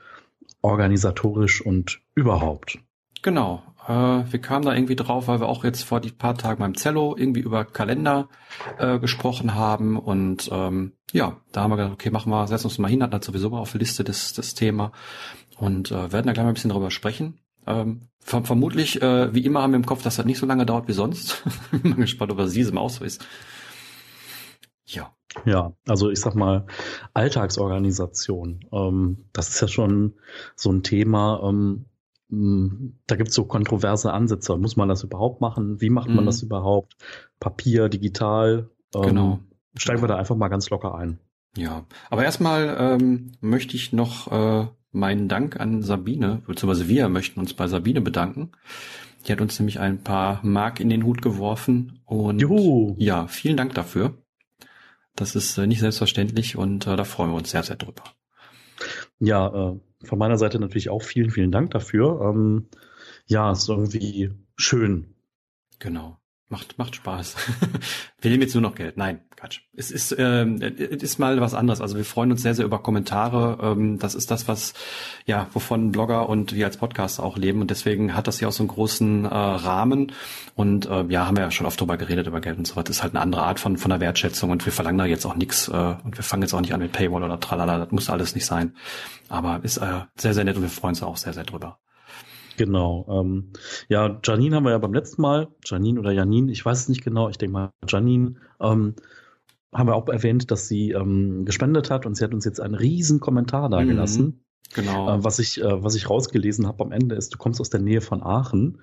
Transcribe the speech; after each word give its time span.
organisatorisch 0.62 1.66
und 1.66 2.02
überhaupt. 2.16 2.80
Genau. 3.22 3.64
Äh, 3.88 3.94
wir 3.94 4.42
kamen 4.42 4.66
da 4.66 4.76
irgendwie 4.76 4.98
drauf, 4.98 5.28
weil 5.30 5.40
wir 5.40 5.48
auch 5.48 5.64
jetzt 5.64 5.84
vor 5.84 6.02
die 6.02 6.12
paar 6.12 6.38
Tagen 6.38 6.60
beim 6.60 6.76
Zello 6.76 7.16
irgendwie 7.18 7.40
über 7.40 7.64
Kalender 7.64 8.28
äh, 8.78 9.00
gesprochen 9.00 9.56
haben 9.56 9.98
und 9.98 10.50
ähm, 10.52 10.94
ja, 11.14 11.38
da 11.54 11.62
haben 11.62 11.72
wir 11.72 11.78
gedacht, 11.78 11.94
okay, 11.94 12.10
machen 12.10 12.32
wir, 12.32 12.48
setzen 12.48 12.68
uns 12.68 12.78
mal 12.78 12.90
hin, 12.90 13.02
hatten 13.02 13.22
sowieso 13.22 13.50
mal 13.50 13.60
auf 13.60 13.72
der 13.72 13.80
Liste 13.80 14.04
das, 14.04 14.34
das 14.34 14.54
Thema 14.54 14.92
und 15.58 15.92
äh, 15.92 16.12
werden 16.12 16.28
da 16.28 16.34
gleich 16.34 16.44
mal 16.44 16.50
ein 16.50 16.56
bisschen 16.56 16.70
darüber 16.70 16.92
sprechen. 16.92 17.40
Ähm, 17.66 18.02
vermutlich, 18.28 19.02
äh, 19.02 19.34
wie 19.34 19.46
immer 19.46 19.62
haben 19.62 19.72
wir 19.72 19.78
im 19.78 19.86
Kopf, 19.86 20.04
dass 20.04 20.18
das 20.18 20.26
nicht 20.26 20.38
so 20.40 20.46
lange 20.46 20.66
dauert 20.66 20.88
wie 20.88 20.94
sonst. 20.94 21.44
Bin 21.72 21.92
mal 21.92 21.96
gespannt, 21.96 22.32
ob 22.32 22.40
es 22.40 22.54
diesem 22.54 22.78
auch 22.78 22.90
so 22.90 23.04
ist. 23.04 23.26
Ja. 24.86 25.14
Ja, 25.46 25.74
also 25.88 26.10
ich 26.10 26.20
sag 26.20 26.36
mal, 26.36 26.66
Alltagsorganisation. 27.14 28.62
Ähm, 28.72 29.26
das 29.34 29.50
ist 29.50 29.62
ja 29.62 29.68
schon 29.68 30.14
so 30.56 30.72
ein 30.72 30.84
Thema. 30.84 31.42
Ähm, 31.44 31.86
da 32.30 33.16
gibt's 33.16 33.36
so 33.36 33.46
kontroverse 33.46 34.12
Ansätze. 34.12 34.58
Muss 34.58 34.76
man 34.76 34.90
das 34.90 35.04
überhaupt 35.04 35.40
machen? 35.40 35.80
Wie 35.80 35.90
macht 35.90 36.10
man 36.10 36.24
mhm. 36.24 36.26
das 36.26 36.42
überhaupt? 36.42 36.96
Papier, 37.40 37.88
digital? 37.88 38.70
Ähm, 38.94 39.02
genau. 39.02 39.40
Steigen 39.78 40.02
wir 40.02 40.08
da 40.08 40.16
einfach 40.16 40.36
mal 40.36 40.50
ganz 40.50 40.70
locker 40.70 40.96
ein. 40.96 41.20
Ja, 41.56 41.86
aber 42.10 42.24
erstmal 42.24 42.76
ähm, 42.80 43.32
möchte 43.42 43.76
ich 43.76 43.94
noch 43.94 44.32
äh, 44.32 44.68
meinen 44.98 45.28
Dank 45.28 45.60
an 45.60 45.82
Sabine, 45.82 46.42
beziehungsweise 46.46 46.88
wir 46.88 47.10
möchten 47.10 47.40
uns 47.40 47.54
bei 47.54 47.68
Sabine 47.68 48.02
bedanken. 48.02 48.52
Die 49.26 49.32
hat 49.32 49.42
uns 49.42 49.60
nämlich 49.60 49.80
ein 49.80 50.04
paar 50.04 50.40
Mark 50.44 50.80
in 50.80 50.90
den 50.90 51.04
Hut 51.04 51.22
geworfen 51.22 52.00
und 52.06 52.40
Juhu. 52.40 52.96
ja, 52.98 53.28
vielen 53.28 53.58
Dank 53.58 53.74
dafür. 53.74 54.18
Das 55.16 55.36
ist 55.36 55.58
äh, 55.58 55.68
nicht 55.68 55.80
selbstverständlich 55.80 56.58
und 56.58 56.88
äh, 56.88 56.96
da 56.96 57.04
freuen 57.04 57.32
wir 57.32 57.38
uns 57.38 57.50
sehr, 57.50 57.64
sehr 57.64 57.76
drüber. 57.76 58.04
Ja, 59.20 59.48
äh, 59.48 59.80
von 60.06 60.20
meiner 60.20 60.38
Seite 60.38 60.60
natürlich 60.60 60.90
auch 60.90 61.02
vielen, 61.02 61.32
vielen 61.32 61.52
Dank 61.52 61.72
dafür. 61.72 62.22
Ähm, 62.22 62.70
ja, 63.26 63.52
ist 63.52 63.68
irgendwie 63.68 64.32
schön. 64.56 65.16
Genau. 65.80 66.20
Macht, 66.50 66.78
macht 66.78 66.96
Spaß. 66.96 67.36
wir 68.22 68.32
nehmen 68.32 68.44
jetzt 68.44 68.54
nur 68.54 68.62
noch 68.62 68.76
Geld. 68.76 68.96
Nein, 68.96 69.27
Quatsch. 69.38 69.62
Es 69.76 69.92
ist, 69.92 70.16
ähm, 70.18 70.60
es 70.62 71.04
ist 71.04 71.20
mal 71.20 71.40
was 71.40 71.54
anderes. 71.54 71.80
Also 71.80 71.96
wir 71.96 72.06
freuen 72.06 72.32
uns 72.32 72.42
sehr, 72.42 72.56
sehr 72.56 72.66
über 72.66 72.80
Kommentare. 72.80 73.60
Ähm, 73.62 74.00
das 74.00 74.16
ist 74.16 74.32
das, 74.32 74.48
was, 74.48 74.74
ja, 75.28 75.48
wovon 75.54 75.92
Blogger 75.92 76.28
und 76.28 76.56
wir 76.56 76.66
als 76.66 76.78
Podcaster 76.78 77.22
auch 77.22 77.38
leben. 77.38 77.62
Und 77.62 77.70
deswegen 77.70 78.16
hat 78.16 78.28
das 78.28 78.40
ja 78.40 78.48
auch 78.48 78.52
so 78.52 78.64
einen 78.64 78.70
großen 78.70 79.26
äh, 79.26 79.28
Rahmen. 79.28 80.12
Und 80.56 80.88
äh, 80.88 81.06
ja, 81.10 81.28
haben 81.28 81.38
wir 81.38 81.44
ja 81.44 81.52
schon 81.52 81.68
oft 81.68 81.80
drüber 81.80 81.98
geredet, 81.98 82.26
über 82.26 82.42
Geld 82.42 82.58
und 82.58 82.66
so 82.66 82.76
weiter. 82.76 82.88
Das 82.88 82.98
ist 82.98 83.04
halt 83.04 83.14
eine 83.14 83.22
andere 83.22 83.44
Art 83.44 83.60
von, 83.60 83.78
von 83.78 83.90
der 83.90 84.00
Wertschätzung. 84.00 84.50
Und 84.50 84.66
wir 84.66 84.74
verlangen 84.74 84.98
da 84.98 85.06
jetzt 85.06 85.26
auch 85.26 85.36
nichts. 85.36 85.68
Äh, 85.68 85.96
und 86.04 86.18
wir 86.18 86.24
fangen 86.24 86.42
jetzt 86.42 86.56
auch 86.56 86.62
nicht 86.62 86.74
an 86.74 86.80
mit 86.80 86.92
Paywall 86.92 87.22
oder 87.22 87.40
tralala. 87.40 87.78
Das 87.78 87.92
muss 87.92 88.10
alles 88.10 88.34
nicht 88.34 88.46
sein. 88.48 88.74
Aber 89.30 89.60
ist 89.62 89.78
äh, 89.78 90.02
sehr, 90.16 90.34
sehr 90.34 90.46
nett 90.46 90.56
und 90.56 90.64
wir 90.64 90.70
freuen 90.70 90.94
uns 90.94 91.04
auch 91.04 91.16
sehr, 91.16 91.34
sehr 91.34 91.44
drüber. 91.44 91.78
Genau. 92.58 93.06
Ähm, 93.08 93.52
ja, 93.88 94.20
Janine 94.24 94.56
haben 94.56 94.64
wir 94.64 94.72
ja 94.72 94.80
beim 94.80 94.96
letzten 94.96 95.22
Mal, 95.22 95.48
Janine 95.64 96.00
oder 96.00 96.12
Janine, 96.12 96.52
ich 96.52 96.66
weiß 96.66 96.80
es 96.80 96.90
nicht 96.90 97.04
genau, 97.04 97.30
ich 97.30 97.38
denke 97.38 97.54
mal 97.54 97.72
Janine, 97.88 98.34
ähm, 98.60 98.96
haben 99.74 99.88
wir 99.88 99.96
auch 99.96 100.08
erwähnt, 100.08 100.50
dass 100.52 100.68
sie 100.68 100.92
ähm, 100.92 101.46
gespendet 101.46 101.90
hat 101.90 102.06
und 102.06 102.16
sie 102.16 102.24
hat 102.24 102.34
uns 102.34 102.46
jetzt 102.46 102.62
einen 102.62 102.76
riesen 102.76 103.20
Kommentar 103.20 103.70
da 103.70 103.84
gelassen. 103.84 104.26
Mhm. 104.26 104.40
Genau. 104.74 105.10
Äh, 105.10 105.24
was 105.24 105.40
ich, 105.40 105.62
äh, 105.62 105.84
was 105.84 105.96
ich 105.96 106.10
rausgelesen 106.10 106.68
habe 106.68 106.84
am 106.84 106.92
Ende 106.92 107.16
ist, 107.16 107.34
du 107.34 107.38
kommst 107.38 107.62
aus 107.62 107.70
der 107.70 107.80
Nähe 107.80 108.02
von 108.02 108.22
Aachen. 108.22 108.80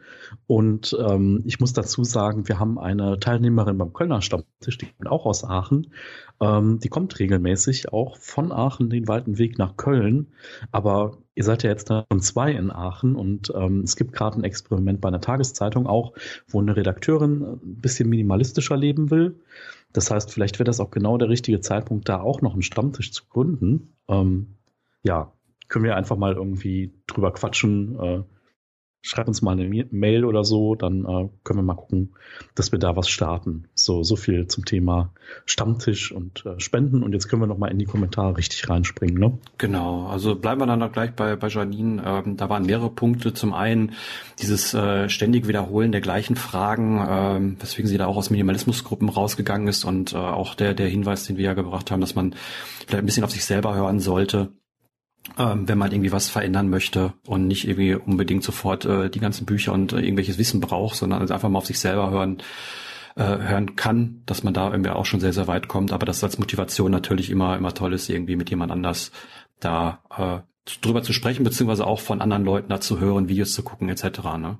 Und 0.46 0.96
ähm, 0.98 1.42
ich 1.44 1.60
muss 1.60 1.72
dazu 1.72 2.04
sagen, 2.04 2.48
wir 2.48 2.58
haben 2.58 2.78
eine 2.78 3.18
Teilnehmerin 3.18 3.78
beim 3.78 3.92
Kölner 3.92 4.22
Stammtisch, 4.22 4.78
die 4.78 4.86
kommt 4.86 5.08
auch 5.08 5.26
aus 5.26 5.44
Aachen. 5.44 5.92
Ähm, 6.40 6.78
die 6.80 6.88
kommt 6.88 7.18
regelmäßig 7.18 7.92
auch 7.92 8.16
von 8.18 8.50
Aachen 8.50 8.90
den 8.90 9.08
weiten 9.08 9.38
Weg 9.38 9.58
nach 9.58 9.76
Köln. 9.76 10.28
Aber 10.72 11.18
ihr 11.34 11.44
seid 11.44 11.62
ja 11.62 11.70
jetzt 11.70 11.88
schon 11.88 12.20
zwei 12.20 12.52
in 12.52 12.70
Aachen 12.70 13.14
und 13.14 13.52
ähm, 13.54 13.80
es 13.80 13.96
gibt 13.96 14.12
gerade 14.12 14.38
ein 14.38 14.44
Experiment 14.44 15.00
bei 15.00 15.08
einer 15.08 15.20
Tageszeitung 15.20 15.86
auch, 15.86 16.14
wo 16.48 16.60
eine 16.60 16.76
Redakteurin 16.76 17.42
ein 17.42 17.80
bisschen 17.80 18.08
minimalistischer 18.08 18.76
leben 18.76 19.10
will. 19.10 19.36
Das 19.94 20.10
heißt, 20.10 20.32
vielleicht 20.32 20.58
wäre 20.58 20.64
das 20.64 20.80
auch 20.80 20.90
genau 20.90 21.16
der 21.16 21.30
richtige 21.30 21.60
Zeitpunkt, 21.60 22.08
da 22.08 22.20
auch 22.20 22.42
noch 22.42 22.52
einen 22.52 22.62
Stammtisch 22.62 23.12
zu 23.12 23.24
gründen. 23.30 23.94
Ähm, 24.08 24.56
ja, 25.04 25.32
können 25.68 25.84
wir 25.84 25.96
einfach 25.96 26.16
mal 26.16 26.34
irgendwie 26.34 26.92
drüber 27.06 27.32
quatschen, 27.32 27.98
äh, 28.00 28.22
schreib 29.04 29.28
uns 29.28 29.42
mal 29.42 29.52
eine 29.52 29.86
Mail 29.90 30.24
oder 30.24 30.44
so, 30.44 30.74
dann 30.74 31.04
äh, 31.04 31.28
können 31.44 31.58
wir 31.58 31.62
mal 31.62 31.74
gucken, 31.74 32.14
dass 32.54 32.72
wir 32.72 32.78
da 32.78 32.96
was 32.96 33.10
starten. 33.10 33.68
So, 33.74 34.02
so 34.02 34.16
viel 34.16 34.46
zum 34.46 34.64
Thema 34.64 35.12
Stammtisch 35.44 36.10
und 36.10 36.44
äh, 36.46 36.58
Spenden. 36.58 37.02
Und 37.02 37.12
jetzt 37.12 37.28
können 37.28 37.42
wir 37.42 37.46
noch 37.46 37.58
mal 37.58 37.70
in 37.70 37.78
die 37.78 37.84
Kommentare 37.84 38.38
richtig 38.38 38.66
reinspringen. 38.70 39.18
Ne? 39.18 39.38
Genau, 39.58 40.06
also 40.06 40.34
bleiben 40.34 40.62
wir 40.62 40.66
dann 40.66 40.78
noch 40.78 40.90
gleich 40.90 41.12
bei, 41.12 41.36
bei 41.36 41.48
Janine. 41.48 42.02
Ähm, 42.02 42.38
da 42.38 42.48
waren 42.48 42.64
mehrere 42.64 42.88
Punkte. 42.88 43.34
Zum 43.34 43.52
einen 43.52 43.92
dieses 44.40 44.72
äh, 44.72 45.10
ständig 45.10 45.46
Wiederholen 45.46 45.92
der 45.92 46.00
gleichen 46.00 46.34
Fragen, 46.34 47.04
ähm, 47.06 47.56
weswegen 47.60 47.88
sie 47.88 47.98
da 47.98 48.06
auch 48.06 48.16
aus 48.16 48.30
Minimalismusgruppen 48.30 49.10
rausgegangen 49.10 49.68
ist 49.68 49.84
und 49.84 50.14
äh, 50.14 50.16
auch 50.16 50.54
der, 50.54 50.72
der 50.72 50.88
Hinweis, 50.88 51.26
den 51.26 51.36
wir 51.36 51.44
ja 51.44 51.54
gebracht 51.54 51.90
haben, 51.90 52.00
dass 52.00 52.14
man 52.14 52.34
vielleicht 52.86 53.02
ein 53.02 53.06
bisschen 53.06 53.24
auf 53.24 53.30
sich 53.30 53.44
selber 53.44 53.74
hören 53.74 54.00
sollte 54.00 54.52
ähm, 55.38 55.68
wenn 55.68 55.78
man 55.78 55.92
irgendwie 55.92 56.12
was 56.12 56.28
verändern 56.28 56.68
möchte 56.68 57.14
und 57.26 57.46
nicht 57.46 57.66
irgendwie 57.66 57.94
unbedingt 57.94 58.44
sofort 58.44 58.84
äh, 58.84 59.10
die 59.10 59.20
ganzen 59.20 59.46
Bücher 59.46 59.72
und 59.72 59.92
äh, 59.92 60.00
irgendwelches 60.00 60.38
Wissen 60.38 60.60
braucht, 60.60 60.96
sondern 60.96 61.20
also 61.20 61.34
einfach 61.34 61.48
mal 61.48 61.58
auf 61.58 61.66
sich 61.66 61.78
selber 61.78 62.10
hören 62.10 62.38
äh, 63.16 63.22
hören 63.22 63.76
kann, 63.76 64.22
dass 64.26 64.42
man 64.42 64.54
da 64.54 64.70
irgendwie 64.70 64.90
auch 64.90 65.06
schon 65.06 65.20
sehr 65.20 65.32
sehr 65.32 65.46
weit 65.46 65.68
kommt, 65.68 65.92
aber 65.92 66.06
dass 66.06 66.24
als 66.24 66.38
Motivation 66.38 66.90
natürlich 66.90 67.30
immer 67.30 67.56
immer 67.56 67.74
toll 67.74 67.92
ist, 67.94 68.08
irgendwie 68.08 68.36
mit 68.36 68.50
jemand 68.50 68.72
anders 68.72 69.12
da 69.60 70.02
äh, 70.16 70.40
drüber 70.80 71.02
zu 71.02 71.12
sprechen 71.12 71.44
beziehungsweise 71.44 71.86
auch 71.86 72.00
von 72.00 72.20
anderen 72.20 72.44
Leuten 72.44 72.68
da 72.70 72.80
zu 72.80 73.00
hören, 73.00 73.28
Videos 73.28 73.52
zu 73.52 73.62
gucken 73.62 73.88
etc. 73.88 74.20
Ne? 74.38 74.58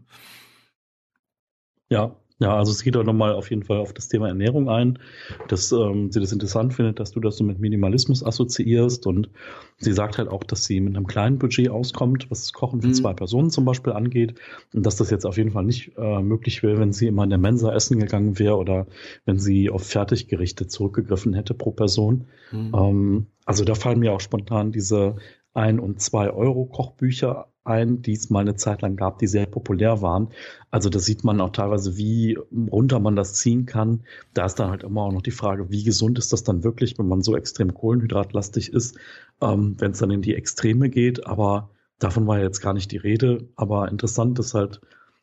Ja, 1.88 2.17
ja, 2.41 2.57
also 2.57 2.73
es 2.73 2.83
geht 2.83 2.97
auch 2.97 3.05
nochmal 3.05 3.33
auf 3.33 3.51
jeden 3.51 3.63
Fall 3.63 3.79
auf 3.79 3.93
das 3.93 4.09
Thema 4.09 4.27
Ernährung 4.27 4.69
ein, 4.69 4.99
dass 5.47 5.71
ähm, 5.71 6.11
sie 6.11 6.19
das 6.19 6.33
interessant 6.33 6.75
findet, 6.75 6.99
dass 6.99 7.13
du 7.13 7.21
das 7.21 7.37
so 7.37 7.45
mit 7.45 7.61
Minimalismus 7.61 8.27
assoziierst 8.27 9.07
und 9.07 9.31
sie 9.79 9.93
sagt 9.93 10.19
halt 10.19 10.29
auch, 10.29 10.43
dass 10.43 10.65
sie 10.65 10.81
mit 10.81 10.97
einem 10.97 11.07
kleinen 11.07 11.39
Budget 11.39 11.71
auskommt, 11.71 12.31
was 12.31 12.41
das 12.41 12.53
Kochen 12.53 12.83
für 12.83 12.89
mhm. 12.89 12.95
zwei 12.95 13.15
Personen 13.15 13.51
zum 13.51 13.65
Beispiel 13.65 13.93
angeht 13.93 14.35
und 14.73 14.85
dass 14.85 14.97
das 14.97 15.11
jetzt 15.11 15.27
auf 15.27 15.37
jeden 15.37 15.53
Fall 15.53 15.65
nicht 15.65 15.93
äh, 15.97 16.23
möglich 16.23 16.65
wäre, 16.65 16.79
wenn 16.79 16.93
sie 16.93 17.07
immer 17.07 17.23
in 17.23 17.31
der 17.31 17.39
Mensa 17.39 17.73
essen 17.73 18.01
gegangen 18.01 18.37
wäre 18.41 18.57
oder 18.57 18.89
wenn 19.25 19.39
sie 19.39 19.71
auf 19.71 19.87
Fertiggerichte 19.87 20.67
zurückgegriffen 20.67 21.35
hätte 21.35 21.55
pro 21.55 21.71
Person. 21.71 22.27
Mhm. 22.51 22.73
Ähm, 22.75 23.27
also 23.45 23.65
da 23.65 23.77
fallen 23.77 24.01
mir 24.01 24.13
auch 24.13 24.21
spontan 24.21 24.73
diese 24.73 25.17
ein 25.53 25.79
und 25.79 26.01
zwei 26.01 26.31
Euro 26.31 26.67
Kochbücher 26.67 27.54
ein, 27.64 28.02
die 28.02 28.12
es 28.12 28.31
mal 28.31 28.40
eine 28.40 28.56
Zeit 28.56 28.82
lang 28.82 28.96
gab, 28.96 29.19
die 29.19 29.26
sehr 29.26 29.46
populär 29.46 30.02
waren. 30.02 30.28
Also 30.70 30.90
da 30.90 30.99
sieht 30.99 31.25
man 31.25 31.40
auch 31.40 31.50
teilweise, 31.50 31.96
wie 31.96 32.38
runter 32.70 33.00
man 33.00 33.16
das 33.16 33.34
ziehen 33.34 33.66
kann. 33.66 34.05
Da 34.34 34.46
ist 34.46 34.56
dann 34.56 34.70
halt 34.70 34.82
immer 34.82 35.02
auch 35.02 35.12
noch 35.12 35.22
die 35.22 35.31
Frage, 35.31 35.70
wie 35.70 35.82
gesund 35.82 36.19
ist 36.19 36.32
das 36.32 36.44
dann 36.44 36.62
wirklich, 36.64 36.99
wenn 36.99 37.08
man 37.08 37.22
so 37.22 37.37
extrem 37.37 37.75
kohlenhydratlastig 37.75 38.72
ist, 38.72 38.96
ähm, 39.40 39.76
wenn 39.78 39.93
es 39.93 39.99
dann 39.99 40.11
in 40.11 40.22
die 40.22 40.34
Extreme 40.34 40.90
geht. 40.90 41.26
Aber 41.26 41.70
davon 41.99 42.26
war 42.26 42.38
jetzt 42.38 42.61
gar 42.61 42.75
nicht 42.75 42.93
die 42.93 42.99
Rede. 42.99 43.49
Aber 43.56 43.90
interessant 43.90 44.38
ist 44.38 44.55
halt, 44.55 44.81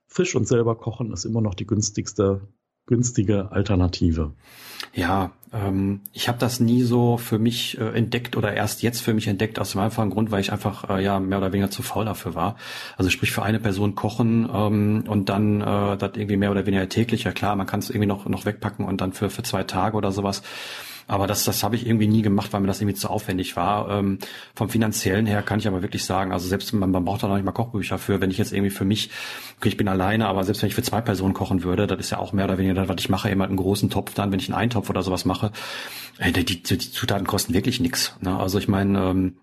frisch 0.07 0.35
und 0.35 0.47
selber 0.47 0.75
kochen 0.75 1.13
ist 1.13 1.23
immer 1.23 1.39
noch 1.41 1.55
die 1.55 1.65
günstigste 1.65 2.41
günstige 2.85 3.51
Alternative. 3.51 4.33
Ja, 4.93 5.31
ähm, 5.53 6.01
ich 6.13 6.27
habe 6.27 6.38
das 6.38 6.59
nie 6.59 6.83
so 6.83 7.18
für 7.18 7.39
mich 7.39 7.77
äh, 7.80 7.89
entdeckt 7.98 8.38
oder 8.38 8.53
erst 8.53 8.81
jetzt 8.83 9.01
für 9.01 9.13
mich 9.13 9.27
entdeckt 9.27 9.59
aus 9.59 9.71
dem 9.71 9.81
einfachen 9.81 10.09
Grund, 10.09 10.31
weil 10.31 10.42
ich 10.42 10.51
einfach 10.51 10.89
äh, 10.89 11.03
ja 11.03 11.19
mehr 11.19 11.38
oder 11.38 11.51
weniger 11.51 11.69
zu 11.69 11.83
faul 11.83 12.06
dafür 12.06 12.36
war. 12.36 12.56
Also 12.98 13.09
sprich 13.09 13.31
für 13.31 13.44
eine 13.44 13.59
Person 13.59 13.95
kochen 13.95 14.50
ähm, 14.53 15.03
und 15.07 15.30
dann 15.30 15.62
äh, 15.62 15.98
das 15.98 16.12
irgendwie 16.15 16.38
mehr 16.38 16.51
oder 16.51 16.65
weniger 16.65 16.88
täglich. 16.89 17.24
Ja 17.24 17.31
klar, 17.31 17.56
man 17.56 17.68
kann 17.68 17.80
es 17.80 17.89
irgendwie 17.89 18.07
noch 18.07 18.25
noch 18.27 18.45
wegpacken 18.45 18.86
und 18.86 19.01
dann 19.01 19.13
für 19.13 19.30
für 19.30 19.44
zwei 19.44 19.63
Tage 19.63 19.98
oder 19.98 20.12
sowas. 20.12 20.42
Aber 21.12 21.28
das, 21.28 21.44
das 21.44 21.62
habe 21.62 21.75
ich 21.75 21.86
irgendwie 21.86 22.08
nie 22.08 22.22
gemacht, 22.22 22.54
weil 22.54 22.62
mir 22.62 22.68
das 22.68 22.80
irgendwie 22.80 22.96
zu 22.96 23.10
aufwendig 23.10 23.58
war. 23.58 23.90
Ähm, 23.90 24.19
vom 24.56 24.69
finanziellen 24.69 25.25
her 25.25 25.42
kann 25.42 25.60
ich 25.60 25.68
aber 25.68 25.81
wirklich 25.81 26.06
sagen, 26.06 26.31
also 26.31 26.48
selbst 26.48 26.72
man, 26.72 26.90
man 26.90 27.04
braucht 27.04 27.22
da 27.22 27.28
noch 27.28 27.36
nicht 27.36 27.44
mal 27.44 27.52
Kochbücher 27.52 27.98
für, 27.98 28.22
wenn 28.22 28.31
ich 28.31 28.38
jetzt 28.38 28.54
irgendwie 28.54 28.69
für 28.69 28.86
mich, 28.86 29.10
okay, 29.58 29.68
ich 29.68 29.75
bin 29.75 29.90
alleine, 29.90 30.28
aber 30.28 30.46
selbst 30.46 30.62
wenn 30.62 30.69
ich 30.69 30.75
für 30.75 30.84
zwei 30.84 31.02
Personen 31.02 31.34
kochen 31.34 31.63
würde, 31.63 31.86
das 31.86 32.00
ist 32.00 32.12
ja 32.12 32.18
auch 32.18 32.31
mehr 32.31 32.46
oder 32.46 32.58
weniger 32.58 32.75
das, 32.75 32.88
was 32.88 32.96
ich 33.00 33.10
mache, 33.10 33.30
immer 33.30 33.44
einen 33.44 33.58
großen 33.58 33.90
Topf 33.90 34.13
dann, 34.13 34.31
wenn 34.31 34.40
ich 34.40 34.48
einen 34.48 34.58
Eintopf 34.58 34.90
oder 34.90 35.04
sowas 35.04 35.25
mache, 35.25 35.52
äh, 36.18 36.31
die, 36.31 36.46
die, 36.46 36.62
die 36.63 36.78
Zutaten 36.78 37.28
kosten 37.28 37.54
wirklich 37.54 37.81
nix. 37.81 38.16
Ne? 38.22 38.40
Also 38.40 38.58
ich 38.58 38.69
meine, 38.69 38.98
ähm, 39.10 39.36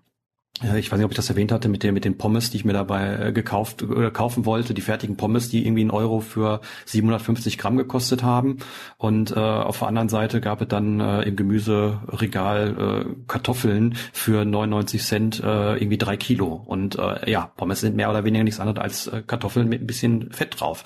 ich 0.61 0.91
weiß 0.91 0.97
nicht, 0.97 1.05
ob 1.05 1.11
ich 1.11 1.15
das 1.15 1.29
erwähnt 1.29 1.53
hatte 1.53 1.69
mit 1.69 1.83
den, 1.83 1.93
mit 1.93 2.03
den 2.03 2.17
Pommes, 2.17 2.51
die 2.51 2.57
ich 2.57 2.65
mir 2.65 2.73
dabei 2.73 3.27
äh, 3.27 3.31
gekauft 3.31 3.81
äh, 3.81 4.11
kaufen 4.11 4.45
wollte, 4.45 4.73
die 4.73 4.81
fertigen 4.81 5.15
Pommes, 5.15 5.49
die 5.49 5.65
irgendwie 5.65 5.81
einen 5.81 5.91
Euro 5.91 6.19
für 6.19 6.59
750 6.85 7.57
Gramm 7.57 7.77
gekostet 7.77 8.23
haben. 8.23 8.57
Und 8.97 9.31
äh, 9.31 9.39
auf 9.39 9.79
der 9.79 9.87
anderen 9.87 10.09
Seite 10.09 10.41
gab 10.41 10.61
es 10.61 10.67
dann 10.67 10.99
äh, 10.99 11.21
im 11.21 11.37
Gemüseregal 11.37 13.05
äh, 13.07 13.15
Kartoffeln 13.27 13.95
für 14.11 14.43
99 14.43 15.01
Cent 15.01 15.39
äh, 15.41 15.77
irgendwie 15.77 15.97
drei 15.97 16.17
Kilo. 16.17 16.61
Und 16.65 16.99
äh, 16.99 17.31
ja, 17.31 17.51
Pommes 17.55 17.79
sind 17.79 17.95
mehr 17.95 18.09
oder 18.09 18.25
weniger 18.25 18.43
nichts 18.43 18.59
anderes 18.59 18.79
als 18.79 19.07
äh, 19.07 19.23
Kartoffeln 19.25 19.69
mit 19.69 19.81
ein 19.81 19.87
bisschen 19.87 20.31
Fett 20.31 20.59
drauf. 20.59 20.83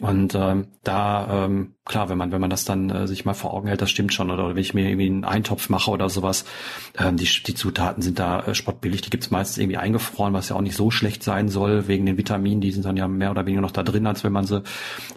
Und 0.00 0.34
ähm, 0.36 0.68
da, 0.84 1.46
ähm, 1.46 1.74
klar, 1.84 2.08
wenn 2.08 2.18
man, 2.18 2.30
wenn 2.30 2.40
man 2.40 2.50
das 2.50 2.64
dann 2.64 2.88
äh, 2.88 3.08
sich 3.08 3.24
mal 3.24 3.34
vor 3.34 3.52
Augen 3.52 3.66
hält, 3.66 3.82
das 3.82 3.90
stimmt 3.90 4.14
schon. 4.14 4.30
Oder, 4.30 4.48
wenn 4.48 4.56
ich 4.56 4.72
mir 4.72 4.88
irgendwie 4.88 5.06
einen 5.06 5.24
Eintopf 5.24 5.68
mache 5.68 5.90
oder 5.90 6.08
sowas, 6.08 6.44
ähm, 6.96 7.16
die, 7.16 7.24
die 7.26 7.54
Zutaten 7.54 8.02
sind 8.02 8.18
da 8.18 8.40
äh, 8.40 8.54
spottbillig, 8.54 9.00
die 9.00 9.10
gibt's 9.10 9.32
meistens 9.32 9.58
irgendwie 9.58 9.76
eingefroren, 9.76 10.34
was 10.34 10.50
ja 10.50 10.56
auch 10.56 10.60
nicht 10.60 10.76
so 10.76 10.92
schlecht 10.92 11.24
sein 11.24 11.48
soll, 11.48 11.88
wegen 11.88 12.06
den 12.06 12.16
Vitaminen, 12.16 12.60
die 12.60 12.70
sind 12.70 12.84
dann 12.84 12.96
ja 12.96 13.08
mehr 13.08 13.32
oder 13.32 13.44
weniger 13.44 13.60
noch 13.60 13.72
da 13.72 13.82
drin, 13.82 14.06
als 14.06 14.22
wenn 14.22 14.32
man 14.32 14.44
sie 14.44 14.62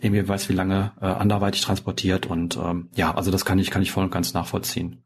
irgendwie 0.02 0.28
weiß, 0.28 0.50
wie 0.50 0.54
lange 0.54 0.94
äh, 1.00 1.06
anderweitig 1.06 1.62
transportiert. 1.62 2.26
Und 2.26 2.58
ähm, 2.58 2.90
ja, 2.96 3.14
also 3.14 3.30
das 3.30 3.46
kann 3.46 3.60
ich, 3.60 3.70
kann 3.70 3.84
ich 3.84 3.92
voll 3.92 4.06
und 4.06 4.12
ganz 4.12 4.34
nachvollziehen. 4.34 5.04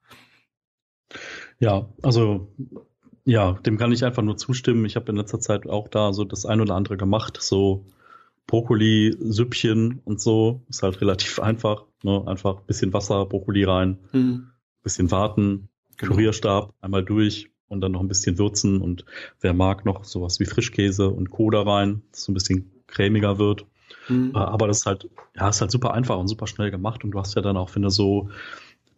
Ja, 1.60 1.90
also 2.02 2.54
ja, 3.26 3.54
dem 3.54 3.78
kann 3.78 3.92
ich 3.92 4.06
einfach 4.06 4.24
nur 4.24 4.38
zustimmen. 4.38 4.86
Ich 4.86 4.96
habe 4.96 5.12
in 5.12 5.18
letzter 5.18 5.40
Zeit 5.40 5.68
auch 5.68 5.90
da 5.90 6.14
so 6.14 6.24
das 6.24 6.46
ein 6.46 6.62
oder 6.62 6.76
andere 6.76 6.96
gemacht, 6.96 7.40
so 7.42 7.86
Brokkoli-Süppchen 8.48 10.02
und 10.04 10.22
so. 10.22 10.64
Ist 10.70 10.84
halt 10.84 11.02
relativ 11.02 11.40
einfach. 11.40 11.86
Ne? 12.04 12.24
Einfach 12.28 12.62
bisschen 12.62 12.94
Wasser, 12.94 13.26
Brokkoli 13.26 13.64
rein, 13.64 13.98
mhm. 14.12 14.48
bisschen 14.84 15.12
warten, 15.12 15.70
genau. 15.98 16.14
Kurierstab 16.14 16.74
einmal 16.82 17.04
durch 17.04 17.50
und 17.68 17.82
dann 17.82 17.94
noch 17.94 18.02
ein 18.02 18.08
bisschen 18.08 18.38
würzen 18.38 18.82
und 18.82 19.06
wer 19.42 19.54
mag 19.54 19.86
noch 19.86 20.04
sowas 20.04 20.40
wie 20.40 20.46
Frischkäse 20.46 21.10
und 21.10 21.32
Coda 21.32 21.64
rein, 21.64 22.04
dass 22.12 22.20
es 22.20 22.26
so 22.26 22.32
ein 22.32 22.36
bisschen 22.36 22.72
cremiger 22.88 23.40
wird. 23.40 23.66
Mhm. 24.08 24.34
Äh, 24.36 24.38
aber 24.38 24.68
das 24.68 24.80
ist 24.80 24.86
halt, 24.86 25.10
ja, 25.36 25.50
ist 25.50 25.62
halt 25.62 25.72
super 25.72 25.94
einfach 25.94 26.18
und 26.18 26.28
super 26.28 26.48
schnell 26.48 26.72
gemacht 26.72 27.04
und 27.04 27.12
du 27.12 27.20
hast 27.20 27.36
ja 27.36 27.42
dann 27.42 27.58
auch, 27.58 27.74
wenn 27.76 27.82
du 27.82 27.90
so 27.90 28.30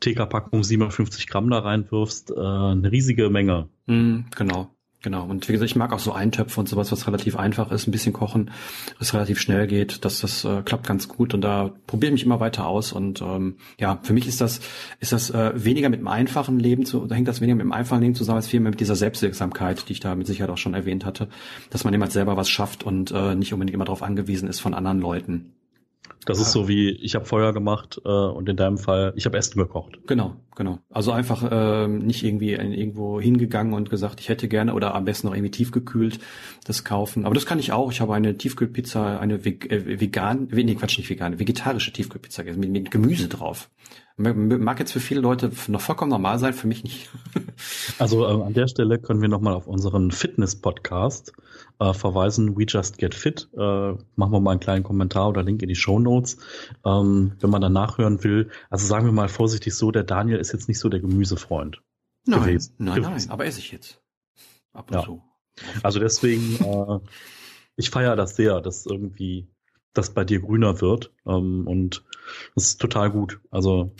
TK-Packung 0.02 0.64
750 0.64 1.28
Gramm 1.28 1.50
da 1.50 1.60
reinwirfst, 1.60 2.32
äh, 2.32 2.40
eine 2.40 2.92
riesige 2.92 3.30
Menge. 3.30 3.70
Mhm, 3.88 4.26
genau. 4.36 4.76
Genau. 5.04 5.26
Und 5.26 5.48
wie 5.48 5.52
gesagt, 5.52 5.70
ich 5.70 5.76
mag 5.76 5.94
auch 5.94 6.00
so 6.00 6.12
Eintöpfe 6.12 6.60
und 6.60 6.68
sowas, 6.68 6.92
was 6.92 7.06
relativ 7.06 7.36
einfach 7.38 7.72
ist, 7.72 7.88
ein 7.88 7.92
bisschen 7.92 8.14
kochen, 8.14 8.50
was 8.98 9.14
relativ 9.14 9.40
schnell 9.40 9.68
geht. 9.68 10.04
Das, 10.06 10.22
das 10.22 10.44
äh, 10.44 10.64
klappt 10.64 10.88
ganz 10.88 11.08
gut 11.08 11.36
und 11.36 11.42
da 11.42 11.72
probiere 11.86 12.10
ich 12.10 12.14
mich 12.14 12.26
immer 12.26 12.40
weiter 12.40 12.66
aus. 12.66 12.94
Und 12.94 13.22
ähm, 13.22 13.58
ja, 13.80 14.00
für 14.02 14.14
mich 14.14 14.28
ist 14.28 14.42
das, 14.42 14.60
ist 15.00 15.12
das 15.12 15.30
äh, 15.30 15.52
weniger 15.54 15.90
mit 15.90 16.00
dem 16.00 16.08
einfachen 16.08 16.60
Leben 16.60 16.86
zu, 16.86 17.06
da 17.06 17.14
hängt 17.14 17.28
das 17.28 17.42
weniger 17.42 17.56
mit 17.56 17.66
dem 17.66 17.74
einfachen 17.74 18.02
Leben 18.02 18.16
zusammen, 18.16 18.38
als 18.38 18.48
vielmehr 18.48 18.72
mit 18.72 18.80
dieser 18.80 18.96
Selbstwirksamkeit, 18.96 19.88
die 19.88 19.94
ich 19.94 20.00
da 20.00 20.16
mit 20.16 20.26
Sicherheit 20.26 20.50
auch 20.50 20.58
schon 20.58 20.74
erwähnt 20.74 21.06
hatte, 21.06 21.30
dass 21.70 21.84
man 21.84 21.94
immer 21.94 22.10
selber 22.10 22.36
was 22.36 22.50
schafft 22.50 22.84
und 22.84 23.12
äh, 23.12 23.36
nicht 23.36 23.54
unbedingt 23.54 23.76
immer 23.76 23.86
darauf 23.86 24.02
angewiesen 24.02 24.50
ist 24.50 24.60
von 24.60 24.74
anderen 24.74 25.00
Leuten. 25.00 25.57
Das 26.26 26.40
ist 26.40 26.52
so 26.52 26.68
wie, 26.68 26.92
ich 26.92 27.16
habe 27.16 27.26
Feuer 27.26 27.54
gemacht 27.54 28.02
äh, 28.04 28.10
und 28.10 28.50
in 28.50 28.58
deinem 28.58 28.78
Fall, 28.78 29.14
ich 29.16 29.26
habe 29.26 29.38
Essen 29.38 29.58
gekocht. 29.58 30.00
Genau, 30.08 30.36
genau. 30.56 30.80
Also 30.90 31.14
einfach 31.14 31.50
äh, 31.50 31.88
nicht 31.88 32.24
irgendwie 32.24 32.52
irgendwo 32.52 33.22
hingegangen 33.22 33.74
und 33.74 33.90
gesagt, 33.90 34.20
ich 34.20 34.28
hätte 34.28 34.50
gerne 34.50 34.74
oder 34.74 34.94
am 34.94 35.06
besten 35.06 35.28
noch 35.28 35.34
irgendwie 35.34 35.52
tiefgekühlt 35.52 36.20
das 36.66 36.84
kaufen. 36.84 37.26
Aber 37.26 37.34
das 37.34 37.46
kann 37.46 37.60
ich 37.60 37.72
auch. 37.72 37.94
Ich 37.94 38.02
habe 38.02 38.14
eine 38.14 38.38
Tiefkühlpizza, 38.38 39.20
eine 39.20 39.36
äh, 39.36 40.02
vegan, 40.02 40.50
nee, 40.52 40.76
Quatsch, 40.76 40.98
nicht 40.98 41.10
vegan, 41.10 41.40
vegetarische 41.40 41.94
Tiefkühlpizza 41.94 42.44
mit, 42.44 42.72
mit 42.72 42.92
Gemüse 42.92 43.30
drauf. 43.30 43.70
Mag 44.20 44.80
jetzt 44.80 44.94
für 44.94 45.00
viele 45.00 45.22
Leute 45.22 45.52
noch 45.68 45.82
vollkommen 45.82 46.10
normal 46.10 46.40
sein, 46.40 46.54
für 46.54 46.68
mich 46.68 46.84
nicht. 46.84 47.10
Also 47.98 48.24
äh, 48.28 48.44
an 48.44 48.54
der 48.54 48.68
Stelle 48.68 49.00
können 49.00 49.20
wir 49.20 49.30
nochmal 49.30 49.56
auf 49.56 49.66
unseren 49.66 50.12
Fitness-Podcast 50.12 51.34
äh, 51.80 51.92
verweisen. 51.92 52.56
We 52.56 52.66
Just 52.68 53.00
Get 53.00 53.16
Fit. 53.16 53.50
Äh, 53.54 53.58
machen 53.58 54.32
wir 54.32 54.40
mal 54.40 54.52
einen 54.52 54.60
kleinen 54.60 54.84
Kommentar 54.84 55.30
oder 55.30 55.42
Link 55.42 55.64
in 55.64 55.70
die 55.70 55.76
Show 55.76 55.98
Notes, 55.98 56.38
ähm, 56.86 57.34
wenn 57.40 57.50
man 57.50 57.62
dann 57.62 57.74
nachhören 57.74 58.24
will. 58.24 58.52
Also 58.70 58.86
sagen 58.86 59.06
wir 59.06 59.12
mal 59.12 59.28
vorsichtig 59.30 59.74
so, 59.74 59.90
der 59.90 60.04
Daniel 60.04 60.38
ist 60.38 60.54
jetzt 60.54 60.68
nicht 60.68 60.78
so 60.78 60.88
der 60.90 61.00
Gemüsefreund. 61.00 61.82
Nein, 62.28 62.42
gewesen. 62.42 62.76
nein, 62.78 63.02
gewesen. 63.02 63.12
nein, 63.12 63.30
aber 63.32 63.46
esse 63.48 63.60
ich 63.60 63.72
jetzt. 63.72 64.04
Ab 64.74 64.92
und 64.92 64.98
ja. 64.98 65.04
zu. 65.04 65.24
Also 65.82 66.00
deswegen, 66.00 66.64
äh, 66.64 67.00
ich 67.76 67.90
feiere 67.90 68.16
das 68.16 68.36
sehr, 68.36 68.62
dass 68.62 68.86
irgendwie 68.86 69.48
das 69.98 70.12
bei 70.14 70.24
dir 70.24 70.40
grüner 70.40 70.82
wird. 70.82 71.12
Ähm, 71.26 71.68
und 71.68 72.04
das 72.56 72.66
ist 72.66 72.82
total 72.82 73.12
gut. 73.12 73.40
Also 73.52 73.92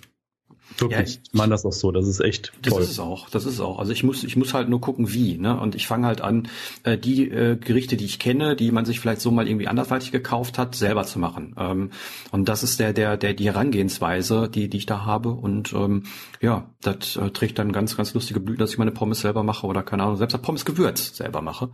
Wirklich, 0.78 1.16
ja, 1.16 1.22
ich, 1.24 1.34
meine 1.34 1.52
das 1.52 1.66
auch 1.66 1.72
so, 1.72 1.92
das 1.92 2.08
ist 2.08 2.20
echt 2.20 2.52
das 2.62 2.72
toll. 2.72 2.82
Das 2.82 2.90
ist 2.90 2.94
es 2.94 3.00
auch, 3.00 3.30
das 3.30 3.46
ist 3.46 3.54
es 3.54 3.60
auch. 3.62 3.80
Also 3.80 3.94
ich 3.94 4.04
muss, 4.04 4.24
ich 4.24 4.36
muss 4.36 4.54
halt 4.54 4.70
nur 4.70 4.82
gucken, 4.82 5.14
wie, 5.14 5.38
ne? 5.38 5.60
Und 5.60 5.76
ich 5.76 5.88
fange 5.88 6.06
halt 6.06 6.22
an, 6.22 6.50
äh, 6.84 6.98
die 6.98 7.30
äh, 7.30 7.56
Gerichte, 7.56 7.96
die 7.96 8.06
ich 8.06 8.20
kenne, 8.20 8.56
die 8.56 8.72
man 8.72 8.86
sich 8.86 9.00
vielleicht 9.00 9.22
so 9.22 9.32
mal 9.32 9.48
irgendwie 9.48 9.68
andersweitig 9.68 10.12
gekauft 10.12 10.58
hat, 10.58 10.76
selber 10.76 11.06
zu 11.06 11.20
machen. 11.20 11.56
Ähm, 11.58 11.92
und 12.32 12.50
das 12.50 12.64
ist 12.64 12.80
der, 12.80 12.94
der, 12.94 13.18
der, 13.18 13.34
die 13.34 13.46
Herangehensweise, 13.46 14.50
die, 14.50 14.70
die 14.70 14.78
ich 14.78 14.86
da 14.86 15.06
habe. 15.06 15.30
Und 15.30 15.74
ähm, 15.74 16.04
ja, 16.42 16.70
das 16.82 17.16
äh, 17.16 17.32
trägt 17.32 17.60
dann 17.60 17.72
ganz, 17.72 17.96
ganz 17.96 18.14
lustige 18.14 18.40
Blüten, 18.40 18.60
dass 18.60 18.72
ich 18.72 18.78
meine 18.78 18.92
Pommes 18.92 19.22
selber 19.22 19.44
mache 19.44 19.66
oder 19.66 19.84
keine 19.84 20.04
Ahnung, 20.04 20.18
selbst 20.18 20.40
Pommes 20.42 20.66
Gewürz 20.66 21.16
selber 21.16 21.42
mache. 21.42 21.70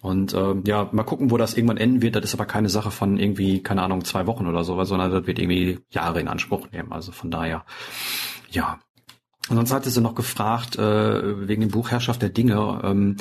Und 0.00 0.32
ähm, 0.34 0.62
ja, 0.66 0.88
mal 0.92 1.02
gucken, 1.02 1.30
wo 1.30 1.36
das 1.36 1.54
irgendwann 1.54 1.76
enden 1.76 2.02
wird. 2.02 2.16
Das 2.16 2.24
ist 2.24 2.34
aber 2.34 2.46
keine 2.46 2.68
Sache 2.68 2.90
von 2.90 3.18
irgendwie, 3.18 3.62
keine 3.62 3.82
Ahnung, 3.82 4.04
zwei 4.04 4.26
Wochen 4.26 4.46
oder 4.46 4.64
so, 4.64 4.82
sondern 4.84 5.10
das 5.10 5.26
wird 5.26 5.38
irgendwie 5.38 5.80
Jahre 5.90 6.20
in 6.20 6.28
Anspruch 6.28 6.70
nehmen. 6.70 6.92
Also 6.92 7.12
von 7.12 7.30
daher, 7.30 7.64
ja. 8.50 8.78
Und 9.48 9.56
sonst 9.56 9.72
hatte 9.72 9.90
sie 9.90 10.00
noch 10.00 10.14
gefragt, 10.14 10.76
äh, 10.76 11.48
wegen 11.48 11.62
dem 11.62 11.70
Buch 11.70 11.90
Herrschaft 11.90 12.22
der 12.22 12.28
Dinge, 12.28 12.80
ähm, 12.84 13.16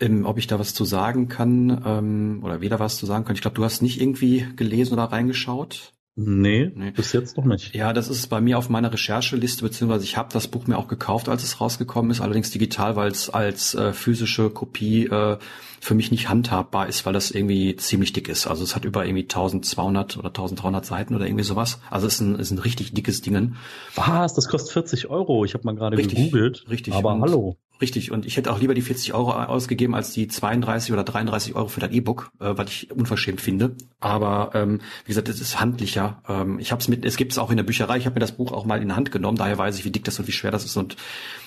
ähm, 0.00 0.24
ob 0.24 0.38
ich 0.38 0.46
da 0.46 0.58
was 0.58 0.74
zu 0.74 0.84
sagen 0.84 1.28
kann 1.28 1.82
ähm, 1.84 2.40
oder 2.44 2.60
weder 2.60 2.78
was 2.78 2.96
zu 2.96 3.06
sagen 3.06 3.24
kann. 3.24 3.34
Ich 3.34 3.42
glaube, 3.42 3.56
du 3.56 3.64
hast 3.64 3.82
nicht 3.82 4.00
irgendwie 4.00 4.46
gelesen 4.56 4.94
oder 4.94 5.04
reingeschaut. 5.04 5.92
Nee, 6.20 6.72
nee, 6.74 6.90
bis 6.90 7.12
jetzt 7.12 7.36
noch 7.36 7.44
nicht. 7.44 7.76
Ja, 7.76 7.92
das 7.92 8.08
ist 8.08 8.26
bei 8.26 8.40
mir 8.40 8.58
auf 8.58 8.68
meiner 8.68 8.92
Rechercheliste, 8.92 9.62
beziehungsweise 9.62 10.02
ich 10.02 10.16
habe 10.16 10.32
das 10.32 10.48
Buch 10.48 10.66
mir 10.66 10.76
auch 10.76 10.88
gekauft, 10.88 11.28
als 11.28 11.44
es 11.44 11.60
rausgekommen 11.60 12.10
ist, 12.10 12.20
allerdings 12.20 12.50
digital, 12.50 12.96
weil 12.96 13.12
es 13.12 13.30
als 13.30 13.76
äh, 13.76 13.92
physische 13.92 14.50
Kopie 14.50 15.06
äh, 15.06 15.38
für 15.80 15.94
mich 15.94 16.10
nicht 16.10 16.28
handhabbar 16.28 16.88
ist, 16.88 17.06
weil 17.06 17.12
das 17.12 17.30
irgendwie 17.30 17.76
ziemlich 17.76 18.12
dick 18.12 18.28
ist. 18.28 18.46
Also 18.46 18.64
es 18.64 18.74
hat 18.74 18.84
über 18.84 19.06
irgendwie 19.06 19.22
1200 19.22 20.16
oder 20.16 20.28
1300 20.28 20.84
Seiten 20.84 21.14
oder 21.14 21.26
irgendwie 21.26 21.44
sowas. 21.44 21.80
Also 21.90 22.06
es 22.06 22.14
ist 22.14 22.20
ein, 22.20 22.38
ist 22.38 22.50
ein 22.50 22.58
richtig 22.58 22.94
dickes 22.94 23.20
Ding. 23.20 23.56
Was? 23.94 24.34
Das 24.34 24.48
kostet 24.48 24.72
40 24.72 25.10
Euro. 25.10 25.44
Ich 25.44 25.54
habe 25.54 25.64
mal 25.64 25.74
gerade 25.74 25.96
gegoogelt. 25.96 26.64
Richtig. 26.68 26.94
Aber 26.94 27.12
und, 27.12 27.22
hallo. 27.22 27.56
Richtig. 27.80 28.10
Und 28.10 28.26
ich 28.26 28.36
hätte 28.36 28.52
auch 28.52 28.58
lieber 28.58 28.74
die 28.74 28.82
40 28.82 29.14
Euro 29.14 29.32
ausgegeben 29.32 29.94
als 29.94 30.12
die 30.12 30.26
32 30.26 30.92
oder 30.92 31.04
33 31.04 31.54
Euro 31.54 31.68
für 31.68 31.80
das 31.80 31.90
E-Book, 31.90 32.32
äh, 32.40 32.56
was 32.56 32.70
ich 32.70 32.90
unverschämt 32.90 33.40
finde. 33.40 33.76
Aber 34.00 34.50
ähm, 34.54 34.80
wie 35.04 35.08
gesagt, 35.08 35.28
es 35.28 35.40
ist 35.40 35.60
handlicher. 35.60 36.22
Ähm, 36.28 36.58
ich 36.58 36.72
habe 36.72 36.80
es 36.80 36.88
mit, 36.88 37.04
es 37.04 37.16
gibt 37.16 37.32
es 37.32 37.38
auch 37.38 37.50
in 37.50 37.56
der 37.56 37.64
Bücherei. 37.64 37.98
Ich 37.98 38.06
habe 38.06 38.14
mir 38.14 38.20
das 38.20 38.32
Buch 38.32 38.52
auch 38.52 38.64
mal 38.64 38.80
in 38.82 38.88
die 38.88 38.94
Hand 38.94 39.12
genommen. 39.12 39.38
Daher 39.38 39.58
weiß 39.58 39.78
ich, 39.78 39.84
wie 39.84 39.90
dick 39.90 40.04
das 40.04 40.18
und 40.18 40.26
wie 40.26 40.32
schwer 40.32 40.50
das 40.50 40.64
ist. 40.64 40.76
Und 40.76 40.96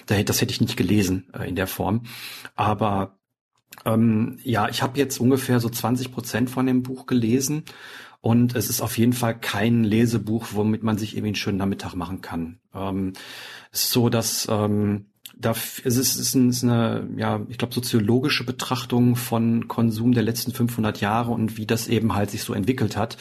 das 0.08 0.42
hätte 0.42 0.52
ich 0.52 0.62
nicht 0.62 0.78
gelesen 0.78 1.28
äh, 1.38 1.48
in 1.50 1.56
der 1.56 1.68
Form. 1.68 2.04
Aber 2.56 3.18
ähm, 3.86 4.38
ja, 4.44 4.70
ich 4.70 4.82
habe 4.82 4.98
jetzt 4.98 5.20
ungefähr 5.20 5.60
so 5.60 5.70
20 5.70 6.12
Prozent 6.12 6.50
von 6.50 6.66
dem 6.66 6.84
Buch 6.84 7.06
gelesen 7.06 7.63
und 8.22 8.56
es 8.56 8.70
ist 8.70 8.82
auf 8.82 8.98
jeden 8.98 9.13
Fall 9.13 9.38
kein 9.40 9.84
Lesebuch, 9.84 10.48
womit 10.51 10.84
man 10.84 10.98
sich 10.98 11.13
irgendwie 11.13 11.30
einen 11.30 11.36
schönen 11.36 11.58
Nachmittag 11.58 11.96
machen 11.96 12.22
kann. 12.22 12.60
Ähm, 12.74 13.13
es 13.72 13.86
ist 13.86 13.92
so, 13.92 14.10
dass 14.10 14.48
ähm, 14.50 15.08
da 15.36 15.51
es 15.51 15.80
ist, 15.80 16.16
es 16.18 16.36
ist 16.36 16.63
eine, 16.63 17.08
ja, 17.18 17.42
ich 17.50 17.58
glaube, 17.58 17.74
soziologische 17.74 18.46
Betrachtung 18.46 19.16
von 19.16 19.68
Konsum 19.68 20.13
der 20.13 20.24
letzten 20.24 20.51
500 20.51 21.01
Jahre 21.01 21.32
und 21.32 21.58
wie 21.58 21.66
das 21.66 21.88
eben 21.88 22.13
halt 22.13 22.30
sich 22.30 22.44
so 22.44 22.54
entwickelt 22.54 22.96
hat. 22.96 23.18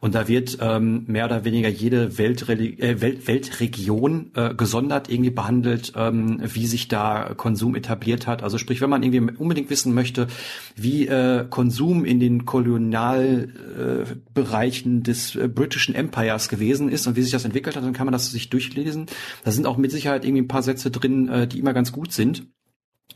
Und 0.00 0.14
da 0.14 0.28
wird 0.28 0.58
ähm, 0.62 1.04
mehr 1.08 1.26
oder 1.26 1.44
weniger 1.44 1.68
jede 1.68 2.16
Weltreli 2.16 2.80
äh, 2.80 3.02
Welt 3.02 3.28
Weltregion 3.28 4.30
äh, 4.34 4.54
gesondert 4.54 5.10
irgendwie 5.10 5.28
behandelt, 5.30 5.92
ähm, 5.94 6.40
wie 6.42 6.66
sich 6.66 6.88
da 6.88 7.34
Konsum 7.36 7.76
etabliert 7.76 8.26
hat. 8.26 8.42
Also 8.42 8.56
sprich, 8.56 8.80
wenn 8.80 8.88
man 8.88 9.02
irgendwie 9.02 9.36
unbedingt 9.36 9.68
wissen 9.68 9.92
möchte, 9.92 10.28
wie 10.74 11.06
äh, 11.06 11.44
Konsum 11.50 12.06
in 12.06 12.18
den 12.18 12.46
Kolonialbereichen 12.46 15.00
äh, 15.00 15.02
des 15.02 15.36
äh, 15.36 15.48
britischen 15.48 15.94
Empires 15.94 16.48
gewesen 16.48 16.88
ist 16.88 17.06
und 17.06 17.16
wie 17.16 17.22
sich 17.22 17.32
das 17.32 17.44
entwickelt 17.44 17.76
hat, 17.76 17.84
dann 17.84 17.92
kann 17.92 18.06
man 18.06 18.12
das 18.12 18.30
sich 18.30 18.48
durchlesen. 18.48 19.04
Da 19.44 19.50
sind 19.50 19.66
auch 19.66 19.76
mit 19.76 19.90
Sicherheit 19.90 20.24
irgendwie 20.24 20.44
ein 20.44 20.48
paar 20.48 20.62
Sätze 20.62 20.90
drin, 20.90 21.28
äh, 21.28 21.46
die 21.46 21.58
immer 21.58 21.74
ganz 21.74 21.92
gut 21.92 22.12
sind. 22.12 22.46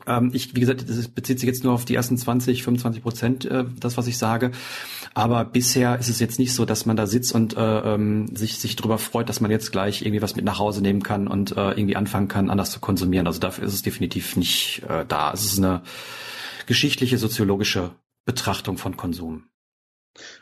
Ähm, 0.07 0.31
ich, 0.33 0.55
wie 0.55 0.59
gesagt, 0.59 0.87
das 0.87 1.07
bezieht 1.07 1.39
sich 1.39 1.47
jetzt 1.47 1.63
nur 1.63 1.73
auf 1.73 1.85
die 1.85 1.95
ersten 1.95 2.17
20, 2.17 2.63
25 2.63 3.03
Prozent, 3.03 3.45
äh, 3.45 3.65
das, 3.79 3.97
was 3.97 4.07
ich 4.07 4.17
sage. 4.17 4.51
Aber 5.13 5.45
bisher 5.45 5.97
ist 5.97 6.09
es 6.09 6.19
jetzt 6.19 6.39
nicht 6.39 6.53
so, 6.53 6.65
dass 6.65 6.85
man 6.85 6.97
da 6.97 7.07
sitzt 7.07 7.33
und 7.33 7.55
äh, 7.55 7.93
ähm, 7.93 8.35
sich, 8.35 8.59
sich 8.59 8.75
darüber 8.75 8.97
freut, 8.97 9.29
dass 9.29 9.41
man 9.41 9.51
jetzt 9.51 9.71
gleich 9.71 10.01
irgendwie 10.01 10.21
was 10.21 10.35
mit 10.35 10.45
nach 10.45 10.59
Hause 10.59 10.81
nehmen 10.81 11.03
kann 11.03 11.27
und 11.27 11.51
äh, 11.51 11.71
irgendwie 11.71 11.95
anfangen 11.95 12.27
kann, 12.27 12.49
anders 12.49 12.71
zu 12.71 12.79
konsumieren. 12.79 13.27
Also 13.27 13.39
dafür 13.39 13.65
ist 13.65 13.73
es 13.73 13.81
definitiv 13.81 14.35
nicht 14.35 14.83
äh, 14.87 15.05
da. 15.07 15.31
Es 15.31 15.45
ist 15.45 15.57
eine 15.57 15.81
geschichtliche, 16.65 17.17
soziologische 17.17 17.91
Betrachtung 18.25 18.77
von 18.77 18.97
Konsum. 18.97 19.45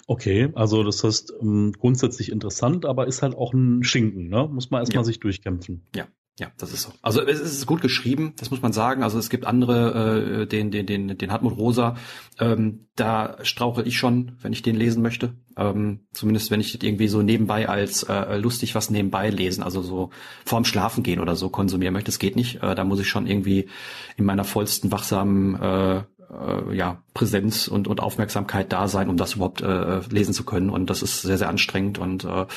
Okay, 0.08 0.52
also 0.54 0.84
das 0.84 1.04
heißt 1.04 1.34
ähm, 1.42 1.74
grundsätzlich 1.78 2.32
interessant, 2.32 2.86
aber 2.86 3.08
ist 3.08 3.22
halt 3.24 3.36
auch 3.36 3.54
ein 3.54 3.84
Schinken, 3.84 4.28
ne? 4.30 4.48
Muss 4.52 4.70
man 4.70 4.82
erstmal 4.82 5.02
ja. 5.02 5.06
sich 5.06 5.20
durchkämpfen. 5.20 5.88
Ja. 5.96 6.08
Ja, 6.40 6.52
das 6.58 6.74
ist 6.74 6.82
so. 6.82 6.92
Also 7.04 7.22
es 7.22 7.40
ist 7.42 7.68
gut 7.68 7.82
geschrieben, 7.82 8.34
das 8.38 8.50
muss 8.50 8.64
man 8.64 8.74
sagen. 8.74 9.04
Also 9.04 9.20
es 9.20 9.30
gibt 9.30 9.46
andere, 9.46 10.42
äh, 10.42 10.48
den, 10.48 10.72
den, 10.72 10.88
den, 10.88 11.16
den 11.16 11.32
Hartmut 11.32 11.56
Rosa, 11.56 11.96
ähm, 12.40 12.88
da 12.96 13.38
strauche 13.44 13.84
ich 13.84 14.00
schon, 14.00 14.32
wenn 14.42 14.52
ich 14.52 14.64
den 14.64 14.76
lesen 14.76 15.04
möchte. 15.04 15.36
Ähm, 15.56 16.08
zumindest 16.12 16.50
wenn 16.50 16.60
ich 16.60 16.84
irgendwie 16.84 17.08
so 17.08 17.22
nebenbei 17.22 17.70
als 17.70 18.02
äh, 18.04 18.38
lustig 18.38 18.74
was 18.74 18.90
nebenbei 18.90 19.30
lesen, 19.30 19.62
also 19.62 19.84
so 19.84 20.10
vorm 20.44 20.66
Schlafen 20.66 21.04
gehen 21.04 21.20
oder 21.20 21.36
so 21.36 21.50
konsumieren 21.50 21.94
möchte. 21.94 22.08
Das 22.08 22.18
geht 22.18 22.36
nicht. 22.36 22.64
Äh, 22.64 22.74
da 22.74 22.84
muss 22.84 23.00
ich 23.00 23.08
schon 23.08 23.28
irgendwie 23.28 23.70
in 24.18 24.26
meiner 24.26 24.44
vollsten 24.44 24.92
wachsamen 24.92 25.54
äh, 25.62 25.98
äh, 25.98 26.76
ja, 26.76 27.04
Präsenz 27.14 27.68
und, 27.68 27.88
und 27.88 28.00
Aufmerksamkeit 28.00 28.74
da 28.74 28.88
sein, 28.88 29.08
um 29.08 29.18
das 29.18 29.36
überhaupt 29.36 29.62
äh, 29.62 30.00
lesen 30.10 30.34
zu 30.34 30.44
können. 30.46 30.72
Und 30.72 30.90
das 30.90 31.04
ist 31.04 31.22
sehr, 31.22 31.38
sehr 31.38 31.50
anstrengend. 31.50 32.00
Und 32.00 32.24
äh, 32.24 32.48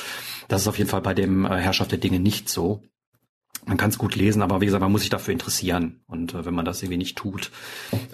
das 0.47 0.61
ist 0.63 0.67
auf 0.67 0.79
jeden 0.79 0.89
Fall 0.89 1.01
bei 1.01 1.13
dem 1.13 1.45
äh, 1.45 1.57
Herrschaft 1.57 1.91
der 1.91 1.99
Dinge 1.99 2.19
nicht 2.19 2.49
so 2.49 2.81
man 3.67 3.77
kann 3.77 3.89
es 3.89 3.97
gut 3.97 4.15
lesen, 4.15 4.41
aber 4.41 4.61
wie 4.61 4.65
gesagt, 4.65 4.81
man 4.81 4.91
muss 4.91 5.01
sich 5.01 5.09
dafür 5.09 5.33
interessieren. 5.33 5.99
Und 6.07 6.33
äh, 6.33 6.45
wenn 6.45 6.53
man 6.53 6.65
das 6.65 6.81
irgendwie 6.81 6.97
nicht 6.97 7.17
tut, 7.17 7.51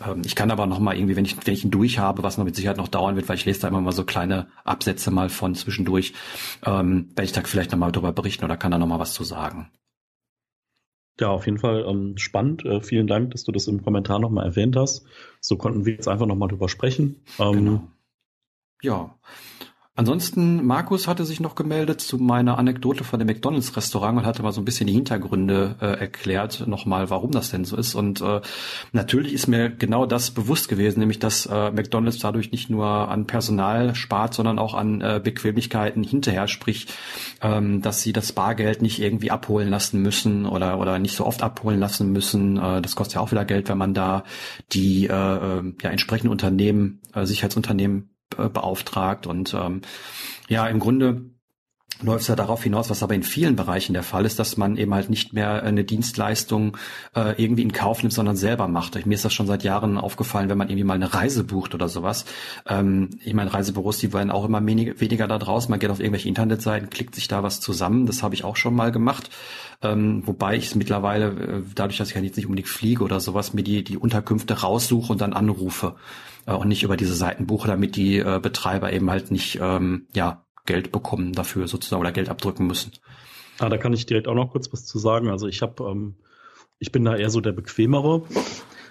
ähm, 0.05 0.23
ich 0.25 0.35
kann 0.35 0.51
aber 0.51 0.65
noch 0.65 0.79
mal 0.79 0.95
irgendwie, 0.95 1.15
wenn 1.15 1.25
ich 1.25 1.37
wenn 1.45 1.53
ich 1.53 1.63
ihn 1.63 1.71
durch 1.71 1.99
habe, 1.99 2.23
was 2.23 2.37
noch 2.37 2.45
mit 2.45 2.55
Sicherheit 2.55 2.77
noch 2.77 2.87
dauern 2.87 3.15
wird, 3.15 3.29
weil 3.29 3.37
ich 3.37 3.45
lese 3.45 3.61
da 3.61 3.67
immer 3.67 3.81
mal 3.81 3.91
so 3.91 4.03
kleine 4.03 4.47
Absätze 4.63 5.11
mal 5.11 5.29
von 5.29 5.55
zwischendurch, 5.55 6.13
ähm, 6.65 7.09
werde 7.09 7.23
ich 7.23 7.31
da 7.31 7.41
vielleicht 7.43 7.71
noch 7.71 7.79
mal 7.79 7.91
drüber 7.91 8.11
berichten 8.11 8.45
oder 8.45 8.57
kann 8.57 8.71
da 8.71 8.77
noch 8.77 8.87
mal 8.87 8.99
was 8.99 9.13
zu 9.13 9.23
sagen. 9.23 9.69
Ja, 11.19 11.29
auf 11.29 11.45
jeden 11.45 11.59
Fall 11.59 11.85
ähm, 11.87 12.17
spannend. 12.17 12.65
Äh, 12.65 12.81
vielen 12.81 13.05
Dank, 13.05 13.31
dass 13.31 13.43
du 13.43 13.51
das 13.51 13.67
im 13.67 13.83
Kommentar 13.83 14.19
noch 14.19 14.31
mal 14.31 14.45
erwähnt 14.45 14.75
hast. 14.75 15.05
So 15.39 15.57
konnten 15.57 15.85
wir 15.85 15.93
jetzt 15.93 16.07
einfach 16.07 16.25
noch 16.25 16.35
mal 16.35 16.47
drüber 16.47 16.69
sprechen. 16.69 17.21
Ähm, 17.39 17.51
genau. 17.53 17.87
Ja, 18.81 19.15
Ansonsten, 19.95 20.65
Markus 20.65 21.07
hatte 21.07 21.23
sich 21.23 21.39
noch 21.39 21.53
gemeldet 21.53 22.01
zu 22.01 22.17
meiner 22.17 22.57
Anekdote 22.57 23.03
von 23.03 23.19
dem 23.19 23.27
McDonalds-Restaurant 23.27 24.17
und 24.17 24.25
hatte 24.25 24.41
mal 24.41 24.51
so 24.51 24.59
ein 24.59 24.65
bisschen 24.65 24.87
die 24.87 24.93
Hintergründe 24.93 25.75
äh, 25.81 25.85
erklärt, 25.85 26.65
nochmal, 26.65 27.11
warum 27.11 27.29
das 27.29 27.51
denn 27.51 27.63
so 27.63 27.77
ist. 27.77 27.93
Und 27.93 28.19
äh, 28.19 28.41
natürlich 28.91 29.33
ist 29.33 29.45
mir 29.45 29.69
genau 29.69 30.07
das 30.07 30.31
bewusst 30.31 30.67
gewesen, 30.67 30.99
nämlich 30.99 31.19
dass 31.19 31.45
äh, 31.45 31.69
McDonalds 31.69 32.17
dadurch 32.17 32.51
nicht 32.51 32.71
nur 32.71 32.87
an 32.87 33.27
Personal 33.27 33.93
spart, 33.93 34.33
sondern 34.33 34.57
auch 34.57 34.73
an 34.73 34.99
äh, 35.01 35.21
Bequemlichkeiten 35.23 36.03
hinterher, 36.03 36.47
sprich, 36.47 36.87
ähm, 37.43 37.83
dass 37.83 38.01
sie 38.01 38.13
das 38.13 38.31
Bargeld 38.31 38.81
nicht 38.81 38.99
irgendwie 38.99 39.29
abholen 39.29 39.69
lassen 39.69 40.01
müssen 40.01 40.47
oder, 40.47 40.79
oder 40.79 40.97
nicht 40.97 41.15
so 41.15 41.23
oft 41.23 41.43
abholen 41.43 41.79
lassen 41.79 42.11
müssen. 42.11 42.57
Äh, 42.57 42.81
das 42.81 42.95
kostet 42.95 43.15
ja 43.15 43.21
auch 43.21 43.31
wieder 43.31 43.45
Geld, 43.45 43.69
wenn 43.69 43.77
man 43.77 43.93
da 43.93 44.23
die 44.71 45.05
äh, 45.05 45.13
äh 45.13 45.73
ja, 45.83 45.91
entsprechenden 45.91 46.31
Unternehmen, 46.31 46.99
äh, 47.13 47.27
Sicherheitsunternehmen 47.27 48.09
beauftragt. 48.35 49.27
Und 49.27 49.53
ähm, 49.53 49.81
ja, 50.47 50.67
im 50.67 50.79
Grunde 50.79 51.32
läuft 52.03 52.21
es 52.23 52.27
ja 52.27 52.35
darauf 52.35 52.63
hinaus, 52.63 52.89
was 52.89 53.01
aber 53.01 53.15
in 53.15 53.23
vielen 53.23 53.55
Bereichen 53.55 53.93
der 53.93 54.03
Fall 54.03 54.25
ist, 54.25 54.39
dass 54.39 54.57
man 54.57 54.77
eben 54.77 54.93
halt 54.93 55.09
nicht 55.09 55.33
mehr 55.33 55.63
eine 55.63 55.83
Dienstleistung 55.83 56.77
äh, 57.15 57.41
irgendwie 57.41 57.63
in 57.63 57.71
Kauf 57.71 58.03
nimmt, 58.03 58.13
sondern 58.13 58.35
selber 58.35 58.67
macht. 58.67 59.05
Mir 59.05 59.15
ist 59.15 59.25
das 59.25 59.33
schon 59.33 59.47
seit 59.47 59.63
Jahren 59.63 59.97
aufgefallen, 59.97 60.49
wenn 60.49 60.57
man 60.57 60.69
irgendwie 60.69 60.83
mal 60.83 60.95
eine 60.95 61.13
Reise 61.13 61.43
bucht 61.43 61.73
oder 61.73 61.89
sowas. 61.89 62.25
Ähm, 62.67 63.09
ich 63.23 63.33
meine, 63.33 63.53
Reisebüros, 63.53 63.97
die 63.99 64.13
werden 64.13 64.31
auch 64.31 64.45
immer 64.45 64.63
wenig, 64.65 64.99
weniger 64.99 65.27
da 65.27 65.39
draußen. 65.39 65.69
Man 65.69 65.79
geht 65.79 65.89
auf 65.89 65.99
irgendwelche 65.99 66.27
Internetseiten, 66.27 66.89
klickt 66.89 67.15
sich 67.15 67.27
da 67.27 67.43
was 67.43 67.59
zusammen. 67.59 68.05
Das 68.05 68.21
habe 68.21 68.35
ich 68.35 68.43
auch 68.43 68.55
schon 68.55 68.75
mal 68.75 68.91
gemacht. 68.91 69.29
Ähm, 69.81 70.23
wobei 70.25 70.55
ich 70.55 70.67
es 70.67 70.75
mittlerweile, 70.75 71.27
äh, 71.27 71.61
dadurch, 71.75 71.97
dass 71.97 72.09
ich 72.09 72.15
ja 72.15 72.21
jetzt 72.21 72.37
nicht 72.37 72.45
unbedingt 72.45 72.69
fliege 72.69 73.03
oder 73.03 73.19
sowas, 73.19 73.53
mir 73.53 73.63
die, 73.63 73.83
die 73.83 73.97
Unterkünfte 73.97 74.61
raussuche 74.61 75.11
und 75.11 75.21
dann 75.21 75.33
anrufe 75.33 75.95
äh, 76.45 76.53
und 76.53 76.67
nicht 76.67 76.83
über 76.83 76.97
diese 76.97 77.15
Seiten 77.15 77.47
buche, 77.47 77.67
damit 77.67 77.95
die 77.95 78.19
äh, 78.19 78.39
Betreiber 78.41 78.93
eben 78.93 79.09
halt 79.09 79.31
nicht 79.31 79.59
ähm, 79.61 80.07
ja 80.13 80.43
Geld 80.65 80.91
bekommen 80.91 81.33
dafür 81.33 81.67
sozusagen 81.67 82.01
oder 82.01 82.11
Geld 82.11 82.29
abdrücken 82.29 82.67
müssen. 82.67 82.91
Ah, 83.59 83.69
da 83.69 83.77
kann 83.77 83.93
ich 83.93 84.05
direkt 84.05 84.27
auch 84.27 84.35
noch 84.35 84.51
kurz 84.51 84.71
was 84.71 84.85
zu 84.85 84.97
sagen. 84.99 85.29
Also 85.29 85.47
ich 85.47 85.61
habe, 85.61 85.83
ähm, 85.83 86.15
ich 86.79 86.91
bin 86.91 87.05
da 87.05 87.15
eher 87.15 87.29
so 87.29 87.41
der 87.41 87.51
bequemere. 87.51 88.23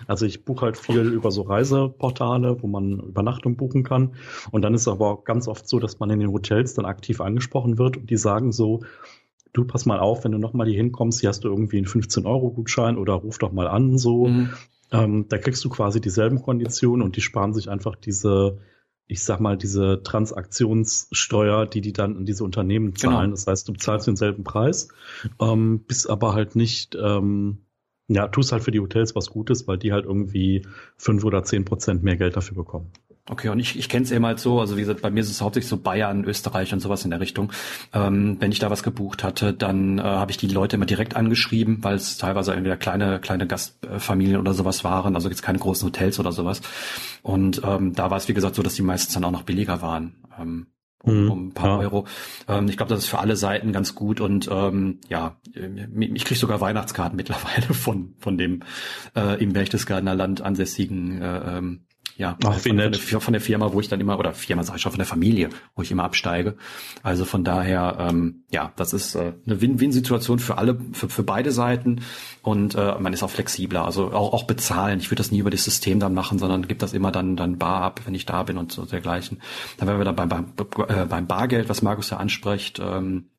Also 0.07 0.26
ich 0.26 0.45
buche 0.45 0.67
halt 0.67 0.76
viel 0.76 1.12
über 1.12 1.31
so 1.31 1.43
Reiseportale, 1.43 2.62
wo 2.62 2.67
man 2.67 3.00
Übernachtung 3.00 3.57
buchen 3.57 3.85
kann. 3.85 4.14
Und 4.50 4.62
dann 4.62 4.75
ist 4.75 4.83
es 4.83 4.88
aber 4.88 5.23
ganz 5.25 5.49
oft 5.49 5.69
so, 5.69 5.79
dass 5.79 5.99
man 6.00 6.11
in 6.11 6.21
den 6.21 6.33
Hotels 6.33 6.75
dann 6.75 6.85
aktiv 6.85 7.21
angesprochen 7.21 7.79
wird 7.79 7.97
und 7.97 8.11
die 8.11 8.17
sagen 8.17 8.52
so, 8.52 8.83
du 9.52 9.64
pass 9.64 9.87
mal 9.87 10.00
auf, 10.00 10.25
wenn 10.25 10.33
du 10.33 10.38
nochmal 10.38 10.67
hier 10.67 10.76
hinkommst, 10.76 11.21
hier 11.21 11.29
hast 11.29 11.45
du 11.45 11.49
irgendwie 11.49 11.76
einen 11.79 11.87
15-Euro-Gutschein 11.87 12.97
oder 12.97 13.14
ruf 13.14 13.38
doch 13.38 13.52
mal 13.52 13.69
an, 13.69 13.99
so. 13.99 14.26
Mhm. 14.26 14.50
Ähm, 14.91 15.26
da 15.29 15.38
kriegst 15.38 15.64
du 15.64 15.71
quasi 15.71 16.00
dieselben 16.00 16.43
Konditionen 16.43 17.02
und 17.02 17.17
die 17.17 17.23
sparen 17.23 17.55
sich 17.55 17.71
einfach 17.71 17.97
diese, 17.97 18.59
ich 19.12 19.23
sag 19.25 19.40
mal, 19.40 19.59
diese 19.59 20.02
Transaktionssteuer, 20.02 21.66
die 21.66 21.83
die 21.83 21.92
dann 21.92 22.16
in 22.16 22.25
diese 22.25 22.45
Unternehmen 22.45 22.95
genau. 22.95 22.99
zahlen. 22.99 23.31
Genau. 23.31 23.37
Das 23.37 23.47
heißt, 23.47 23.69
du 23.69 23.75
zahlst 23.75 24.07
denselben 24.07 24.42
Preis, 24.42 24.88
ähm, 25.38 25.85
bist 25.87 26.09
aber 26.09 26.33
halt 26.33 26.57
nicht, 26.57 26.97
ähm, 26.99 27.59
ja, 28.09 28.26
tust 28.28 28.52
halt 28.52 28.64
für 28.64 28.71
die 28.71 28.81
Hotels 28.81 29.14
was 29.14 29.28
Gutes, 29.28 29.69
weil 29.69 29.76
die 29.76 29.92
halt 29.92 30.07
irgendwie 30.07 30.66
fünf 30.97 31.25
oder 31.25 31.45
zehn 31.45 31.66
Prozent 31.66 32.02
mehr 32.02 32.16
Geld 32.16 32.37
dafür 32.37 32.57
bekommen. 32.57 32.90
Okay, 33.31 33.50
und 33.50 33.61
ich, 33.61 33.79
ich 33.79 33.88
kenne 33.88 34.05
es 34.05 34.11
eben 34.11 34.26
halt 34.26 34.41
so, 34.41 34.59
also 34.59 34.76
wie 34.76 34.81
gesagt, 34.81 35.00
bei 35.00 35.11
mir 35.11 35.21
ist 35.21 35.31
es 35.31 35.41
hauptsächlich 35.41 35.69
so 35.69 35.76
Bayern, 35.76 36.25
Österreich 36.25 36.73
und 36.73 36.81
sowas 36.81 37.05
in 37.05 37.11
der 37.11 37.21
Richtung. 37.21 37.52
Ähm, 37.95 38.37
wenn 38.41 38.50
ich 38.50 38.59
da 38.59 38.69
was 38.69 38.83
gebucht 38.83 39.23
hatte, 39.23 39.55
dann 39.55 39.99
äh, 39.99 40.02
habe 40.02 40.33
ich 40.33 40.38
die 40.38 40.49
Leute 40.49 40.75
immer 40.75 40.87
direkt 40.87 41.14
angeschrieben, 41.14 41.85
weil 41.85 41.95
es 41.95 42.19
teilweise 42.19 42.52
entweder 42.52 42.76
kleine, 42.76 43.21
kleine 43.21 43.47
Gastfamilien 43.47 44.41
oder 44.41 44.55
sowas 44.55 44.83
waren, 44.83 45.14
also 45.14 45.29
jetzt 45.29 45.43
keine 45.43 45.61
großen 45.61 45.87
Hotels 45.87 46.19
oder 46.19 46.33
sowas. 46.33 46.62
Und 47.23 47.62
ähm, 47.64 47.93
da 47.93 48.11
war 48.11 48.17
es, 48.17 48.26
wie 48.26 48.35
gesagt, 48.35 48.57
so, 48.57 48.62
dass 48.62 48.75
die 48.75 48.83
meistens 48.83 49.14
dann 49.14 49.25
auch 49.25 49.31
noch 49.31 49.45
billiger 49.45 49.83
waren. 49.83 50.17
Ähm, 50.41 50.67
um, 51.05 51.25
mhm. 51.25 51.31
um 51.31 51.47
ein 51.47 51.52
paar 51.52 51.69
ja. 51.69 51.79
Euro. 51.79 52.07
Ähm, 52.49 52.69
ich 52.69 52.76
glaube, 52.76 52.91
das 52.91 53.05
ist 53.05 53.11
für 53.11 53.19
alle 53.19 53.37
Seiten 53.37 53.73
ganz 53.73 53.95
gut 53.95 54.21
und 54.21 54.49
ähm, 54.50 55.00
ja, 55.09 55.37
ich 55.55 56.25
kriege 56.25 56.38
sogar 56.38 56.61
Weihnachtskarten 56.61 57.17
mittlerweile 57.17 57.67
von 57.75 58.14
von 58.19 58.38
dem 58.38 58.62
äh, 59.17 59.43
im 59.43 59.52
Berchtesgadener 59.52 60.14
Land 60.14 60.43
ansässigen 60.43 61.21
äh, 61.21 61.59
ähm, 61.59 61.87
ja, 62.16 62.37
Ach, 62.45 62.52
von, 62.54 62.61
von, 62.61 62.76
der, 62.76 62.95
von, 62.95 63.33
der, 63.33 63.40
Firma, 63.40 63.73
wo 63.73 63.81
ich 63.81 63.88
dann 63.88 64.00
immer, 64.00 64.19
oder 64.19 64.33
Firma 64.33 64.62
sage 64.62 64.76
ich 64.76 64.83
schon, 64.83 64.92
von 64.92 64.99
der 64.99 65.07
Familie, 65.07 65.49
wo 65.75 65.83
ich 65.83 65.90
immer 65.90 66.04
absteige. 66.04 66.57
Also 67.02 67.25
von 67.25 67.45
daher, 67.45 67.97
ähm, 68.00 68.45
ja, 68.50 68.73
das 68.76 68.92
ist 68.92 69.14
äh, 69.14 69.33
eine 69.47 69.61
Win-Win-Situation 69.61 70.38
für 70.38 70.59
alle, 70.59 70.78
für, 70.92 71.09
für 71.09 71.23
beide 71.23 71.52
Seiten 71.52 72.02
und 72.42 72.75
äh, 72.75 72.99
man 72.99 73.12
ist 73.12 73.23
auch 73.23 73.31
flexibler, 73.31 73.85
also 73.85 74.12
auch, 74.12 74.33
auch 74.33 74.45
bezahlen. 74.45 75.00
Ich 75.00 75.11
würde 75.11 75.23
das 75.23 75.31
nie 75.31 75.38
über 75.38 75.50
das 75.50 75.64
System 75.64 76.00
dann 76.00 76.14
machen, 76.14 76.38
sondern 76.38 76.69
gibt 76.69 76.83
das 76.83 76.92
immer 76.92 77.12
dann 77.12 77.37
dann 77.37 77.59
bar 77.59 77.83
ab, 77.83 78.00
wenn 78.04 78.14
ich 78.14 78.26
da 78.26 78.42
bin 78.42 78.59
und 78.59 78.73
so 78.73 78.85
dergleichen. 78.85 79.40
Dann 79.78 79.88
wären 79.88 79.99
wir 79.99 80.04
dann 80.04 80.16
beim, 80.16 80.28
beim, 80.28 80.52
äh, 80.88 81.07
beim 81.07 81.26
Bargeld, 81.26 81.69
was 81.69 81.83
Markus 81.83 82.11
ja 82.11 82.19
anspricht, 82.19 82.78
ähm, 82.78 83.31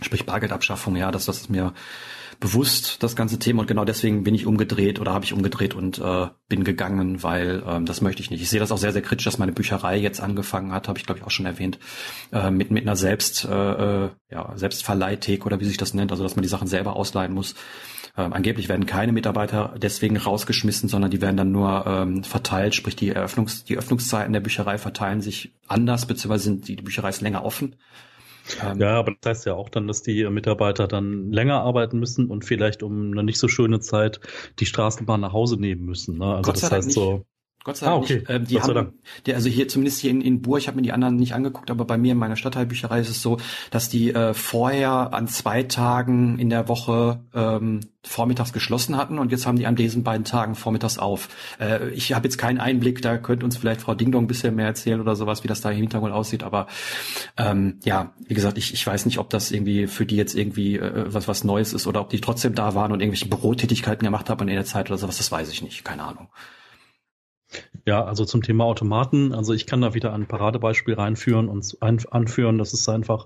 sprich 0.00 0.26
Bargeldabschaffung, 0.26 0.96
ja, 0.96 1.10
das, 1.10 1.26
das 1.26 1.38
ist 1.38 1.50
mir 1.50 1.72
bewusst 2.40 3.02
das 3.02 3.16
ganze 3.16 3.38
Thema 3.38 3.60
und 3.60 3.66
genau 3.66 3.84
deswegen 3.84 4.22
bin 4.22 4.34
ich 4.34 4.46
umgedreht 4.46 5.00
oder 5.00 5.12
habe 5.12 5.24
ich 5.24 5.32
umgedreht 5.32 5.74
und 5.74 5.98
äh, 5.98 6.28
bin 6.48 6.64
gegangen, 6.64 7.22
weil 7.22 7.62
ähm, 7.66 7.84
das 7.84 8.00
möchte 8.00 8.22
ich 8.22 8.30
nicht. 8.30 8.40
Ich 8.40 8.48
sehe 8.48 8.60
das 8.60 8.70
auch 8.70 8.78
sehr, 8.78 8.92
sehr 8.92 9.02
kritisch, 9.02 9.24
dass 9.24 9.38
meine 9.38 9.52
Bücherei 9.52 9.96
jetzt 9.96 10.20
angefangen 10.20 10.72
hat, 10.72 10.88
habe 10.88 10.98
ich 10.98 11.06
glaube 11.06 11.20
ich 11.20 11.26
auch 11.26 11.30
schon 11.30 11.46
erwähnt, 11.46 11.78
äh, 12.32 12.50
mit, 12.50 12.70
mit 12.70 12.82
einer 12.84 12.96
Selbst, 12.96 13.44
äh, 13.44 14.04
äh, 14.04 14.10
ja, 14.30 14.52
Selbstverleihthek 14.56 15.46
oder 15.46 15.60
wie 15.60 15.64
sich 15.64 15.76
das 15.76 15.94
nennt, 15.94 16.12
also 16.12 16.22
dass 16.22 16.36
man 16.36 16.42
die 16.42 16.48
Sachen 16.48 16.68
selber 16.68 16.96
ausleihen 16.96 17.32
muss. 17.32 17.54
Ähm, 18.16 18.32
angeblich 18.32 18.68
werden 18.68 18.86
keine 18.86 19.12
Mitarbeiter 19.12 19.74
deswegen 19.76 20.16
rausgeschmissen, 20.16 20.88
sondern 20.88 21.10
die 21.10 21.20
werden 21.20 21.36
dann 21.36 21.52
nur 21.52 21.86
ähm, 21.86 22.24
verteilt, 22.24 22.74
sprich 22.74 22.96
die 22.96 23.10
Eröffnungs, 23.10 23.64
die 23.64 23.78
Öffnungszeiten 23.78 24.32
der 24.32 24.40
Bücherei 24.40 24.78
verteilen 24.78 25.20
sich 25.20 25.54
anders, 25.66 26.06
beziehungsweise 26.06 26.44
sind 26.44 26.68
die, 26.68 26.76
die 26.76 26.82
Bücherei 26.82 27.10
ist 27.10 27.20
länger 27.20 27.44
offen. 27.44 27.76
Ähm, 28.62 28.80
ja, 28.80 28.98
aber 28.98 29.14
das 29.20 29.30
heißt 29.30 29.46
ja 29.46 29.54
auch 29.54 29.68
dann, 29.68 29.86
dass 29.86 30.02
die 30.02 30.28
Mitarbeiter 30.28 30.88
dann 30.88 31.30
länger 31.32 31.60
arbeiten 31.62 31.98
müssen 31.98 32.30
und 32.30 32.44
vielleicht 32.44 32.82
um 32.82 33.12
eine 33.12 33.22
nicht 33.22 33.38
so 33.38 33.48
schöne 33.48 33.80
Zeit 33.80 34.20
die 34.58 34.66
Straßenbahn 34.66 35.20
nach 35.20 35.32
Hause 35.32 35.60
nehmen 35.60 35.84
müssen. 35.84 36.18
Ne? 36.18 36.34
Also 36.34 36.52
das 36.52 36.70
heißt 36.70 36.88
nicht. 36.88 36.94
so. 36.94 37.24
Gott 37.68 37.76
sei 37.76 37.84
Dank 37.84 37.98
ah, 37.98 38.02
okay. 38.02 38.14
nicht. 38.14 38.30
Ähm, 38.30 38.46
die 38.46 38.54
Gott 38.54 38.76
haben, 38.76 38.92
die, 39.26 39.34
also 39.34 39.50
hier 39.50 39.68
zumindest 39.68 40.00
hier 40.00 40.10
in, 40.10 40.22
in 40.22 40.40
Bur, 40.40 40.56
ich 40.56 40.68
habe 40.68 40.76
mir 40.76 40.82
die 40.82 40.92
anderen 40.92 41.16
nicht 41.16 41.34
angeguckt, 41.34 41.70
aber 41.70 41.84
bei 41.84 41.98
mir 41.98 42.12
in 42.12 42.18
meiner 42.18 42.36
Stadtteilbücherei 42.36 42.98
ist 42.98 43.10
es 43.10 43.20
so, 43.20 43.36
dass 43.70 43.90
die 43.90 44.14
äh, 44.14 44.32
vorher 44.32 45.12
an 45.12 45.28
zwei 45.28 45.64
Tagen 45.64 46.38
in 46.38 46.48
der 46.48 46.66
Woche 46.68 47.20
ähm, 47.34 47.80
vormittags 48.02 48.54
geschlossen 48.54 48.96
hatten 48.96 49.18
und 49.18 49.32
jetzt 49.32 49.46
haben 49.46 49.58
die 49.58 49.66
an 49.66 49.76
diesen 49.76 50.02
beiden 50.02 50.24
Tagen 50.24 50.54
vormittags 50.54 50.96
auf. 50.96 51.28
Äh, 51.60 51.90
ich 51.90 52.14
habe 52.14 52.26
jetzt 52.26 52.38
keinen 52.38 52.58
Einblick, 52.58 53.02
da 53.02 53.18
könnte 53.18 53.44
uns 53.44 53.58
vielleicht 53.58 53.82
Frau 53.82 53.94
Dingdong 53.94 54.24
ein 54.24 54.28
bisschen 54.28 54.54
mehr 54.54 54.64
erzählen 54.64 55.02
oder 55.02 55.14
sowas, 55.14 55.44
wie 55.44 55.48
das 55.48 55.60
da 55.60 55.70
im 55.70 55.76
Hintergrund 55.76 56.14
aussieht, 56.14 56.44
aber 56.44 56.68
ähm, 57.36 57.80
ja, 57.84 58.14
wie 58.26 58.32
gesagt, 58.32 58.56
ich, 58.56 58.72
ich 58.72 58.86
weiß 58.86 59.04
nicht, 59.04 59.18
ob 59.18 59.28
das 59.28 59.50
irgendwie 59.50 59.88
für 59.88 60.06
die 60.06 60.16
jetzt 60.16 60.34
irgendwie 60.34 60.78
äh, 60.78 61.04
was 61.08 61.28
was 61.28 61.44
Neues 61.44 61.74
ist 61.74 61.86
oder 61.86 62.00
ob 62.00 62.08
die 62.08 62.22
trotzdem 62.22 62.54
da 62.54 62.74
waren 62.74 62.92
und 62.92 63.00
irgendwelche 63.00 63.28
Bürotätigkeiten 63.28 64.06
gemacht 64.06 64.30
haben 64.30 64.48
in 64.48 64.54
der 64.54 64.64
Zeit 64.64 64.88
oder 64.88 64.96
sowas, 64.96 65.18
das 65.18 65.30
weiß 65.30 65.50
ich 65.52 65.60
nicht, 65.60 65.84
keine 65.84 66.04
Ahnung. 66.04 66.28
Ja, 67.88 68.04
also 68.04 68.26
zum 68.26 68.42
Thema 68.42 68.64
Automaten, 68.64 69.32
also 69.32 69.54
ich 69.54 69.64
kann 69.64 69.80
da 69.80 69.94
wieder 69.94 70.12
ein 70.12 70.26
Paradebeispiel 70.28 70.92
reinführen 70.92 71.48
und 71.48 71.78
anführen. 71.80 72.58
Das 72.58 72.74
ist 72.74 72.86
einfach, 72.86 73.24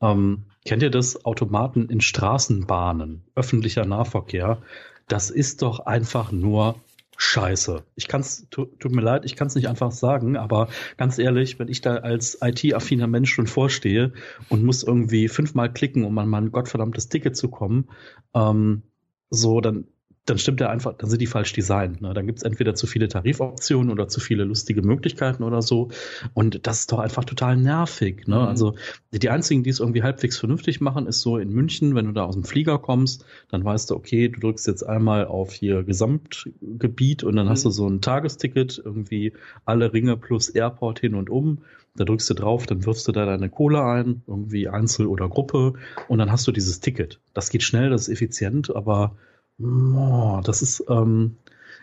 ähm, 0.00 0.44
kennt 0.64 0.82
ihr 0.82 0.88
das? 0.88 1.26
Automaten 1.26 1.90
in 1.90 2.00
Straßenbahnen, 2.00 3.24
öffentlicher 3.34 3.84
Nahverkehr. 3.84 4.62
Das 5.08 5.28
ist 5.28 5.60
doch 5.60 5.80
einfach 5.80 6.32
nur 6.32 6.76
Scheiße. 7.18 7.84
Ich 7.96 8.08
kann's, 8.08 8.48
tut, 8.48 8.80
tut 8.80 8.92
mir 8.92 9.02
leid, 9.02 9.26
ich 9.26 9.36
kann 9.36 9.48
es 9.48 9.54
nicht 9.54 9.68
einfach 9.68 9.92
sagen, 9.92 10.38
aber 10.38 10.68
ganz 10.96 11.18
ehrlich, 11.18 11.58
wenn 11.58 11.68
ich 11.68 11.82
da 11.82 11.96
als 11.96 12.38
IT-affiner 12.40 13.08
Mensch 13.08 13.30
schon 13.34 13.46
vorstehe 13.46 14.14
und 14.48 14.64
muss 14.64 14.84
irgendwie 14.84 15.28
fünfmal 15.28 15.70
klicken, 15.70 16.04
um 16.04 16.16
an 16.16 16.30
mein 16.30 16.50
gottverdammtes 16.50 17.10
Ticket 17.10 17.36
zu 17.36 17.50
kommen, 17.50 17.90
ähm, 18.34 18.84
so, 19.28 19.60
dann 19.60 19.86
dann 20.28 20.38
stimmt 20.38 20.60
er 20.60 20.70
einfach, 20.70 20.94
dann 20.96 21.08
sind 21.08 21.20
die 21.20 21.26
falsch 21.26 21.52
designt. 21.52 22.00
Ne? 22.00 22.12
Dann 22.12 22.26
gibt 22.26 22.38
es 22.38 22.42
entweder 22.42 22.74
zu 22.74 22.86
viele 22.86 23.08
Tarifoptionen 23.08 23.90
oder 23.90 24.08
zu 24.08 24.20
viele 24.20 24.44
lustige 24.44 24.82
Möglichkeiten 24.82 25.42
oder 25.42 25.62
so. 25.62 25.88
Und 26.34 26.66
das 26.66 26.80
ist 26.80 26.92
doch 26.92 26.98
einfach 26.98 27.24
total 27.24 27.56
nervig. 27.56 28.26
Ne? 28.26 28.36
Mhm. 28.36 28.42
Also 28.42 28.74
die 29.12 29.30
einzigen, 29.30 29.62
die 29.62 29.70
es 29.70 29.80
irgendwie 29.80 30.02
halbwegs 30.02 30.38
vernünftig 30.38 30.80
machen, 30.80 31.06
ist 31.06 31.20
so 31.20 31.38
in 31.38 31.50
München, 31.50 31.94
wenn 31.94 32.06
du 32.06 32.12
da 32.12 32.24
aus 32.24 32.34
dem 32.34 32.44
Flieger 32.44 32.78
kommst, 32.78 33.24
dann 33.50 33.64
weißt 33.64 33.90
du, 33.90 33.96
okay, 33.96 34.28
du 34.28 34.40
drückst 34.40 34.66
jetzt 34.66 34.82
einmal 34.82 35.26
auf 35.26 35.52
hier 35.52 35.82
Gesamtgebiet 35.82 37.24
und 37.24 37.36
dann 37.36 37.46
mhm. 37.46 37.50
hast 37.50 37.64
du 37.64 37.70
so 37.70 37.88
ein 37.88 38.00
Tagesticket, 38.00 38.80
irgendwie 38.84 39.32
alle 39.64 39.92
Ringe 39.92 40.16
plus 40.16 40.50
Airport 40.50 41.00
hin 41.00 41.14
und 41.14 41.30
um. 41.30 41.58
Da 41.96 42.04
drückst 42.04 42.30
du 42.30 42.34
drauf, 42.34 42.66
dann 42.66 42.86
wirfst 42.86 43.08
du 43.08 43.12
da 43.12 43.26
deine 43.26 43.48
Kohle 43.48 43.82
ein, 43.82 44.22
irgendwie 44.28 44.68
Einzel 44.68 45.06
oder 45.06 45.28
Gruppe, 45.28 45.72
und 46.06 46.18
dann 46.18 46.30
hast 46.30 46.46
du 46.46 46.52
dieses 46.52 46.78
Ticket. 46.78 47.18
Das 47.34 47.50
geht 47.50 47.64
schnell, 47.64 47.90
das 47.90 48.02
ist 48.02 48.08
effizient, 48.08 48.74
aber 48.74 49.16
Oh, 49.60 50.40
das 50.44 50.62
ist 50.62 50.84
ähm, 50.88 51.36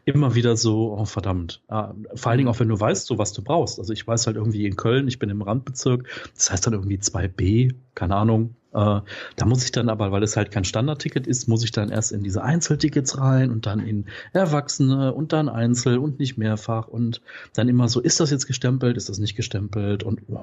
immer 0.05 0.36
wieder 0.36 0.55
so, 0.55 0.98
oh 0.98 1.05
verdammt. 1.05 1.62
Ah, 1.67 1.94
vor 2.13 2.29
allen 2.32 2.38
Dingen 2.38 2.50
auch, 2.50 2.60
wenn 2.60 2.70
du 2.70 2.79
weißt, 2.79 3.05
so 3.05 3.17
was 3.17 3.34
du 3.34 3.44
brauchst. 3.44 3.79
Also 3.79 3.91
ich 3.91 4.08
weiß 4.08 4.27
halt 4.27 4.38
irgendwie 4.38 4.65
in 4.65 4.75
Köln, 4.75 5.08
ich 5.08 5.20
bin 5.20 5.29
im 5.29 5.41
Randbezirk, 5.41 6.08
das 6.36 6.51
heißt 6.51 6.65
dann 6.65 6.74
irgendwie 6.74 6.98
2b, 6.98 7.74
keine 7.96 8.15
Ahnung. 8.15 8.55
Äh, 8.72 9.01
da 9.36 9.46
muss 9.46 9.63
ich 9.65 9.72
dann 9.72 9.89
aber, 9.89 10.12
weil 10.12 10.24
es 10.24 10.38
halt 10.38 10.51
kein 10.51 10.63
Standardticket 10.63 11.27
ist, 11.27 11.48
muss 11.48 11.63
ich 11.63 11.72
dann 11.72 11.89
erst 11.89 12.12
in 12.12 12.24
diese 12.24 12.44
Einzeltickets 12.44 13.17
rein 13.17 13.51
und 13.51 13.65
dann 13.65 13.79
in 13.79 14.05
Erwachsene 14.32 15.13
und 15.13 15.34
dann 15.34 15.50
Einzel 15.50 15.98
und 15.98 16.20
nicht 16.20 16.38
mehrfach 16.38 16.88
und 16.88 17.22
dann 17.53 17.67
immer 17.67 17.89
so, 17.89 18.00
ist 18.00 18.20
das 18.20 18.32
jetzt 18.32 18.48
gestempelt, 18.48 18.96
ist 18.96 19.10
das 19.10 19.20
nicht 19.20 19.36
gestempelt 19.36 20.03
und 20.03 20.22
oh, 20.29 20.39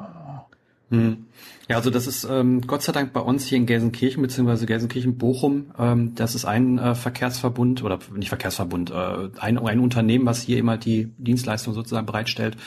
hm. 0.92 1.24
Ja, 1.70 1.76
also 1.76 1.88
das 1.88 2.06
ist 2.06 2.24
ähm, 2.24 2.60
Gott 2.66 2.82
sei 2.82 2.92
Dank 2.92 3.14
bei 3.14 3.20
uns 3.20 3.46
hier 3.46 3.56
in 3.56 3.64
Gelsenkirchen 3.64 4.20
beziehungsweise 4.20 4.66
Gelsenkirchen-Bochum. 4.66 5.72
Ähm, 5.78 6.14
das 6.14 6.34
ist 6.34 6.44
ein 6.44 6.78
äh, 6.78 6.94
Verkehrsverbund 6.94 7.82
oder 7.82 7.98
nicht 8.14 8.28
Verkehrsverbund, 8.28 8.90
äh, 8.90 9.30
ein, 9.38 9.56
ein 9.56 9.80
Unternehmen, 9.80 10.26
was 10.26 10.42
hier 10.42 10.58
immer 10.58 10.76
die 10.76 11.06
Dienstleistung 11.16 11.72
sozusagen 11.72 12.04
bereitstellt. 12.04 12.58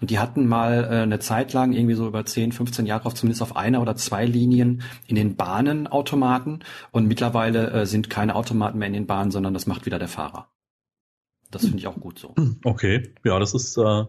Und 0.00 0.08
die 0.08 0.18
hatten 0.18 0.46
mal 0.46 0.84
äh, 0.84 1.02
eine 1.02 1.18
Zeit 1.18 1.52
lang 1.52 1.74
irgendwie 1.74 1.96
so 1.96 2.06
über 2.06 2.24
10, 2.24 2.52
15 2.52 2.86
Jahre 2.86 3.04
auf 3.04 3.14
zumindest 3.14 3.42
auf 3.42 3.56
einer 3.56 3.82
oder 3.82 3.94
zwei 3.94 4.24
Linien 4.24 4.80
in 5.06 5.16
den 5.16 5.36
Bahnen 5.36 5.86
Automaten 5.86 6.60
und 6.92 7.06
mittlerweile 7.06 7.70
äh, 7.72 7.84
sind 7.84 8.08
keine 8.08 8.36
Automaten 8.36 8.78
mehr 8.78 8.88
in 8.88 8.94
den 8.94 9.06
Bahnen, 9.06 9.32
sondern 9.32 9.52
das 9.52 9.66
macht 9.66 9.84
wieder 9.84 9.98
der 9.98 10.08
Fahrer. 10.08 10.48
Das 11.50 11.60
finde 11.60 11.78
ich 11.78 11.88
auch 11.88 12.00
gut 12.00 12.18
so. 12.18 12.34
Okay, 12.64 13.12
ja, 13.22 13.38
das 13.38 13.52
ist 13.52 13.76
äh, 13.76 14.04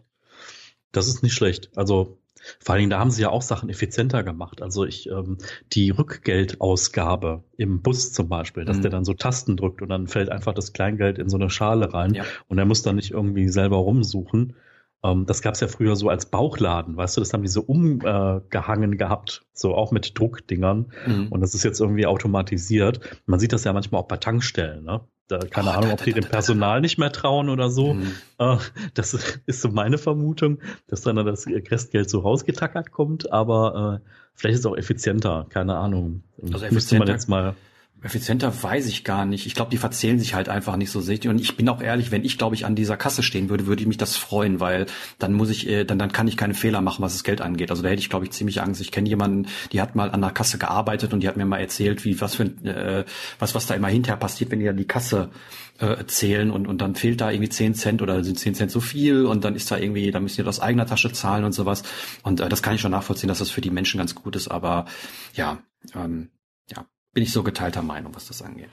das 0.93 1.09
ist 1.09 1.21
nicht 1.21 1.33
schlecht. 1.33 1.71
Also 1.75 2.17
vor 2.59 2.73
allen 2.73 2.81
Dingen, 2.81 2.89
da 2.89 2.99
haben 2.99 3.11
sie 3.11 3.21
ja 3.21 3.29
auch 3.29 3.41
Sachen 3.41 3.69
effizienter 3.69 4.23
gemacht. 4.23 4.61
Also 4.61 4.85
ich, 4.85 5.09
ähm, 5.09 5.37
die 5.73 5.89
Rückgeldausgabe 5.89 7.43
im 7.57 7.81
Bus 7.81 8.13
zum 8.13 8.29
Beispiel, 8.29 8.65
dass 8.65 8.77
mhm. 8.77 8.81
der 8.81 8.91
dann 8.91 9.05
so 9.05 9.13
Tasten 9.13 9.57
drückt 9.57 9.81
und 9.81 9.89
dann 9.89 10.07
fällt 10.07 10.29
einfach 10.29 10.53
das 10.53 10.73
Kleingeld 10.73 11.17
in 11.17 11.29
so 11.29 11.37
eine 11.37 11.49
Schale 11.49 11.93
rein 11.93 12.13
ja. 12.13 12.23
und 12.47 12.57
er 12.57 12.65
muss 12.65 12.83
dann 12.83 12.95
nicht 12.95 13.11
irgendwie 13.11 13.49
selber 13.49 13.77
rumsuchen. 13.77 14.55
Ähm, 15.03 15.25
das 15.25 15.41
gab 15.41 15.53
es 15.53 15.59
ja 15.59 15.67
früher 15.67 15.95
so 15.95 16.09
als 16.09 16.27
Bauchladen, 16.27 16.97
weißt 16.97 17.17
du, 17.17 17.21
das 17.21 17.33
haben 17.33 17.43
die 17.43 17.49
so 17.49 17.61
umgehangen 17.61 18.93
äh, 18.93 18.97
gehabt, 18.97 19.45
so 19.53 19.75
auch 19.75 19.91
mit 19.91 20.17
Druckdingern. 20.17 20.91
Mhm. 21.05 21.27
Und 21.29 21.41
das 21.41 21.53
ist 21.53 21.63
jetzt 21.63 21.79
irgendwie 21.79 22.05
automatisiert. 22.05 22.99
Man 23.25 23.39
sieht 23.39 23.53
das 23.53 23.63
ja 23.63 23.73
manchmal 23.73 24.01
auch 24.01 24.07
bei 24.07 24.17
Tankstellen, 24.17 24.83
ne? 24.83 25.01
Da, 25.27 25.39
keine 25.39 25.69
oh, 25.69 25.73
Ahnung, 25.73 25.91
ob 25.91 26.03
die 26.03 26.13
dem 26.13 26.23
Personal 26.23 26.79
nicht 26.79 26.97
mehr 26.97 27.11
trauen 27.11 27.49
oder 27.49 27.69
so. 27.69 27.95
Mhm. 27.95 28.13
Äh, 28.37 28.57
das 28.93 29.13
ist 29.45 29.61
so 29.61 29.69
meine 29.69 29.97
Vermutung, 29.97 30.59
dass 30.87 31.01
dann 31.01 31.17
das 31.17 31.47
Restgeld 31.47 32.09
so 32.09 32.19
rausgetackert 32.19 32.91
kommt, 32.91 33.31
aber 33.31 34.01
äh, 34.03 34.09
vielleicht 34.35 34.55
ist 34.55 34.59
es 34.61 34.65
auch 34.65 34.77
effizienter, 34.77 35.45
keine 35.49 35.75
Ahnung. 35.75 36.23
Also 36.41 36.65
Müsste 36.71 36.97
man 36.97 37.07
jetzt 37.09 37.27
mal 37.27 37.55
Effizienter 38.03 38.53
weiß 38.63 38.85
ich 38.87 39.03
gar 39.03 39.25
nicht. 39.25 39.47
Ich 39.47 39.55
glaube, 39.55 39.71
die 39.71 39.77
verzählen 39.77 40.19
sich 40.19 40.35
halt 40.35 40.49
einfach 40.49 40.77
nicht 40.77 40.91
so 40.91 41.01
sehr. 41.01 41.17
Und 41.25 41.41
ich 41.41 41.57
bin 41.57 41.67
auch 41.67 41.81
ehrlich, 41.81 42.11
wenn 42.11 42.23
ich, 42.23 42.37
glaube 42.37 42.53
ich, 42.53 42.65
an 42.65 42.75
dieser 42.75 42.95
Kasse 42.95 43.23
stehen 43.23 43.49
würde, 43.49 43.65
würde 43.65 43.81
ich 43.81 43.87
mich 43.87 43.97
das 43.97 44.15
freuen, 44.15 44.59
weil 44.59 44.85
dann 45.17 45.33
muss 45.33 45.49
ich, 45.49 45.67
äh, 45.67 45.83
dann, 45.83 45.97
dann 45.97 46.11
kann 46.11 46.27
ich 46.27 46.37
keine 46.37 46.53
Fehler 46.53 46.81
machen, 46.81 47.01
was 47.01 47.13
das 47.13 47.23
Geld 47.23 47.41
angeht. 47.41 47.71
Also 47.71 47.81
da 47.81 47.89
hätte 47.89 47.99
ich, 47.99 48.09
glaube 48.09 48.25
ich, 48.25 48.31
ziemlich 48.31 48.61
Angst. 48.61 48.81
Ich 48.81 48.91
kenne 48.91 49.09
jemanden, 49.09 49.47
die 49.71 49.81
hat 49.81 49.95
mal 49.95 50.11
an 50.11 50.21
der 50.21 50.29
Kasse 50.29 50.59
gearbeitet 50.59 51.11
und 51.13 51.21
die 51.21 51.27
hat 51.27 51.37
mir 51.37 51.45
mal 51.45 51.57
erzählt, 51.57 52.05
wie 52.05 52.21
was 52.21 52.35
für 52.35 52.43
äh, 52.43 53.05
was, 53.39 53.55
was 53.55 53.65
da 53.65 53.73
immer 53.73 53.87
hinterher 53.87 54.17
passiert, 54.17 54.51
wenn 54.51 54.59
die 54.59 54.65
dann 54.65 54.77
die 54.77 54.85
Kasse 54.85 55.31
äh, 55.79 56.05
zählen 56.05 56.51
und, 56.51 56.67
und 56.67 56.81
dann 56.81 56.95
fehlt 56.95 57.21
da 57.21 57.31
irgendwie 57.31 57.49
zehn 57.49 57.73
Cent 57.73 58.01
oder 58.01 58.23
sind 58.23 58.39
zehn 58.39 58.55
Cent 58.55 58.71
zu 58.71 58.81
viel 58.81 59.25
und 59.25 59.43
dann 59.43 59.55
ist 59.55 59.71
da 59.71 59.77
irgendwie, 59.77 60.11
da 60.11 60.19
müssen 60.19 60.41
die 60.41 60.47
aus 60.47 60.59
eigener 60.59 60.85
Tasche 60.85 61.11
zahlen 61.11 61.45
und 61.45 61.53
sowas. 61.53 61.83
Und 62.23 62.39
äh, 62.41 62.49
das 62.49 62.61
kann 62.61 62.75
ich 62.75 62.81
schon 62.81 62.91
nachvollziehen, 62.91 63.27
dass 63.27 63.39
das 63.39 63.49
für 63.49 63.61
die 63.61 63.71
Menschen 63.71 63.97
ganz 63.97 64.15
gut 64.15 64.35
ist, 64.35 64.47
aber 64.49 64.85
ja, 65.33 65.59
ähm, 65.95 66.29
ja, 66.69 66.85
bin 67.17 67.23
ich 67.23 67.33
so 67.33 67.41
geteilter 67.41 67.81
Meinung, 67.81 68.13
was 68.13 68.27
das 68.27 68.43
angeht. 68.43 68.69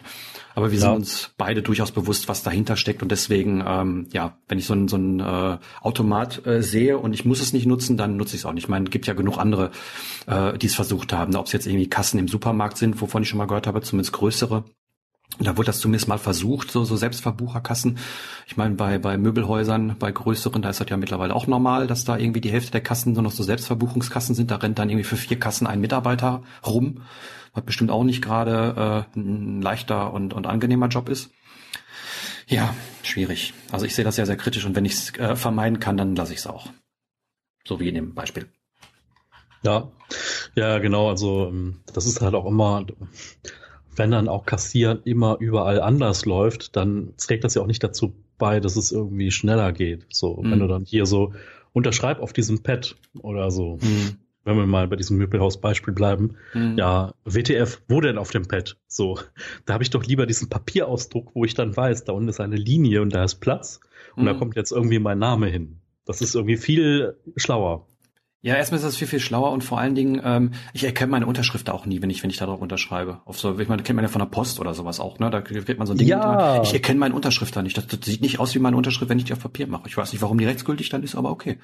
Aber 0.55 0.71
wir 0.71 0.79
ja. 0.79 0.83
sind 0.83 0.97
uns 0.97 1.31
beide 1.39 1.63
durchaus 1.63 1.93
bewusst, 1.93 2.29
was 2.29 2.43
dahinter 2.43 2.77
steckt 2.77 3.03
und 3.03 3.11
deswegen, 3.11 3.65
ähm, 3.67 4.07
ja, 4.13 4.37
wenn 4.49 4.59
ich 4.59 4.67
so 4.67 4.75
ein, 4.75 4.87
so 4.87 4.99
ein 4.99 5.19
äh, 5.19 5.57
Automat 5.81 6.47
äh, 6.47 6.63
sehe 6.63 6.99
und 6.99 7.15
ich 7.15 7.25
muss 7.25 7.41
es 7.41 7.55
nicht 7.55 7.65
nutzen, 7.65 7.97
dann 7.97 8.19
nutze 8.19 8.37
ich 8.37 8.43
es 8.43 8.45
auch 8.45 8.53
nicht. 8.53 8.65
Ich 8.65 8.69
meine, 8.69 8.85
es 8.85 8.91
gibt 8.91 9.07
ja 9.07 9.15
genug 9.15 9.39
andere, 9.39 9.71
äh, 10.27 10.59
die 10.59 10.67
es 10.67 10.75
versucht 10.75 11.15
haben, 11.15 11.35
ob 11.37 11.47
es 11.47 11.53
jetzt 11.53 11.67
irgendwie 11.67 11.89
Kassen 11.89 12.19
im 12.19 12.29
Supermarkt 12.29 12.77
sind, 12.77 13.01
wovon 13.01 13.23
ich 13.23 13.31
schon 13.31 13.39
mal 13.39 13.47
gehört 13.47 13.67
habe, 13.67 13.81
zumindest 13.81 14.13
größere. 14.13 14.65
Da 15.39 15.57
wurde 15.57 15.69
das 15.69 15.81
zumindest 15.81 16.09
mal 16.09 16.19
versucht, 16.19 16.71
so, 16.71 16.85
so 16.85 16.97
Selbstverbucherkassen. 16.97 17.97
Ich 18.47 18.59
meine, 18.59 18.75
bei, 18.75 18.99
bei 18.99 19.17
Möbelhäusern, 19.17 19.97
bei 19.99 20.13
größeren, 20.13 20.61
da 20.61 20.69
ist 20.69 20.81
das 20.81 20.91
ja 20.91 20.99
mittlerweile 20.99 21.35
auch 21.35 21.47
normal, 21.47 21.87
dass 21.87 22.05
da 22.05 22.19
irgendwie 22.19 22.43
die 22.43 22.53
Hälfte 22.53 22.73
der 22.73 22.83
Kassen 22.83 23.15
nur 23.15 23.23
noch 23.23 23.33
so 23.33 23.43
Selbstverbuchungskassen 23.43 24.35
sind. 24.35 24.51
Da 24.51 24.57
rennt 24.57 24.79
dann 24.79 24.91
irgendwie 24.91 25.09
für 25.09 25.17
vier 25.17 25.39
Kassen 25.39 25.67
ein 25.67 25.81
Mitarbeiter 25.81 26.43
rum 26.67 27.01
was 27.55 27.65
bestimmt 27.65 27.91
auch 27.91 28.05
nicht 28.05 28.21
gerade 28.21 29.07
äh, 29.15 29.19
ein 29.19 29.63
leichter 29.63 30.13
und, 30.13 30.35
und 30.35 30.47
angenehmer 30.47 30.89
Job 30.89 31.09
ist. 31.09 31.31
Ja, 32.47 32.75
schwierig. 33.03 33.55
Also 33.73 33.87
ich 33.87 33.95
sehe 33.95 34.05
das 34.05 34.17
sehr, 34.17 34.27
sehr 34.27 34.37
kritisch 34.37 34.67
und 34.67 34.77
wenn 34.77 34.85
ich 34.85 34.93
es 34.93 35.19
äh, 35.19 35.37
vermeiden 35.37 35.81
kann, 35.81 35.97
dann 35.97 36.15
lasse 36.15 36.33
ich 36.33 36.41
es 36.41 36.47
auch. 36.47 36.69
So 37.67 37.81
wie 37.81 37.89
in 37.89 37.95
dem 37.95 38.15
Beispiel. 38.15 38.47
Ja, 39.63 39.91
ja, 40.55 40.79
genau. 40.79 41.09
Also 41.09 41.49
ähm, 41.49 41.81
das 41.95 42.07
ist 42.07 42.21
halt 42.21 42.35
auch 42.35 42.45
immer, 42.45 42.85
wenn 43.97 44.11
dann 44.11 44.29
auch 44.29 44.45
Kassieren 44.45 45.01
immer 45.05 45.39
überall 45.41 45.81
anders 45.81 46.27
läuft, 46.27 46.77
dann 46.77 47.15
trägt 47.17 47.45
das 47.45 47.55
ja 47.55 47.63
auch 47.63 47.67
nicht 47.67 47.83
dazu 47.83 48.15
bei, 48.37 48.61
dass 48.61 48.77
es 48.77 48.93
irgendwie 48.93 49.31
schneller 49.31 49.73
geht. 49.73 50.07
So, 50.11 50.37
mhm. 50.37 50.51
wenn 50.51 50.59
du 50.59 50.67
dann 50.67 50.85
hier 50.85 51.07
so 51.07 51.33
unterschreib 51.73 52.21
auf 52.21 52.35
diesem 52.35 52.63
Pad 52.63 52.97
oder 53.23 53.51
so. 53.51 53.79
Mhm 53.81 54.19
wenn 54.45 54.57
wir 54.57 54.67
mal 54.67 54.89
bei 54.89 54.97
diesem 54.97 55.19
Möbelhaus-Beispiel 55.19 55.95
bleiben, 55.95 56.37
mhm. 56.53 56.77
ja, 56.77 57.13
WTF, 57.25 57.83
wo 57.89 58.01
denn 58.01 58.19
auf 58.19 58.31
dem 58.31 58.47
Pad? 58.47 58.77
So, 58.87 59.19
da 59.67 59.75
habe 59.75 59.83
ich 59.83 59.91
doch 59.91 60.05
lieber 60.05 60.27
diesen 60.27 60.49
Papierausdruck, 60.49 61.35
wo 61.35 61.45
ich 61.45 61.55
dann 61.55 61.77
weiß, 61.77 62.05
da 62.05 62.13
unten 62.13 62.29
ist 62.29 62.41
eine 62.41 62.57
Linie 62.57 63.03
und 63.03 63.15
da 63.15 63.25
ist 63.25 63.37
Platz 63.37 63.81
und 64.17 64.23
mhm. 64.23 64.27
da 64.27 64.35
kommt 64.35 64.57
jetzt 64.57 64.73
irgendwie 64.73 64.99
mein 64.99 65.19
Name 65.19 65.49
hin. 65.49 65.81
Das 66.05 66.21
ist 66.21 66.35
irgendwie 66.35 66.57
viel 66.59 67.17
schlauer. 67.37 67.87
Ja, 68.45 68.57
erstmal 68.57 68.77
ist 68.77 68.85
das 68.85 68.97
viel, 68.97 69.09
viel 69.09 69.21
schlauer 69.21 69.53
und 69.53 69.65
vor 69.65 69.81
allen 69.81 69.95
Dingen, 69.95 70.21
ähm, 70.23 70.51
ich 70.75 70.85
erkenne 70.85 71.11
meine 71.11 71.25
Unterschrift 71.25 71.71
auch 71.71 71.87
nie, 71.87 72.03
wenn 72.03 72.11
ich, 72.11 72.23
wenn 72.23 72.29
ich 72.29 72.37
darauf 72.37 72.61
unterschreibe. 72.61 73.23
Auf 73.25 73.39
so, 73.39 73.59
ich 73.59 73.69
meine, 73.69 73.83
kennt 73.83 73.97
man 73.97 74.05
ja 74.05 74.11
von 74.11 74.19
der 74.19 74.27
Post 74.27 74.61
oder 74.61 74.75
sowas 74.75 75.01
auch, 75.01 75.19
ne? 75.19 75.31
Da 75.31 75.41
kriegt 75.41 75.79
man 75.79 75.87
so 75.87 75.95
ein 75.95 75.97
Ding. 75.97 76.09
Ja. 76.09 76.63
Ich 76.63 76.75
erkenne 76.75 77.01
meine 77.01 77.15
Unterschrift 77.15 77.57
da 77.57 77.63
nicht. 77.63 77.79
Das, 77.79 77.87
das, 77.87 78.01
sieht 78.03 78.21
nicht 78.21 78.41
aus 78.41 78.55
wie 78.55 78.59
meine 78.59 78.77
Unterschrift, 78.77 79.09
wenn 79.09 79.19
ich 79.19 79.25
die 79.25 79.33
auf 79.33 79.41
Papier 79.41 79.67
mache. 79.67 79.89
Ich 79.89 79.97
weiß 79.97 80.13
nicht, 80.13 80.21
warum 80.21 80.37
die 80.37 80.45
rechtsgültig 80.45 80.91
dann 80.91 81.03
ist, 81.03 81.15
aber 81.15 81.31
okay. 81.31 81.59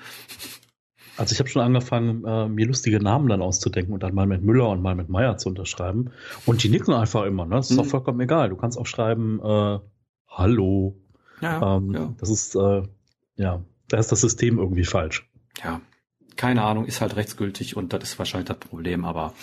Also 1.21 1.35
ich 1.35 1.39
habe 1.39 1.51
schon 1.51 1.63
angefangen, 1.63 2.25
äh, 2.25 2.49
mir 2.49 2.67
lustige 2.67 2.99
Namen 2.99 3.29
dann 3.29 3.43
auszudenken 3.43 3.93
und 3.93 4.03
dann 4.03 4.15
mal 4.15 4.27
mit 4.27 4.43
Müller 4.43 4.71
und 4.71 4.81
mal 4.81 4.95
mit 4.95 5.11
Meier 5.11 5.37
zu 5.37 5.51
unterschreiben. 5.51 6.13
Und 6.47 6.63
die 6.63 6.71
nicken 6.71 6.95
einfach 6.95 7.25
immer, 7.25 7.45
ne? 7.45 7.57
Das 7.57 7.71
ist 7.71 7.77
mhm. 7.77 7.83
doch 7.83 7.87
vollkommen 7.87 8.21
egal. 8.21 8.49
Du 8.49 8.57
kannst 8.57 8.79
auch 8.79 8.87
schreiben, 8.87 9.39
äh, 9.45 9.79
Hallo. 10.29 10.97
Ja, 11.43 11.77
ähm, 11.77 11.93
ja. 11.93 12.15
Das 12.19 12.31
ist, 12.31 12.55
äh, 12.55 12.83
ja. 13.37 13.63
da 13.89 13.99
ist 13.99 14.13
das 14.13 14.23
System 14.23 14.59
irgendwie 14.59 14.85
falsch. 14.85 15.29
Ja, 15.63 15.81
keine 16.37 16.63
Ahnung, 16.63 16.87
ist 16.87 17.01
halt 17.03 17.17
rechtsgültig 17.17 17.77
und 17.77 17.93
das 17.93 18.03
ist 18.05 18.19
wahrscheinlich 18.19 18.49
das 18.49 18.59
Problem, 18.59 19.05
aber 19.05 19.35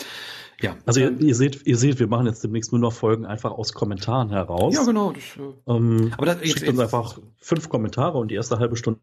ja. 0.60 0.76
Also 0.86 1.02
ihr, 1.02 1.20
ihr, 1.20 1.36
seht, 1.36 1.68
ihr 1.68 1.78
seht, 1.78 2.00
wir 2.00 2.08
machen 2.08 2.26
jetzt 2.26 2.44
demnächst 2.44 2.72
nur 2.72 2.82
noch 2.82 2.94
Folgen 2.94 3.26
einfach 3.26 3.52
aus 3.52 3.74
Kommentaren 3.74 4.32
heraus. 4.32 4.74
Ja, 4.74 4.84
genau. 4.84 5.12
Das, 5.12 5.24
äh, 5.38 5.72
ähm, 5.72 6.14
aber 6.18 6.26
das, 6.26 6.40
schickt 6.40 6.62
jetzt, 6.62 6.70
uns 6.70 6.80
einfach 6.80 7.20
fünf 7.38 7.70
Kommentare 7.70 8.18
und 8.18 8.32
die 8.32 8.36
erste 8.36 8.58
halbe 8.58 8.76
Stunde 8.76 9.00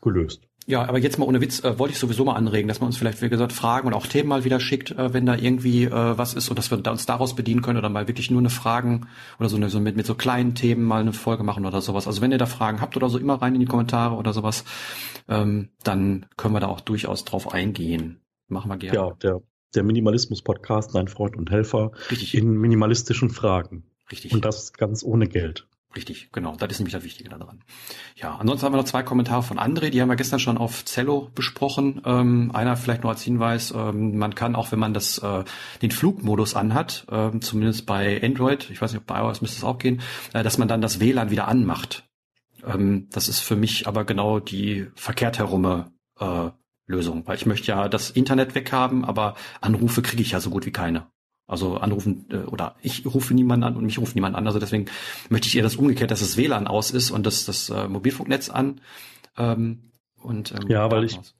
gelöst. 0.00 0.48
Ja, 0.66 0.88
aber 0.88 0.98
jetzt 0.98 1.18
mal 1.18 1.26
ohne 1.26 1.42
Witz, 1.42 1.62
äh, 1.62 1.78
wollte 1.78 1.92
ich 1.92 1.98
sowieso 1.98 2.24
mal 2.24 2.36
anregen, 2.36 2.68
dass 2.68 2.80
man 2.80 2.86
uns 2.86 2.96
vielleicht, 2.96 3.20
wie 3.20 3.28
gesagt, 3.28 3.52
Fragen 3.52 3.86
und 3.86 3.92
auch 3.92 4.06
Themen 4.06 4.30
mal 4.30 4.44
wieder 4.44 4.60
schickt, 4.60 4.92
äh, 4.92 5.12
wenn 5.12 5.26
da 5.26 5.36
irgendwie 5.36 5.84
äh, 5.84 6.18
was 6.18 6.32
ist 6.32 6.48
und 6.48 6.58
dass 6.58 6.70
wir 6.70 6.78
uns 6.90 7.04
daraus 7.04 7.36
bedienen 7.36 7.60
können 7.60 7.78
oder 7.78 7.90
mal 7.90 8.08
wirklich 8.08 8.30
nur 8.30 8.40
eine 8.40 8.48
Fragen 8.48 9.06
oder 9.38 9.50
so, 9.50 9.56
eine, 9.56 9.68
so 9.68 9.78
mit, 9.78 9.96
mit 9.96 10.06
so 10.06 10.14
kleinen 10.14 10.54
Themen 10.54 10.84
mal 10.84 11.02
eine 11.02 11.12
Folge 11.12 11.44
machen 11.44 11.66
oder 11.66 11.82
sowas. 11.82 12.06
Also 12.06 12.22
wenn 12.22 12.32
ihr 12.32 12.38
da 12.38 12.46
Fragen 12.46 12.80
habt 12.80 12.96
oder 12.96 13.10
so, 13.10 13.18
immer 13.18 13.34
rein 13.34 13.54
in 13.54 13.60
die 13.60 13.66
Kommentare 13.66 14.14
oder 14.14 14.32
sowas, 14.32 14.64
ähm, 15.28 15.68
dann 15.82 16.26
können 16.36 16.54
wir 16.54 16.60
da 16.60 16.68
auch 16.68 16.80
durchaus 16.80 17.24
drauf 17.26 17.52
eingehen. 17.52 18.20
Machen 18.48 18.70
wir 18.70 18.78
gerne. 18.78 18.96
Ja, 18.96 19.10
der, 19.22 19.42
der 19.74 19.82
Minimalismus-Podcast, 19.82 20.94
dein 20.94 21.08
Freund 21.08 21.36
und 21.36 21.50
Helfer 21.50 21.92
Richtig. 22.10 22.34
in 22.34 22.52
minimalistischen 22.52 23.28
Fragen. 23.28 23.84
Richtig. 24.10 24.32
Und 24.32 24.44
das 24.46 24.72
ganz 24.72 25.04
ohne 25.04 25.26
Geld. 25.26 25.66
Richtig, 25.96 26.30
genau. 26.32 26.56
Das 26.56 26.70
ist 26.72 26.80
nämlich 26.80 26.92
das 26.92 27.04
Wichtige 27.04 27.30
daran. 27.30 27.62
Ja, 28.16 28.36
ansonsten 28.36 28.66
haben 28.66 28.72
wir 28.72 28.78
noch 28.78 28.84
zwei 28.84 29.04
Kommentare 29.04 29.42
von 29.42 29.58
André, 29.58 29.90
die 29.90 30.02
haben 30.02 30.08
wir 30.08 30.16
gestern 30.16 30.40
schon 30.40 30.58
auf 30.58 30.84
Zello 30.84 31.30
besprochen. 31.34 32.02
Ähm, 32.04 32.50
einer 32.52 32.76
vielleicht 32.76 33.02
nur 33.02 33.12
als 33.12 33.22
Hinweis, 33.22 33.70
ähm, 33.70 34.18
man 34.18 34.34
kann 34.34 34.56
auch, 34.56 34.72
wenn 34.72 34.80
man 34.80 34.92
das, 34.92 35.18
äh, 35.18 35.44
den 35.82 35.92
Flugmodus 35.92 36.56
anhat, 36.56 37.06
äh, 37.10 37.38
zumindest 37.38 37.86
bei 37.86 38.20
Android, 38.22 38.70
ich 38.70 38.82
weiß 38.82 38.92
nicht, 38.92 39.06
bei 39.06 39.20
iOS 39.20 39.40
müsste 39.40 39.58
es 39.58 39.64
auch 39.64 39.78
gehen, 39.78 40.00
äh, 40.32 40.42
dass 40.42 40.58
man 40.58 40.66
dann 40.66 40.80
das 40.80 40.98
WLAN 40.98 41.30
wieder 41.30 41.46
anmacht. 41.46 42.08
Ähm, 42.64 43.08
das 43.12 43.28
ist 43.28 43.40
für 43.40 43.56
mich 43.56 43.86
aber 43.86 44.04
genau 44.04 44.40
die 44.40 44.88
verkehrt 44.96 45.38
herume 45.38 45.92
äh, 46.18 46.50
Lösung, 46.86 47.26
weil 47.26 47.36
ich 47.36 47.46
möchte 47.46 47.68
ja 47.68 47.88
das 47.88 48.10
Internet 48.10 48.54
weghaben, 48.54 49.04
aber 49.04 49.36
Anrufe 49.60 50.02
kriege 50.02 50.22
ich 50.22 50.32
ja 50.32 50.40
so 50.40 50.50
gut 50.50 50.66
wie 50.66 50.72
keine. 50.72 51.06
Also 51.46 51.76
anrufen 51.76 52.26
äh, 52.30 52.36
oder 52.36 52.76
ich 52.80 53.04
rufe 53.04 53.34
niemanden 53.34 53.64
an 53.64 53.76
und 53.76 53.84
mich 53.84 53.98
ruft 53.98 54.14
niemand 54.14 54.34
an. 54.34 54.46
Also 54.46 54.58
deswegen 54.58 54.86
möchte 55.28 55.46
ich 55.46 55.56
eher 55.56 55.62
das 55.62 55.76
umgekehrt, 55.76 56.10
dass 56.10 56.20
das 56.20 56.36
WLAN 56.36 56.66
aus 56.66 56.90
ist 56.90 57.10
und 57.10 57.26
das, 57.26 57.44
das 57.44 57.68
äh, 57.68 57.86
Mobilfunknetz 57.86 58.48
an. 58.48 58.80
Ähm, 59.36 59.90
und, 60.16 60.52
ähm, 60.52 60.68
ja, 60.68 60.90
weil 60.90 61.04
ich, 61.04 61.18
aus. 61.18 61.34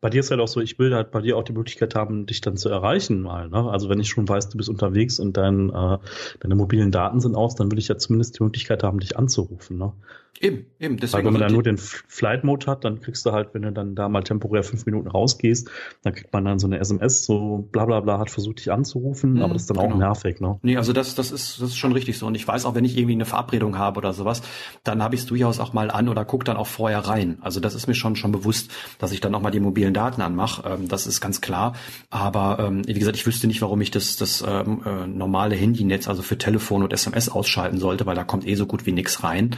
bei 0.00 0.08
dir 0.08 0.20
ist 0.20 0.30
halt 0.30 0.40
auch 0.40 0.48
so, 0.48 0.60
ich 0.60 0.78
will 0.78 0.94
halt 0.94 1.10
bei 1.10 1.20
dir 1.20 1.36
auch 1.36 1.44
die 1.44 1.52
Möglichkeit 1.52 1.94
haben, 1.94 2.24
dich 2.24 2.40
dann 2.40 2.56
zu 2.56 2.70
erreichen 2.70 3.20
mal. 3.20 3.50
Ne? 3.50 3.70
Also 3.70 3.90
wenn 3.90 4.00
ich 4.00 4.08
schon 4.08 4.26
weiß, 4.26 4.48
du 4.48 4.56
bist 4.56 4.70
unterwegs 4.70 5.18
und 5.18 5.36
dein, 5.36 5.68
äh, 5.68 5.98
deine 6.40 6.54
mobilen 6.54 6.90
Daten 6.90 7.20
sind 7.20 7.34
aus, 7.34 7.54
dann 7.54 7.70
will 7.70 7.78
ich 7.78 7.88
ja 7.88 7.98
zumindest 7.98 8.38
die 8.38 8.44
Möglichkeit 8.44 8.82
haben, 8.82 8.98
dich 8.98 9.18
anzurufen. 9.18 9.76
Ne? 9.76 9.92
Eben, 10.40 10.66
eben. 10.80 10.96
Deswegen 10.96 11.18
Weil 11.18 11.24
wenn 11.26 11.32
man 11.34 11.42
dann 11.42 11.52
nur 11.52 11.62
den 11.62 11.78
Flight 11.78 12.42
Mode 12.42 12.66
hat, 12.66 12.84
dann 12.84 13.00
kriegst 13.00 13.24
du 13.24 13.32
halt, 13.32 13.50
wenn 13.52 13.62
du 13.62 13.72
dann 13.72 13.94
da 13.94 14.08
mal 14.08 14.24
temporär 14.24 14.64
fünf 14.64 14.86
Minuten 14.86 15.06
rausgehst, 15.08 15.70
dann 16.02 16.14
kriegt 16.14 16.32
man 16.32 16.44
dann 16.44 16.58
so 16.58 16.66
eine 16.66 16.80
SMS, 16.80 17.24
so 17.24 17.68
bla 17.70 17.84
bla 17.84 18.00
bla, 18.00 18.18
hat 18.18 18.30
versucht 18.30 18.58
dich 18.58 18.72
anzurufen, 18.72 19.34
mhm, 19.34 19.42
aber 19.42 19.52
das 19.52 19.62
ist 19.62 19.70
dann 19.70 19.78
genau. 19.78 19.94
auch 19.94 19.98
nervig, 19.98 20.40
ne? 20.40 20.58
Nee, 20.62 20.76
also 20.76 20.92
das, 20.92 21.14
das 21.14 21.30
ist, 21.30 21.60
das 21.60 21.68
ist 21.68 21.76
schon 21.76 21.92
richtig 21.92 22.18
so. 22.18 22.26
Und 22.26 22.34
ich 22.34 22.46
weiß 22.46 22.64
auch, 22.64 22.74
wenn 22.74 22.84
ich 22.84 22.96
irgendwie 22.96 23.14
eine 23.14 23.24
Verabredung 23.24 23.78
habe 23.78 23.98
oder 23.98 24.12
sowas, 24.12 24.42
dann 24.82 25.02
habe 25.02 25.14
ich 25.14 25.20
es 25.20 25.26
durchaus 25.28 25.60
auch 25.60 25.74
mal 25.74 25.90
an 25.92 26.08
oder 26.08 26.24
guck 26.24 26.44
dann 26.44 26.56
auch 26.56 26.66
vorher 26.66 27.00
rein. 27.00 27.38
Also 27.40 27.60
das 27.60 27.76
ist 27.76 27.86
mir 27.86 27.94
schon 27.94 28.16
schon 28.16 28.32
bewusst, 28.32 28.72
dass 28.98 29.12
ich 29.12 29.20
dann 29.20 29.34
auch 29.36 29.40
mal 29.40 29.50
die 29.50 29.60
mobilen 29.60 29.94
Daten 29.94 30.22
anmache. 30.22 30.68
Ähm, 30.68 30.88
das 30.88 31.06
ist 31.06 31.20
ganz 31.20 31.40
klar. 31.40 31.74
Aber 32.10 32.58
ähm, 32.58 32.82
wie 32.86 32.94
gesagt, 32.94 33.16
ich 33.16 33.26
wüsste 33.26 33.46
nicht, 33.46 33.62
warum 33.62 33.80
ich 33.80 33.92
das, 33.92 34.16
das 34.16 34.44
ähm, 34.46 34.82
äh, 34.84 35.06
normale 35.06 35.54
Handynetz, 35.54 36.08
also 36.08 36.22
für 36.22 36.36
Telefon 36.36 36.82
und 36.82 36.92
SMS 36.92 37.28
ausschalten 37.28 37.78
sollte, 37.78 38.06
weil 38.06 38.16
da 38.16 38.24
kommt 38.24 38.46
eh 38.46 38.56
so 38.56 38.66
gut 38.66 38.86
wie 38.86 38.92
nichts 38.92 39.22
rein. 39.22 39.56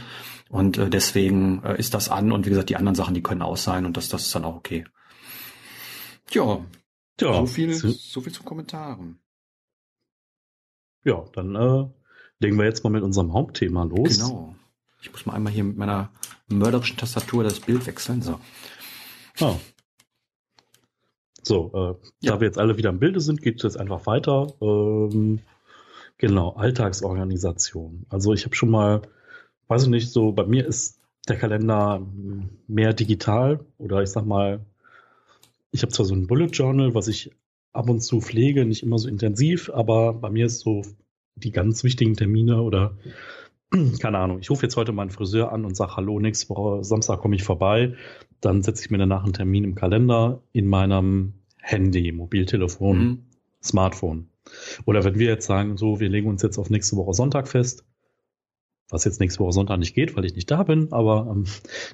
Und 0.49 0.77
äh, 0.77 0.89
deswegen 0.89 1.63
äh, 1.63 1.77
ist 1.77 1.93
das 1.93 2.09
an 2.09 2.31
und 2.31 2.45
wie 2.45 2.49
gesagt, 2.49 2.69
die 2.69 2.75
anderen 2.75 2.95
Sachen, 2.95 3.13
die 3.13 3.23
können 3.23 3.41
aus 3.41 3.63
sein 3.63 3.85
und 3.85 3.97
das, 3.97 4.09
das 4.09 4.23
ist 4.23 4.35
dann 4.35 4.45
auch 4.45 4.55
okay. 4.55 4.85
Ja, 6.31 6.65
ja 7.19 7.33
so 7.33 7.45
viel, 7.45 7.73
so 7.73 8.21
viel 8.21 8.33
zu 8.33 8.43
Kommentaren. 8.43 9.19
Ja, 11.03 11.23
dann 11.33 11.55
äh, 11.55 11.87
legen 12.39 12.57
wir 12.57 12.65
jetzt 12.65 12.83
mal 12.83 12.89
mit 12.89 13.03
unserem 13.03 13.33
Hauptthema 13.33 13.83
los. 13.83 14.17
Genau. 14.17 14.55
Ich 15.01 15.11
muss 15.11 15.25
mal 15.25 15.33
einmal 15.33 15.53
hier 15.53 15.63
mit 15.63 15.77
meiner 15.77 16.09
mörderischen 16.47 16.97
Tastatur 16.97 17.43
das 17.43 17.59
Bild 17.59 17.85
wechseln. 17.85 18.21
So. 18.21 18.39
Ah. 19.39 19.55
So, 21.43 21.71
äh, 21.73 22.07
ja. 22.25 22.33
da 22.33 22.39
wir 22.39 22.47
jetzt 22.47 22.57
alle 22.57 22.77
wieder 22.77 22.89
im 22.89 22.99
Bilde 22.99 23.21
sind, 23.21 23.41
geht 23.41 23.57
es 23.57 23.63
jetzt 23.63 23.77
einfach 23.77 24.07
weiter. 24.07 24.47
Ähm, 24.61 25.41
genau, 26.17 26.53
Alltagsorganisation. 26.55 28.07
Also 28.09 28.33
ich 28.33 28.45
habe 28.45 28.55
schon 28.55 28.71
mal 28.71 29.03
weiß 29.67 29.83
ich 29.83 29.89
nicht, 29.89 30.09
so 30.11 30.31
bei 30.31 30.45
mir 30.45 30.65
ist 30.65 30.99
der 31.27 31.37
Kalender 31.37 32.05
mehr 32.67 32.93
digital 32.93 33.59
oder 33.77 34.01
ich 34.01 34.09
sag 34.09 34.25
mal, 34.25 34.65
ich 35.71 35.81
habe 35.81 35.91
zwar 35.91 36.05
so 36.05 36.13
ein 36.13 36.27
Bullet 36.27 36.47
Journal, 36.47 36.93
was 36.93 37.07
ich 37.07 37.31
ab 37.73 37.89
und 37.89 38.01
zu 38.01 38.21
pflege, 38.21 38.65
nicht 38.65 38.83
immer 38.83 38.97
so 38.97 39.09
intensiv, 39.09 39.69
aber 39.73 40.13
bei 40.13 40.29
mir 40.29 40.45
ist 40.45 40.59
so 40.59 40.83
die 41.35 41.51
ganz 41.51 41.83
wichtigen 41.83 42.15
Termine 42.15 42.61
oder 42.61 42.95
keine 43.99 44.19
Ahnung, 44.19 44.39
ich 44.39 44.49
rufe 44.49 44.63
jetzt 44.65 44.77
heute 44.77 44.91
meinen 44.91 45.09
Friseur 45.09 45.51
an 45.51 45.65
und 45.65 45.75
sage, 45.75 45.95
hallo, 45.95 46.19
nächste 46.19 46.49
Woche 46.49 46.83
Samstag 46.83 47.19
komme 47.19 47.35
ich 47.35 47.43
vorbei. 47.43 47.95
Dann 48.41 48.63
setze 48.63 48.83
ich 48.83 48.91
mir 48.91 48.97
danach 48.97 49.23
einen 49.23 49.33
Termin 49.33 49.63
im 49.63 49.75
Kalender 49.75 50.41
in 50.51 50.67
meinem 50.67 51.33
Handy, 51.61 52.11
Mobiltelefon, 52.11 52.97
mhm. 52.97 53.25
Smartphone. 53.63 54.29
Oder 54.85 55.03
wenn 55.03 55.17
wir 55.17 55.27
jetzt 55.27 55.47
sagen, 55.47 55.77
so, 55.77 55.99
wir 55.99 56.09
legen 56.09 56.29
uns 56.29 56.43
jetzt 56.43 56.59
auf 56.59 56.69
nächste 56.69 56.95
Woche 56.95 57.13
Sonntag 57.13 57.47
fest, 57.47 57.83
was 58.89 59.05
jetzt 59.05 59.19
nächste 59.19 59.39
Woche 59.39 59.53
Sonntag 59.53 59.79
nicht 59.79 59.95
geht, 59.95 60.15
weil 60.15 60.25
ich 60.25 60.35
nicht 60.35 60.49
da 60.51 60.63
bin, 60.63 60.91
aber 60.91 61.27
ähm, 61.31 61.45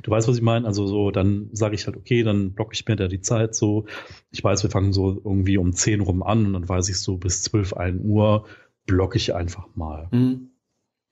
du 0.03 0.11
weißt, 0.11 0.27
was 0.27 0.35
ich 0.35 0.41
meine. 0.41 0.67
Also 0.67 0.87
so, 0.87 1.11
dann 1.11 1.49
sage 1.53 1.75
ich 1.75 1.85
halt, 1.85 1.97
okay, 1.97 2.23
dann 2.23 2.53
blocke 2.53 2.73
ich 2.73 2.85
mir 2.87 2.95
da 2.95 3.07
die 3.07 3.21
Zeit 3.21 3.55
so. 3.55 3.85
Ich 4.31 4.43
weiß, 4.43 4.63
wir 4.63 4.69
fangen 4.69 4.93
so 4.93 5.21
irgendwie 5.23 5.57
um 5.57 5.73
10 5.73 6.01
rum 6.01 6.23
an 6.23 6.47
und 6.47 6.53
dann 6.53 6.69
weiß 6.69 6.89
ich 6.89 6.99
so 6.99 7.17
bis 7.17 7.43
12, 7.43 7.73
1 7.73 8.01
Uhr 8.03 8.45
blocke 8.85 9.17
ich 9.17 9.33
einfach 9.33 9.67
mal. 9.75 10.09
Mhm. 10.11 10.50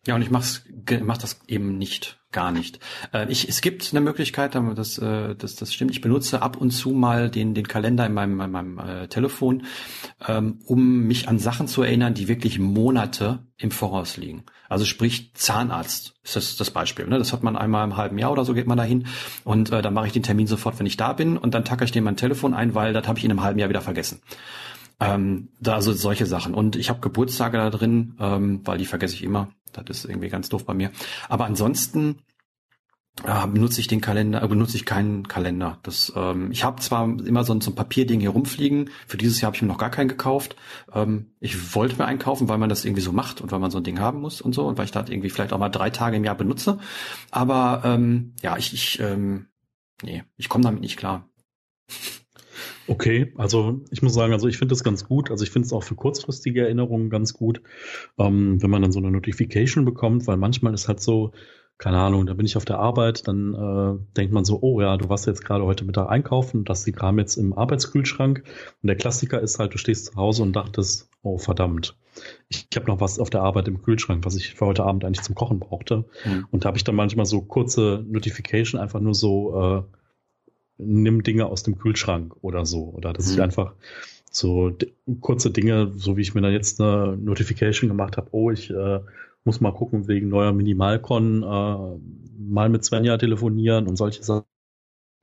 Ja, 0.07 0.15
und 0.15 0.21
ich 0.21 0.31
mach's, 0.31 0.63
mach 1.01 1.17
das 1.17 1.41
eben 1.47 1.77
nicht, 1.77 2.19
gar 2.31 2.51
nicht. 2.51 2.79
Äh, 3.13 3.29
ich, 3.29 3.49
es 3.49 3.59
gibt 3.59 3.89
eine 3.91 3.99
Möglichkeit, 3.99 4.55
das, 4.55 4.97
äh, 4.97 5.35
das, 5.35 5.55
das 5.55 5.73
stimmt. 5.73 5.91
Ich 5.91 5.99
benutze 5.99 6.41
ab 6.41 6.55
und 6.55 6.71
zu 6.71 6.91
mal 6.91 7.29
den, 7.29 7.53
den 7.53 7.67
Kalender 7.67 8.05
in 8.05 8.13
meinem, 8.13 8.39
in 8.39 8.51
meinem 8.51 8.79
äh, 8.79 9.07
Telefon, 9.07 9.63
ähm, 10.25 10.59
um 10.65 11.01
mich 11.01 11.27
an 11.27 11.37
Sachen 11.37 11.67
zu 11.67 11.83
erinnern, 11.83 12.13
die 12.13 12.29
wirklich 12.29 12.59
Monate 12.59 13.39
im 13.57 13.71
Voraus 13.71 14.15
liegen. 14.15 14.45
Also 14.69 14.85
sprich 14.85 15.33
Zahnarzt 15.33 16.13
ist 16.23 16.35
das, 16.37 16.55
das 16.55 16.71
Beispiel. 16.71 17.05
Ne? 17.07 17.17
Das 17.17 17.33
hat 17.33 17.43
man 17.43 17.57
einmal 17.57 17.83
im 17.83 17.97
halben 17.97 18.17
Jahr 18.17 18.31
oder 18.31 18.45
so 18.45 18.53
geht 18.53 18.67
man 18.67 18.77
dahin 18.77 19.07
und 19.43 19.71
äh, 19.71 19.81
dann 19.81 19.93
mache 19.93 20.07
ich 20.07 20.13
den 20.13 20.23
Termin 20.23 20.47
sofort, 20.47 20.79
wenn 20.79 20.85
ich 20.85 20.95
da 20.95 21.11
bin 21.11 21.37
und 21.37 21.53
dann 21.53 21.65
tacke 21.65 21.83
ich 21.83 21.91
den 21.91 22.05
mein 22.05 22.15
Telefon 22.15 22.53
ein, 22.53 22.73
weil 22.73 22.93
das 22.93 23.05
habe 23.05 23.19
ich 23.19 23.25
in 23.25 23.31
einem 23.31 23.43
halben 23.43 23.59
Jahr 23.59 23.69
wieder 23.69 23.81
vergessen. 23.81 24.21
Ähm, 24.99 25.49
da 25.59 25.75
also 25.75 25.93
solche 25.93 26.25
Sachen. 26.25 26.53
Und 26.53 26.75
ich 26.75 26.89
habe 26.89 26.99
Geburtstage 26.99 27.57
da 27.57 27.69
drin, 27.69 28.15
ähm, 28.19 28.61
weil 28.65 28.77
die 28.77 28.85
vergesse 28.85 29.15
ich 29.15 29.23
immer. 29.23 29.49
Das 29.71 29.99
ist 29.99 30.05
irgendwie 30.05 30.29
ganz 30.29 30.49
doof 30.49 30.65
bei 30.65 30.73
mir. 30.73 30.91
Aber 31.29 31.45
ansonsten 31.45 32.17
äh, 33.23 33.47
benutze 33.47 33.81
ich 33.81 33.87
den 33.87 34.01
Kalender, 34.01 34.41
äh, 34.41 34.47
benutze 34.47 34.77
ich 34.77 34.85
keinen 34.85 35.27
Kalender. 35.27 35.79
Das, 35.83 36.11
ähm, 36.15 36.51
ich 36.51 36.63
habe 36.63 36.81
zwar 36.81 37.03
immer 37.05 37.43
so 37.43 37.53
ein, 37.53 37.61
so 37.61 37.71
ein 37.71 37.75
Papierding 37.75 38.19
hier 38.19 38.29
rumfliegen. 38.29 38.89
Für 39.07 39.17
dieses 39.17 39.41
Jahr 39.41 39.47
habe 39.47 39.55
ich 39.55 39.61
mir 39.61 39.67
noch 39.67 39.77
gar 39.77 39.89
keinen 39.89 40.07
gekauft. 40.07 40.55
Ähm, 40.93 41.31
ich 41.39 41.75
wollte 41.75 41.97
mir 41.97 42.05
einen 42.05 42.19
kaufen, 42.19 42.47
weil 42.47 42.57
man 42.57 42.69
das 42.69 42.85
irgendwie 42.85 43.01
so 43.01 43.11
macht 43.11 43.41
und 43.41 43.51
weil 43.51 43.59
man 43.59 43.71
so 43.71 43.77
ein 43.77 43.83
Ding 43.83 43.99
haben 43.99 44.21
muss 44.21 44.41
und 44.41 44.53
so 44.53 44.65
und 44.67 44.77
weil 44.77 44.85
ich 44.85 44.91
da 44.91 45.05
irgendwie 45.07 45.29
vielleicht 45.29 45.53
auch 45.53 45.59
mal 45.59 45.69
drei 45.69 45.89
Tage 45.89 46.17
im 46.17 46.23
Jahr 46.23 46.35
benutze. 46.35 46.79
Aber 47.31 47.81
ähm, 47.83 48.33
ja, 48.41 48.57
ich, 48.57 48.73
ich 48.73 48.99
ähm, 48.99 49.47
nee, 50.01 50.23
ich 50.37 50.49
komme 50.49 50.63
damit 50.63 50.81
nicht 50.81 50.97
klar. 50.97 51.27
Okay, 52.89 53.31
also 53.37 53.81
ich 53.91 54.01
muss 54.01 54.15
sagen, 54.15 54.33
also 54.33 54.47
ich 54.47 54.57
finde 54.57 54.73
das 54.73 54.83
ganz 54.83 55.05
gut. 55.05 55.29
Also 55.29 55.43
ich 55.43 55.51
finde 55.51 55.67
es 55.67 55.73
auch 55.73 55.83
für 55.83 55.93
kurzfristige 55.93 56.63
Erinnerungen 56.63 57.11
ganz 57.11 57.33
gut, 57.33 57.61
ähm, 58.17 58.61
wenn 58.63 58.69
man 58.71 58.81
dann 58.81 58.91
so 58.91 58.97
eine 58.97 59.11
Notification 59.11 59.85
bekommt, 59.85 60.25
weil 60.25 60.37
manchmal 60.37 60.73
ist 60.73 60.87
halt 60.87 60.99
so, 60.99 61.31
keine 61.77 61.99
Ahnung, 61.99 62.25
da 62.25 62.33
bin 62.33 62.47
ich 62.47 62.57
auf 62.57 62.65
der 62.65 62.79
Arbeit, 62.79 63.27
dann 63.27 63.53
äh, 63.53 64.15
denkt 64.17 64.33
man 64.33 64.43
so, 64.43 64.59
oh 64.61 64.81
ja, 64.81 64.97
du 64.97 65.07
warst 65.07 65.27
jetzt 65.27 65.45
gerade 65.45 65.65
heute 65.65 65.85
Mittag 65.85 66.09
einkaufen, 66.09 66.65
das 66.65 66.83
die 66.83 66.91
Kram 66.91 67.19
jetzt 67.19 67.37
im 67.37 67.53
Arbeitskühlschrank. 67.53 68.43
Und 68.81 68.87
der 68.87 68.95
Klassiker 68.95 69.39
ist 69.39 69.59
halt, 69.59 69.75
du 69.75 69.77
stehst 69.77 70.07
zu 70.07 70.15
Hause 70.15 70.41
und 70.41 70.53
dachtest, 70.53 71.11
oh 71.21 71.37
verdammt, 71.37 71.95
ich, 72.49 72.67
ich 72.71 72.75
habe 72.75 72.87
noch 72.87 72.99
was 73.01 73.19
auf 73.19 73.29
der 73.29 73.43
Arbeit 73.43 73.67
im 73.67 73.83
Kühlschrank, 73.83 74.25
was 74.25 74.35
ich 74.35 74.55
für 74.55 74.65
heute 74.65 74.83
Abend 74.83 75.05
eigentlich 75.05 75.23
zum 75.23 75.35
Kochen 75.35 75.59
brauchte. 75.59 76.05
Mhm. 76.25 76.47
Und 76.49 76.65
da 76.65 76.69
habe 76.69 76.77
ich 76.77 76.83
dann 76.83 76.95
manchmal 76.95 77.27
so 77.27 77.41
kurze 77.43 78.03
Notification, 78.07 78.81
einfach 78.81 78.99
nur 78.99 79.13
so, 79.13 79.55
äh, 79.55 79.98
nimm 80.79 81.23
Dinge 81.23 81.45
aus 81.45 81.63
dem 81.63 81.77
Kühlschrank 81.77 82.35
oder 82.41 82.65
so. 82.65 82.85
Oder 82.95 83.13
dass 83.13 83.27
mhm. 83.27 83.33
ich 83.33 83.41
einfach 83.41 83.73
so 84.31 84.71
kurze 85.21 85.51
Dinge, 85.51 85.91
so 85.95 86.17
wie 86.17 86.21
ich 86.21 86.33
mir 86.33 86.41
dann 86.41 86.53
jetzt 86.53 86.81
eine 86.81 87.17
Notification 87.17 87.89
gemacht 87.89 88.17
habe, 88.17 88.29
oh, 88.31 88.51
ich 88.51 88.69
äh, 88.69 88.99
muss 89.43 89.61
mal 89.61 89.73
gucken 89.73 90.07
wegen 90.07 90.29
neuer 90.29 90.53
Minimalcon, 90.53 91.43
äh, 91.43 91.99
mal 92.39 92.69
mit 92.69 92.85
Svenja 92.85 93.17
telefonieren 93.17 93.87
und 93.87 93.95
solche 93.95 94.23
Sachen. 94.23 94.45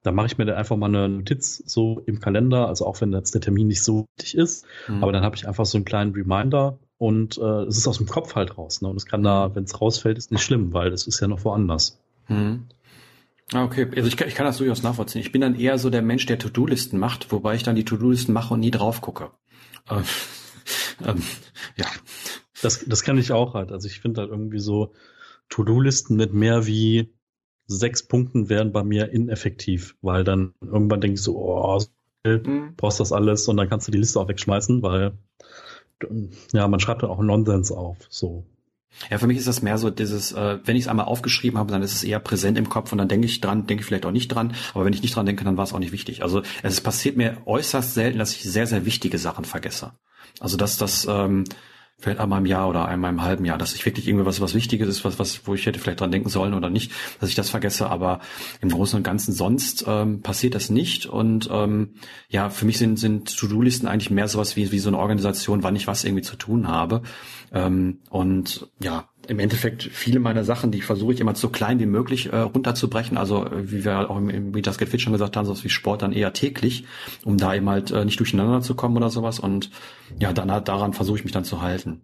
Da 0.02 0.12
mache 0.12 0.26
ich 0.26 0.38
mir 0.38 0.44
dann 0.44 0.56
einfach 0.56 0.76
mal 0.76 0.86
eine 0.86 1.08
Notiz 1.08 1.62
so 1.66 2.00
im 2.06 2.20
Kalender, 2.20 2.68
also 2.68 2.86
auch 2.86 3.00
wenn 3.00 3.12
jetzt 3.12 3.34
der 3.34 3.40
Termin 3.40 3.66
nicht 3.66 3.82
so 3.82 4.06
wichtig 4.16 4.36
ist, 4.36 4.64
mhm. 4.88 5.02
aber 5.02 5.12
dann 5.12 5.24
habe 5.24 5.34
ich 5.36 5.48
einfach 5.48 5.66
so 5.66 5.78
einen 5.78 5.84
kleinen 5.84 6.12
Reminder 6.12 6.78
und 6.98 7.38
äh, 7.38 7.62
es 7.64 7.76
ist 7.78 7.88
aus 7.88 7.98
dem 7.98 8.06
Kopf 8.06 8.34
halt 8.34 8.56
raus. 8.56 8.82
Ne? 8.82 8.88
Und 8.88 8.96
es 8.96 9.06
kann 9.06 9.22
da, 9.22 9.54
wenn 9.54 9.64
es 9.64 9.80
rausfällt, 9.80 10.16
ist 10.16 10.30
nicht 10.30 10.42
schlimm, 10.42 10.72
weil 10.72 10.92
es 10.92 11.06
ist 11.06 11.20
ja 11.20 11.28
noch 11.28 11.44
woanders. 11.44 11.98
Mhm. 12.28 12.66
Ah, 13.52 13.64
okay, 13.64 13.88
also 13.94 14.08
ich 14.08 14.16
kann, 14.16 14.28
ich 14.28 14.34
kann 14.34 14.46
das 14.46 14.58
durchaus 14.58 14.82
nachvollziehen. 14.82 15.20
Ich 15.20 15.30
bin 15.30 15.40
dann 15.40 15.58
eher 15.58 15.78
so 15.78 15.88
der 15.88 16.02
Mensch, 16.02 16.26
der 16.26 16.38
To-Do-Listen 16.38 16.98
macht, 16.98 17.30
wobei 17.30 17.54
ich 17.54 17.62
dann 17.62 17.76
die 17.76 17.84
To-Do-Listen 17.84 18.32
mache 18.32 18.54
und 18.54 18.60
nie 18.60 18.72
drauf 18.72 19.00
gucke. 19.00 19.30
Ähm, 19.88 20.02
ähm, 21.06 21.22
ja. 21.76 21.86
Das, 22.62 22.84
das 22.86 23.02
kann 23.02 23.18
ich 23.18 23.32
auch 23.32 23.54
halt. 23.54 23.70
Also 23.70 23.86
ich 23.86 24.00
finde 24.00 24.22
halt 24.22 24.30
irgendwie 24.30 24.58
so 24.58 24.94
To-Do-Listen 25.50 26.16
mit 26.16 26.32
mehr 26.32 26.66
wie 26.66 27.14
sechs 27.66 28.06
Punkten 28.06 28.48
wären 28.48 28.72
bei 28.72 28.82
mir 28.82 29.10
ineffektiv, 29.10 29.96
weil 30.00 30.24
dann 30.24 30.54
irgendwann 30.60 31.00
denke 31.00 31.14
ich 31.14 31.22
so, 31.22 31.36
oh, 31.36 31.80
mhm. 32.24 32.74
brauchst 32.76 33.00
das 33.00 33.12
alles 33.12 33.46
und 33.48 33.56
dann 33.56 33.68
kannst 33.68 33.86
du 33.86 33.92
die 33.92 33.98
Liste 33.98 34.18
auch 34.18 34.28
wegschmeißen, 34.28 34.82
weil 34.82 35.18
ja, 36.52 36.68
man 36.68 36.80
schreibt 36.80 37.02
dann 37.02 37.10
auch 37.10 37.20
Nonsens 37.20 37.72
auf. 37.72 37.96
So. 38.08 38.44
Ja, 39.10 39.18
für 39.18 39.26
mich 39.26 39.38
ist 39.38 39.46
das 39.46 39.62
mehr 39.62 39.78
so 39.78 39.90
dieses, 39.90 40.32
äh, 40.32 40.58
wenn 40.64 40.76
ich 40.76 40.84
es 40.84 40.88
einmal 40.88 41.06
aufgeschrieben 41.06 41.58
habe, 41.58 41.70
dann 41.70 41.82
ist 41.82 41.94
es 41.94 42.04
eher 42.04 42.18
präsent 42.18 42.58
im 42.58 42.68
Kopf 42.68 42.92
und 42.92 42.98
dann 42.98 43.08
denke 43.08 43.26
ich 43.26 43.40
dran, 43.40 43.66
denke 43.66 43.82
ich 43.82 43.86
vielleicht 43.86 44.06
auch 44.06 44.12
nicht 44.12 44.28
dran. 44.28 44.54
Aber 44.74 44.84
wenn 44.84 44.92
ich 44.92 45.02
nicht 45.02 45.14
dran 45.14 45.26
denke, 45.26 45.44
dann 45.44 45.56
war 45.56 45.64
es 45.64 45.72
auch 45.72 45.78
nicht 45.78 45.92
wichtig. 45.92 46.22
Also 46.22 46.42
es 46.62 46.80
passiert 46.80 47.16
mir 47.16 47.38
äußerst 47.46 47.94
selten, 47.94 48.18
dass 48.18 48.34
ich 48.34 48.42
sehr, 48.42 48.66
sehr 48.66 48.86
wichtige 48.86 49.18
Sachen 49.18 49.44
vergesse. 49.44 49.92
Also 50.40 50.56
dass 50.56 50.76
das 50.76 51.06
ähm, 51.08 51.44
vielleicht 51.98 52.20
einmal 52.20 52.40
im 52.40 52.46
Jahr 52.46 52.68
oder 52.68 52.86
einmal 52.86 53.10
im 53.10 53.22
halben 53.22 53.44
Jahr, 53.44 53.56
dass 53.56 53.74
ich 53.74 53.86
wirklich 53.86 54.06
irgendwie 54.06 54.26
was, 54.26 54.40
was 54.40 54.54
Wichtiges 54.54 54.88
ist, 54.88 55.04
was, 55.04 55.18
was, 55.18 55.46
wo 55.46 55.54
ich 55.54 55.64
hätte 55.64 55.78
vielleicht 55.78 56.00
dran 56.00 56.10
denken 56.10 56.28
sollen 56.28 56.52
oder 56.52 56.68
nicht, 56.68 56.92
dass 57.20 57.30
ich 57.30 57.34
das 57.34 57.48
vergesse, 57.48 57.88
aber 57.88 58.20
im 58.60 58.68
Großen 58.68 58.98
und 58.98 59.02
Ganzen 59.02 59.32
sonst 59.32 59.84
ähm, 59.86 60.20
passiert 60.20 60.54
das 60.54 60.68
nicht. 60.68 61.06
Und 61.06 61.48
ähm, 61.50 61.94
ja, 62.28 62.50
für 62.50 62.66
mich 62.66 62.78
sind, 62.78 62.98
sind 62.98 63.36
To-Do-Listen 63.36 63.88
eigentlich 63.88 64.10
mehr 64.10 64.28
sowas 64.28 64.56
wie, 64.56 64.72
wie 64.72 64.78
so 64.78 64.88
eine 64.88 64.98
Organisation, 64.98 65.62
wann 65.62 65.76
ich 65.76 65.86
was 65.86 66.04
irgendwie 66.04 66.22
zu 66.22 66.36
tun 66.36 66.68
habe. 66.68 67.02
Ähm, 67.52 68.00
und 68.10 68.68
ja, 68.78 69.08
im 69.28 69.38
Endeffekt 69.38 69.82
viele 69.82 70.20
meiner 70.20 70.44
Sachen, 70.44 70.70
die 70.70 70.80
versuche 70.80 71.14
ich 71.14 71.20
immer 71.20 71.34
so 71.34 71.48
klein 71.48 71.78
wie 71.80 71.86
möglich 71.86 72.32
äh, 72.32 72.38
runterzubrechen. 72.38 73.16
Also 73.16 73.44
äh, 73.44 73.70
wie 73.70 73.84
wir 73.84 74.10
auch 74.10 74.16
im, 74.16 74.30
im 74.30 74.50
Mitas 74.50 74.78
Get 74.78 74.88
Fit 74.88 75.00
schon 75.00 75.12
gesagt 75.12 75.36
haben, 75.36 75.46
so 75.46 75.62
wie 75.62 75.68
Sport 75.68 76.02
dann 76.02 76.12
eher 76.12 76.32
täglich, 76.32 76.84
um 77.24 77.36
da 77.36 77.54
eben 77.54 77.68
halt 77.68 77.90
äh, 77.90 78.04
nicht 78.04 78.18
durcheinander 78.20 78.60
zu 78.60 78.74
kommen 78.74 78.96
oder 78.96 79.10
sowas. 79.10 79.38
Und 79.38 79.70
ja, 80.18 80.32
dann 80.32 80.50
halt 80.50 80.68
daran 80.68 80.92
versuche 80.92 81.18
ich 81.18 81.24
mich 81.24 81.32
dann 81.32 81.44
zu 81.44 81.62
halten. 81.62 82.02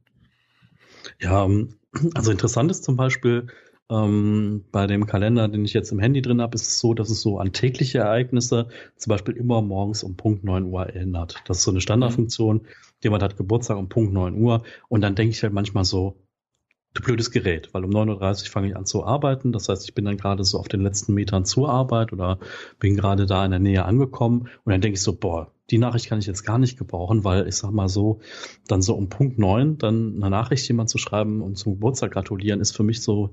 Ja, 1.20 1.44
ähm, 1.44 1.74
also 2.14 2.30
interessant 2.30 2.70
ist 2.70 2.84
zum 2.84 2.96
Beispiel, 2.96 3.48
ähm, 3.90 4.64
bei 4.72 4.86
dem 4.86 5.06
Kalender, 5.06 5.48
den 5.48 5.64
ich 5.64 5.74
jetzt 5.74 5.92
im 5.92 5.98
Handy 5.98 6.22
drin 6.22 6.40
habe, 6.40 6.54
ist 6.54 6.66
es 6.66 6.78
so, 6.78 6.94
dass 6.94 7.10
es 7.10 7.20
so 7.20 7.38
an 7.38 7.52
tägliche 7.52 7.98
Ereignisse 7.98 8.68
zum 8.96 9.10
Beispiel 9.10 9.36
immer 9.36 9.60
morgens 9.60 10.02
um 10.02 10.16
Punkt 10.16 10.44
9 10.44 10.64
Uhr 10.64 10.86
erinnert. 10.86 11.42
Das 11.46 11.58
ist 11.58 11.64
so 11.64 11.70
eine 11.70 11.80
Standardfunktion. 11.80 12.62
Jemand 13.02 13.22
hat 13.22 13.36
Geburtstag 13.36 13.76
um 13.76 13.88
Punkt 13.88 14.12
9 14.12 14.34
Uhr 14.36 14.62
und 14.88 15.02
dann 15.02 15.14
denke 15.14 15.32
ich 15.32 15.42
halt 15.42 15.52
manchmal 15.52 15.84
so, 15.84 16.16
du 16.94 17.02
blödes 17.02 17.30
Gerät, 17.30 17.72
weil 17.72 17.84
um 17.84 17.90
9.30 17.90 18.44
Uhr 18.44 18.50
fange 18.50 18.68
ich 18.68 18.76
an 18.76 18.84
zu 18.84 19.04
arbeiten. 19.04 19.52
Das 19.52 19.68
heißt, 19.68 19.84
ich 19.84 19.94
bin 19.94 20.04
dann 20.04 20.16
gerade 20.16 20.44
so 20.44 20.58
auf 20.58 20.68
den 20.68 20.80
letzten 20.80 21.14
Metern 21.14 21.44
zur 21.44 21.68
Arbeit 21.68 22.12
oder 22.12 22.38
bin 22.78 22.96
gerade 22.96 23.26
da 23.26 23.44
in 23.44 23.50
der 23.50 23.60
Nähe 23.60 23.84
angekommen 23.84 24.48
und 24.64 24.72
dann 24.72 24.80
denke 24.80 24.94
ich 24.94 25.02
so, 25.02 25.14
boah, 25.14 25.50
die 25.70 25.78
Nachricht 25.78 26.06
kann 26.06 26.18
ich 26.18 26.26
jetzt 26.26 26.44
gar 26.44 26.58
nicht 26.58 26.76
gebrauchen, 26.76 27.24
weil 27.24 27.48
ich 27.48 27.56
sag 27.56 27.70
mal 27.70 27.88
so, 27.88 28.20
dann 28.68 28.82
so 28.82 28.94
um 28.94 29.08
Punkt 29.08 29.38
neun 29.38 29.78
dann 29.78 30.16
eine 30.16 30.30
Nachricht 30.30 30.68
jemand 30.68 30.90
zu 30.90 30.98
schreiben 30.98 31.40
und 31.40 31.56
zum 31.56 31.74
Geburtstag 31.74 32.12
gratulieren, 32.12 32.60
ist 32.60 32.76
für 32.76 32.82
mich 32.82 33.02
so, 33.02 33.30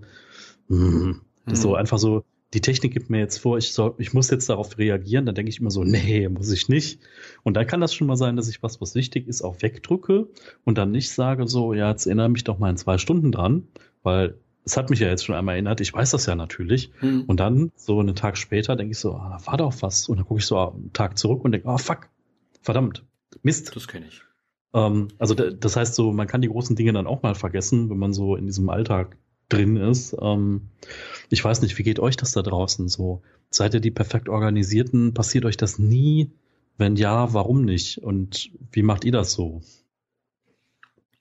mh, 0.70 1.16
das 1.46 1.56
ist 1.56 1.62
so 1.64 1.70
mhm. 1.70 1.76
einfach 1.76 1.98
so, 1.98 2.24
die 2.54 2.62
Technik 2.62 2.94
gibt 2.94 3.10
mir 3.10 3.20
jetzt 3.20 3.38
vor, 3.38 3.58
ich 3.58 3.74
soll, 3.74 3.94
ich 4.00 4.14
muss 4.14 4.30
jetzt 4.32 4.50
darauf 4.50 4.78
reagieren, 4.78 5.26
dann 5.26 5.36
denke 5.36 5.50
ich 5.50 5.60
immer 5.60 5.72
so, 5.72 5.84
nee, 5.84 6.28
muss 6.30 6.52
ich 6.52 6.68
nicht. 6.68 7.00
Und 7.44 7.56
dann 7.56 7.68
kann 7.68 7.82
das 7.82 7.94
schon 7.94 8.08
mal 8.08 8.16
sein, 8.18 8.36
dass 8.36 8.50
ich 8.50 8.64
was, 8.64 8.82
was 8.82 8.96
wichtig 8.96 9.28
ist, 9.28 9.42
auch 9.44 9.62
wegdrücke 9.62 10.28
und 10.64 10.78
dann 10.78 10.92
nicht 10.92 11.12
sage 11.12 11.48
so, 11.48 11.74
ja, 11.74 11.92
jetzt 11.92 12.08
erinnere 12.08 12.30
mich 12.30 12.44
doch 12.44 12.58
mal 12.58 12.70
in 12.70 12.78
zwei 12.78 12.98
Stunden 12.98 13.32
dran, 13.32 13.68
weil 14.02 14.36
es 14.66 14.78
hat 14.78 14.90
mich 14.90 15.00
ja 15.00 15.08
jetzt 15.08 15.26
schon 15.26 15.36
einmal 15.36 15.56
erinnert, 15.56 15.82
ich 15.82 15.94
weiß 15.94 16.12
das 16.12 16.26
ja 16.26 16.36
natürlich. 16.36 16.92
Mhm. 17.02 17.24
Und 17.28 17.40
dann, 17.40 17.72
so 17.76 18.00
einen 18.00 18.16
Tag 18.16 18.38
später, 18.38 18.76
denke 18.76 18.92
ich 18.92 19.00
so, 19.00 19.14
ah, 19.14 19.38
da 19.38 19.48
war 19.48 19.58
doch 19.58 19.82
was. 19.82 20.10
Und 20.10 20.18
dann 20.18 20.26
gucke 20.26 20.40
ich 20.40 20.46
so 20.46 20.58
einen 20.58 20.92
Tag 20.94 21.18
zurück 21.18 21.44
und 21.44 21.52
denke, 21.52 21.68
ah, 21.68 21.76
oh, 21.76 21.78
fuck, 21.78 22.10
verdammt, 22.62 23.04
Mist. 23.42 23.76
Das 23.76 23.88
kenne 23.88 24.08
ich. 24.08 24.22
Ähm, 24.74 25.10
also 25.18 25.34
das 25.34 25.76
heißt 25.76 25.96
so, 25.96 26.12
man 26.12 26.28
kann 26.28 26.42
die 26.42 26.50
großen 26.50 26.76
Dinge 26.76 26.94
dann 26.94 27.08
auch 27.08 27.24
mal 27.24 27.36
vergessen, 27.36 27.90
wenn 27.90 27.98
man 27.98 28.14
so 28.14 28.36
in 28.36 28.46
diesem 28.46 28.70
Alltag 28.70 29.18
drin 29.50 29.78
ist. 29.78 30.16
Ähm, 30.22 30.62
ich 31.30 31.44
weiß 31.44 31.62
nicht, 31.62 31.78
wie 31.78 31.84
geht 31.84 32.00
euch 32.00 32.16
das 32.16 32.32
da 32.32 32.42
draußen 32.42 32.88
so? 32.88 33.22
Seid 33.50 33.74
ihr 33.74 33.80
die 33.80 33.92
perfekt 33.92 34.30
organisierten? 34.30 35.14
Passiert 35.14 35.46
euch 35.46 35.58
das 35.58 35.80
nie? 35.80 36.30
Wenn 36.78 36.96
ja, 36.96 37.34
warum 37.34 37.66
nicht? 37.66 37.98
Und 37.98 38.52
wie 38.72 38.84
macht 38.84 39.04
ihr 39.04 39.12
das 39.12 39.34
so? 39.34 39.62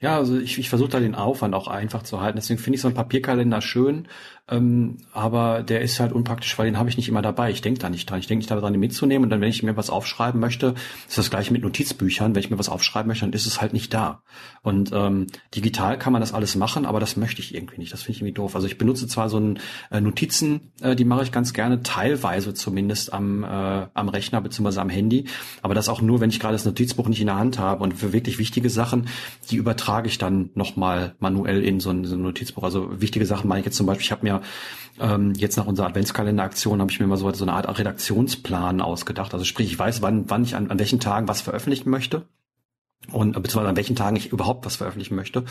Ja, 0.01 0.17
also 0.17 0.39
ich, 0.39 0.59
ich 0.59 0.69
versuche 0.69 0.91
da 0.91 1.01
den 1.01 1.17
Aufwand 1.17 1.55
auch 1.55 1.67
einfach 1.67 2.05
zu 2.05 2.21
halten. 2.21 2.37
Deswegen 2.37 2.61
finde 2.61 2.77
ich 2.77 2.83
so 2.83 2.87
einen 2.87 2.95
Papierkalender 2.95 3.61
schön, 3.61 4.07
ähm, 4.49 4.99
aber 5.13 5.65
der 5.65 5.81
ist 5.81 5.99
halt 5.99 6.13
unpraktisch, 6.13 6.57
weil 6.57 6.67
den 6.67 6.79
habe 6.79 6.89
ich 6.89 6.97
nicht 6.97 7.09
immer 7.09 7.21
dabei. 7.21 7.51
Ich 7.51 7.63
denke 7.63 7.81
da 7.81 7.91
nicht 7.91 8.09
dran. 8.09 8.21
Ich 8.21 8.29
denke 8.29 8.39
nicht 8.39 8.51
daran, 8.51 8.73
den 8.73 8.79
mitzunehmen. 8.79 9.25
Und 9.25 9.31
dann, 9.31 9.41
wenn 9.41 9.49
ich 9.49 9.65
mir 9.65 9.77
was 9.77 9.91
aufschreiben 9.91 10.41
möchte, 10.41 10.75
ist 11.09 11.19
das 11.19 11.31
gleiche 11.31 11.53
mit 11.53 11.63
Notizbüchern. 11.63 12.35
Wenn 12.35 12.41
ich 12.41 12.51
mir 12.51 12.59
was 12.61 12.69
aufschreiben 12.69 13.09
möchte, 13.09 13.25
dann 13.27 13.33
ist 13.33 13.47
es 13.47 13.61
halt 13.61 13.73
nicht 13.73 13.93
da. 13.93 14.23
Und 14.63 14.93
ähm, 14.95 15.27
digital 15.55 15.99
kann 15.99 16.13
man 16.13 16.21
das 16.21 16.33
alles 16.33 16.55
machen, 16.55 16.87
aber 16.87 17.01
das 17.01 17.17
möchte 17.17 17.43
ich 17.43 17.53
irgendwie 17.53 17.79
nicht. 17.79 17.93
Das 17.93 18.03
finde 18.03 18.13
ich 18.13 18.21
irgendwie 18.21 18.35
doof. 18.35 18.55
Also 18.55 18.69
ich 18.69 18.79
benutze 18.79 19.09
zwar 19.09 19.29
so 19.29 19.39
ein 19.39 19.59
äh, 19.91 20.01
Notizen, 20.01 20.73
äh, 20.81 20.95
die 20.95 21.05
mache 21.05 21.25
ich 21.25 21.33
ganz 21.33 21.53
gerne, 21.53 21.83
teilweise 21.83 22.55
zumindest 22.55 23.13
am, 23.13 23.43
äh, 23.43 23.47
am 23.93 24.09
Rechner 24.09 24.41
bzw. 24.41 24.79
am 24.79 24.91
Handy, 24.91 25.25
aber 25.61 25.75
das 25.75 25.89
auch 25.89 26.01
nur, 26.01 26.21
wenn 26.21 26.31
ich 26.31 26.39
gerade 26.41 26.55
das 26.55 26.65
Notizbuch 26.65 27.09
nicht 27.09 27.21
in 27.21 27.27
der 27.27 27.37
Hand 27.37 27.59
habe. 27.59 27.83
Und 27.83 27.95
für 27.95 28.13
wirklich 28.13 28.39
wichtige 28.39 28.71
Sachen, 28.71 29.09
die 29.51 29.57
übertragen 29.57 29.88
übertrage 29.89 30.09
ich 30.09 30.19
dann 30.19 30.51
nochmal 30.55 31.15
manuell 31.19 31.65
in 31.65 31.81
so 31.81 31.91
ein, 31.91 32.05
so 32.05 32.15
ein, 32.15 32.23
Notizbuch. 32.23 32.63
Also 32.63 33.01
wichtige 33.01 33.25
Sachen 33.25 33.49
meine 33.49 33.61
ich 33.61 33.67
jetzt 33.67 33.77
zum 33.77 33.87
Beispiel, 33.87 34.05
ich 34.05 34.13
habe 34.13 34.27
mir 34.27 34.43
ähm, 35.01 35.33
jetzt 35.35 35.57
nach 35.57 35.67
unserer 35.67 35.87
Adventskalender-Aktion 35.87 36.81
habe 36.81 36.91
ich 36.91 37.01
mir 37.01 37.07
mal 37.07 37.17
so, 37.17 37.33
so 37.33 37.45
eine 37.45 37.55
Art 37.55 37.79
Redaktionsplan 37.79 38.83
ausgedacht. 38.83 39.33
Also 39.33 39.47
sprich, 39.47 39.73
ich 39.73 39.79
weiß, 39.79 40.03
wann, 40.03 40.29
wann 40.29 40.43
ich 40.43 40.57
an, 40.57 40.71
an 40.71 40.79
welchen 40.79 41.01
Tagen 41.01 41.27
was 41.27 41.41
veröffentlichen 41.41 41.89
möchte 41.89 42.27
und 43.11 43.33
beziehungsweise 43.33 43.71
an 43.71 43.77
welchen 43.77 43.97
Tagen 43.97 44.17
ich 44.17 44.33
überhaupt 44.33 44.67
was 44.67 44.77
veröffentlichen 44.77 45.15
möchte. 45.15 45.45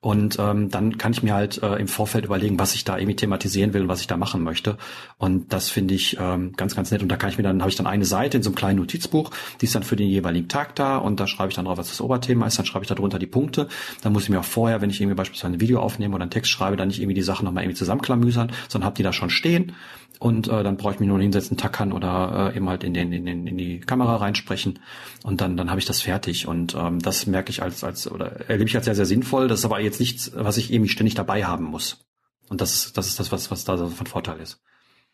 Und 0.00 0.38
ähm, 0.38 0.70
dann 0.70 0.96
kann 0.96 1.12
ich 1.12 1.22
mir 1.22 1.34
halt 1.34 1.62
äh, 1.62 1.76
im 1.76 1.88
Vorfeld 1.88 2.24
überlegen, 2.24 2.58
was 2.58 2.74
ich 2.74 2.84
da 2.84 2.96
irgendwie 2.96 3.16
thematisieren 3.16 3.74
will 3.74 3.82
und 3.82 3.88
was 3.88 4.00
ich 4.00 4.06
da 4.06 4.16
machen 4.16 4.42
möchte. 4.42 4.78
Und 5.18 5.52
das 5.52 5.68
finde 5.68 5.94
ich 5.94 6.16
ähm, 6.18 6.52
ganz, 6.56 6.74
ganz 6.74 6.90
nett. 6.90 7.02
Und 7.02 7.10
da 7.10 7.16
kann 7.16 7.28
ich 7.28 7.36
mir 7.36 7.44
dann, 7.44 7.60
habe 7.60 7.70
ich 7.70 7.76
dann 7.76 7.86
eine 7.86 8.06
Seite 8.06 8.38
in 8.38 8.42
so 8.42 8.48
einem 8.48 8.54
kleinen 8.54 8.78
Notizbuch, 8.78 9.30
die 9.60 9.66
ist 9.66 9.74
dann 9.74 9.82
für 9.82 9.96
den 9.96 10.08
jeweiligen 10.08 10.48
Tag 10.48 10.74
da 10.74 10.96
und 10.96 11.20
da 11.20 11.26
schreibe 11.26 11.50
ich 11.50 11.54
dann 11.54 11.66
drauf, 11.66 11.76
was 11.76 11.88
das 11.88 12.00
Oberthema 12.00 12.46
ist, 12.46 12.58
dann 12.58 12.66
schreibe 12.66 12.84
ich 12.84 12.88
da 12.88 12.94
drunter 12.94 13.18
die 13.18 13.26
Punkte. 13.26 13.68
Dann 14.00 14.14
muss 14.14 14.24
ich 14.24 14.30
mir 14.30 14.40
auch 14.40 14.44
vorher, 14.44 14.80
wenn 14.80 14.88
ich 14.88 15.00
irgendwie 15.00 15.16
beispielsweise 15.16 15.52
ein 15.52 15.60
Video 15.60 15.80
aufnehme 15.80 16.14
oder 16.14 16.22
einen 16.22 16.30
Text 16.30 16.50
schreibe, 16.50 16.76
dann 16.76 16.88
nicht 16.88 17.00
irgendwie 17.00 17.14
die 17.14 17.22
Sachen 17.22 17.44
nochmal 17.44 17.64
irgendwie 17.64 17.78
zusammenklamüsern, 17.78 18.52
sondern 18.68 18.86
habe 18.86 18.96
die 18.96 19.02
da 19.02 19.12
schon 19.12 19.28
stehen 19.28 19.74
und 20.22 20.46
äh, 20.46 20.62
dann 20.62 20.76
brauche 20.76 20.94
ich 20.94 21.00
mich 21.00 21.08
nur 21.08 21.20
hinsetzen, 21.20 21.56
tackern 21.56 21.92
oder 21.92 22.52
äh, 22.52 22.56
eben 22.56 22.68
halt 22.68 22.84
in, 22.84 22.94
den, 22.94 23.12
in, 23.12 23.26
den, 23.26 23.44
in 23.44 23.58
die 23.58 23.80
Kamera 23.80 24.16
reinsprechen 24.16 24.78
und 25.24 25.40
dann, 25.40 25.56
dann 25.56 25.68
habe 25.68 25.80
ich 25.80 25.84
das 25.84 26.00
fertig 26.00 26.46
und 26.46 26.76
ähm, 26.76 27.00
das 27.00 27.26
merke 27.26 27.50
ich 27.50 27.60
als, 27.60 27.82
als 27.82 28.08
oder 28.08 28.48
erlebe 28.48 28.68
ich 28.68 28.76
als 28.76 28.84
sehr, 28.84 28.94
sehr 28.94 29.04
sinnvoll. 29.04 29.48
Das 29.48 29.58
ist 29.58 29.64
aber 29.64 29.80
jetzt 29.80 29.98
nichts, 29.98 30.30
was 30.36 30.58
ich 30.58 30.72
irgendwie 30.72 30.90
ständig 30.90 31.14
dabei 31.16 31.44
haben 31.44 31.64
muss. 31.64 32.06
Und 32.48 32.60
das, 32.60 32.92
das 32.92 33.08
ist 33.08 33.18
das, 33.18 33.32
was, 33.32 33.50
was 33.50 33.64
da 33.64 33.76
so 33.76 33.88
von 33.88 34.06
Vorteil 34.06 34.38
ist. 34.38 34.62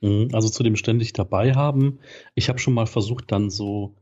Mhm, 0.02 0.28
also 0.34 0.50
zu 0.50 0.62
dem 0.62 0.76
ständig 0.76 1.14
dabei 1.14 1.54
haben. 1.54 2.00
Ich 2.34 2.50
habe 2.50 2.58
schon 2.58 2.74
mal 2.74 2.86
versucht, 2.86 3.32
dann 3.32 3.48
so 3.48 3.94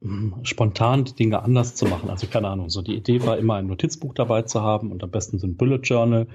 hm, 0.00 0.36
spontan 0.44 1.04
die 1.04 1.14
Dinge 1.14 1.42
anders 1.42 1.74
zu 1.74 1.84
machen. 1.84 2.08
Also 2.08 2.28
keine 2.28 2.48
Ahnung, 2.48 2.70
so 2.70 2.80
die 2.80 2.94
Idee 2.94 3.22
war 3.26 3.36
immer 3.36 3.56
ein 3.56 3.66
Notizbuch 3.66 4.14
dabei 4.14 4.40
zu 4.42 4.62
haben 4.62 4.90
und 4.90 5.04
am 5.04 5.10
besten 5.10 5.38
so 5.38 5.46
ein 5.46 5.56
Bullet 5.56 5.80
Journal. 5.82 6.28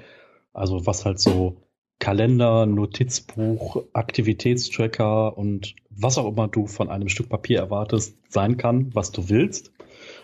Also 0.54 0.86
was 0.86 1.06
halt 1.06 1.20
so 1.20 1.64
Kalender, 2.02 2.66
Notizbuch, 2.66 3.84
Aktivitätstracker 3.94 5.38
und 5.38 5.76
was 5.92 6.18
auch 6.18 6.28
immer 6.28 6.48
du 6.48 6.66
von 6.66 6.90
einem 6.90 7.10
Stück 7.10 7.30
Papier 7.30 7.60
erwartest, 7.60 8.18
sein 8.28 8.58
kann, 8.58 8.90
was 8.96 9.12
du 9.12 9.30
willst. 9.30 9.72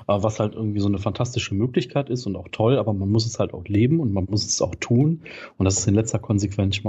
Was 0.07 0.39
halt 0.39 0.55
irgendwie 0.55 0.79
so 0.79 0.87
eine 0.87 0.97
fantastische 0.97 1.53
Möglichkeit 1.53 2.09
ist 2.09 2.25
und 2.25 2.35
auch 2.35 2.47
toll, 2.51 2.79
aber 2.79 2.93
man 2.93 3.09
muss 3.09 3.27
es 3.27 3.37
halt 3.37 3.53
auch 3.53 3.65
leben 3.65 3.99
und 3.99 4.11
man 4.11 4.25
muss 4.27 4.43
es 4.43 4.59
auch 4.61 4.73
tun. 4.73 5.21
Und 5.57 5.65
das 5.65 5.77
ist 5.77 5.87
in 5.87 5.93
letzter 5.93 6.17
Konsequenz, 6.17 6.81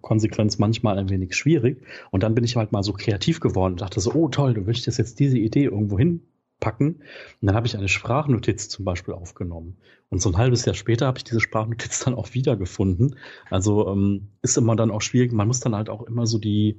Konsequenz 0.00 0.58
manchmal 0.58 0.98
ein 0.98 1.08
wenig 1.08 1.34
schwierig. 1.36 1.80
Und 2.10 2.24
dann 2.24 2.34
bin 2.34 2.42
ich 2.42 2.56
halt 2.56 2.72
mal 2.72 2.82
so 2.82 2.94
kreativ 2.94 3.38
geworden 3.38 3.74
und 3.74 3.80
dachte 3.80 4.00
so, 4.00 4.12
oh 4.12 4.28
toll, 4.28 4.54
du 4.54 4.62
möchtest 4.62 4.98
jetzt 4.98 5.20
diese 5.20 5.38
Idee 5.38 5.64
irgendwo 5.64 5.98
hin 5.98 6.20
packen. 6.62 6.94
Und 7.40 7.46
dann 7.46 7.54
habe 7.54 7.66
ich 7.66 7.76
eine 7.76 7.88
Sprachnotiz 7.88 8.70
zum 8.70 8.86
Beispiel 8.86 9.12
aufgenommen. 9.12 9.76
Und 10.08 10.22
so 10.22 10.30
ein 10.30 10.38
halbes 10.38 10.64
Jahr 10.64 10.74
später 10.74 11.06
habe 11.06 11.18
ich 11.18 11.24
diese 11.24 11.40
Sprachnotiz 11.40 11.98
dann 12.04 12.14
auch 12.14 12.32
wiedergefunden. 12.32 13.16
Also 13.50 13.88
ähm, 13.88 14.28
ist 14.40 14.56
immer 14.56 14.76
dann 14.76 14.90
auch 14.90 15.02
schwierig. 15.02 15.32
Man 15.32 15.48
muss 15.48 15.60
dann 15.60 15.74
halt 15.74 15.90
auch 15.90 16.02
immer 16.02 16.26
so 16.26 16.38
die, 16.38 16.78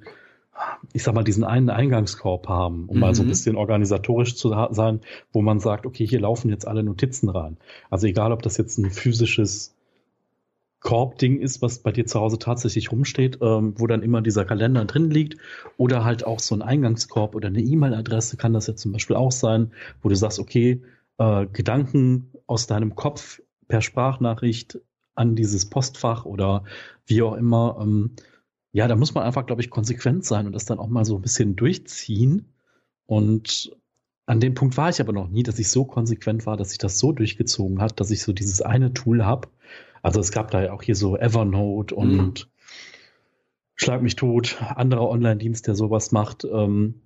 ich 0.94 1.04
sag 1.04 1.14
mal, 1.14 1.24
diesen 1.24 1.44
einen 1.44 1.70
Eingangskorb 1.70 2.48
haben, 2.48 2.86
um 2.88 2.96
mhm. 2.96 3.02
mal 3.02 3.14
so 3.14 3.22
ein 3.22 3.26
mhm. 3.26 3.30
bisschen 3.32 3.56
organisatorisch 3.56 4.36
zu 4.36 4.56
sein, 4.72 5.02
wo 5.34 5.42
man 5.42 5.60
sagt, 5.60 5.86
okay, 5.86 6.08
hier 6.08 6.22
laufen 6.22 6.50
jetzt 6.50 6.68
alle 6.68 6.84
Notizen 6.84 7.30
rein. 7.30 7.58
Also 7.90 8.08
egal, 8.08 8.32
ob 8.32 8.42
das 8.42 8.58
jetzt 8.58 8.78
ein 8.78 8.90
physisches 8.90 9.73
Korbding 10.84 11.40
ist, 11.40 11.62
was 11.62 11.80
bei 11.80 11.92
dir 11.92 12.06
zu 12.06 12.20
Hause 12.20 12.38
tatsächlich 12.38 12.92
rumsteht, 12.92 13.40
ähm, 13.42 13.74
wo 13.78 13.88
dann 13.88 14.04
immer 14.04 14.22
dieser 14.22 14.46
Kalender 14.46 14.84
drin 14.86 15.10
liegt. 15.10 15.38
Oder 15.78 16.04
halt 16.04 16.26
auch 16.26 16.40
so 16.40 16.54
ein 16.54 16.62
Eingangskorb 16.62 17.36
oder 17.36 17.48
eine 17.48 17.62
E-Mail-Adresse 17.62 18.38
kann 18.38 18.54
das 18.54 18.68
ja 18.68 18.76
zum 18.76 18.92
Beispiel 18.92 19.16
auch 19.16 19.32
sein, 19.32 19.72
wo 20.02 20.10
du 20.10 20.16
sagst, 20.16 20.40
okay, 20.40 20.84
äh, 21.18 21.48
Gedanken 21.48 22.32
aus 22.48 22.68
deinem 22.68 22.96
Kopf 22.96 23.42
per 23.68 23.82
Sprachnachricht 23.82 24.80
an 25.16 25.36
dieses 25.36 25.70
Postfach 25.70 26.26
oder 26.26 26.66
wie 27.06 27.22
auch 27.22 27.36
immer. 27.36 27.78
Ähm, 27.82 28.12
ja, 28.74 28.88
da 28.88 28.96
muss 28.96 29.14
man 29.14 29.24
einfach, 29.24 29.46
glaube 29.46 29.62
ich, 29.62 29.70
konsequent 29.70 30.26
sein 30.26 30.48
und 30.48 30.54
das 30.54 30.66
dann 30.66 30.80
auch 30.80 30.88
mal 30.88 31.06
so 31.06 31.16
ein 31.16 31.22
bisschen 31.22 31.56
durchziehen. 31.56 32.54
Und 33.06 33.72
an 34.26 34.40
dem 34.42 34.54
Punkt 34.54 34.76
war 34.76 34.90
ich 34.90 35.00
aber 35.00 35.14
noch 35.14 35.30
nie, 35.30 35.44
dass 35.44 35.60
ich 35.60 35.70
so 35.70 35.86
konsequent 35.86 36.46
war, 36.46 36.58
dass 36.58 36.72
ich 36.72 36.78
das 36.78 37.00
so 37.00 37.14
durchgezogen 37.14 37.82
hat, 37.82 38.00
dass 38.00 38.12
ich 38.12 38.22
so 38.22 38.34
dieses 38.34 38.62
eine 38.62 38.94
Tool 38.94 39.24
habe. 39.24 39.48
Also 40.04 40.20
es 40.20 40.32
gab 40.32 40.52
da 40.52 40.62
ja 40.62 40.74
auch 40.74 40.84
hier 40.84 40.96
so 40.96 41.18
Evernote 41.18 41.96
und 41.96 42.16
mhm. 42.16 42.34
Schlag 43.76 44.04
mich 44.04 44.16
tot, 44.16 44.62
anderer 44.76 45.10
Online-Dienst, 45.10 45.66
der 45.66 45.74
sowas 45.74 46.12
macht. 46.12 46.46
Ähm, 46.46 47.02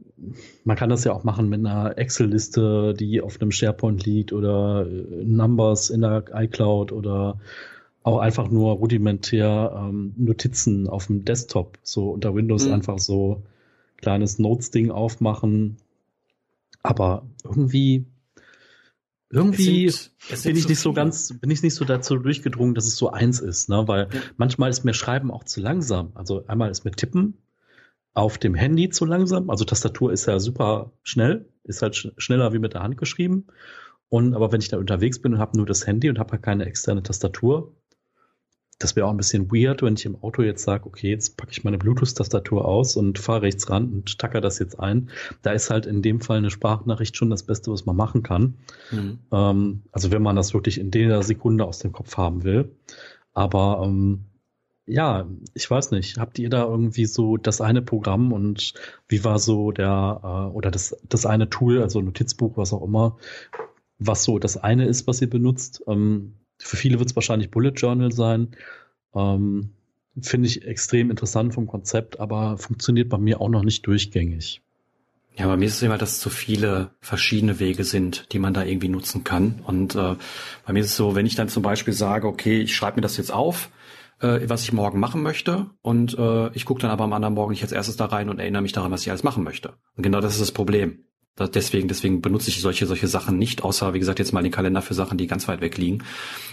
man 0.65 0.75
kann 0.75 0.89
das 0.89 1.05
ja 1.05 1.13
auch 1.13 1.23
machen 1.23 1.47
mit 1.47 1.59
einer 1.65 1.97
Excel-Liste, 1.97 2.93
die 2.93 3.21
auf 3.21 3.39
einem 3.39 3.51
SharePoint 3.51 4.05
liegt 4.05 4.33
oder 4.33 4.85
äh, 4.85 5.23
Numbers 5.23 5.89
in 5.89 6.01
der 6.01 6.25
iCloud 6.33 6.91
oder 6.91 7.39
auch 8.03 8.19
einfach 8.19 8.49
nur 8.49 8.73
rudimentär 8.73 9.73
ähm, 9.75 10.13
Notizen 10.17 10.87
auf 10.87 11.07
dem 11.07 11.23
Desktop, 11.23 11.77
so 11.83 12.09
unter 12.11 12.35
Windows 12.35 12.67
mhm. 12.67 12.73
einfach 12.73 12.99
so 12.99 13.43
kleines 13.95 14.37
Notes-Ding 14.37 14.91
aufmachen. 14.91 15.77
Aber 16.83 17.23
irgendwie 17.45 18.05
irgendwie 19.29 19.89
sind, 19.89 20.43
bin 20.43 20.55
ich 20.55 20.63
so 20.63 20.69
nicht 20.69 20.79
so 20.79 20.93
ganz, 20.93 21.37
bin 21.39 21.51
ich 21.51 21.63
nicht 21.63 21.75
so 21.75 21.85
dazu 21.85 22.17
durchgedrungen, 22.17 22.75
dass 22.75 22.85
es 22.85 22.95
so 22.95 23.11
eins 23.11 23.39
ist, 23.39 23.69
ne? 23.69 23.87
Weil 23.87 24.07
ja. 24.11 24.21
manchmal 24.37 24.69
ist 24.69 24.85
mir 24.85 24.93
Schreiben 24.93 25.31
auch 25.31 25.43
zu 25.43 25.59
langsam. 25.61 26.11
Also 26.15 26.45
einmal 26.47 26.71
ist 26.71 26.85
mir 26.85 26.91
Tippen 26.91 27.37
auf 28.13 28.37
dem 28.37 28.55
Handy 28.55 28.89
zu 28.89 29.05
langsam. 29.05 29.49
Also 29.49 29.65
Tastatur 29.65 30.11
ist 30.11 30.25
ja 30.25 30.39
super 30.39 30.93
schnell, 31.03 31.49
ist 31.63 31.81
halt 31.81 31.95
sch 31.95 32.09
schneller 32.17 32.53
wie 32.53 32.59
mit 32.59 32.73
der 32.73 32.83
Hand 32.83 32.97
geschrieben. 32.97 33.47
Und 34.09 34.33
aber 34.33 34.51
wenn 34.51 34.61
ich 34.61 34.69
da 34.69 34.77
unterwegs 34.77 35.21
bin 35.21 35.33
und 35.33 35.39
habe 35.39 35.57
nur 35.57 35.65
das 35.65 35.85
Handy 35.85 36.09
und 36.09 36.17
habe 36.17 36.31
halt 36.31 36.43
keine 36.43 36.65
externe 36.65 37.03
Tastatur, 37.03 37.75
das 38.79 38.95
wäre 38.95 39.07
auch 39.07 39.11
ein 39.11 39.17
bisschen 39.17 39.51
weird, 39.51 39.81
wenn 39.81 39.95
ich 39.95 40.05
im 40.05 40.21
Auto 40.21 40.43
jetzt 40.43 40.63
sage, 40.63 40.85
okay, 40.85 41.09
jetzt 41.09 41.35
packe 41.35 41.51
ich 41.51 41.63
meine 41.63 41.79
Bluetooth-Tastatur 41.79 42.65
aus 42.65 42.95
und 42.95 43.17
fahre 43.17 43.43
rechts 43.43 43.69
ran 43.69 43.91
und 43.91 44.19
tacke 44.19 44.39
das 44.39 44.59
jetzt 44.59 44.79
ein. 44.79 45.09
Da 45.41 45.51
ist 45.51 45.69
halt 45.69 45.87
in 45.87 46.01
dem 46.01 46.21
Fall 46.21 46.37
eine 46.37 46.51
Sprachnachricht 46.51 47.17
schon 47.17 47.31
das 47.31 47.43
Beste, 47.43 47.71
was 47.71 47.85
man 47.85 47.95
machen 47.95 48.21
kann. 48.21 48.55
Mhm. 48.91 49.19
Ähm, 49.31 49.81
also 49.91 50.11
wenn 50.11 50.21
man 50.21 50.35
das 50.35 50.53
wirklich 50.53 50.79
in 50.79 50.91
der 50.91 51.23
Sekunde 51.23 51.65
aus 51.65 51.79
dem 51.79 51.91
Kopf 51.91 52.17
haben 52.17 52.43
will. 52.43 52.71
Aber 53.33 53.81
ähm, 53.83 54.25
ja, 54.85 55.27
ich 55.53 55.69
weiß 55.69 55.91
nicht, 55.91 56.17
habt 56.17 56.37
ihr 56.39 56.49
da 56.49 56.63
irgendwie 56.63 57.05
so 57.05 57.37
das 57.37 57.61
eine 57.61 57.81
Programm 57.81 58.31
und 58.31 58.73
wie 59.09 59.23
war 59.23 59.39
so 59.39 59.71
der, 59.71 60.21
äh, 60.23 60.55
oder 60.55 60.69
das, 60.71 60.95
das 61.09 61.25
eine 61.25 61.49
Tool, 61.49 61.81
also 61.81 61.99
Notizbuch, 62.01 62.57
was 62.57 62.73
auch 62.73 62.83
immer, 62.83 63.17
was 63.99 64.23
so 64.23 64.37
das 64.37 64.55
eine 64.55 64.85
ist, 64.85 65.07
was 65.07 65.21
ihr 65.21 65.29
benutzt? 65.29 65.83
Ähm, 65.87 66.35
für 66.59 66.77
viele 66.77 66.99
wird 66.99 67.09
es 67.09 67.15
wahrscheinlich 67.15 67.51
Bullet 67.51 67.71
Journal 67.71 68.11
sein. 68.11 68.55
Ähm, 69.15 69.71
Finde 70.19 70.47
ich 70.47 70.65
extrem 70.65 71.11
interessant 71.11 71.53
vom 71.53 71.67
Konzept, 71.67 72.19
aber 72.19 72.57
funktioniert 72.57 73.09
bei 73.09 73.19
mir 73.19 73.39
auch 73.39 73.49
noch 73.49 73.63
nicht 73.63 73.85
durchgängig. 73.85 74.61
Ja, 75.37 75.45
bei 75.45 75.55
mir 75.55 75.65
ist 75.65 75.75
es 75.75 75.83
immer, 75.83 75.99
dass 75.99 76.13
es 76.13 76.21
so 76.21 76.31
viele 76.31 76.89
verschiedene 76.99 77.59
Wege 77.59 77.83
sind, 77.83 78.33
die 78.33 78.39
man 78.39 78.55
da 78.55 78.63
irgendwie 78.63 78.89
nutzen 78.89 79.23
kann. 79.23 79.61
Und 79.63 79.93
äh, 79.93 80.15
bei 80.65 80.73
mir 80.73 80.79
ist 80.79 80.87
es 80.87 80.95
so, 80.95 81.13
wenn 81.13 81.27
ich 81.27 81.35
dann 81.35 81.49
zum 81.49 81.61
Beispiel 81.61 81.93
sage, 81.93 82.27
okay, 82.27 82.61
ich 82.61 82.75
schreibe 82.75 82.95
mir 82.95 83.01
das 83.01 83.17
jetzt 83.17 83.31
auf, 83.31 83.69
äh, 84.19 84.39
was 84.47 84.63
ich 84.63 84.73
morgen 84.73 84.99
machen 84.99 85.21
möchte, 85.21 85.67
und 85.83 86.17
äh, 86.17 86.51
ich 86.53 86.65
gucke 86.65 86.81
dann 86.81 86.89
aber 86.89 87.03
am 87.03 87.13
anderen 87.13 87.35
Morgen 87.35 87.51
nicht 87.51 87.61
als 87.61 87.71
erstes 87.71 87.97
da 87.97 88.05
rein 88.05 88.29
und 88.29 88.39
erinnere 88.39 88.63
mich 88.63 88.71
daran, 88.71 88.91
was 88.91 89.01
ich 89.01 89.11
alles 89.11 89.21
machen 89.21 89.43
möchte. 89.43 89.73
Und 89.95 90.01
genau 90.01 90.21
das 90.21 90.33
ist 90.33 90.41
das 90.41 90.51
Problem. 90.51 91.03
Deswegen, 91.39 91.87
deswegen 91.87 92.21
benutze 92.21 92.49
ich 92.49 92.61
solche, 92.61 92.87
solche 92.87 93.07
Sachen 93.07 93.37
nicht, 93.37 93.63
außer 93.63 93.93
wie 93.93 93.99
gesagt 93.99 94.17
jetzt 94.17 94.33
mal 94.33 94.41
den 94.41 94.51
Kalender 94.51 94.81
für 94.81 94.95
Sachen, 94.95 95.17
die 95.17 95.27
ganz 95.27 95.47
weit 95.47 95.61
weg 95.61 95.77
liegen. 95.77 96.03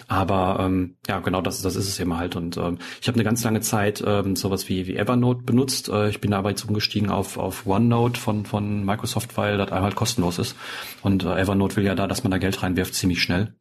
Aber 0.09 0.59
ähm, 0.61 0.97
ja, 1.09 1.21
genau 1.21 1.41
das, 1.41 1.63
das 1.63 1.77
ist 1.77 1.89
es 1.89 1.99
immer 2.01 2.19
halt. 2.19 2.37
Und 2.37 2.59
ähm, 2.59 2.79
ich 3.01 3.09
habe 3.09 3.17
eine 3.17 3.25
ganz 3.25 3.43
lange 3.45 3.61
Zeit 3.61 4.05
ähm, 4.07 4.37
sowas 4.37 4.69
wie, 4.69 4.87
wie 4.87 4.97
Evernote 4.97 5.43
benutzt. 5.43 5.89
Äh, 5.89 6.11
ich 6.11 6.21
bin 6.21 6.33
da 6.33 6.39
aber 6.39 6.51
jetzt 6.51 6.69
umgestiegen 6.69 7.11
auf, 7.11 7.39
auf 7.39 7.67
OneNote 7.67 8.21
von, 8.21 8.45
von 8.45 8.85
Microsoft, 8.85 9.37
weil 9.37 9.57
das 9.57 9.71
halt 9.71 9.95
kostenlos 9.95 10.39
ist. 10.39 10.57
Und 11.03 11.25
äh, 11.25 11.41
Evernote 11.41 11.77
will 11.77 11.85
ja 11.85 11.95
da, 11.95 12.07
dass 12.07 12.23
man 12.23 12.31
da 12.31 12.39
Geld 12.39 12.63
reinwirft, 12.63 12.95
ziemlich 12.95 13.23
schnell. 13.23 13.55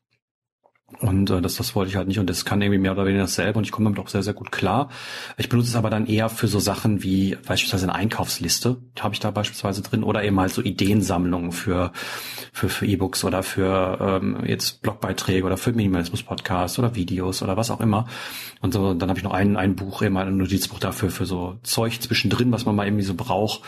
Und 1.00 1.30
äh, 1.30 1.42
das, 1.42 1.56
das 1.56 1.76
wollte 1.76 1.90
ich 1.90 1.96
halt 1.96 2.08
nicht 2.08 2.20
und 2.20 2.30
das 2.30 2.46
kann 2.46 2.62
irgendwie 2.62 2.80
mehr 2.80 2.94
oder 2.94 3.06
weniger 3.06 3.24
dasselbe 3.24 3.58
und 3.58 3.66
ich 3.66 3.72
komme 3.72 3.86
damit 3.86 4.00
auch 4.00 4.08
sehr, 4.08 4.24
sehr 4.24 4.34
gut 4.34 4.52
klar. 4.52 4.90
Ich 5.38 5.50
benutze 5.50 5.70
es 5.70 5.76
aber 5.76 5.90
dann 5.90 6.06
eher 6.06 6.30
für 6.30 6.48
so 6.48 6.60
Sachen 6.60 7.04
wie 7.04 7.36
beispielsweise 7.48 7.86
eine 7.86 7.96
Einkaufsliste, 7.96 8.78
habe 9.00 9.14
ich 9.14 9.20
da 9.20 9.32
beispielsweise 9.32 9.82
drin, 9.82 10.04
oder 10.04 10.24
eben 10.24 10.40
halt 10.40 10.54
so 10.54 10.62
Ideensammlungen 10.62 11.52
für 11.52 11.92
für 12.52 12.70
für 12.70 12.86
E-Books 12.86 13.24
oder 13.24 13.44
für 13.44 13.98
ähm, 14.02 14.44
jetzt 14.46 14.82
Blogbeiträge 14.82 15.46
oder 15.46 15.58
für 15.58 15.74
Minimalismus-Podcasts 15.74 16.80
oder 16.80 16.96
Videos 16.96 17.42
oder 17.42 17.58
was 17.58 17.72
auch 17.72 17.82
immer. 17.82 18.08
Und 18.62 18.74
so, 18.74 18.94
dann 18.94 19.10
habe 19.10 19.20
ich 19.20 19.24
noch 19.24 19.34
ein, 19.34 19.58
ein 19.58 19.76
Buch, 19.76 20.02
eben 20.02 20.18
ein 20.18 20.38
Notizbuch 20.38 20.80
dafür, 20.80 21.10
für 21.10 21.26
so 21.26 21.60
Zeug 21.64 22.02
zwischendrin, 22.02 22.52
was 22.52 22.66
man 22.66 22.76
mal 22.76 22.86
irgendwie 22.86 23.04
so 23.04 23.14
braucht. 23.14 23.62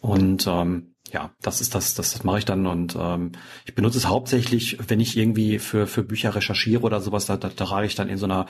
Und 0.00 0.46
ähm, 0.46 0.94
ja, 1.12 1.30
das 1.42 1.60
ist 1.60 1.74
das, 1.74 1.94
das, 1.94 2.12
das 2.12 2.24
mache 2.24 2.38
ich 2.38 2.44
dann 2.44 2.66
und 2.66 2.96
ähm, 2.98 3.32
ich 3.66 3.74
benutze 3.74 3.98
es 3.98 4.08
hauptsächlich, 4.08 4.78
wenn 4.88 5.00
ich 5.00 5.16
irgendwie 5.16 5.58
für 5.58 5.86
für 5.86 6.02
Bücher 6.02 6.34
recherchiere 6.34 6.82
oder 6.82 7.00
sowas, 7.00 7.26
da, 7.26 7.36
da 7.36 7.48
trage 7.48 7.86
ich 7.86 7.94
dann 7.94 8.08
in 8.08 8.18
so 8.18 8.26
einer 8.26 8.46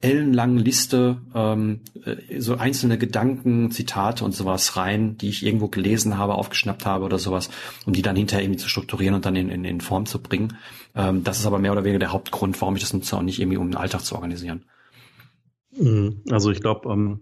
ellenlangen 0.00 0.58
Liste 0.58 1.22
ähm, 1.34 1.80
äh, 2.04 2.40
so 2.40 2.56
einzelne 2.56 2.98
Gedanken, 2.98 3.70
Zitate 3.70 4.24
und 4.24 4.32
sowas 4.32 4.76
rein, 4.76 5.16
die 5.16 5.28
ich 5.28 5.46
irgendwo 5.46 5.68
gelesen 5.68 6.18
habe, 6.18 6.34
aufgeschnappt 6.34 6.84
habe 6.84 7.04
oder 7.04 7.18
sowas, 7.18 7.50
um 7.86 7.92
die 7.92 8.02
dann 8.02 8.16
hinterher 8.16 8.44
irgendwie 8.44 8.60
zu 8.60 8.68
strukturieren 8.68 9.14
und 9.14 9.24
dann 9.24 9.36
in, 9.36 9.48
in, 9.48 9.64
in 9.64 9.80
Form 9.80 10.06
zu 10.06 10.20
bringen. 10.20 10.56
Ähm, 10.94 11.24
das 11.24 11.38
ist 11.38 11.46
aber 11.46 11.58
mehr 11.58 11.72
oder 11.72 11.84
weniger 11.84 12.00
der 12.00 12.12
Hauptgrund, 12.12 12.60
warum 12.60 12.76
ich 12.76 12.82
das 12.82 12.92
nutze 12.92 13.16
und 13.16 13.24
nicht 13.24 13.40
irgendwie 13.40 13.58
um 13.58 13.70
den 13.70 13.76
Alltag 13.76 14.02
zu 14.02 14.14
organisieren. 14.16 14.64
Mhm. 15.78 16.22
Also 16.30 16.50
ich 16.50 16.60
glaube, 16.60 16.92
ähm, 16.92 17.20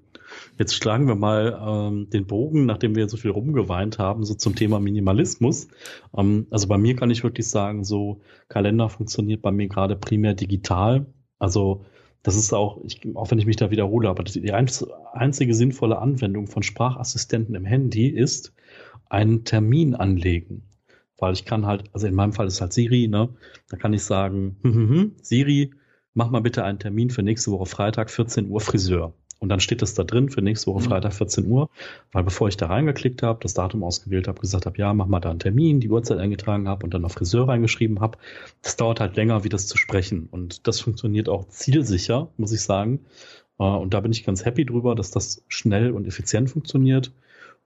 Jetzt 0.60 0.74
schlagen 0.74 1.08
wir 1.08 1.14
mal 1.14 1.58
ähm, 1.66 2.10
den 2.10 2.26
Bogen, 2.26 2.66
nachdem 2.66 2.94
wir 2.94 3.08
so 3.08 3.16
viel 3.16 3.30
rumgeweint 3.30 3.98
haben, 3.98 4.26
so 4.26 4.34
zum 4.34 4.54
Thema 4.54 4.78
Minimalismus. 4.78 5.68
Ähm, 6.14 6.48
also 6.50 6.68
bei 6.68 6.76
mir 6.76 6.94
kann 6.96 7.10
ich 7.10 7.24
wirklich 7.24 7.48
sagen, 7.48 7.82
so 7.82 8.20
Kalender 8.48 8.90
funktioniert 8.90 9.40
bei 9.40 9.52
mir 9.52 9.68
gerade 9.68 9.96
primär 9.96 10.34
digital. 10.34 11.06
Also 11.38 11.86
das 12.22 12.36
ist 12.36 12.52
auch, 12.52 12.78
ich, 12.84 13.00
auch 13.16 13.30
wenn 13.30 13.38
ich 13.38 13.46
mich 13.46 13.56
da 13.56 13.70
wiederhole, 13.70 14.10
aber 14.10 14.22
die 14.22 14.52
einzige 14.52 15.54
sinnvolle 15.54 15.98
Anwendung 15.98 16.46
von 16.46 16.62
Sprachassistenten 16.62 17.54
im 17.54 17.64
Handy 17.64 18.08
ist 18.08 18.52
einen 19.08 19.44
Termin 19.44 19.94
anlegen. 19.94 20.64
Weil 21.16 21.32
ich 21.32 21.46
kann 21.46 21.64
halt, 21.64 21.84
also 21.94 22.06
in 22.06 22.14
meinem 22.14 22.34
Fall 22.34 22.48
ist 22.48 22.60
halt 22.60 22.74
Siri, 22.74 23.08
ne? 23.08 23.30
Da 23.70 23.78
kann 23.78 23.94
ich 23.94 24.02
sagen, 24.02 24.58
hm, 24.60 24.74
hm, 24.74 24.88
hm, 24.90 25.12
Siri, 25.22 25.70
mach 26.12 26.28
mal 26.28 26.42
bitte 26.42 26.64
einen 26.64 26.78
Termin 26.78 27.08
für 27.08 27.22
nächste 27.22 27.50
Woche 27.50 27.64
Freitag, 27.64 28.10
14 28.10 28.50
Uhr 28.50 28.60
Friseur. 28.60 29.14
Und 29.40 29.48
dann 29.48 29.58
steht 29.58 29.80
das 29.80 29.94
da 29.94 30.04
drin 30.04 30.28
für 30.28 30.42
nächste 30.42 30.66
Woche 30.66 30.80
mhm. 30.80 30.88
Freitag 30.88 31.14
14 31.14 31.46
Uhr, 31.46 31.70
weil 32.12 32.22
bevor 32.22 32.48
ich 32.48 32.58
da 32.58 32.66
reingeklickt 32.66 33.22
habe, 33.22 33.40
das 33.42 33.54
Datum 33.54 33.82
ausgewählt 33.82 34.28
habe, 34.28 34.38
gesagt 34.38 34.66
habe, 34.66 34.76
ja, 34.78 34.92
mach 34.92 35.06
mal 35.06 35.20
da 35.20 35.30
einen 35.30 35.38
Termin, 35.38 35.80
die 35.80 35.88
Uhrzeit 35.88 36.18
eingetragen 36.18 36.68
habe 36.68 36.84
und 36.84 36.92
dann 36.92 37.06
auf 37.06 37.12
Friseur 37.12 37.48
reingeschrieben 37.48 38.00
habe, 38.00 38.18
das 38.60 38.76
dauert 38.76 39.00
halt 39.00 39.16
länger, 39.16 39.42
wie 39.42 39.48
das 39.48 39.66
zu 39.66 39.78
sprechen. 39.78 40.28
Und 40.30 40.68
das 40.68 40.80
funktioniert 40.80 41.30
auch 41.30 41.48
zielsicher, 41.48 42.28
muss 42.36 42.52
ich 42.52 42.60
sagen. 42.60 43.00
Äh, 43.58 43.64
und 43.64 43.94
da 43.94 44.00
bin 44.00 44.12
ich 44.12 44.24
ganz 44.24 44.44
happy 44.44 44.66
drüber, 44.66 44.94
dass 44.94 45.10
das 45.10 45.42
schnell 45.48 45.90
und 45.92 46.06
effizient 46.06 46.50
funktioniert. 46.50 47.12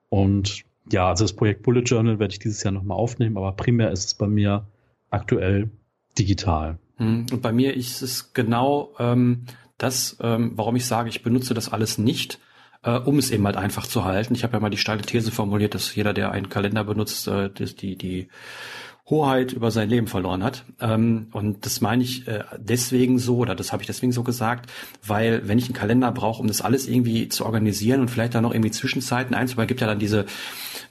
Und 0.07 0.63
ja, 0.89 1.09
also 1.09 1.25
das 1.25 1.33
Projekt 1.33 1.63
Bullet 1.63 1.81
Journal 1.81 2.19
werde 2.19 2.31
ich 2.31 2.39
dieses 2.39 2.63
Jahr 2.63 2.71
nochmal 2.71 2.97
aufnehmen, 2.97 3.37
aber 3.37 3.51
primär 3.51 3.91
ist 3.91 4.05
es 4.05 4.13
bei 4.13 4.27
mir 4.27 4.65
aktuell 5.09 5.69
digital. 6.17 6.77
Mhm. 6.99 7.25
Und 7.31 7.41
bei 7.41 7.51
mir 7.51 7.73
ist 7.75 8.01
es 8.01 8.33
genau 8.33 8.93
ähm, 8.99 9.45
das, 9.77 10.17
ähm, 10.21 10.53
warum 10.55 10.75
ich 10.75 10.85
sage, 10.85 11.09
ich 11.09 11.23
benutze 11.23 11.53
das 11.53 11.71
alles 11.71 11.97
nicht, 11.97 12.39
äh, 12.83 12.97
um 12.97 13.17
es 13.17 13.31
eben 13.31 13.45
halt 13.45 13.57
einfach 13.57 13.87
zu 13.87 14.05
halten. 14.05 14.35
Ich 14.35 14.43
habe 14.43 14.53
ja 14.53 14.59
mal 14.59 14.69
die 14.69 14.77
steile 14.77 15.01
These 15.01 15.31
formuliert, 15.31 15.75
dass 15.75 15.93
jeder, 15.95 16.13
der 16.13 16.31
einen 16.31 16.49
Kalender 16.49 16.83
benutzt, 16.83 17.27
äh, 17.27 17.49
die, 17.49 17.97
die 17.97 18.29
Hoheit 19.07 19.53
über 19.53 19.69
sein 19.69 19.87
Leben 19.87 20.07
verloren 20.07 20.43
hat. 20.43 20.65
Ähm, 20.79 21.27
und 21.31 21.65
das 21.65 21.79
meine 21.79 22.03
ich 22.03 22.27
äh, 22.27 22.43
deswegen 22.57 23.19
so, 23.19 23.37
oder 23.37 23.53
das 23.53 23.71
habe 23.71 23.83
ich 23.83 23.87
deswegen 23.87 24.11
so 24.11 24.23
gesagt, 24.23 24.71
weil 25.05 25.47
wenn 25.47 25.59
ich 25.59 25.65
einen 25.65 25.75
Kalender 25.75 26.11
brauche, 26.11 26.41
um 26.41 26.47
das 26.47 26.61
alles 26.61 26.87
irgendwie 26.87 27.29
zu 27.29 27.45
organisieren 27.45 28.01
und 28.01 28.09
vielleicht 28.09 28.33
da 28.33 28.41
noch 28.41 28.51
irgendwie 28.51 28.71
Zwischenzeiten 28.71 29.35
einzubauen, 29.35 29.67
gibt 29.67 29.81
ja 29.81 29.87
dann 29.87 29.99
diese, 29.99 30.25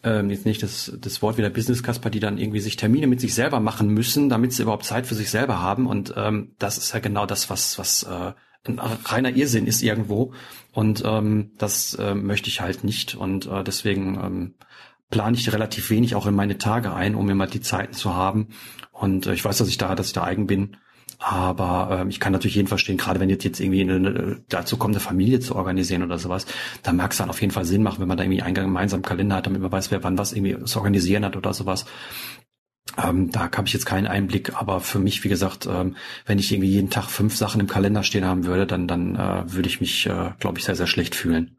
ähm, 0.05 0.31
jetzt 0.31 0.47
nicht 0.47 0.63
das, 0.63 0.93
das 1.01 1.23
Wort 1.23 1.39
wieder 1.39 1.51
Business 1.51 1.83
Casper, 1.83 2.09
die 2.09 2.21
dann 2.21 2.39
irgendwie 2.39 2.61
sich 2.61 2.77
Termine 2.77 3.09
mit 3.09 3.21
sich 3.21 3.35
selber 3.35 3.59
machen 3.59 3.89
müssen, 3.89 4.29
damit 4.29 4.53
sie 4.53 4.63
überhaupt 4.63 4.85
Zeit 4.85 5.07
für 5.09 5.17
sich 5.17 5.31
selber 5.31 5.61
haben. 5.61 5.89
Und 5.89 6.15
ähm, 6.17 6.53
das 6.61 6.79
ist 6.79 6.95
ja 6.95 7.01
genau 7.01 7.27
das, 7.27 7.51
was, 7.51 7.81
was 7.81 8.05
äh, 8.05 8.33
ein 8.67 8.79
reiner 8.79 9.35
Irrsinn 9.35 9.67
ist 9.67 9.83
irgendwo. 9.83 10.33
Und 10.73 11.03
ähm, 11.05 11.53
das 11.59 11.95
äh, 11.95 12.15
möchte 12.15 12.49
ich 12.49 12.61
halt 12.61 12.85
nicht. 12.85 13.15
Und 13.15 13.47
äh, 13.47 13.63
deswegen 13.63 14.19
ähm, 14.23 14.55
plane 15.11 15.37
ich 15.37 15.53
relativ 15.53 15.91
wenig 15.91 16.15
auch 16.15 16.27
in 16.27 16.35
meine 16.35 16.59
Tage 16.59 16.93
ein, 16.95 17.15
um 17.15 17.29
immer 17.31 17.47
die 17.47 17.61
Zeiten 17.61 17.93
zu 17.93 18.15
haben. 18.15 18.49
Und 18.91 19.27
äh, 19.27 19.35
ich 19.35 19.45
weiß, 19.45 19.59
dass 19.59 19.69
ich 19.69 19.79
da, 19.79 19.95
dass 19.95 20.09
ich 20.09 20.13
da 20.13 20.25
eigen 20.25 20.47
bin. 20.47 20.77
Aber 21.19 22.01
ähm, 22.01 22.09
ich 22.11 22.21
kann 22.21 22.33
natürlich 22.33 22.57
jeden 22.57 22.69
verstehen, 22.69 22.97
gerade 22.97 23.21
wenn 23.21 23.31
jetzt, 23.31 23.45
jetzt 23.45 23.61
irgendwie 23.61 23.83
eine, 23.83 24.43
dazu 24.49 24.77
kommt, 24.77 24.95
eine 24.95 25.01
Familie 25.01 25.41
zu 25.41 25.55
organisieren 25.55 26.03
oder 26.03 26.19
sowas, 26.19 26.47
da 26.83 26.93
mag 26.93 27.13
es 27.13 27.19
dann 27.19 27.31
auf 27.31 27.41
jeden 27.41 27.53
Fall 27.53 27.65
Sinn 27.65 27.83
machen, 27.83 28.01
wenn 28.01 28.09
man 28.09 28.19
da 28.19 28.25
irgendwie 28.25 28.43
einen 28.43 28.55
gemeinsamen 28.55 29.03
Kalender 29.03 29.37
hat, 29.37 29.47
damit 29.47 29.63
man 29.63 29.73
weiß, 29.73 29.91
wer 29.91 30.03
wann 30.03 30.19
was 30.19 30.33
irgendwie 30.33 30.65
zu 30.65 30.79
organisieren 30.79 31.25
hat 31.25 31.37
oder 31.37 31.55
sowas. 31.55 31.87
Ähm, 33.03 33.31
da 33.31 33.51
habe 33.51 33.67
ich 33.67 33.73
jetzt 33.73 33.87
keinen 33.87 34.07
Einblick, 34.07 34.55
aber 34.55 34.81
für 34.81 34.99
mich, 34.99 35.25
wie 35.25 35.29
gesagt, 35.29 35.67
ähm, 35.67 35.97
wenn 36.27 36.39
ich 36.39 36.53
irgendwie 36.53 36.71
jeden 36.71 36.91
Tag 36.91 37.11
fünf 37.11 37.37
Sachen 37.37 37.61
im 37.61 37.67
Kalender 37.67 38.03
stehen 38.03 38.25
haben 38.25 38.47
würde, 38.47 38.67
dann, 38.67 38.87
dann 38.87 39.17
äh, 39.17 39.53
würde 39.53 39.69
ich 39.69 39.81
mich, 39.81 40.07
äh, 40.07 40.33
glaube 40.39 40.59
ich, 40.59 40.65
sehr, 40.65 40.77
sehr 40.77 40.87
schlecht 40.87 41.15
fühlen. 41.15 41.57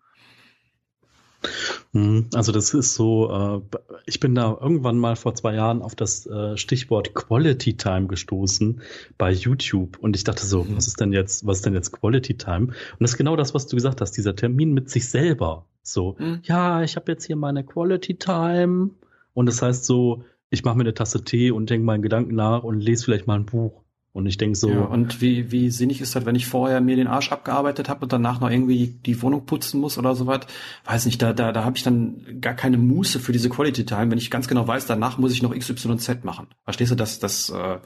Hm, 1.91 2.27
also 2.33 2.51
das 2.51 2.73
ist 2.73 2.95
so, 2.95 3.61
äh, 3.71 3.77
ich 4.05 4.19
bin 4.19 4.35
da 4.35 4.57
irgendwann 4.59 4.97
mal 4.97 5.15
vor 5.15 5.35
zwei 5.35 5.55
Jahren 5.55 5.81
auf 5.81 5.95
das 5.95 6.25
äh, 6.25 6.57
Stichwort 6.57 7.13
Quality 7.13 7.77
Time 7.77 8.07
gestoßen 8.07 8.81
bei 9.17 9.31
YouTube 9.31 9.97
und 9.99 10.15
ich 10.15 10.23
dachte 10.23 10.45
so, 10.45 10.63
mhm. 10.63 10.77
was 10.77 10.87
ist 10.87 10.99
denn 10.99 11.13
jetzt, 11.13 11.45
was 11.45 11.57
ist 11.57 11.65
denn 11.65 11.73
jetzt 11.73 11.91
Quality 11.91 12.37
Time? 12.37 12.67
Und 12.67 12.99
das 12.99 13.11
ist 13.11 13.17
genau 13.17 13.35
das, 13.35 13.53
was 13.53 13.67
du 13.67 13.75
gesagt 13.75 14.01
hast, 14.01 14.11
dieser 14.11 14.35
Termin 14.35 14.73
mit 14.73 14.89
sich 14.89 15.09
selber. 15.09 15.65
So, 15.83 16.15
mhm. 16.17 16.39
ja, 16.43 16.81
ich 16.81 16.95
habe 16.95 17.11
jetzt 17.11 17.25
hier 17.25 17.35
meine 17.35 17.63
Quality 17.63 18.15
Time 18.15 18.91
und 19.33 19.45
das 19.45 19.61
heißt 19.61 19.85
so, 19.85 20.23
ich 20.49 20.63
mache 20.63 20.75
mir 20.75 20.83
eine 20.83 20.93
Tasse 20.93 21.23
Tee 21.23 21.51
und 21.51 21.69
denke 21.69 21.85
meinen 21.85 22.01
Gedanken 22.01 22.35
nach 22.35 22.63
und 22.63 22.79
lese 22.79 23.05
vielleicht 23.05 23.27
mal 23.27 23.35
ein 23.35 23.45
Buch. 23.45 23.85
Und 24.15 24.27
ich 24.27 24.37
denke 24.37 24.57
so. 24.57 24.69
Ja, 24.69 24.85
und 24.85 25.19
wie, 25.19 25.51
wie 25.51 25.69
sinnig 25.69 25.99
ist 25.99 26.15
das, 26.15 26.25
wenn 26.25 26.35
ich 26.35 26.47
vorher 26.47 26.79
mir 26.79 26.95
den 26.95 27.07
Arsch 27.07 27.33
abgearbeitet 27.33 27.89
habe 27.89 28.03
und 28.05 28.13
danach 28.13 28.39
noch 28.39 28.49
irgendwie 28.49 28.87
die 29.05 29.21
Wohnung 29.21 29.45
putzen 29.45 29.81
muss 29.81 29.97
oder 29.97 30.15
so 30.15 30.25
was? 30.25 30.47
Weiß 30.85 31.05
nicht, 31.05 31.21
da, 31.21 31.33
da, 31.33 31.51
da 31.51 31.65
habe 31.65 31.75
ich 31.75 31.83
dann 31.83 32.39
gar 32.39 32.53
keine 32.53 32.77
Muße 32.77 33.19
für 33.19 33.33
diese 33.33 33.49
Quality 33.49 33.85
Time, 33.85 34.11
wenn 34.11 34.17
ich 34.17 34.31
ganz 34.31 34.47
genau 34.47 34.65
weiß, 34.65 34.85
danach 34.85 35.17
muss 35.17 35.33
ich 35.33 35.41
noch 35.41 35.53
XYZ 35.53 36.23
machen. 36.23 36.47
Verstehst 36.63 36.91
du, 36.91 36.95
dass 36.95 37.19
das 37.19 37.49
äh. 37.49 37.79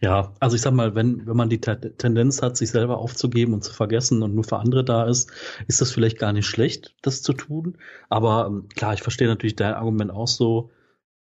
Ja, 0.00 0.32
also 0.40 0.56
ich 0.56 0.62
sag 0.62 0.72
mal, 0.72 0.94
wenn, 0.94 1.26
wenn 1.26 1.36
man 1.36 1.48
die 1.48 1.60
Tendenz 1.60 2.42
hat, 2.42 2.56
sich 2.56 2.70
selber 2.70 2.98
aufzugeben 2.98 3.54
und 3.54 3.64
zu 3.64 3.72
vergessen 3.72 4.22
und 4.22 4.34
nur 4.34 4.44
für 4.44 4.58
andere 4.58 4.84
da 4.84 5.04
ist, 5.04 5.30
ist 5.66 5.80
das 5.80 5.90
vielleicht 5.90 6.18
gar 6.18 6.32
nicht 6.32 6.46
schlecht, 6.46 6.94
das 7.02 7.22
zu 7.22 7.32
tun. 7.32 7.76
Aber 8.08 8.46
ähm, 8.46 8.68
klar, 8.74 8.94
ich 8.94 9.02
verstehe 9.02 9.28
natürlich 9.28 9.56
dein 9.56 9.74
Argument 9.74 10.10
auch 10.10 10.28
so, 10.28 10.70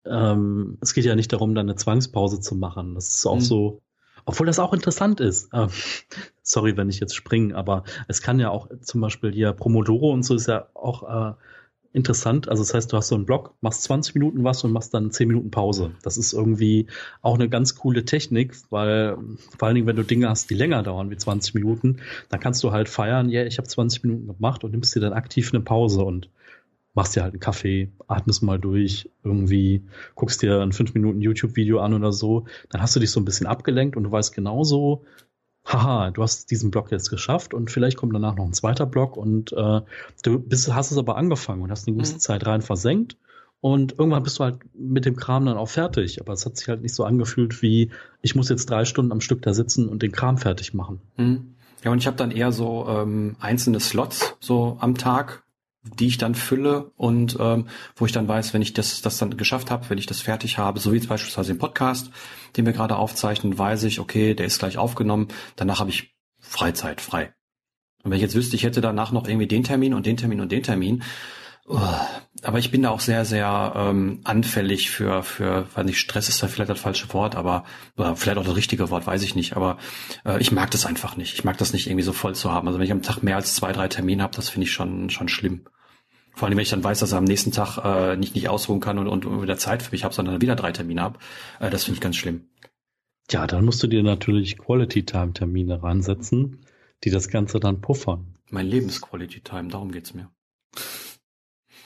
ähm, 0.05 0.77
es 0.81 0.93
geht 0.93 1.05
ja 1.05 1.15
nicht 1.15 1.33
darum, 1.33 1.55
dann 1.55 1.67
eine 1.67 1.75
Zwangspause 1.75 2.39
zu 2.39 2.55
machen. 2.55 2.95
Das 2.95 3.09
ist 3.09 3.25
auch 3.25 3.35
mhm. 3.35 3.41
so, 3.41 3.81
obwohl 4.25 4.47
das 4.47 4.59
auch 4.59 4.73
interessant 4.73 5.19
ist. 5.19 5.49
Ähm, 5.53 5.69
sorry, 6.41 6.77
wenn 6.77 6.89
ich 6.89 6.99
jetzt 6.99 7.15
springe, 7.15 7.55
aber 7.55 7.83
es 8.07 8.21
kann 8.21 8.39
ja 8.39 8.49
auch 8.49 8.69
zum 8.81 9.01
Beispiel 9.01 9.31
hier 9.31 9.53
Promodoro 9.53 10.11
und 10.11 10.23
so 10.23 10.35
ist 10.35 10.47
ja 10.47 10.67
auch 10.73 11.03
äh, 11.03 11.33
interessant. 11.91 12.49
Also 12.49 12.63
das 12.63 12.73
heißt, 12.73 12.91
du 12.91 12.97
hast 12.97 13.07
so 13.07 13.15
einen 13.15 13.25
Block, 13.25 13.55
machst 13.61 13.83
20 13.83 14.15
Minuten 14.15 14.43
was 14.43 14.63
und 14.63 14.71
machst 14.71 14.93
dann 14.93 15.11
10 15.11 15.27
Minuten 15.27 15.51
Pause. 15.51 15.91
Das 16.03 16.17
ist 16.17 16.33
irgendwie 16.33 16.87
auch 17.21 17.35
eine 17.35 17.49
ganz 17.49 17.75
coole 17.75 18.05
Technik, 18.05 18.55
weil 18.69 19.17
vor 19.57 19.67
allen 19.67 19.75
Dingen, 19.75 19.87
wenn 19.87 19.95
du 19.95 20.03
Dinge 20.03 20.29
hast, 20.29 20.49
die 20.49 20.55
länger 20.55 20.83
dauern 20.83 21.09
wie 21.09 21.17
20 21.17 21.55
Minuten, 21.55 21.97
dann 22.29 22.39
kannst 22.39 22.63
du 22.63 22.71
halt 22.71 22.89
feiern, 22.89 23.29
ja, 23.29 23.43
ich 23.45 23.57
habe 23.57 23.67
20 23.67 24.03
Minuten 24.03 24.27
gemacht 24.27 24.63
und 24.63 24.71
nimmst 24.71 24.95
dir 24.95 24.99
dann 24.99 25.13
aktiv 25.13 25.51
eine 25.53 25.61
Pause 25.63 26.03
und 26.03 26.29
machst 26.93 27.15
dir 27.15 27.23
halt 27.23 27.33
einen 27.33 27.39
Kaffee, 27.39 27.91
atmest 28.07 28.43
mal 28.43 28.59
durch, 28.59 29.09
irgendwie 29.23 29.83
guckst 30.15 30.41
dir 30.41 30.61
ein 30.61 30.73
fünf 30.73 30.93
Minuten 30.93 31.21
YouTube-Video 31.21 31.79
an 31.79 31.93
oder 31.93 32.11
so, 32.11 32.45
dann 32.69 32.81
hast 32.81 32.95
du 32.95 32.99
dich 32.99 33.11
so 33.11 33.19
ein 33.19 33.25
bisschen 33.25 33.47
abgelenkt 33.47 33.95
und 33.95 34.03
du 34.03 34.11
weißt 34.11 34.33
genauso, 34.33 35.03
haha, 35.65 36.11
du 36.11 36.23
hast 36.23 36.49
diesen 36.51 36.71
Block 36.71 36.91
jetzt 36.91 37.09
geschafft 37.09 37.53
und 37.53 37.69
vielleicht 37.71 37.97
kommt 37.97 38.13
danach 38.13 38.35
noch 38.35 38.45
ein 38.45 38.53
zweiter 38.53 38.85
Block 38.85 39.17
und 39.17 39.53
äh, 39.53 39.81
du 40.23 40.39
bist, 40.39 40.73
hast 40.73 40.91
es 40.91 40.97
aber 40.97 41.17
angefangen 41.17 41.61
und 41.61 41.71
hast 41.71 41.87
eine 41.87 41.95
gewisse 41.95 42.15
mhm. 42.15 42.19
Zeit 42.19 42.45
rein 42.45 42.61
versenkt 42.61 43.17
und 43.61 43.99
irgendwann 43.99 44.23
bist 44.23 44.39
du 44.39 44.45
halt 44.45 44.59
mit 44.73 45.05
dem 45.05 45.15
Kram 45.15 45.45
dann 45.45 45.57
auch 45.57 45.67
fertig. 45.67 46.21
Aber 46.21 46.33
es 46.33 46.45
hat 46.45 46.57
sich 46.57 46.69
halt 46.69 46.81
nicht 46.81 46.95
so 46.95 47.03
angefühlt 47.03 47.61
wie, 47.61 47.91
ich 48.21 48.35
muss 48.35 48.49
jetzt 48.49 48.69
drei 48.69 48.85
Stunden 48.85 49.11
am 49.11 49.21
Stück 49.21 49.41
da 49.41 49.53
sitzen 49.53 49.89
und 49.89 50.01
den 50.01 50.11
Kram 50.11 50.37
fertig 50.37 50.73
machen. 50.73 51.01
Mhm. 51.17 51.55
Ja, 51.83 51.91
und 51.91 51.99
ich 51.99 52.07
habe 52.07 52.17
dann 52.17 52.31
eher 52.31 52.51
so 52.51 52.87
ähm, 52.89 53.35
einzelne 53.39 53.79
Slots 53.79 54.35
so 54.39 54.77
am 54.79 54.95
Tag, 54.95 55.43
die 55.83 56.07
ich 56.07 56.17
dann 56.17 56.35
fülle 56.35 56.91
und 56.95 57.37
ähm, 57.39 57.67
wo 57.95 58.05
ich 58.05 58.11
dann 58.11 58.27
weiß, 58.27 58.53
wenn 58.53 58.61
ich 58.61 58.73
das, 58.73 59.01
das 59.01 59.17
dann 59.17 59.37
geschafft 59.37 59.71
habe, 59.71 59.89
wenn 59.89 59.97
ich 59.97 60.05
das 60.05 60.19
fertig 60.19 60.57
habe, 60.57 60.79
so 60.79 60.91
wie 60.91 60.99
beispielsweise 60.99 61.53
den 61.53 61.59
Podcast, 61.59 62.11
den 62.57 62.65
wir 62.65 62.73
gerade 62.73 62.97
aufzeichnen, 62.97 63.57
weiß 63.57 63.83
ich, 63.83 63.99
okay, 63.99 64.33
der 64.33 64.45
ist 64.45 64.59
gleich 64.59 64.77
aufgenommen, 64.77 65.29
danach 65.55 65.79
habe 65.79 65.89
ich 65.89 66.15
Freizeit, 66.39 66.99
frei. 67.01 67.33
Und 68.03 68.11
wenn 68.11 68.17
ich 68.17 68.23
jetzt 68.23 68.35
wüsste, 68.35 68.55
ich 68.55 68.63
hätte 68.63 68.81
danach 68.81 69.11
noch 69.11 69.27
irgendwie 69.27 69.47
den 69.47 69.63
Termin 69.63 69.93
und 69.93 70.05
den 70.05 70.17
Termin 70.17 70.41
und 70.41 70.51
den 70.51 70.63
Termin, 70.63 71.03
aber 71.69 72.57
ich 72.57 72.71
bin 72.71 72.81
da 72.81 72.89
auch 72.89 72.99
sehr, 72.99 73.25
sehr 73.25 73.73
ähm, 73.75 74.21
anfällig 74.23 74.89
für, 74.89 75.23
für, 75.23 75.67
weil 75.75 75.85
nicht 75.85 75.99
Stress 75.99 76.29
ist 76.29 76.41
da 76.41 76.47
vielleicht 76.47 76.69
das 76.69 76.79
falsche 76.79 77.13
Wort, 77.13 77.35
aber 77.35 77.63
oder 77.95 78.15
vielleicht 78.15 78.37
auch 78.37 78.45
das 78.45 78.55
richtige 78.55 78.89
Wort, 78.89 79.05
weiß 79.05 79.21
ich 79.23 79.35
nicht. 79.35 79.55
Aber 79.55 79.77
äh, 80.25 80.39
ich 80.41 80.51
mag 80.51 80.71
das 80.71 80.85
einfach 80.85 81.15
nicht. 81.15 81.33
Ich 81.33 81.43
mag 81.43 81.57
das 81.57 81.73
nicht 81.73 81.87
irgendwie 81.87 82.03
so 82.03 82.13
voll 82.13 82.35
zu 82.35 82.51
haben. 82.51 82.67
Also 82.67 82.79
wenn 82.79 82.85
ich 82.85 82.91
am 82.91 83.01
Tag 83.01 83.21
mehr 83.21 83.35
als 83.35 83.55
zwei, 83.55 83.71
drei 83.71 83.87
Termine 83.87 84.23
habe, 84.23 84.35
das 84.35 84.49
finde 84.49 84.65
ich 84.65 84.71
schon 84.71 85.09
schon 85.09 85.27
schlimm. 85.27 85.65
Vor 86.33 86.47
allem, 86.47 86.57
wenn 86.57 86.63
ich 86.63 86.69
dann 86.69 86.83
weiß, 86.83 86.99
dass 86.99 87.11
er 87.11 87.17
am 87.17 87.25
nächsten 87.25 87.51
Tag 87.51 87.77
äh, 87.83 88.15
nicht 88.15 88.33
nicht 88.35 88.49
ausruhen 88.49 88.79
kann 88.79 88.97
und, 88.97 89.07
und 89.25 89.41
wieder 89.41 89.57
Zeit 89.57 89.83
für 89.83 89.91
mich 89.91 90.03
habe, 90.03 90.13
sondern 90.13 90.41
wieder 90.41 90.55
drei 90.55 90.71
Termine 90.71 91.01
habe, 91.01 91.19
äh, 91.59 91.69
das 91.69 91.83
finde 91.83 91.97
ich 91.97 92.01
ganz 92.01 92.15
schlimm. 92.15 92.49
Ja, 93.29 93.45
dann 93.45 93.63
musst 93.63 93.83
du 93.83 93.87
dir 93.87 94.01
natürlich 94.01 94.57
Quality 94.57 95.05
Time 95.05 95.33
Termine 95.33 95.83
ransetzen, 95.83 96.65
die 97.03 97.11
das 97.11 97.29
Ganze 97.29 97.59
dann 97.59 97.79
puffern. 97.81 98.37
Mein 98.49 98.65
Lebens-Quality 98.65 99.41
Time, 99.41 99.67
darum 99.67 99.91
geht's 99.91 100.15
mir. 100.15 100.31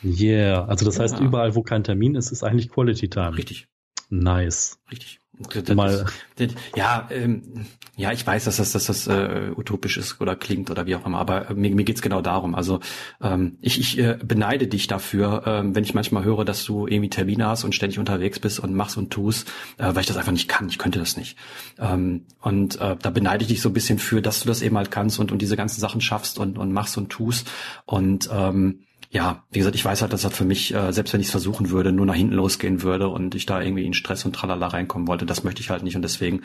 Yeah, 0.04 0.66
also 0.66 0.86
das 0.86 0.98
ja. 0.98 1.04
heißt, 1.04 1.20
überall, 1.20 1.56
wo 1.56 1.64
kein 1.64 1.84
Termin 1.84 2.16
ist, 2.16 2.32
ist 2.32 2.44
eigentlich 2.44 2.70
Quality 2.70 3.10
Time. 3.10 3.38
Richtig. 3.38 3.68
Nice. 4.10 4.80
Richtig. 4.92 5.20
Das, 5.52 5.76
Mal. 5.76 6.06
Das, 6.36 6.52
ja, 6.76 7.08
ähm, 7.10 7.66
ja, 7.96 8.12
ich 8.12 8.26
weiß, 8.26 8.46
dass 8.46 8.58
das, 8.58 8.72
dass 8.72 8.86
das 8.86 9.08
äh, 9.08 9.52
utopisch 9.56 9.98
ist 9.98 10.22
oder 10.22 10.36
klingt 10.36 10.70
oder 10.70 10.86
wie 10.86 10.96
auch 10.96 11.06
immer, 11.08 11.18
aber 11.18 11.50
äh, 11.50 11.54
mir, 11.56 11.74
mir 11.74 11.84
geht's 11.84 12.04
genau 12.04 12.22
darum. 12.22 12.54
Also 12.54 12.80
ähm, 13.20 13.58
ich, 13.60 13.80
ich 13.80 13.98
äh, 13.98 14.18
beneide 14.24 14.68
dich 14.68 14.86
dafür, 14.86 15.44
ähm, 15.48 15.76
wenn 15.76 15.84
ich 15.84 15.96
manchmal 15.96 16.24
höre, 16.24 16.46
dass 16.46 16.64
du 16.66 16.86
irgendwie 16.86 17.10
Termine 17.10 17.48
hast 17.48 17.64
und 17.64 17.74
ständig 17.74 17.98
unterwegs 17.98 18.40
bist 18.40 18.60
und 18.60 18.76
machst 18.76 18.96
und 18.96 19.10
tust, 19.10 19.48
äh, 19.78 19.86
weil 19.96 20.02
ich 20.02 20.08
das 20.08 20.18
einfach 20.18 20.32
nicht 20.32 20.48
kann. 20.48 20.70
Ich 20.70 20.78
könnte 20.78 21.00
das 21.00 21.18
nicht. 21.18 21.36
Ähm, 21.80 22.26
und 22.42 22.80
äh, 22.80 22.96
da 23.02 23.10
beneide 23.10 23.42
ich 23.42 23.48
dich 23.48 23.62
so 23.62 23.70
ein 23.70 23.74
bisschen 23.74 23.98
für, 23.98 24.22
dass 24.22 24.40
du 24.42 24.48
das 24.48 24.62
eben 24.62 24.78
halt 24.78 24.92
kannst 24.92 25.20
und, 25.20 25.32
und 25.32 25.42
diese 25.42 25.58
ganzen 25.58 25.82
Sachen 25.82 26.00
schaffst 26.00 26.38
und, 26.38 26.60
und 26.60 26.72
machst 26.72 26.96
und 26.98 27.10
tust. 27.10 27.50
Und 27.86 28.30
ähm, 28.32 28.82
ja, 29.14 29.44
wie 29.52 29.60
gesagt, 29.60 29.76
ich 29.76 29.86
weiß 29.86 30.02
halt, 30.02 30.12
dass 30.12 30.24
das 30.24 30.36
für 30.36 30.44
mich, 30.44 30.74
äh, 30.74 30.92
selbst 30.92 31.14
wenn 31.14 31.22
ich 31.22 31.28
es 31.28 31.32
versuchen 31.32 31.70
würde, 31.70 31.92
nur 31.92 32.08
nach 32.08 32.16
hinten 32.16 32.34
losgehen 32.34 32.82
würde 32.82 33.10
und 33.10 33.36
ich 33.36 33.46
da 33.46 33.62
irgendwie 33.62 33.86
in 33.86 33.94
Stress 33.94 34.26
und 34.26 34.36
Tralala 34.36 34.66
reinkommen 34.66 35.08
wollte. 35.08 35.28
Das 35.28 35.44
möchte 35.44 35.62
ich 35.62 35.70
halt 35.70 35.84
nicht 35.84 35.96
und 35.96 36.02
deswegen 36.02 36.42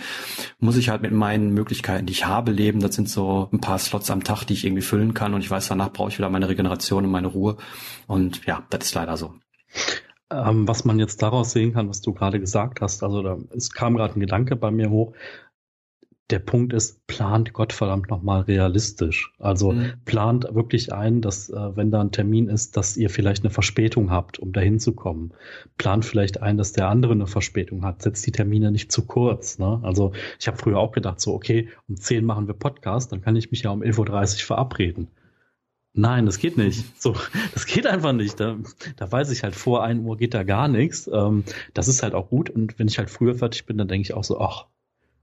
muss 0.61 0.77
ich 0.77 0.91
halt 0.91 1.01
mit 1.01 1.13
meinen 1.13 1.55
Möglichkeiten, 1.55 2.05
die 2.05 2.13
ich 2.13 2.27
habe, 2.27 2.53
leben. 2.53 2.81
Das 2.81 2.95
sind 2.95 3.09
so 3.09 3.49
ein 3.55 3.61
paar 3.61 3.79
Slots 3.79 4.11
am 4.11 4.23
Tag, 4.23 4.45
die 4.45 4.53
ich 4.53 4.67
irgendwie 4.67 4.83
füllen 4.83 5.15
kann 5.15 5.33
und 5.33 5.41
ich 5.41 5.51
weiß, 5.51 5.69
danach 5.69 5.95
brauche 5.95 6.11
ich 6.11 6.19
wieder 6.19 6.29
meine 6.29 6.51
Regeneration 6.51 7.07
und 7.07 7.11
meine 7.11 7.29
Ruhe 7.29 7.57
und 8.07 8.45
ja, 8.45 8.63
das 8.69 8.85
ist 8.85 8.95
leider 8.95 9.17
so. 9.17 9.33
Ähm, 10.31 10.69
was 10.69 10.85
man 10.85 10.99
jetzt 10.99 11.23
daraus 11.23 11.53
sehen 11.53 11.73
kann, 11.73 11.89
was 11.89 12.03
du 12.03 12.13
gerade 12.13 12.39
gesagt 12.39 12.83
hast, 12.83 13.03
also 13.03 13.23
da, 13.23 13.39
es 13.57 13.71
kam 13.71 13.97
gerade 13.97 14.15
ein 14.15 14.21
Gedanke 14.21 14.57
bei 14.57 14.71
mir 14.71 14.91
hoch, 14.91 15.15
der 16.31 16.41
Punkt 16.41 16.75
ist, 16.75 17.07
plant 17.07 17.55
Gottverdammt 17.55 18.11
nochmal 18.11 18.43
realistisch. 18.43 19.33
Also 19.39 19.73
mhm. 19.73 19.95
plant 20.05 20.47
wirklich 20.55 20.93
ein, 20.93 21.23
dass 21.23 21.49
äh, 21.49 21.77
wenn 21.77 21.91
da 21.91 22.03
ein 22.03 22.13
Termin 22.13 22.49
ist, 22.49 22.77
dass 22.77 22.99
ihr 22.99 23.09
vielleicht 23.09 23.45
eine 23.45 23.51
Verspätung 23.51 24.11
habt, 24.11 24.39
um 24.39 24.53
dahin 24.53 24.79
zu 24.79 24.93
kommen. 24.93 25.33
Plant 25.79 26.05
vielleicht 26.05 26.43
ein, 26.43 26.59
dass 26.59 26.73
der 26.73 26.89
andere 26.89 27.13
eine 27.13 27.27
Verspätung 27.27 27.83
hat. 27.83 28.03
Setzt 28.03 28.27
die 28.27 28.33
Termine 28.33 28.71
nicht 28.71 28.93
zu 28.93 29.07
kurz. 29.07 29.59
Ne? 29.59 29.81
Also 29.83 30.13
ich 30.39 30.49
habe 30.49 30.59
früher 30.59 30.79
auch 30.79 30.93
gedacht, 30.93 31.21
so, 31.21 31.33
okay, 31.33 31.69
um 31.89 31.97
10 31.97 32.25
machen 32.25 32.47
wir 32.47 32.55
Podcast, 32.55 33.11
dann 33.11 33.23
kann 33.23 33.37
ich 33.37 33.51
mich 33.51 33.63
ja 33.63 33.71
um 33.71 33.83
11.30 33.83 34.01
Uhr 34.01 34.47
verabreden. 34.47 35.09
Nein, 35.95 36.27
das 36.27 36.39
geht 36.39 36.59
nicht. 36.59 36.85
So, 36.99 37.17
das 37.55 37.65
geht 37.65 37.87
einfach 37.87 38.13
nicht. 38.13 38.39
Da, 38.39 38.57
da 38.97 39.11
weiß 39.11 39.31
ich 39.31 39.45
halt, 39.45 39.55
vor 39.55 39.83
1 39.83 40.05
Uhr 40.05 40.19
geht 40.19 40.35
da 40.35 40.43
gar 40.43 40.69
nichts. 40.69 41.09
Ähm, 41.11 41.45
das 41.73 41.89
ist 41.89 42.03
halt 42.03 42.15
auch 42.15 42.29
gut. 42.29 42.51
Und 42.51 42.79
wenn 42.79 42.87
ich 42.87 42.99
halt 42.99 43.09
früher 43.09 43.35
fertig 43.35 43.65
bin, 43.65 43.79
dann 43.79 43.89
denke 43.89 44.03
ich 44.03 44.15
auch 44.15 44.25
so, 44.25 44.41
ach, 44.41 44.67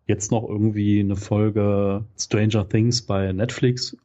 jetzt 0.06 0.32
noch 0.32 0.47
irgendwie 0.47 0.99
eine 0.99 1.16
Folge 1.16 2.06
Stranger 2.18 2.68
Things 2.68 3.01
bei 3.01 3.32
Netflix, 3.32 3.97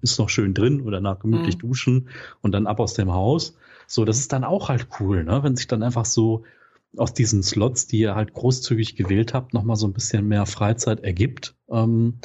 ist 0.00 0.18
noch 0.18 0.28
schön 0.28 0.54
drin 0.54 0.82
oder 0.82 1.00
nach 1.00 1.20
gemütlich 1.20 1.56
mhm. 1.56 1.60
duschen 1.60 2.08
und 2.40 2.52
dann 2.52 2.66
ab 2.66 2.80
aus 2.80 2.94
dem 2.94 3.12
Haus. 3.12 3.56
So, 3.86 4.04
das 4.04 4.18
ist 4.18 4.32
dann 4.32 4.44
auch 4.44 4.68
halt 4.68 4.88
cool, 5.00 5.24
ne? 5.24 5.42
Wenn 5.42 5.56
sich 5.56 5.66
dann 5.66 5.82
einfach 5.82 6.04
so 6.04 6.44
aus 6.96 7.14
diesen 7.14 7.42
Slots, 7.42 7.86
die 7.86 8.00
ihr 8.00 8.14
halt 8.14 8.34
großzügig 8.34 8.96
gewählt 8.96 9.34
habt, 9.34 9.54
nochmal 9.54 9.76
so 9.76 9.86
ein 9.86 9.92
bisschen 9.92 10.28
mehr 10.28 10.46
Freizeit 10.46 11.00
ergibt. 11.00 11.54
Ähm, 11.70 12.18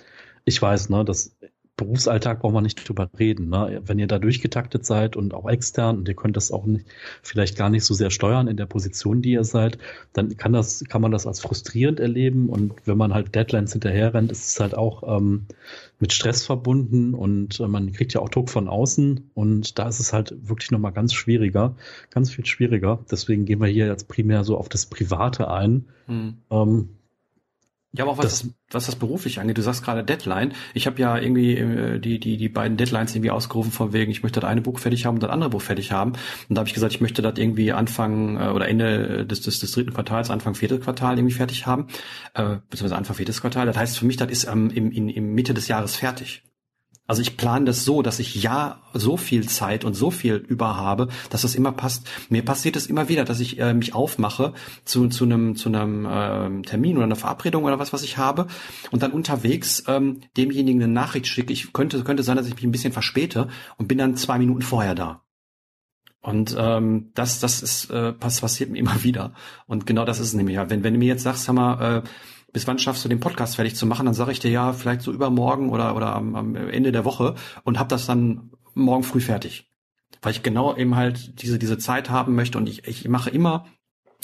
ich 0.46 0.62
weiß, 0.62 0.90
ne, 0.90 1.06
das 1.06 1.36
Berufsalltag 1.78 2.40
brauchen 2.40 2.56
wir 2.56 2.62
nicht 2.62 2.90
drüber 2.90 3.08
reden. 3.20 3.50
Ne? 3.50 3.82
Wenn 3.86 4.00
ihr 4.00 4.08
da 4.08 4.18
durchgetaktet 4.18 4.84
seid 4.84 5.16
und 5.16 5.36
auch 5.36 5.48
extern 5.48 6.00
und 6.00 6.10
ihr 6.10 6.16
könnt 6.16 6.36
das 6.36 6.52
auch 6.52 6.66
nicht, 6.66 6.88
vielleicht 7.22 7.56
gar 7.56 7.70
nicht 7.70 7.86
so 7.86 7.94
sehr 7.94 8.10
steuern 8.10 8.48
in 8.48 8.58
der 8.58 8.66
Position, 8.66 9.22
die 9.22 9.34
ihr 9.34 9.44
seid, 9.44 9.78
dann 10.12 10.36
kann 10.38 10.54
das, 10.54 10.84
kann 10.90 11.02
man 11.04 11.12
das 11.12 11.28
als 11.28 11.40
frustrierend 11.40 12.00
erleben 12.00 12.50
und 12.50 12.74
wenn 12.86 12.98
man 12.98 13.14
halt 13.14 13.36
Deadlines 13.36 13.74
hinterher 13.74 14.16
rennt, 14.16 14.32
ist 14.32 14.48
es 14.48 14.60
halt 14.60 14.76
auch 14.76 15.04
ähm, 15.18 15.46
mit 16.00 16.14
Stress 16.14 16.44
verbunden 16.44 17.14
und 17.14 17.60
äh, 17.60 17.68
man 17.68 17.92
kriegt 17.92 18.12
ja 18.14 18.22
auch 18.22 18.30
Druck 18.30 18.50
von 18.50 18.68
außen 18.68 19.30
und 19.36 19.78
da 19.78 19.88
ist 19.88 20.00
es 20.00 20.14
halt 20.14 20.36
wirklich 20.50 20.72
nochmal 20.72 20.94
ganz 20.94 21.14
schwieriger, 21.14 21.76
ganz 22.10 22.32
viel 22.32 22.46
schwieriger. 22.48 23.06
Deswegen 23.12 23.46
gehen 23.46 23.62
wir 23.62 23.68
hier 23.68 23.86
jetzt 23.86 24.08
primär 24.08 24.44
so 24.44 24.58
auf 24.58 24.68
das 24.68 24.88
Private 24.88 25.48
ein. 25.52 25.86
Hm. 26.08 26.38
Ähm, 26.50 26.90
ja, 27.98 28.04
aber 28.04 28.14
auch 28.14 28.18
was 28.18 28.26
das, 28.26 28.42
das, 28.42 28.54
was 28.72 28.86
das 28.86 28.96
beruflich 28.96 29.40
angeht, 29.40 29.58
du 29.58 29.62
sagst 29.62 29.84
gerade 29.84 30.04
Deadline. 30.04 30.54
Ich 30.74 30.86
habe 30.86 31.02
ja 31.02 31.18
irgendwie 31.18 31.58
äh, 31.58 32.00
die, 32.00 32.20
die, 32.20 32.38
die 32.38 32.50
beiden 32.50 32.78
Deadlines 32.78 33.16
irgendwie 33.16 33.32
ausgerufen 33.32 33.72
von 33.72 33.94
wegen, 33.94 34.12
ich 34.12 34.24
möchte 34.24 34.40
das 34.40 34.50
eine 34.50 34.62
Buch 34.62 34.80
fertig 34.80 35.06
haben 35.06 35.16
und 35.16 35.24
das 35.24 35.32
andere 35.32 35.50
Buch 35.50 35.62
fertig 35.62 35.92
haben. 35.92 36.14
Und 36.48 36.56
da 36.56 36.60
habe 36.60 36.68
ich 36.68 36.74
gesagt, 36.74 36.94
ich 36.94 37.02
möchte 37.02 37.22
das 37.22 37.38
irgendwie 37.38 37.72
Anfang 37.74 38.38
äh, 38.40 38.50
oder 38.50 38.68
Ende 38.68 39.26
des, 39.26 39.42
des, 39.42 39.60
des 39.60 39.72
dritten 39.72 39.94
Quartals, 39.94 40.30
Anfang 40.30 40.56
viertes 40.56 40.82
Quartal 40.82 41.18
irgendwie 41.18 41.36
fertig 41.36 41.66
haben. 41.66 41.88
Äh, 42.34 42.58
beziehungsweise 42.70 42.96
Anfang 42.96 43.16
viertes 43.16 43.42
Quartal. 43.42 43.66
Das 43.66 43.78
heißt 43.78 43.98
für 43.98 44.06
mich, 44.06 44.18
das 44.18 44.30
ist 44.30 44.46
ähm, 44.46 44.70
im, 44.70 44.92
in, 44.92 45.10
im 45.10 45.34
Mitte 45.34 45.54
des 45.54 45.68
Jahres 45.68 45.96
fertig. 45.96 46.44
Also 47.08 47.22
ich 47.22 47.38
plane 47.38 47.66
das 47.66 47.86
so, 47.86 48.02
dass 48.02 48.20
ich 48.20 48.36
ja 48.36 48.82
so 48.94 49.16
viel 49.16 49.48
Zeit 49.48 49.86
und 49.86 49.94
so 49.94 50.12
viel 50.12 50.36
über 50.36 50.76
habe, 50.76 51.08
dass 51.30 51.42
das 51.42 51.56
immer 51.56 51.72
passt. 51.72 52.06
Mir 52.30 52.44
passiert 52.44 52.76
es 52.76 52.88
immer 52.88 53.08
wieder, 53.08 53.24
dass 53.24 53.40
ich 53.40 53.60
äh, 53.60 53.74
mich 53.74 53.96
aufmache 53.96 54.54
zu, 54.84 55.08
zu 55.08 55.24
einem 55.24 55.56
zu 55.56 55.70
einem 55.70 56.06
äh, 56.06 56.62
Termin 56.64 56.98
oder 56.98 57.06
einer 57.06 57.16
Verabredung 57.16 57.64
oder 57.64 57.80
was, 57.80 57.94
was 57.94 58.04
ich 58.04 58.18
habe 58.18 58.48
und 58.92 59.04
dann 59.04 59.14
unterwegs 59.14 59.86
ähm, 59.88 60.20
demjenigen 60.36 60.84
eine 60.84 60.92
Nachricht 60.92 61.28
schicke. 61.28 61.54
Ich 61.54 61.72
könnte 61.72 62.04
könnte 62.04 62.24
sein, 62.24 62.36
dass 62.36 62.48
ich 62.48 62.56
mich 62.56 62.66
ein 62.66 62.72
bisschen 62.72 62.94
verspäte 62.94 63.48
und 63.78 63.88
bin 63.88 63.98
dann 63.98 64.18
zwei 64.18 64.38
Minuten 64.38 64.62
vorher 64.62 64.94
da. 64.94 65.22
Und 66.20 66.58
ähm, 66.60 67.12
das 67.14 67.40
das 67.40 67.62
ist 67.62 67.90
äh, 67.90 68.12
passiert 68.12 68.70
mir 68.70 68.80
immer 68.80 69.04
wieder. 69.04 69.34
Und 69.66 69.86
genau 69.86 70.04
das 70.04 70.20
ist 70.20 70.28
es 70.28 70.34
nämlich. 70.34 70.58
Wenn 70.58 70.84
wenn 70.84 70.94
du 70.94 71.00
mir 71.00 71.08
jetzt 71.08 71.24
sagst, 71.24 71.46
sag 71.46 71.56
mal 71.56 72.00
äh, 72.00 72.10
bis 72.58 72.66
wann 72.66 72.80
schaffst 72.80 73.06
du 73.06 73.10
den 73.10 73.20
Podcast 73.20 73.58
fertig 73.58 73.76
zu 73.76 73.86
machen? 73.86 74.08
Dann 74.08 74.16
sage 74.16 74.32
ich 74.32 74.40
dir 74.40 74.50
ja, 74.50 74.74
vielleicht 74.74 75.04
so 75.04 75.12
übermorgen 75.12 75.70
oder, 75.70 75.96
oder 75.96 76.16
am, 76.16 76.34
am 76.34 76.56
Ende 76.56 76.92
der 76.92 77.06
Woche 77.06 77.36
und 77.64 77.78
habe 77.78 77.90
das 77.90 78.08
dann 78.08 78.50
morgen 78.74 79.04
früh 79.04 79.22
fertig. 79.22 79.70
Weil 80.24 80.32
ich 80.32 80.42
genau 80.42 80.76
eben 80.76 80.96
halt 80.96 81.40
diese, 81.44 81.60
diese 81.60 81.78
Zeit 81.78 82.10
haben 82.10 82.34
möchte 82.34 82.58
und 82.58 82.68
ich, 82.68 82.88
ich 82.88 83.08
mache 83.08 83.30
immer, 83.30 83.68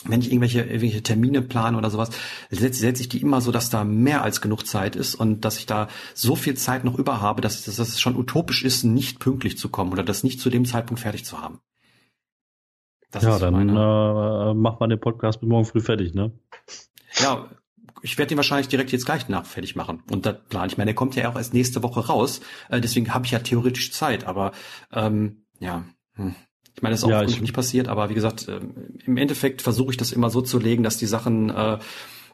wenn 0.05 0.19
ich 0.19 0.29
irgendwelche, 0.29 0.61
irgendwelche 0.61 1.03
Termine 1.03 1.43
plane 1.43 1.77
oder 1.77 1.91
sowas, 1.91 2.09
setze 2.49 2.79
setz 2.79 3.01
ich 3.01 3.07
die 3.07 3.21
immer 3.21 3.39
so, 3.39 3.51
dass 3.51 3.69
da 3.69 3.83
mehr 3.83 4.23
als 4.23 4.41
genug 4.41 4.65
Zeit 4.65 4.95
ist 4.95 5.13
und 5.13 5.45
dass 5.45 5.59
ich 5.59 5.67
da 5.67 5.87
so 6.15 6.35
viel 6.35 6.55
Zeit 6.55 6.85
noch 6.85 6.97
über 6.97 7.21
habe, 7.21 7.39
dass, 7.39 7.63
dass 7.65 7.77
es 7.77 8.01
schon 8.01 8.17
utopisch 8.17 8.63
ist, 8.63 8.83
nicht 8.83 9.19
pünktlich 9.19 9.59
zu 9.59 9.69
kommen 9.69 9.91
oder 9.91 10.01
das 10.01 10.23
nicht 10.23 10.39
zu 10.39 10.49
dem 10.49 10.65
Zeitpunkt 10.65 11.03
fertig 11.03 11.23
zu 11.23 11.39
haben. 11.39 11.59
Das 13.11 13.21
ja, 13.21 13.37
dann 13.37 13.69
äh, 13.69 14.53
macht 14.55 14.79
man 14.79 14.89
den 14.89 14.99
Podcast 14.99 15.39
bis 15.39 15.47
morgen 15.47 15.65
früh 15.65 15.81
fertig, 15.81 16.15
ne? 16.15 16.31
Ja, 17.21 17.47
ich 18.03 18.17
werde 18.17 18.29
den 18.29 18.37
wahrscheinlich 18.37 18.67
direkt 18.67 18.91
jetzt 18.91 19.05
gleich 19.05 19.29
nach 19.29 19.45
fertig 19.45 19.75
machen. 19.75 20.03
Und 20.11 20.25
da 20.25 20.33
plane 20.33 20.67
ich 20.67 20.77
meine, 20.77 20.89
der 20.89 20.95
kommt 20.95 21.15
ja 21.15 21.29
auch 21.29 21.37
erst 21.37 21.53
nächste 21.53 21.81
Woche 21.81 22.05
raus. 22.05 22.41
Äh, 22.69 22.81
deswegen 22.81 23.13
habe 23.13 23.25
ich 23.25 23.31
ja 23.31 23.39
theoretisch 23.39 23.91
Zeit. 23.93 24.25
Aber 24.25 24.51
ähm, 24.91 25.45
ja, 25.59 25.85
hm. 26.15 26.35
ich 26.75 26.81
meine, 26.81 26.93
das 26.93 26.99
ist 26.99 27.05
auch 27.05 27.09
ja, 27.09 27.23
nicht 27.23 27.53
passiert. 27.53 27.87
Aber 27.87 28.09
wie 28.09 28.13
gesagt, 28.13 28.49
äh, 28.49 28.59
im 29.05 29.17
Endeffekt 29.17 29.61
versuche 29.61 29.91
ich 29.91 29.97
das 29.97 30.11
immer 30.11 30.29
so 30.29 30.41
zu 30.41 30.59
legen, 30.59 30.83
dass 30.83 30.97
die 30.97 31.05
Sachen 31.05 31.49
äh, 31.49 31.79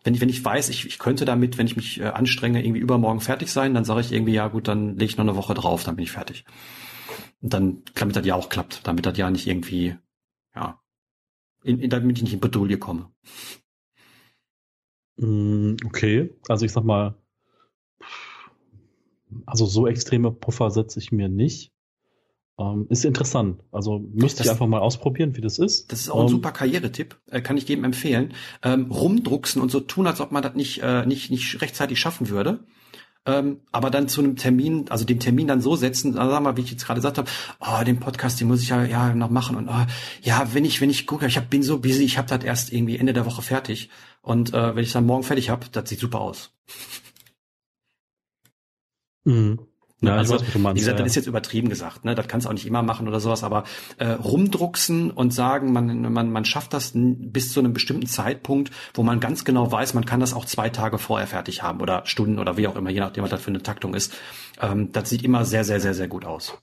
wenn 0.03 0.13
ich, 0.13 0.21
wenn 0.21 0.29
ich 0.29 0.43
weiß, 0.43 0.69
ich, 0.69 0.85
ich 0.87 0.97
könnte 0.97 1.25
damit, 1.25 1.57
wenn 1.57 1.67
ich 1.67 1.75
mich 1.75 1.99
äh, 1.99 2.05
anstrenge, 2.05 2.63
irgendwie 2.63 2.79
übermorgen 2.79 3.19
fertig 3.19 3.51
sein, 3.51 3.73
dann 3.73 3.83
sage 3.83 4.01
ich 4.01 4.11
irgendwie, 4.11 4.33
ja 4.33 4.47
gut, 4.47 4.67
dann 4.67 4.93
lege 4.93 5.11
ich 5.11 5.17
noch 5.17 5.25
eine 5.25 5.35
Woche 5.35 5.53
drauf, 5.53 5.83
dann 5.83 5.97
bin 5.97 6.03
ich 6.03 6.11
fertig. 6.11 6.45
Und 7.41 7.53
dann, 7.53 7.83
damit 7.95 8.15
das 8.15 8.25
ja 8.25 8.35
auch 8.35 8.49
klappt, 8.49 8.81
damit 8.87 9.05
das 9.05 9.17
ja 9.17 9.29
nicht 9.29 9.45
irgendwie, 9.45 9.95
ja, 10.55 10.79
in, 11.63 11.79
in, 11.79 11.89
damit 11.89 12.17
ich 12.17 12.23
nicht 12.23 12.33
in 12.33 12.39
Bredouille 12.39 12.77
komme. 12.77 13.11
Mm, 15.19 15.75
okay, 15.85 16.33
also 16.47 16.65
ich 16.65 16.71
sag 16.71 16.85
mal, 16.85 17.15
also 19.45 19.65
so 19.65 19.87
extreme 19.87 20.31
Puffer 20.31 20.71
setze 20.71 20.99
ich 20.99 21.11
mir 21.11 21.29
nicht. 21.29 21.73
Ähm, 22.57 22.87
ist 22.89 23.05
interessant. 23.05 23.61
Also 23.71 23.99
müsste 23.99 24.39
das, 24.39 24.47
ich 24.47 24.51
einfach 24.51 24.67
mal 24.67 24.79
ausprobieren, 24.79 25.35
wie 25.35 25.41
das 25.41 25.59
ist. 25.59 25.91
Das 25.91 26.01
ist 26.01 26.09
auch 26.09 26.19
ein 26.19 26.27
ähm, 26.27 26.29
super 26.29 26.51
Karrieretipp, 26.51 27.17
äh, 27.31 27.41
kann 27.41 27.57
ich 27.57 27.67
jedem 27.67 27.85
empfehlen. 27.85 28.33
Ähm, 28.63 28.91
rumdrucksen 28.91 29.61
und 29.61 29.71
so 29.71 29.79
tun, 29.79 30.07
als 30.07 30.19
ob 30.19 30.31
man 30.31 30.43
das 30.43 30.55
nicht, 30.55 30.81
äh, 30.81 31.05
nicht, 31.05 31.31
nicht 31.31 31.61
rechtzeitig 31.61 31.99
schaffen 31.99 32.29
würde. 32.29 32.65
Ähm, 33.25 33.61
aber 33.71 33.89
dann 33.89 34.07
zu 34.07 34.21
einem 34.21 34.37
Termin, 34.37 34.89
also 34.89 35.05
den 35.05 35.19
Termin 35.19 35.47
dann 35.47 35.61
so 35.61 35.75
setzen, 35.75 36.17
also 36.17 36.31
sag 36.31 36.41
mal, 36.41 36.57
wie 36.57 36.61
ich 36.61 36.71
jetzt 36.71 36.85
gerade 36.85 36.99
gesagt 36.99 37.17
habe, 37.17 37.29
oh, 37.59 37.83
den 37.83 37.99
Podcast, 37.99 38.39
den 38.39 38.47
muss 38.47 38.61
ich 38.61 38.69
ja, 38.69 38.83
ja 38.85 39.13
noch 39.13 39.29
machen 39.29 39.55
und 39.55 39.67
oh, 39.67 39.85
ja, 40.21 40.53
wenn 40.53 40.65
ich 40.65 40.79
wenn 40.81 40.89
ich 40.89 41.05
gucke, 41.05 41.27
ich 41.27 41.37
hab, 41.37 41.49
bin 41.49 41.61
so 41.61 41.79
busy, 41.79 42.03
ich 42.03 42.17
habe 42.17 42.29
das 42.29 42.43
erst 42.43 42.71
irgendwie 42.71 42.97
Ende 42.97 43.13
der 43.13 43.25
Woche 43.25 43.41
fertig 43.41 43.89
und 44.21 44.53
äh, 44.53 44.75
wenn 44.75 44.83
ich 44.83 44.93
dann 44.93 45.05
morgen 45.05 45.23
fertig 45.23 45.49
habe, 45.49 45.67
das 45.71 45.89
sieht 45.89 45.99
super 45.99 46.21
aus. 46.21 46.51
Mhm. 49.25 49.68
Ja, 50.01 50.15
also, 50.15 50.35
weiß, 50.35 50.55
meinst, 50.55 50.75
wie 50.75 50.79
gesagt, 50.79 50.99
ja. 50.99 51.03
das 51.03 51.11
ist 51.11 51.15
jetzt 51.17 51.27
übertrieben 51.27 51.67
gesagt, 51.67 52.05
ne? 52.05 52.15
Das 52.15 52.27
kannst 52.27 52.45
du 52.45 52.49
auch 52.49 52.53
nicht 52.53 52.65
immer 52.65 52.83
machen 52.83 53.07
oder 53.07 53.19
sowas, 53.19 53.43
aber 53.43 53.65
äh, 53.97 54.11
rumdrucksen 54.11 55.11
und 55.11 55.33
sagen, 55.33 55.73
man, 55.73 56.13
man, 56.13 56.31
man 56.31 56.45
schafft 56.45 56.73
das 56.73 56.93
bis 56.95 57.51
zu 57.51 57.59
einem 57.59 57.73
bestimmten 57.73 58.07
Zeitpunkt, 58.07 58.71
wo 58.93 59.03
man 59.03 59.19
ganz 59.19 59.43
genau 59.43 59.69
weiß, 59.69 59.93
man 59.95 60.05
kann 60.05 60.21
das 60.21 60.33
auch 60.33 60.45
zwei 60.45 60.69
Tage 60.69 60.97
vorher 60.99 61.27
fertig 61.27 61.63
haben 61.63 61.81
oder 61.81 62.05
Stunden 62.05 62.39
oder 62.39 62.55
wie 62.55 62.67
auch 62.67 62.77
immer, 62.77 62.89
je 62.89 63.01
nachdem, 63.01 63.23
was 63.23 63.31
das 63.31 63.41
für 63.41 63.49
eine 63.49 63.61
Taktung 63.61 63.93
ist. 63.93 64.13
Ähm, 64.61 64.91
das 64.93 65.09
sieht 65.09 65.23
immer 65.23 65.43
sehr, 65.43 65.65
sehr, 65.65 65.81
sehr, 65.81 65.93
sehr 65.93 66.07
gut 66.07 66.23
aus. 66.23 66.57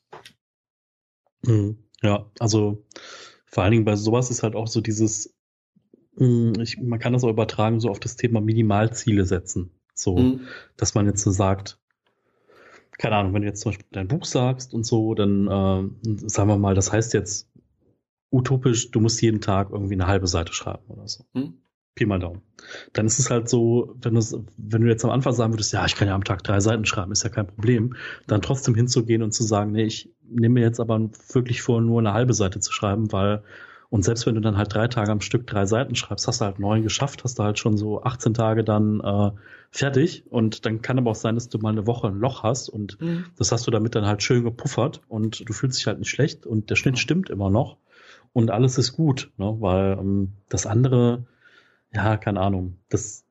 Mhm. 1.42 1.76
Ja, 2.02 2.30
also 2.38 2.86
vor 3.46 3.64
allen 3.64 3.72
Dingen 3.72 3.84
bei 3.84 3.96
sowas 3.96 4.30
ist 4.30 4.42
halt 4.42 4.54
auch 4.54 4.66
so 4.66 4.80
dieses, 4.80 5.34
mh, 6.16 6.62
ich, 6.62 6.78
man 6.80 6.98
kann 6.98 7.12
das 7.12 7.24
auch 7.24 7.30
übertragen 7.30 7.80
so 7.80 7.90
auf 7.90 8.00
das 8.00 8.16
Thema 8.16 8.40
Minimalziele 8.40 9.26
setzen. 9.26 9.72
So, 9.94 10.16
mhm. 10.16 10.40
dass 10.76 10.94
man 10.94 11.06
jetzt 11.06 11.22
so 11.22 11.30
sagt, 11.30 11.78
keine 12.98 13.16
Ahnung, 13.16 13.34
wenn 13.34 13.42
du 13.42 13.48
jetzt 13.48 13.60
zum 13.60 13.70
Beispiel 13.70 13.86
dein 13.92 14.08
Buch 14.08 14.24
sagst 14.24 14.74
und 14.74 14.84
so, 14.84 15.14
dann 15.14 15.46
äh, 15.46 16.28
sagen 16.28 16.48
wir 16.48 16.58
mal, 16.58 16.74
das 16.74 16.92
heißt 16.92 17.14
jetzt 17.14 17.48
utopisch, 18.30 18.90
du 18.90 19.00
musst 19.00 19.22
jeden 19.22 19.40
Tag 19.40 19.70
irgendwie 19.70 19.94
eine 19.94 20.06
halbe 20.06 20.26
Seite 20.26 20.52
schreiben 20.52 20.84
oder 20.88 21.06
so. 21.08 21.24
Hm? 21.34 21.54
Pi 21.94 22.04
mal 22.04 22.18
Daumen. 22.18 22.42
Dann 22.92 23.06
ist 23.06 23.18
es 23.18 23.30
halt 23.30 23.48
so, 23.48 23.96
wenn 24.02 24.14
du, 24.14 24.44
wenn 24.58 24.82
du 24.82 24.88
jetzt 24.88 25.04
am 25.04 25.10
Anfang 25.10 25.32
sagen 25.32 25.54
würdest, 25.54 25.72
ja, 25.72 25.86
ich 25.86 25.96
kann 25.96 26.08
ja 26.08 26.14
am 26.14 26.24
Tag 26.24 26.44
drei 26.44 26.60
Seiten 26.60 26.84
schreiben, 26.84 27.10
ist 27.10 27.24
ja 27.24 27.30
kein 27.30 27.46
Problem, 27.46 27.96
dann 28.26 28.42
trotzdem 28.42 28.74
hinzugehen 28.74 29.22
und 29.22 29.32
zu 29.32 29.44
sagen, 29.44 29.72
nee, 29.72 29.84
ich 29.84 30.12
nehme 30.22 30.54
mir 30.54 30.60
jetzt 30.60 30.78
aber 30.78 31.08
wirklich 31.32 31.62
vor, 31.62 31.80
nur 31.80 31.98
eine 32.00 32.12
halbe 32.12 32.34
Seite 32.34 32.60
zu 32.60 32.70
schreiben, 32.70 33.12
weil 33.12 33.42
und 33.88 34.04
selbst 34.04 34.26
wenn 34.26 34.34
du 34.34 34.40
dann 34.40 34.56
halt 34.56 34.74
drei 34.74 34.88
Tage 34.88 35.10
am 35.12 35.20
Stück 35.20 35.46
drei 35.46 35.66
Seiten 35.66 35.94
schreibst, 35.94 36.26
hast 36.26 36.40
du 36.40 36.44
halt 36.44 36.58
neun 36.58 36.82
geschafft, 36.82 37.24
hast 37.24 37.38
du 37.38 37.44
halt 37.44 37.58
schon 37.58 37.76
so 37.76 38.02
18 38.02 38.34
Tage 38.34 38.64
dann 38.64 39.00
äh, 39.00 39.30
fertig. 39.70 40.24
Und 40.30 40.66
dann 40.66 40.82
kann 40.82 40.98
aber 40.98 41.12
auch 41.12 41.16
sein, 41.16 41.34
dass 41.34 41.48
du 41.48 41.58
mal 41.58 41.70
eine 41.70 41.86
Woche 41.86 42.08
ein 42.08 42.18
Loch 42.18 42.42
hast 42.42 42.68
und 42.68 43.00
mhm. 43.00 43.26
das 43.36 43.52
hast 43.52 43.66
du 43.66 43.70
damit 43.70 43.94
dann 43.94 44.06
halt 44.06 44.22
schön 44.22 44.44
gepuffert 44.44 45.02
und 45.08 45.48
du 45.48 45.52
fühlst 45.52 45.78
dich 45.78 45.86
halt 45.86 45.98
nicht 45.98 46.10
schlecht 46.10 46.46
und 46.46 46.70
der 46.70 46.76
Schnitt 46.76 46.98
stimmt 46.98 47.30
immer 47.30 47.50
noch 47.50 47.76
und 48.32 48.50
alles 48.50 48.78
ist 48.78 48.92
gut, 48.92 49.30
ne? 49.36 49.56
weil 49.60 49.98
ähm, 49.98 50.32
das 50.48 50.66
andere, 50.66 51.24
ja, 51.92 52.16
keine 52.16 52.40
Ahnung, 52.40 52.78
das 52.88 53.25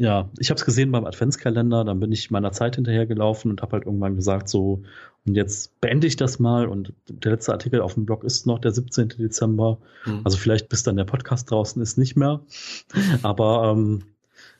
ja, 0.00 0.30
ich 0.38 0.48
habe 0.48 0.58
es 0.58 0.64
gesehen 0.64 0.92
beim 0.92 1.04
Adventskalender, 1.04 1.84
dann 1.84 2.00
bin 2.00 2.10
ich 2.10 2.30
meiner 2.30 2.52
Zeit 2.52 2.76
hinterhergelaufen 2.76 3.50
und 3.50 3.60
habe 3.60 3.72
halt 3.72 3.84
irgendwann 3.84 4.16
gesagt, 4.16 4.48
so, 4.48 4.82
und 5.26 5.34
jetzt 5.34 5.78
beende 5.82 6.06
ich 6.06 6.16
das 6.16 6.38
mal. 6.38 6.68
Und 6.68 6.94
der 7.06 7.32
letzte 7.32 7.52
Artikel 7.52 7.82
auf 7.82 7.92
dem 7.94 8.06
Blog 8.06 8.24
ist 8.24 8.46
noch 8.46 8.58
der 8.58 8.72
17. 8.72 9.10
Dezember. 9.10 9.76
Mhm. 10.06 10.22
Also 10.24 10.38
vielleicht 10.38 10.70
bis 10.70 10.84
dann 10.84 10.96
der 10.96 11.04
Podcast 11.04 11.50
draußen 11.50 11.82
ist 11.82 11.98
nicht 11.98 12.16
mehr. 12.16 12.40
Aber 13.22 13.74
ähm, 13.76 14.04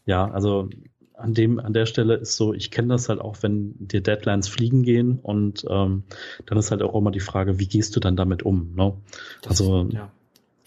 ja, 0.04 0.30
also 0.30 0.68
an 1.14 1.32
dem, 1.32 1.58
an 1.58 1.72
der 1.72 1.86
Stelle 1.86 2.16
ist 2.16 2.36
so, 2.36 2.52
ich 2.52 2.70
kenne 2.70 2.88
das 2.88 3.08
halt 3.08 3.22
auch, 3.22 3.38
wenn 3.40 3.74
dir 3.78 4.02
Deadlines 4.02 4.46
fliegen 4.46 4.82
gehen 4.82 5.20
und 5.22 5.64
ähm, 5.70 6.02
dann 6.44 6.58
ist 6.58 6.70
halt 6.70 6.82
auch 6.82 6.94
immer 6.94 7.12
die 7.12 7.20
Frage, 7.20 7.58
wie 7.58 7.66
gehst 7.66 7.96
du 7.96 8.00
dann 8.00 8.16
damit 8.16 8.42
um? 8.42 8.74
Ne? 8.74 8.92
Das, 9.40 9.52
also 9.52 9.88
ja. 9.90 10.10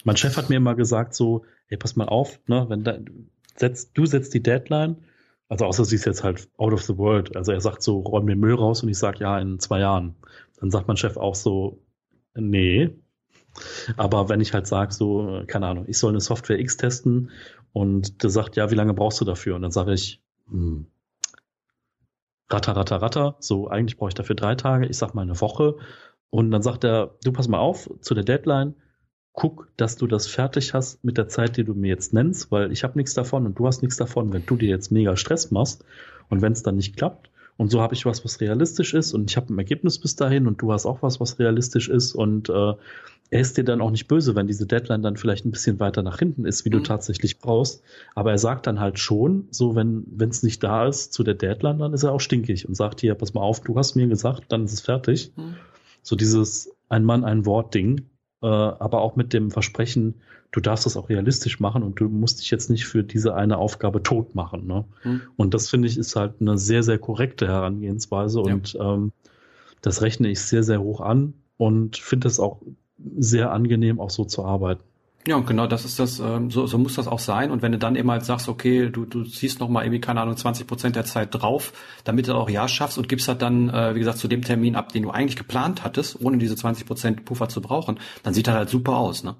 mein 0.02 0.16
Chef 0.16 0.36
hat 0.36 0.50
mir 0.50 0.56
immer 0.56 0.74
gesagt 0.74 1.14
so, 1.14 1.44
hey, 1.66 1.78
pass 1.78 1.94
mal 1.94 2.08
auf, 2.08 2.40
ne, 2.46 2.66
wenn 2.68 2.82
da, 2.82 2.98
setzt, 3.56 3.90
du 3.94 4.06
setzt 4.06 4.34
die 4.34 4.42
Deadline, 4.42 4.96
also 5.48 5.66
außer 5.66 5.84
sie 5.84 5.96
ist 5.96 6.06
jetzt 6.06 6.24
halt 6.24 6.48
out 6.56 6.72
of 6.72 6.82
the 6.82 6.96
world. 6.96 7.36
Also 7.36 7.52
er 7.52 7.60
sagt 7.60 7.82
so, 7.82 8.00
räum 8.00 8.26
den 8.26 8.40
Müll 8.40 8.54
raus 8.54 8.82
und 8.82 8.88
ich 8.88 8.98
sag 8.98 9.20
ja 9.20 9.38
in 9.38 9.58
zwei 9.58 9.80
Jahren. 9.80 10.16
Dann 10.58 10.70
sagt 10.70 10.88
mein 10.88 10.96
Chef 10.96 11.16
auch 11.16 11.34
so, 11.34 11.82
nee. 12.34 12.90
Aber 13.96 14.28
wenn 14.28 14.40
ich 14.40 14.52
halt 14.52 14.66
sage, 14.66 14.92
so, 14.92 15.42
keine 15.46 15.66
Ahnung, 15.66 15.84
ich 15.86 15.98
soll 15.98 16.10
eine 16.10 16.20
Software 16.20 16.58
X 16.58 16.76
testen 16.76 17.30
und 17.72 18.22
der 18.22 18.30
sagt, 18.30 18.56
ja, 18.56 18.70
wie 18.70 18.74
lange 18.74 18.94
brauchst 18.94 19.20
du 19.20 19.24
dafür? 19.24 19.54
Und 19.56 19.62
dann 19.62 19.70
sage 19.70 19.92
ich, 19.92 20.22
hm, 20.48 20.86
ratter, 22.50 22.74
ratter, 22.76 23.02
ratter. 23.02 23.36
So, 23.40 23.68
eigentlich 23.68 23.96
brauche 23.96 24.08
ich 24.08 24.14
dafür 24.14 24.36
drei 24.36 24.54
Tage. 24.54 24.86
Ich 24.86 24.96
sag 24.96 25.14
mal 25.14 25.22
eine 25.22 25.40
Woche. 25.40 25.76
Und 26.30 26.50
dann 26.50 26.62
sagt 26.62 26.84
er, 26.84 27.14
du 27.22 27.32
pass 27.32 27.48
mal 27.48 27.58
auf 27.58 27.88
zu 28.00 28.14
der 28.14 28.24
Deadline 28.24 28.74
guck, 29.34 29.68
dass 29.76 29.96
du 29.96 30.06
das 30.06 30.26
fertig 30.26 30.74
hast 30.74 31.04
mit 31.04 31.18
der 31.18 31.28
Zeit, 31.28 31.56
die 31.56 31.64
du 31.64 31.74
mir 31.74 31.88
jetzt 31.88 32.14
nennst, 32.14 32.50
weil 32.50 32.72
ich 32.72 32.84
habe 32.84 32.96
nichts 32.96 33.14
davon 33.14 33.44
und 33.44 33.58
du 33.58 33.66
hast 33.66 33.82
nichts 33.82 33.96
davon, 33.96 34.32
wenn 34.32 34.46
du 34.46 34.56
dir 34.56 34.68
jetzt 34.68 34.92
mega 34.92 35.16
Stress 35.16 35.50
machst 35.50 35.84
und 36.30 36.40
wenn 36.40 36.52
es 36.52 36.62
dann 36.62 36.76
nicht 36.76 36.96
klappt. 36.96 37.30
Und 37.56 37.70
so 37.70 37.80
habe 37.80 37.94
ich 37.94 38.06
was, 38.06 38.24
was 38.24 38.40
realistisch 38.40 38.94
ist 38.94 39.12
und 39.12 39.30
ich 39.30 39.36
habe 39.36 39.52
ein 39.52 39.58
Ergebnis 39.58 39.98
bis 39.98 40.16
dahin 40.16 40.46
und 40.46 40.62
du 40.62 40.72
hast 40.72 40.86
auch 40.86 41.02
was, 41.02 41.20
was 41.20 41.38
realistisch 41.38 41.88
ist 41.88 42.14
und 42.14 42.48
äh, 42.48 42.72
er 43.30 43.40
ist 43.40 43.56
dir 43.56 43.64
dann 43.64 43.80
auch 43.80 43.90
nicht 43.90 44.06
böse, 44.06 44.36
wenn 44.36 44.46
diese 44.46 44.66
Deadline 44.66 45.02
dann 45.02 45.16
vielleicht 45.16 45.44
ein 45.44 45.50
bisschen 45.50 45.80
weiter 45.80 46.02
nach 46.02 46.18
hinten 46.18 46.44
ist, 46.44 46.64
wie 46.64 46.68
mhm. 46.68 46.74
du 46.74 46.80
tatsächlich 46.80 47.38
brauchst. 47.38 47.82
Aber 48.14 48.30
er 48.30 48.38
sagt 48.38 48.66
dann 48.68 48.78
halt 48.78 48.98
schon, 48.98 49.48
so 49.50 49.74
wenn 49.74 50.04
es 50.30 50.42
nicht 50.44 50.62
da 50.62 50.86
ist 50.86 51.12
zu 51.12 51.24
der 51.24 51.34
Deadline, 51.34 51.78
dann 51.78 51.92
ist 51.92 52.04
er 52.04 52.12
auch 52.12 52.20
stinkig 52.20 52.68
und 52.68 52.76
sagt 52.76 53.00
hier, 53.00 53.14
pass 53.14 53.34
mal 53.34 53.40
auf, 53.40 53.60
du 53.60 53.76
hast 53.76 53.96
mir 53.96 54.06
gesagt, 54.06 54.44
dann 54.50 54.64
ist 54.64 54.72
es 54.72 54.80
fertig. 54.80 55.32
Mhm. 55.36 55.56
So 56.02 56.16
dieses 56.16 56.70
ein 56.88 57.04
Mann 57.04 57.24
ein 57.24 57.46
Wort 57.46 57.74
Ding 57.74 58.06
aber 58.48 59.00
auch 59.00 59.16
mit 59.16 59.32
dem 59.32 59.50
Versprechen, 59.50 60.14
du 60.50 60.60
darfst 60.60 60.86
das 60.86 60.96
auch 60.96 61.08
realistisch 61.08 61.60
machen 61.60 61.82
und 61.82 62.00
du 62.00 62.08
musst 62.08 62.40
dich 62.40 62.50
jetzt 62.50 62.70
nicht 62.70 62.86
für 62.86 63.02
diese 63.02 63.34
eine 63.34 63.58
Aufgabe 63.58 64.02
tot 64.02 64.34
machen. 64.34 64.66
Ne? 64.66 64.84
Mhm. 65.02 65.22
Und 65.36 65.54
das 65.54 65.68
finde 65.68 65.88
ich 65.88 65.98
ist 65.98 66.16
halt 66.16 66.34
eine 66.40 66.58
sehr, 66.58 66.82
sehr 66.82 66.98
korrekte 66.98 67.48
Herangehensweise 67.48 68.42
ja. 68.46 68.54
und 68.54 68.76
ähm, 68.80 69.12
das 69.82 70.02
rechne 70.02 70.28
ich 70.28 70.40
sehr, 70.40 70.62
sehr 70.62 70.80
hoch 70.80 71.00
an 71.00 71.34
und 71.56 71.96
finde 71.96 72.28
es 72.28 72.40
auch 72.40 72.60
sehr 73.18 73.52
angenehm, 73.52 74.00
auch 74.00 74.10
so 74.10 74.24
zu 74.24 74.44
arbeiten. 74.44 74.82
Ja, 75.26 75.36
und 75.36 75.46
genau 75.46 75.66
das 75.66 75.86
ist 75.86 75.98
das, 75.98 76.18
ähm, 76.20 76.50
so, 76.50 76.66
so 76.66 76.76
muss 76.76 76.96
das 76.96 77.08
auch 77.08 77.18
sein. 77.18 77.50
Und 77.50 77.62
wenn 77.62 77.72
du 77.72 77.78
dann 77.78 77.96
eben 77.96 78.10
halt 78.10 78.26
sagst, 78.26 78.46
okay, 78.46 78.90
du, 78.90 79.06
du 79.06 79.24
ziehst 79.24 79.58
noch 79.58 79.70
mal 79.70 79.82
irgendwie, 79.82 80.00
keine 80.00 80.20
Ahnung, 80.20 80.36
20 80.36 80.66
Prozent 80.66 80.96
der 80.96 81.06
Zeit 81.06 81.28
drauf, 81.32 81.72
damit 82.04 82.28
du 82.28 82.34
auch 82.34 82.50
Ja 82.50 82.68
schaffst 82.68 82.98
und 82.98 83.08
gibst 83.08 83.26
halt 83.28 83.40
dann, 83.40 83.70
äh, 83.70 83.94
wie 83.94 84.00
gesagt, 84.00 84.18
zu 84.18 84.28
dem 84.28 84.42
Termin 84.42 84.76
ab, 84.76 84.92
den 84.92 85.02
du 85.04 85.10
eigentlich 85.10 85.36
geplant 85.36 85.82
hattest, 85.82 86.20
ohne 86.20 86.36
diese 86.36 86.56
20 86.56 86.86
Prozent 86.86 87.24
Puffer 87.24 87.48
zu 87.48 87.62
brauchen, 87.62 87.98
dann 88.22 88.34
sieht 88.34 88.48
er 88.48 88.54
halt 88.54 88.68
super 88.68 88.96
aus, 88.96 89.24
ne? 89.24 89.36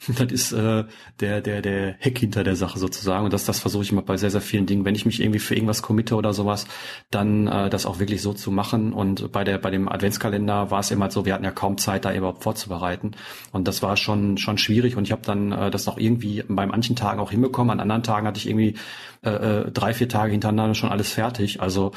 Das 0.18 0.32
ist 0.32 0.52
äh, 0.52 0.84
der, 1.20 1.40
der, 1.40 1.62
der 1.62 1.94
Heck 1.98 2.18
hinter 2.18 2.44
der 2.44 2.56
Sache 2.56 2.78
sozusagen. 2.78 3.24
Und 3.24 3.32
das, 3.32 3.44
das 3.44 3.60
versuche 3.60 3.82
ich 3.82 3.92
immer 3.92 4.02
bei 4.02 4.16
sehr, 4.16 4.30
sehr 4.30 4.40
vielen 4.40 4.66
Dingen. 4.66 4.84
Wenn 4.84 4.94
ich 4.94 5.06
mich 5.06 5.20
irgendwie 5.20 5.38
für 5.38 5.54
irgendwas 5.54 5.82
committe 5.82 6.16
oder 6.16 6.32
sowas, 6.32 6.66
dann 7.10 7.46
äh, 7.46 7.70
das 7.70 7.86
auch 7.86 7.98
wirklich 7.98 8.22
so 8.22 8.32
zu 8.32 8.50
machen. 8.50 8.92
Und 8.92 9.32
bei 9.32 9.44
der, 9.44 9.58
bei 9.58 9.70
dem 9.70 9.88
Adventskalender 9.88 10.70
war 10.70 10.80
es 10.80 10.90
immer 10.90 11.10
so, 11.10 11.26
wir 11.26 11.34
hatten 11.34 11.44
ja 11.44 11.50
kaum 11.50 11.78
Zeit, 11.78 12.04
da 12.04 12.14
überhaupt 12.14 12.42
vorzubereiten. 12.42 13.12
Und 13.52 13.68
das 13.68 13.82
war 13.82 13.96
schon, 13.96 14.38
schon 14.38 14.58
schwierig. 14.58 14.96
Und 14.96 15.04
ich 15.04 15.12
habe 15.12 15.22
dann 15.22 15.52
äh, 15.52 15.70
das 15.70 15.86
noch 15.86 15.98
irgendwie 15.98 16.44
bei 16.48 16.66
manchen 16.66 16.96
Tagen 16.96 17.20
auch 17.20 17.30
hinbekommen. 17.30 17.70
An 17.70 17.80
anderen 17.80 18.02
Tagen 18.02 18.26
hatte 18.26 18.38
ich 18.38 18.48
irgendwie 18.48 18.76
äh, 19.22 19.30
äh, 19.30 19.70
drei, 19.70 19.92
vier 19.92 20.08
Tage 20.08 20.32
hintereinander 20.32 20.74
schon 20.74 20.90
alles 20.90 21.12
fertig. 21.12 21.60
Also 21.60 21.92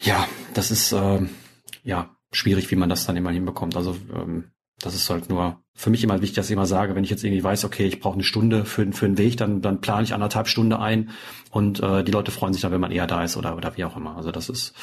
ja, 0.00 0.26
das 0.54 0.70
ist 0.70 0.92
äh, 0.92 1.20
ja 1.82 2.16
schwierig, 2.32 2.70
wie 2.70 2.76
man 2.76 2.88
das 2.88 3.06
dann 3.06 3.16
immer 3.16 3.30
hinbekommt. 3.30 3.76
Also 3.76 3.96
ähm, 4.14 4.50
das 4.80 4.94
ist 4.94 5.08
halt 5.10 5.28
nur 5.28 5.61
für 5.74 5.90
mich 5.90 6.04
immer 6.04 6.20
wichtig, 6.20 6.36
dass 6.36 6.46
ich 6.46 6.52
immer 6.52 6.66
sage, 6.66 6.94
wenn 6.94 7.04
ich 7.04 7.10
jetzt 7.10 7.24
irgendwie 7.24 7.42
weiß, 7.42 7.64
okay, 7.64 7.86
ich 7.86 8.00
brauche 8.00 8.14
eine 8.14 8.24
Stunde 8.24 8.64
für, 8.64 8.90
für 8.92 9.06
einen 9.06 9.18
Weg, 9.18 9.36
dann, 9.38 9.62
dann 9.62 9.80
plane 9.80 10.04
ich 10.04 10.14
anderthalb 10.14 10.46
Stunden 10.46 10.74
ein 10.74 11.10
und 11.50 11.80
äh, 11.80 12.04
die 12.04 12.12
Leute 12.12 12.30
freuen 12.30 12.52
sich 12.52 12.62
dann, 12.62 12.72
wenn 12.72 12.80
man 12.80 12.92
eher 12.92 13.06
da 13.06 13.24
ist 13.24 13.36
oder, 13.36 13.56
oder 13.56 13.76
wie 13.76 13.84
auch 13.84 13.96
immer. 13.96 14.16
Also 14.16 14.30
das 14.32 14.48
ist 14.48 14.74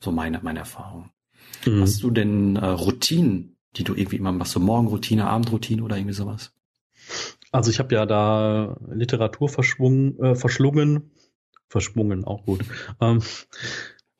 so 0.00 0.10
meine, 0.10 0.40
meine 0.42 0.60
Erfahrung. 0.60 1.10
Mhm. 1.66 1.82
Hast 1.82 2.02
du 2.02 2.10
denn 2.10 2.56
äh, 2.56 2.64
Routinen, 2.64 3.56
die 3.76 3.84
du 3.84 3.94
irgendwie 3.94 4.16
immer 4.16 4.32
machst, 4.32 4.52
so 4.52 4.60
Morgenroutine, 4.60 5.26
Abendroutine 5.26 5.82
oder 5.82 5.96
irgendwie 5.96 6.14
sowas? 6.14 6.52
Also 7.50 7.70
ich 7.70 7.78
habe 7.78 7.94
ja 7.94 8.06
da 8.06 8.78
Literatur 8.90 9.48
verschwungen, 9.48 10.18
äh, 10.18 10.34
verschlungen, 10.34 11.10
verschwungen, 11.68 12.24
auch 12.24 12.44
gut. 12.44 12.64
Ähm, 13.00 13.22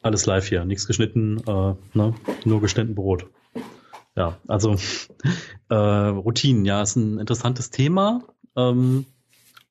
alles 0.02 0.26
live 0.26 0.48
hier, 0.48 0.64
nichts 0.64 0.86
geschnitten, 0.86 1.38
äh, 1.46 1.74
ne? 1.94 2.14
nur 2.44 2.60
geschnitten 2.60 2.94
Brot. 2.94 3.30
Ja, 4.16 4.38
also 4.46 4.76
äh, 5.70 5.74
Routinen, 5.74 6.64
ja, 6.64 6.82
ist 6.82 6.96
ein 6.96 7.18
interessantes 7.18 7.70
Thema, 7.70 8.22
ähm, 8.56 9.06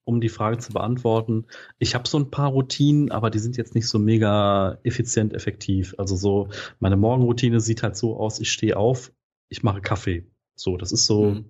um 0.03 0.19
die 0.19 0.29
Frage 0.29 0.57
zu 0.57 0.73
beantworten. 0.73 1.45
Ich 1.77 1.93
habe 1.93 2.07
so 2.07 2.17
ein 2.17 2.31
paar 2.31 2.49
Routinen, 2.49 3.11
aber 3.11 3.29
die 3.29 3.39
sind 3.39 3.55
jetzt 3.57 3.75
nicht 3.75 3.87
so 3.87 3.99
mega 3.99 4.79
effizient, 4.83 5.33
effektiv. 5.33 5.93
Also 5.99 6.15
so, 6.15 6.49
meine 6.79 6.97
Morgenroutine 6.97 7.59
sieht 7.59 7.83
halt 7.83 7.95
so 7.95 8.17
aus, 8.17 8.39
ich 8.39 8.51
stehe 8.51 8.77
auf, 8.77 9.11
ich 9.49 9.61
mache 9.61 9.81
Kaffee. 9.81 10.25
So, 10.55 10.75
das 10.75 10.91
ist 10.91 11.05
so, 11.05 11.25
mhm. 11.25 11.45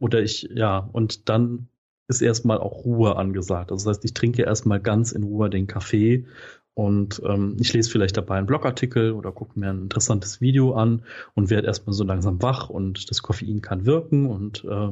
oder 0.00 0.20
ich, 0.20 0.48
ja, 0.52 0.78
und 0.78 1.28
dann 1.28 1.68
ist 2.08 2.22
erstmal 2.22 2.58
auch 2.58 2.84
Ruhe 2.84 3.16
angesagt. 3.16 3.70
Also 3.70 3.84
das 3.84 3.98
heißt, 3.98 4.04
ich 4.04 4.14
trinke 4.14 4.42
erstmal 4.42 4.80
ganz 4.80 5.12
in 5.12 5.22
Ruhe 5.22 5.48
den 5.48 5.68
Kaffee 5.68 6.26
und 6.74 7.22
ähm, 7.24 7.56
ich 7.60 7.72
lese 7.72 7.90
vielleicht 7.90 8.16
dabei 8.16 8.36
einen 8.36 8.46
Blogartikel 8.46 9.12
oder 9.12 9.30
gucke 9.30 9.58
mir 9.58 9.70
ein 9.70 9.82
interessantes 9.82 10.40
Video 10.40 10.74
an 10.74 11.04
und 11.34 11.48
werde 11.48 11.68
erstmal 11.68 11.94
so 11.94 12.04
langsam 12.04 12.42
wach 12.42 12.68
und 12.68 13.10
das 13.10 13.22
Koffein 13.22 13.62
kann 13.62 13.86
wirken 13.86 14.26
und 14.26 14.64
äh, 14.64 14.90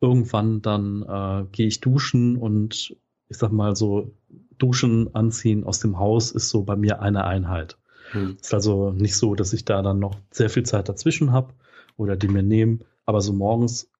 irgendwann 0.00 0.62
dann 0.62 1.02
äh, 1.02 1.46
gehe 1.50 1.66
ich 1.66 1.80
duschen 1.80 2.36
und 2.36 2.96
ich 3.28 3.36
sag 3.36 3.52
mal 3.52 3.76
so, 3.76 4.12
duschen, 4.58 5.14
anziehen 5.14 5.64
aus 5.64 5.80
dem 5.80 5.98
Haus 5.98 6.30
ist 6.30 6.48
so 6.48 6.62
bei 6.62 6.76
mir 6.76 7.00
eine 7.00 7.24
Einheit. 7.24 7.78
Hm. 8.12 8.36
Ist 8.40 8.54
also 8.54 8.92
nicht 8.92 9.16
so, 9.16 9.34
dass 9.34 9.52
ich 9.52 9.64
da 9.64 9.82
dann 9.82 9.98
noch 9.98 10.16
sehr 10.30 10.50
viel 10.50 10.64
Zeit 10.64 10.88
dazwischen 10.88 11.32
habe 11.32 11.54
oder 11.96 12.16
die 12.16 12.28
mir 12.28 12.42
nehmen, 12.42 12.84
aber 13.04 13.20
so 13.20 13.32
morgens 13.32 13.90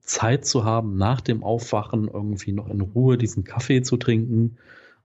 Zeit 0.00 0.44
zu 0.44 0.64
haben, 0.64 0.96
nach 0.96 1.20
dem 1.20 1.42
Aufwachen 1.42 2.08
irgendwie 2.08 2.52
noch 2.52 2.68
in 2.68 2.80
Ruhe 2.80 3.16
diesen 3.16 3.44
Kaffee 3.44 3.82
zu 3.82 3.96
trinken, 3.96 4.58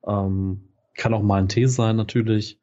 ähm, 0.05 0.68
kann 0.99 1.13
auch 1.13 1.23
mal 1.23 1.41
ein 1.41 1.49
Tee 1.49 1.65
sein 1.65 1.95
natürlich. 1.95 2.59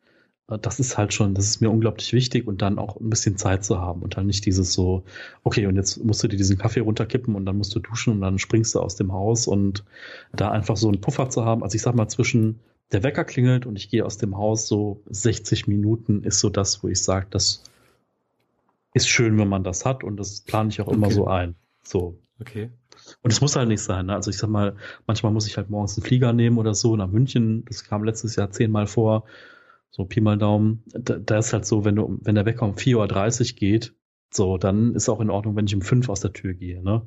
Äh, 0.49 0.59
das 0.59 0.79
ist 0.79 0.97
halt 0.97 1.13
schon, 1.13 1.35
das 1.35 1.47
ist 1.47 1.61
mir 1.61 1.71
unglaublich 1.71 2.13
wichtig 2.13 2.47
und 2.47 2.63
dann 2.63 2.79
auch 2.79 3.01
ein 3.01 3.11
bisschen 3.11 3.37
Zeit 3.37 3.65
zu 3.65 3.81
haben 3.81 4.03
und 4.03 4.17
dann 4.17 4.27
nicht 4.27 4.47
dieses 4.47 4.73
so, 4.73 5.05
okay, 5.43 5.67
und 5.67 5.77
jetzt 5.77 6.05
musst 6.05 6.23
du 6.23 6.29
dir 6.29 6.37
diesen 6.37 6.59
Kaffee 6.59 6.81
runterkippen 6.81 7.35
und 7.35 7.47
dann 7.47 7.57
musst 7.57 7.75
du 7.75 7.81
duschen 7.81 8.13
und 8.13 8.21
dann 8.21 8.39
springst 8.39 8.75
du 8.75 8.81
aus 8.81 8.97
dem 8.97 9.13
Haus 9.13 9.47
und 9.47 9.85
da 10.33 10.51
einfach 10.51 10.77
so 10.77 10.89
einen 10.89 11.01
Puffer 11.01 11.31
zu 11.31 11.45
haben. 11.45 11.63
Also 11.63 11.75
ich 11.75 11.83
sag 11.83 11.95
mal, 11.95 12.09
zwischen 12.09 12.61
der 12.93 13.03
Wecker 13.03 13.25
klingelt 13.25 13.67
und 13.67 13.77
ich 13.77 13.89
gehe 13.89 14.05
aus 14.05 14.19
dem 14.19 14.37
Haus, 14.37 14.69
so 14.69 15.03
60 15.07 15.67
Minuten 15.67 16.23
ist 16.23 16.39
so 16.39 16.51
das, 16.51 16.85
wo 16.85 16.89
ich 16.89 17.03
sage, 17.03 17.27
das 17.31 17.65
ist 18.95 19.09
schön, 19.09 19.37
wenn 19.39 19.49
man 19.49 19.65
das 19.65 19.85
hat 19.85 20.05
und 20.05 20.17
das 20.19 20.43
plane 20.43 20.69
ich 20.69 20.81
auch 20.81 20.87
okay. 20.87 20.97
immer 20.97 21.11
so 21.11 21.27
ein. 21.27 21.57
So. 21.83 22.19
Okay. 22.39 22.71
Und 23.23 23.33
es 23.33 23.41
muss 23.41 23.57
halt 23.57 23.69
nicht 23.69 23.83
sein. 23.83 24.07
Ne? 24.07 24.15
Also 24.15 24.31
ich 24.31 24.39
sag 24.39 24.49
mal, 24.49 24.77
manchmal 25.07 25.33
muss 25.33 25.47
ich 25.47 25.57
halt 25.57 25.71
morgens 25.71 25.97
einen 25.97 26.05
Flieger 26.05 26.33
nehmen 26.33 26.59
oder 26.59 26.75
so 26.75 26.97
nach 26.97 27.09
München. 27.09 27.65
Das 27.67 27.85
kam 27.85 28.05
letztes 28.05 28.37
Jahr 28.37 28.51
zehnmal 28.51 28.87
vor. 28.87 29.25
So 29.91 30.05
Pi 30.05 30.21
mal 30.21 30.39
Daumen. 30.39 30.83
Da, 30.87 31.17
da 31.17 31.39
ist 31.39 31.53
halt 31.53 31.67
so, 31.67 31.85
wenn 31.85 31.97
du, 31.97 32.19
wenn 32.23 32.35
der 32.35 32.47
Wecker 32.47 32.67
um 32.67 32.75
4.30 32.75 33.53
Uhr 33.53 33.57
geht, 33.57 33.95
so, 34.31 34.59
dann 34.59 34.95
ist 34.95 35.09
auch 35.09 35.21
in 35.21 35.31
Ordnung, 35.31 35.57
wenn 35.57 35.67
ich 35.67 35.75
um 35.75 35.83
fünf 35.83 36.09
aus 36.09 36.21
der 36.21 36.33
Tür 36.33 36.55
gehe, 36.55 36.83
ne? 36.83 37.07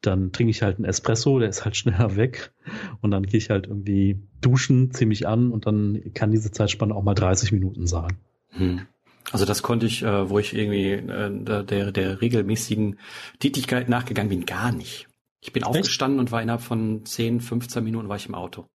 Dann 0.00 0.32
trinke 0.32 0.50
ich 0.50 0.62
halt 0.62 0.76
einen 0.76 0.84
Espresso, 0.84 1.38
der 1.38 1.48
ist 1.48 1.64
halt 1.64 1.76
schneller 1.76 2.16
weg. 2.16 2.52
Und 3.00 3.10
dann 3.10 3.24
gehe 3.24 3.38
ich 3.38 3.50
halt 3.50 3.66
irgendwie 3.66 4.20
duschen, 4.40 4.92
ziehe 4.92 5.06
mich 5.06 5.28
an 5.28 5.50
und 5.50 5.66
dann 5.66 6.12
kann 6.14 6.32
diese 6.32 6.50
Zeitspanne 6.50 6.94
auch 6.94 7.02
mal 7.02 7.14
30 7.14 7.52
Minuten 7.52 7.86
sein. 7.86 8.16
Hm. 8.50 8.82
Also 9.30 9.44
das 9.44 9.62
konnte 9.62 9.86
ich, 9.86 10.02
äh, 10.02 10.28
wo 10.28 10.38
ich 10.38 10.54
irgendwie 10.54 10.92
äh, 10.92 11.64
der, 11.64 11.92
der 11.92 12.20
regelmäßigen 12.20 12.98
Tätigkeit 13.38 13.88
nachgegangen 13.88 14.30
bin, 14.30 14.46
gar 14.46 14.72
nicht. 14.72 15.08
Ich 15.42 15.52
bin 15.52 15.64
Echt? 15.64 15.70
aufgestanden 15.70 16.20
und 16.20 16.32
war 16.32 16.40
innerhalb 16.40 16.62
von 16.62 17.04
10, 17.04 17.40
15 17.40 17.82
Minuten 17.82 18.08
war 18.08 18.16
ich 18.16 18.26
im 18.26 18.34
Auto. 18.34 18.66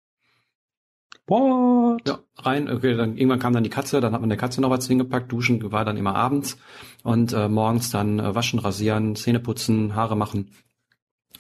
What? 1.26 2.08
Ja, 2.08 2.20
rein. 2.38 2.70
Okay, 2.70 2.96
dann 2.96 3.18
irgendwann 3.18 3.40
kam 3.40 3.54
dann 3.54 3.64
die 3.64 3.70
Katze, 3.70 4.00
dann 4.02 4.14
hat 4.14 4.22
man 4.22 4.30
der 4.30 4.38
Katze 4.38 4.62
noch 4.62 4.70
was 4.70 4.88
hingepackt. 4.88 5.32
Duschen 5.32 5.72
war 5.72 5.86
dann 5.86 5.98
immer 5.98 6.16
abends 6.16 6.58
und 7.04 7.34
äh, 7.34 7.48
morgens 7.50 7.90
dann 7.90 8.20
äh, 8.20 8.36
waschen, 8.36 8.60
rasieren, 8.60 9.16
Zähne 9.16 9.40
putzen, 9.40 9.96
Haare 9.96 10.16
machen, 10.16 10.52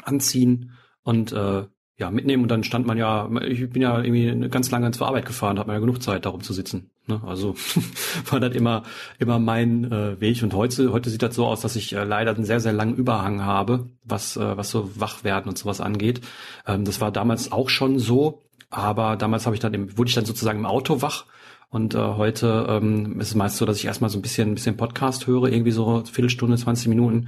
anziehen 0.01 0.71
und 1.03 1.33
äh, 1.33 1.65
ja, 1.97 2.11
mitnehmen 2.11 2.43
und 2.43 2.49
dann 2.49 2.63
stand 2.63 2.85
man 2.85 2.97
ja, 2.97 3.29
ich 3.41 3.69
bin 3.69 3.81
ja 3.81 4.01
irgendwie 4.01 4.49
ganz 4.49 4.71
lange 4.71 4.91
zur 4.91 5.07
Arbeit 5.07 5.25
gefahren, 5.25 5.59
hat 5.59 5.67
man 5.67 5.75
ja 5.75 5.79
genug 5.79 6.01
Zeit, 6.01 6.25
darum 6.25 6.41
zu 6.41 6.53
sitzen. 6.53 6.91
Ne? 7.07 7.21
Also 7.25 7.55
war 8.29 8.39
das 8.39 8.55
immer 8.55 8.83
immer 9.19 9.39
mein 9.39 9.91
äh, 9.91 10.19
Weg. 10.19 10.43
Und 10.43 10.53
heute 10.53 10.91
heute 10.91 11.09
sieht 11.09 11.21
das 11.21 11.35
so 11.35 11.45
aus, 11.45 11.61
dass 11.61 11.75
ich 11.75 11.93
äh, 11.93 12.03
leider 12.03 12.35
einen 12.35 12.45
sehr 12.45 12.59
sehr 12.59 12.73
langen 12.73 12.95
Überhang 12.95 13.43
habe, 13.43 13.89
was 14.03 14.37
äh, 14.37 14.57
was 14.57 14.69
so 14.69 14.91
Wachwerden 14.99 15.49
und 15.49 15.57
sowas 15.57 15.81
angeht. 15.81 16.21
Ähm, 16.65 16.85
das 16.85 17.01
war 17.01 17.11
damals 17.11 17.51
auch 17.51 17.69
schon 17.69 17.99
so, 17.99 18.43
aber 18.69 19.15
damals 19.15 19.45
habe 19.45 19.55
ich 19.55 19.61
dann 19.61 19.73
im, 19.73 19.97
wurde 19.97 20.09
ich 20.09 20.15
dann 20.15 20.25
sozusagen 20.25 20.59
im 20.59 20.65
Auto 20.65 21.01
wach. 21.01 21.25
Und 21.69 21.95
äh, 21.95 21.97
heute 21.97 22.65
ähm, 22.69 23.19
ist 23.19 23.29
es 23.29 23.35
meist 23.35 23.57
so, 23.57 23.65
dass 23.65 23.77
ich 23.77 23.85
erstmal 23.85 24.09
so 24.09 24.17
ein 24.17 24.21
bisschen 24.21 24.51
ein 24.51 24.55
bisschen 24.55 24.77
Podcast 24.77 25.27
höre, 25.27 25.49
irgendwie 25.51 25.71
so 25.71 26.03
Viertelstunde, 26.05 26.55
20 26.55 26.87
Minuten 26.87 27.27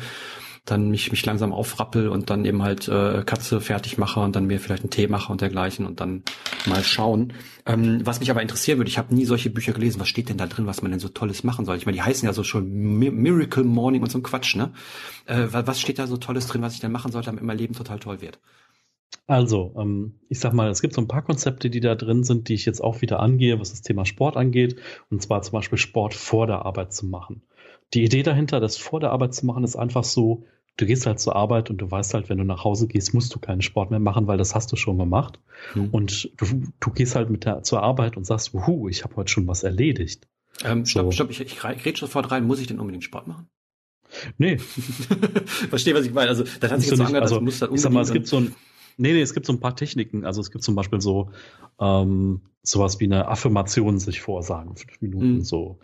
dann 0.66 0.90
mich, 0.90 1.12
mich 1.12 1.26
langsam 1.26 1.54
aufrappel 1.54 2.10
und 2.10 2.30
dann 2.30 2.46
eben 2.46 2.62
halt 2.62 2.88
äh, 2.88 3.24
Katze 3.26 3.62
fertig 3.62 3.98
mache 3.98 4.20
und 4.20 4.36
dann 4.36 4.46
mir 4.46 4.60
vielleicht 4.60 4.84
einen 4.84 4.92
Tee 4.92 5.08
mache 5.08 5.32
und 5.32 5.42
dergleichen 5.42 5.86
und 5.86 6.00
dann 6.00 6.24
mal 6.66 6.84
schauen. 6.84 7.34
Ähm, 7.66 8.02
was 8.06 8.20
mich 8.20 8.32
aber 8.32 8.42
interessieren 8.42 8.78
würde, 8.78 8.90
ich 8.90 8.98
habe 8.98 9.14
nie 9.14 9.26
solche 9.26 9.50
Bücher 9.50 9.74
gelesen. 9.74 10.00
Was 10.00 10.10
steht 10.10 10.30
denn 10.30 10.38
da 10.38 10.48
drin, 10.48 10.68
was 10.68 10.82
man 10.82 10.92
denn 10.92 11.00
so 11.00 11.10
Tolles 11.10 11.44
machen 11.44 11.66
soll? 11.66 11.78
Ich 11.78 11.86
meine, 11.86 11.98
die 11.98 12.04
heißen 12.04 12.26
ja 12.26 12.34
so 12.34 12.44
schon 12.44 12.70
Miracle 12.70 13.64
Morning 13.64 14.02
und 14.02 14.12
so 14.12 14.20
ein 14.20 14.24
Quatsch, 14.24 14.56
ne? 14.56 14.72
Äh, 15.26 15.48
was 15.52 15.80
steht 15.80 16.00
da 16.00 16.08
so 16.08 16.18
Tolles 16.18 16.48
drin, 16.48 16.62
was 16.62 16.74
ich 16.74 16.80
denn 16.80 16.92
machen 16.92 17.12
sollte, 17.12 17.28
damit 17.28 17.44
mein 17.44 17.58
Leben 17.58 17.74
total 17.74 18.00
toll 18.00 18.22
wird? 18.22 18.40
Also, 19.28 19.76
ähm, 19.78 20.16
ich 20.28 20.40
sag 20.40 20.54
mal, 20.54 20.70
es 20.70 20.82
gibt 20.82 20.96
so 20.96 21.02
ein 21.02 21.08
paar 21.08 21.22
Konzepte, 21.22 21.70
die 21.70 21.82
da 21.82 21.94
drin 21.96 22.24
sind, 22.24 22.50
die 22.50 22.56
ich 22.56 22.66
jetzt 22.66 22.84
auch 22.84 23.02
wieder 23.02 23.20
angehe, 23.20 23.60
was 23.60 23.70
das 23.70 23.82
Thema 23.84 24.06
Sport 24.06 24.38
angeht. 24.38 24.78
Und 25.12 25.22
zwar 25.22 25.42
zum 25.44 25.54
Beispiel 25.54 25.78
Sport 25.78 26.16
vor 26.16 26.48
der 26.48 26.66
Arbeit 26.66 26.94
zu 26.94 27.06
machen. 27.06 27.44
Die 27.94 28.04
Idee 28.04 28.24
dahinter, 28.24 28.60
das 28.60 28.78
vor 28.78 29.00
der 29.00 29.12
Arbeit 29.12 29.34
zu 29.34 29.46
machen, 29.46 29.64
ist 29.64 29.76
einfach 29.76 30.04
so, 30.04 30.46
du 30.78 30.86
gehst 30.86 31.06
halt 31.06 31.20
zur 31.20 31.36
Arbeit 31.36 31.70
und 31.70 31.78
du 31.80 31.90
weißt 31.90 32.14
halt, 32.14 32.30
wenn 32.30 32.38
du 32.38 32.44
nach 32.44 32.64
Hause 32.64 32.88
gehst, 32.88 33.14
musst 33.14 33.34
du 33.34 33.40
keinen 33.40 33.62
Sport 33.62 33.92
mehr 33.92 34.00
machen, 34.00 34.28
weil 34.28 34.38
das 34.38 34.56
hast 34.56 34.72
du 34.72 34.76
schon 34.76 34.98
gemacht. 34.98 35.40
Mhm. 35.76 35.90
Und 35.92 36.32
du, 36.38 36.64
du 36.80 36.92
gehst 36.92 37.16
halt 37.16 37.30
mit 37.30 37.46
der 37.46 37.64
zur 37.64 37.84
Arbeit 37.84 38.18
und 38.18 38.26
sagst, 38.26 38.54
wuhu, 38.54 38.88
ich 38.90 39.04
habe 39.04 39.16
heute 39.16 39.32
schon 39.32 39.48
was 39.48 39.64
erledigt. 39.64 40.28
Ähm, 40.64 40.86
stopp, 40.86 41.06
so. 41.06 41.12
stopp, 41.12 41.30
ich, 41.32 41.42
ich, 41.42 41.64
rede 41.64 41.98
sofort 41.98 42.32
rein, 42.32 42.46
muss 42.46 42.60
ich 42.60 42.68
denn 42.68 42.80
unbedingt 42.80 43.04
Sport 43.04 43.28
machen? 43.28 43.48
Nee. 44.38 44.58
Verstehe, 45.70 45.94
was 45.94 46.06
ich 46.06 46.14
meine. 46.14 46.30
Also, 46.30 46.44
das 46.60 46.72
hat 46.72 46.82
sich 46.82 46.90
jetzt 46.90 46.98
so 46.98 47.04
angehört, 47.04 47.24
also, 47.24 47.36
das 47.36 47.44
muss 47.44 47.60
dann 47.60 47.74
Ich 47.74 47.82
sag 47.82 47.92
mal, 47.92 48.02
es 48.02 48.12
gibt 48.12 48.28
so 48.28 48.38
ein, 48.38 48.56
nee, 48.98 49.14
nee, 49.14 49.22
es 49.22 49.34
gibt 49.34 49.46
so 49.46 49.54
ein 49.54 49.60
paar 49.60 49.76
Techniken. 49.76 50.26
Also, 50.26 50.42
es 50.42 50.52
gibt 50.52 50.64
zum 50.64 50.76
Beispiel 50.76 51.00
so, 51.00 51.32
ähm, 51.80 52.42
sowas 52.64 53.00
wie 53.00 53.06
eine 53.06 53.28
Affirmation 53.28 54.00
sich 54.00 54.22
vorsagen, 54.22 54.76
fünf 54.76 55.02
Minuten 55.02 55.36
mhm. 55.36 55.44
so 55.44 55.80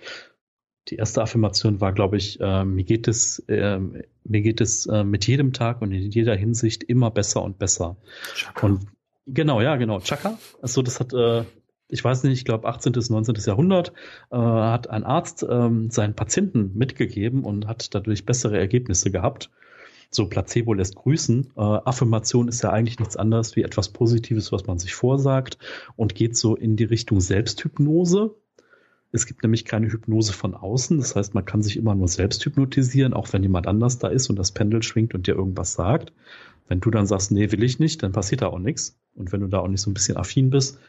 die 0.87 0.97
erste 0.97 1.21
Affirmation 1.21 1.81
war, 1.81 1.93
glaube 1.93 2.17
ich, 2.17 2.39
äh, 2.39 2.63
mir 2.63 2.83
geht 2.83 3.07
es, 3.07 3.39
äh, 3.47 3.79
mir 3.79 4.41
geht 4.41 4.61
es 4.61 4.85
äh, 4.85 5.03
mit 5.03 5.25
jedem 5.27 5.51
Tag 5.53 5.81
und 5.81 5.91
in 5.91 6.11
jeder 6.11 6.35
Hinsicht 6.35 6.83
immer 6.83 7.09
besser 7.11 7.41
und 7.41 7.57
besser. 7.57 7.97
Chaka. 8.35 8.67
Und 8.67 8.87
genau, 9.25 9.61
ja, 9.61 9.75
genau, 9.77 9.99
Chaka. 9.99 10.37
Also 10.61 10.83
das 10.83 10.99
hat, 10.99 11.13
äh, 11.13 11.43
ich 11.89 12.03
weiß 12.03 12.23
nicht, 12.23 12.33
ich 12.33 12.45
glaube 12.45 12.67
18. 12.67 12.91
bis 12.91 13.09
19. 13.09 13.35
Jahrhundert 13.45 13.93
äh, 14.31 14.37
hat 14.37 14.89
ein 14.89 15.03
Arzt 15.03 15.43
äh, 15.43 15.69
seinen 15.89 16.15
Patienten 16.15 16.71
mitgegeben 16.75 17.43
und 17.43 17.67
hat 17.67 17.95
dadurch 17.95 18.25
bessere 18.25 18.59
Ergebnisse 18.59 19.09
gehabt. 19.09 19.49
so 20.11 20.27
Placebo 20.27 20.73
lässt 20.73 20.95
grüßen. 20.95 21.51
Äh, 21.57 21.61
Affirmation 21.61 22.47
ist 22.47 22.61
ja 22.61 22.69
eigentlich 22.69 22.99
nichts 22.99 23.17
anderes 23.17 23.55
wie 23.55 23.63
etwas 23.63 23.89
Positives, 23.89 24.51
was 24.51 24.67
man 24.67 24.77
sich 24.77 24.93
vorsagt 24.93 25.57
und 25.95 26.13
geht 26.13 26.37
so 26.37 26.55
in 26.55 26.75
die 26.75 26.83
Richtung 26.83 27.21
Selbsthypnose. 27.21 28.35
Es 29.15 29.25
gibt 29.25 29.43
nämlich 29.43 29.65
keine 29.65 29.91
Hypnose 29.91 30.33
von 30.33 30.53
außen. 30.53 30.97
Das 30.97 31.15
heißt, 31.15 31.33
man 31.33 31.45
kann 31.45 31.61
sich 31.61 31.77
immer 31.77 31.95
nur 31.95 32.07
selbst 32.07 32.45
hypnotisieren, 32.45 33.13
auch 33.13 33.31
wenn 33.33 33.43
jemand 33.43 33.67
anders 33.67 33.97
da 33.97 34.09
ist 34.09 34.29
und 34.29 34.37
das 34.37 34.51
Pendel 34.51 34.83
schwingt 34.83 35.15
und 35.15 35.27
dir 35.27 35.35
irgendwas 35.35 35.73
sagt. 35.73 36.13
Wenn 36.67 36.81
du 36.81 36.91
dann 36.91 37.05
sagst, 37.05 37.31
nee, 37.31 37.51
will 37.51 37.63
ich 37.63 37.79
nicht, 37.79 38.03
dann 38.03 38.11
passiert 38.11 38.41
da 38.41 38.47
auch 38.47 38.59
nichts. 38.59 38.97
Und 39.15 39.31
wenn 39.31 39.41
du 39.41 39.47
da 39.47 39.59
auch 39.59 39.67
nicht 39.67 39.81
so 39.81 39.89
ein 39.89 39.93
bisschen 39.93 40.17
affin 40.17 40.49
bist, 40.49 40.79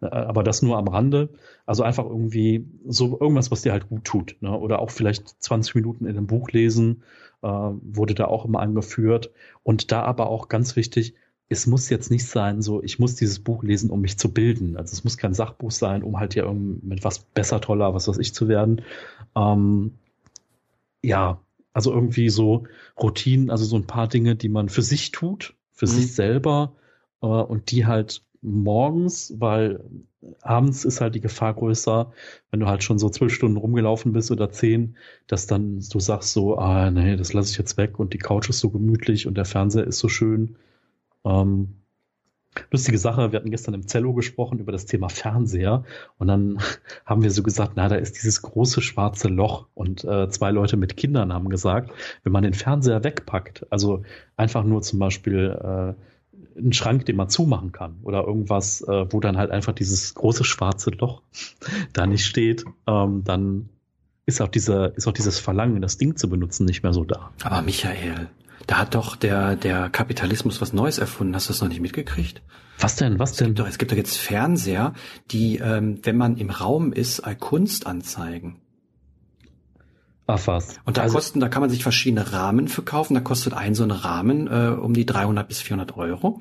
äh, 0.00 0.06
aber 0.06 0.42
das 0.42 0.62
nur 0.62 0.76
am 0.78 0.88
Rande. 0.88 1.30
Also 1.66 1.82
einfach 1.82 2.04
irgendwie 2.04 2.66
so 2.86 3.18
irgendwas, 3.18 3.50
was 3.50 3.62
dir 3.62 3.72
halt 3.72 3.88
gut 3.88 4.04
tut. 4.04 4.36
Ne? 4.40 4.56
Oder 4.56 4.78
auch 4.78 4.90
vielleicht 4.90 5.28
20 5.42 5.74
Minuten 5.74 6.06
in 6.06 6.16
einem 6.16 6.26
Buch 6.26 6.50
lesen, 6.50 7.02
äh, 7.42 7.48
wurde 7.48 8.14
da 8.14 8.26
auch 8.26 8.44
immer 8.44 8.60
angeführt. 8.60 9.30
Und 9.62 9.90
da 9.90 10.02
aber 10.02 10.28
auch 10.28 10.48
ganz 10.48 10.76
wichtig, 10.76 11.14
es 11.48 11.66
muss 11.66 11.90
jetzt 11.90 12.10
nicht 12.10 12.26
sein, 12.26 12.62
so, 12.62 12.82
ich 12.82 12.98
muss 12.98 13.14
dieses 13.14 13.38
Buch 13.38 13.62
lesen, 13.62 13.90
um 13.90 14.00
mich 14.00 14.18
zu 14.18 14.32
bilden. 14.32 14.76
Also 14.76 14.92
es 14.92 15.04
muss 15.04 15.18
kein 15.18 15.34
Sachbuch 15.34 15.70
sein, 15.70 16.02
um 16.02 16.18
halt 16.18 16.34
ja 16.34 16.50
mit 16.50 17.04
was 17.04 17.18
besser, 17.18 17.60
toller, 17.60 17.94
was 17.94 18.08
weiß 18.08 18.18
ich 18.18 18.32
zu 18.34 18.48
werden. 18.48 18.82
Ähm, 19.36 19.92
ja, 21.02 21.40
also 21.72 21.92
irgendwie 21.92 22.28
so 22.30 22.64
Routinen, 23.00 23.50
also 23.50 23.64
so 23.64 23.76
ein 23.76 23.86
paar 23.86 24.08
Dinge, 24.08 24.36
die 24.36 24.48
man 24.48 24.68
für 24.68 24.82
sich 24.82 25.10
tut, 25.10 25.54
für 25.72 25.86
mhm. 25.86 25.90
sich 25.90 26.14
selber 26.14 26.74
äh, 27.22 27.26
und 27.26 27.70
die 27.70 27.86
halt 27.86 28.22
morgens, 28.42 29.34
weil 29.38 29.80
abends 30.40 30.84
ist 30.84 31.00
halt 31.00 31.14
die 31.14 31.20
Gefahr 31.20 31.54
größer, 31.54 32.12
wenn 32.50 32.60
du 32.60 32.66
halt 32.66 32.82
schon 32.82 32.98
so 32.98 33.08
zwölf 33.08 33.32
Stunden 33.32 33.56
rumgelaufen 33.56 34.12
bist 34.12 34.30
oder 34.30 34.50
zehn, 34.50 34.96
dass 35.26 35.46
dann 35.46 35.80
du 35.80 36.00
sagst 36.00 36.32
so, 36.32 36.58
ah 36.58 36.90
nee, 36.90 37.16
das 37.16 37.32
lasse 37.32 37.50
ich 37.50 37.58
jetzt 37.58 37.76
weg 37.76 37.98
und 37.98 38.12
die 38.12 38.18
Couch 38.18 38.48
ist 38.48 38.60
so 38.60 38.70
gemütlich 38.70 39.26
und 39.26 39.36
der 39.36 39.44
Fernseher 39.44 39.86
ist 39.86 39.98
so 39.98 40.08
schön. 40.08 40.56
Ähm, 41.24 41.82
lustige 42.70 42.98
Sache, 42.98 43.32
wir 43.32 43.38
hatten 43.38 43.50
gestern 43.50 43.74
im 43.74 43.86
Zello 43.86 44.12
gesprochen 44.12 44.58
über 44.58 44.72
das 44.72 44.86
Thema 44.86 45.08
Fernseher 45.08 45.84
und 46.18 46.28
dann 46.28 46.58
haben 47.06 47.22
wir 47.22 47.30
so 47.30 47.42
gesagt, 47.42 47.72
na, 47.76 47.88
da 47.88 47.96
ist 47.96 48.16
dieses 48.16 48.42
große 48.42 48.82
schwarze 48.82 49.28
Loch 49.28 49.66
und 49.74 50.04
äh, 50.04 50.28
zwei 50.28 50.50
Leute 50.50 50.76
mit 50.76 50.96
Kindern 50.96 51.32
haben 51.32 51.48
gesagt, 51.48 51.92
wenn 52.24 52.32
man 52.32 52.42
den 52.42 52.54
Fernseher 52.54 53.04
wegpackt, 53.04 53.66
also 53.70 54.02
einfach 54.36 54.64
nur 54.64 54.82
zum 54.82 54.98
Beispiel 54.98 55.58
äh, 55.62 56.58
einen 56.58 56.72
Schrank, 56.72 57.06
den 57.06 57.16
man 57.16 57.30
zumachen 57.30 57.72
kann 57.72 57.96
oder 58.02 58.24
irgendwas, 58.24 58.82
äh, 58.82 59.06
wo 59.10 59.20
dann 59.20 59.38
halt 59.38 59.50
einfach 59.50 59.72
dieses 59.72 60.14
große 60.14 60.44
schwarze 60.44 60.90
Loch 60.90 61.22
da 61.92 62.06
nicht 62.06 62.26
steht, 62.26 62.64
ähm, 62.86 63.24
dann 63.24 63.68
ist 64.24 64.40
auch 64.40 64.48
dieser, 64.48 64.96
ist 64.96 65.08
auch 65.08 65.12
dieses 65.12 65.38
Verlangen, 65.38 65.82
das 65.82 65.98
Ding 65.98 66.16
zu 66.16 66.28
benutzen, 66.28 66.64
nicht 66.64 66.82
mehr 66.82 66.92
so 66.92 67.04
da. 67.04 67.32
Aber 67.42 67.62
Michael, 67.62 68.28
da 68.66 68.78
hat 68.78 68.94
doch 68.94 69.16
der, 69.16 69.56
der 69.56 69.90
Kapitalismus 69.90 70.60
was 70.60 70.72
Neues 70.72 70.98
erfunden. 70.98 71.34
Hast 71.34 71.48
du 71.48 71.52
das 71.52 71.60
noch 71.60 71.68
nicht 71.68 71.80
mitgekriegt? 71.80 72.42
Was 72.78 72.96
denn? 72.96 73.18
Was 73.18 73.32
es 73.32 73.36
denn? 73.36 73.48
Gibt 73.48 73.58
doch, 73.60 73.68
es 73.68 73.78
gibt 73.78 73.92
doch 73.92 73.96
jetzt 73.96 74.16
Fernseher, 74.16 74.94
die, 75.30 75.58
ähm, 75.58 76.00
wenn 76.02 76.16
man 76.16 76.36
im 76.36 76.50
Raum 76.50 76.92
ist, 76.92 77.22
Kunst 77.38 77.86
anzeigen. 77.86 78.60
Ach 80.26 80.46
was. 80.46 80.80
Und 80.84 80.96
da 80.96 81.02
also, 81.02 81.16
kosten, 81.16 81.40
da 81.40 81.48
kann 81.48 81.60
man 81.60 81.70
sich 81.70 81.82
verschiedene 81.82 82.32
Rahmen 82.32 82.68
verkaufen. 82.68 83.14
Da 83.14 83.20
kostet 83.20 83.54
ein 83.54 83.74
so 83.74 83.82
ein 83.82 83.90
Rahmen 83.90 84.46
äh, 84.46 84.68
um 84.68 84.94
die 84.94 85.04
300 85.04 85.46
bis 85.46 85.60
400 85.60 85.96
Euro. 85.96 86.40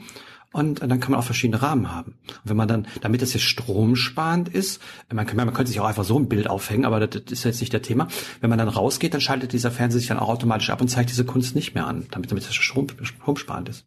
Und 0.53 0.81
äh, 0.81 0.87
dann 0.87 0.99
kann 0.99 1.11
man 1.11 1.19
auch 1.19 1.25
verschiedene 1.25 1.61
Rahmen 1.61 1.91
haben. 1.91 2.17
Und 2.27 2.41
wenn 2.43 2.57
man 2.57 2.67
dann, 2.67 2.87
damit 3.01 3.21
es 3.21 3.33
jetzt 3.33 3.43
stromsparend 3.43 4.49
ist, 4.49 4.81
man, 5.11 5.25
kann, 5.25 5.37
man 5.37 5.53
könnte 5.53 5.71
sich 5.71 5.79
auch 5.79 5.85
einfach 5.85 6.03
so 6.03 6.19
ein 6.19 6.27
Bild 6.27 6.49
aufhängen, 6.49 6.85
aber 6.85 6.99
das, 6.99 7.23
das 7.23 7.31
ist 7.31 7.43
jetzt 7.45 7.61
nicht 7.61 7.73
der 7.73 7.81
Thema. 7.81 8.07
Wenn 8.41 8.49
man 8.49 8.59
dann 8.59 8.67
rausgeht, 8.67 9.13
dann 9.13 9.21
schaltet 9.21 9.53
dieser 9.53 9.71
Fernseher 9.71 9.99
sich 9.99 10.09
dann 10.09 10.19
auch 10.19 10.29
automatisch 10.29 10.69
ab 10.69 10.81
und 10.81 10.89
zeigt 10.89 11.09
diese 11.09 11.25
Kunst 11.25 11.55
nicht 11.55 11.73
mehr 11.73 11.87
an, 11.87 12.07
damit, 12.11 12.31
damit 12.31 12.43
es 12.43 12.53
Strom, 12.53 12.87
stromsparend 13.01 13.69
ist. 13.69 13.85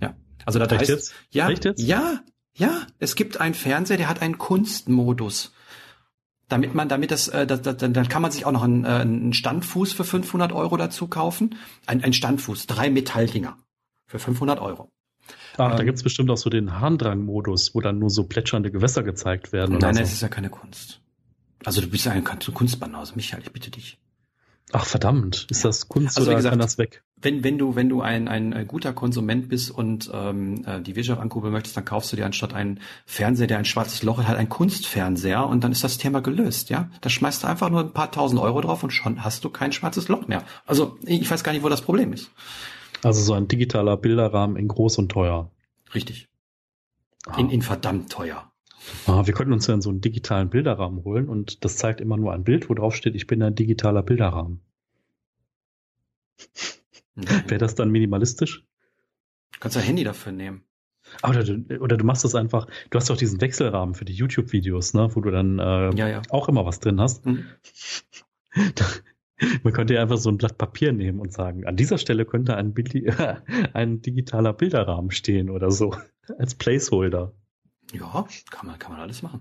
Ja. 0.00 0.14
Also 0.44 0.58
das 0.58 0.70
heißt, 0.70 0.88
jetzt? 0.88 1.14
ja, 1.30 1.48
jetzt? 1.48 1.80
ja, 1.80 2.20
ja, 2.54 2.82
es 2.98 3.14
gibt 3.14 3.40
einen 3.40 3.54
Fernseher, 3.54 3.96
der 3.96 4.08
hat 4.08 4.20
einen 4.20 4.38
Kunstmodus 4.38 5.52
damit 6.48 6.74
man, 6.74 6.86
damit 6.88 7.10
das, 7.10 7.28
äh, 7.28 7.46
das, 7.46 7.62
das, 7.62 7.78
dann 7.78 8.08
kann 8.08 8.20
man 8.20 8.30
sich 8.30 8.44
auch 8.44 8.52
noch 8.52 8.62
einen, 8.62 8.84
äh, 8.84 8.88
einen 8.88 9.32
Standfuß 9.32 9.94
für 9.94 10.04
500 10.04 10.52
Euro 10.52 10.76
dazu 10.76 11.08
kaufen. 11.08 11.56
Ein, 11.86 12.04
ein 12.04 12.12
Standfuß, 12.12 12.66
drei 12.66 12.90
Metalldinger 12.90 13.56
für 14.06 14.18
500 14.18 14.60
Euro. 14.60 14.90
Ach, 15.56 15.70
ähm, 15.70 15.76
da 15.76 15.84
gibt's 15.84 16.02
bestimmt 16.02 16.30
auch 16.30 16.36
so 16.36 16.50
den 16.50 16.80
Harndrang-Modus, 16.80 17.74
wo 17.74 17.80
dann 17.80 17.98
nur 17.98 18.10
so 18.10 18.24
plätschernde 18.24 18.70
Gewässer 18.70 19.02
gezeigt 19.02 19.52
werden. 19.52 19.78
Nein, 19.78 19.94
so. 19.94 20.02
es 20.02 20.12
ist 20.12 20.22
ja 20.22 20.28
keine 20.28 20.50
Kunst. 20.50 21.00
Also 21.64 21.80
du 21.80 21.88
bist 21.88 22.06
ja 22.06 22.12
ein 22.12 22.24
Kunstbanause, 22.24 23.12
Michael, 23.14 23.42
ich 23.42 23.52
bitte 23.52 23.70
dich. 23.70 23.98
Ach 24.74 24.86
verdammt, 24.86 25.46
ist 25.50 25.64
das 25.64 25.88
Kunst 25.88 26.16
also, 26.16 26.30
oder 26.30 26.36
gesagt, 26.36 26.52
kann 26.52 26.58
das 26.58 26.78
weg? 26.78 27.02
Wenn, 27.20 27.44
wenn 27.44 27.58
du, 27.58 27.76
wenn 27.76 27.88
du 27.88 28.00
ein, 28.00 28.26
ein, 28.26 28.54
ein 28.54 28.66
guter 28.66 28.92
Konsument 28.94 29.48
bist 29.48 29.70
und 29.70 30.10
ähm, 30.12 30.64
äh, 30.64 30.80
die 30.80 30.96
Wirtschaft 30.96 31.20
ankurbeln 31.20 31.52
möchtest, 31.52 31.76
dann 31.76 31.84
kaufst 31.84 32.10
du 32.10 32.16
dir 32.16 32.24
anstatt 32.24 32.54
einen 32.54 32.80
Fernseher, 33.04 33.46
der 33.46 33.58
ein 33.58 33.64
schwarzes 33.66 34.02
Loch 34.02 34.18
hat, 34.18 34.28
halt 34.28 34.38
einen 34.38 34.48
Kunstfernseher 34.48 35.46
und 35.46 35.62
dann 35.62 35.72
ist 35.72 35.84
das 35.84 35.98
Thema 35.98 36.22
gelöst, 36.22 36.70
ja. 36.70 36.88
Da 37.02 37.10
schmeißt 37.10 37.42
du 37.42 37.48
einfach 37.48 37.68
nur 37.68 37.80
ein 37.80 37.92
paar 37.92 38.10
tausend 38.10 38.40
Euro 38.40 38.60
drauf 38.62 38.82
und 38.82 38.92
schon 38.92 39.22
hast 39.22 39.44
du 39.44 39.50
kein 39.50 39.72
schwarzes 39.72 40.08
Loch 40.08 40.26
mehr. 40.26 40.42
Also 40.64 40.96
ich 41.04 41.30
weiß 41.30 41.44
gar 41.44 41.52
nicht, 41.52 41.62
wo 41.62 41.68
das 41.68 41.82
Problem 41.82 42.12
ist. 42.12 42.30
Also 43.02 43.20
so 43.20 43.32
ein 43.34 43.48
digitaler 43.48 43.96
Bilderrahmen 43.96 44.56
in 44.56 44.68
groß 44.68 44.98
und 44.98 45.10
teuer. 45.10 45.50
Richtig. 45.94 46.28
Ah. 47.26 47.38
In, 47.38 47.50
in 47.50 47.62
verdammt 47.62 48.10
teuer. 48.10 48.50
Ah, 49.06 49.26
wir 49.26 49.34
könnten 49.34 49.52
uns 49.52 49.66
dann 49.66 49.80
so 49.80 49.90
einen 49.90 50.00
digitalen 50.00 50.50
Bilderrahmen 50.50 51.04
holen 51.04 51.28
und 51.28 51.64
das 51.64 51.76
zeigt 51.76 52.00
immer 52.00 52.16
nur 52.16 52.32
ein 52.32 52.44
Bild, 52.44 52.68
wo 52.68 52.74
drauf 52.74 52.96
steht, 52.96 53.14
ich 53.14 53.26
bin 53.26 53.42
ein 53.42 53.54
digitaler 53.54 54.02
Bilderrahmen. 54.02 54.60
Mhm. 57.14 57.24
Wäre 57.46 57.58
das 57.58 57.74
dann 57.74 57.90
minimalistisch? 57.90 58.64
Du 59.52 59.60
kannst 59.60 59.76
ein 59.76 59.84
Handy 59.84 60.02
dafür 60.02 60.32
nehmen. 60.32 60.64
Oder 61.22 61.44
du, 61.44 61.78
oder 61.78 61.96
du 61.96 62.04
machst 62.04 62.24
das 62.24 62.34
einfach, 62.34 62.66
du 62.90 62.98
hast 62.98 63.10
doch 63.10 63.16
diesen 63.16 63.40
Wechselrahmen 63.40 63.94
für 63.94 64.04
die 64.04 64.14
YouTube-Videos, 64.14 64.94
ne, 64.94 65.14
wo 65.14 65.20
du 65.20 65.30
dann 65.30 65.58
äh, 65.58 65.94
ja, 65.94 66.08
ja. 66.08 66.22
auch 66.30 66.48
immer 66.48 66.64
was 66.64 66.80
drin 66.80 67.00
hast. 67.00 67.26
Mhm. 67.26 67.44
Man 69.62 69.72
könnte 69.72 69.94
ja 69.94 70.02
einfach 70.02 70.18
so 70.18 70.30
ein 70.30 70.38
Blatt 70.38 70.58
Papier 70.58 70.92
nehmen 70.92 71.20
und 71.20 71.32
sagen, 71.32 71.66
an 71.66 71.76
dieser 71.76 71.98
Stelle 71.98 72.24
könnte 72.24 72.56
ein, 72.56 72.74
ein 73.72 74.02
digitaler 74.02 74.52
Bilderrahmen 74.52 75.10
stehen 75.10 75.50
oder 75.50 75.70
so, 75.70 75.94
als 76.38 76.54
Placeholder. 76.54 77.32
Ja, 77.92 78.26
kann 78.50 78.66
man, 78.66 78.78
kann 78.78 78.92
man 78.92 79.00
alles 79.00 79.22
machen. 79.22 79.40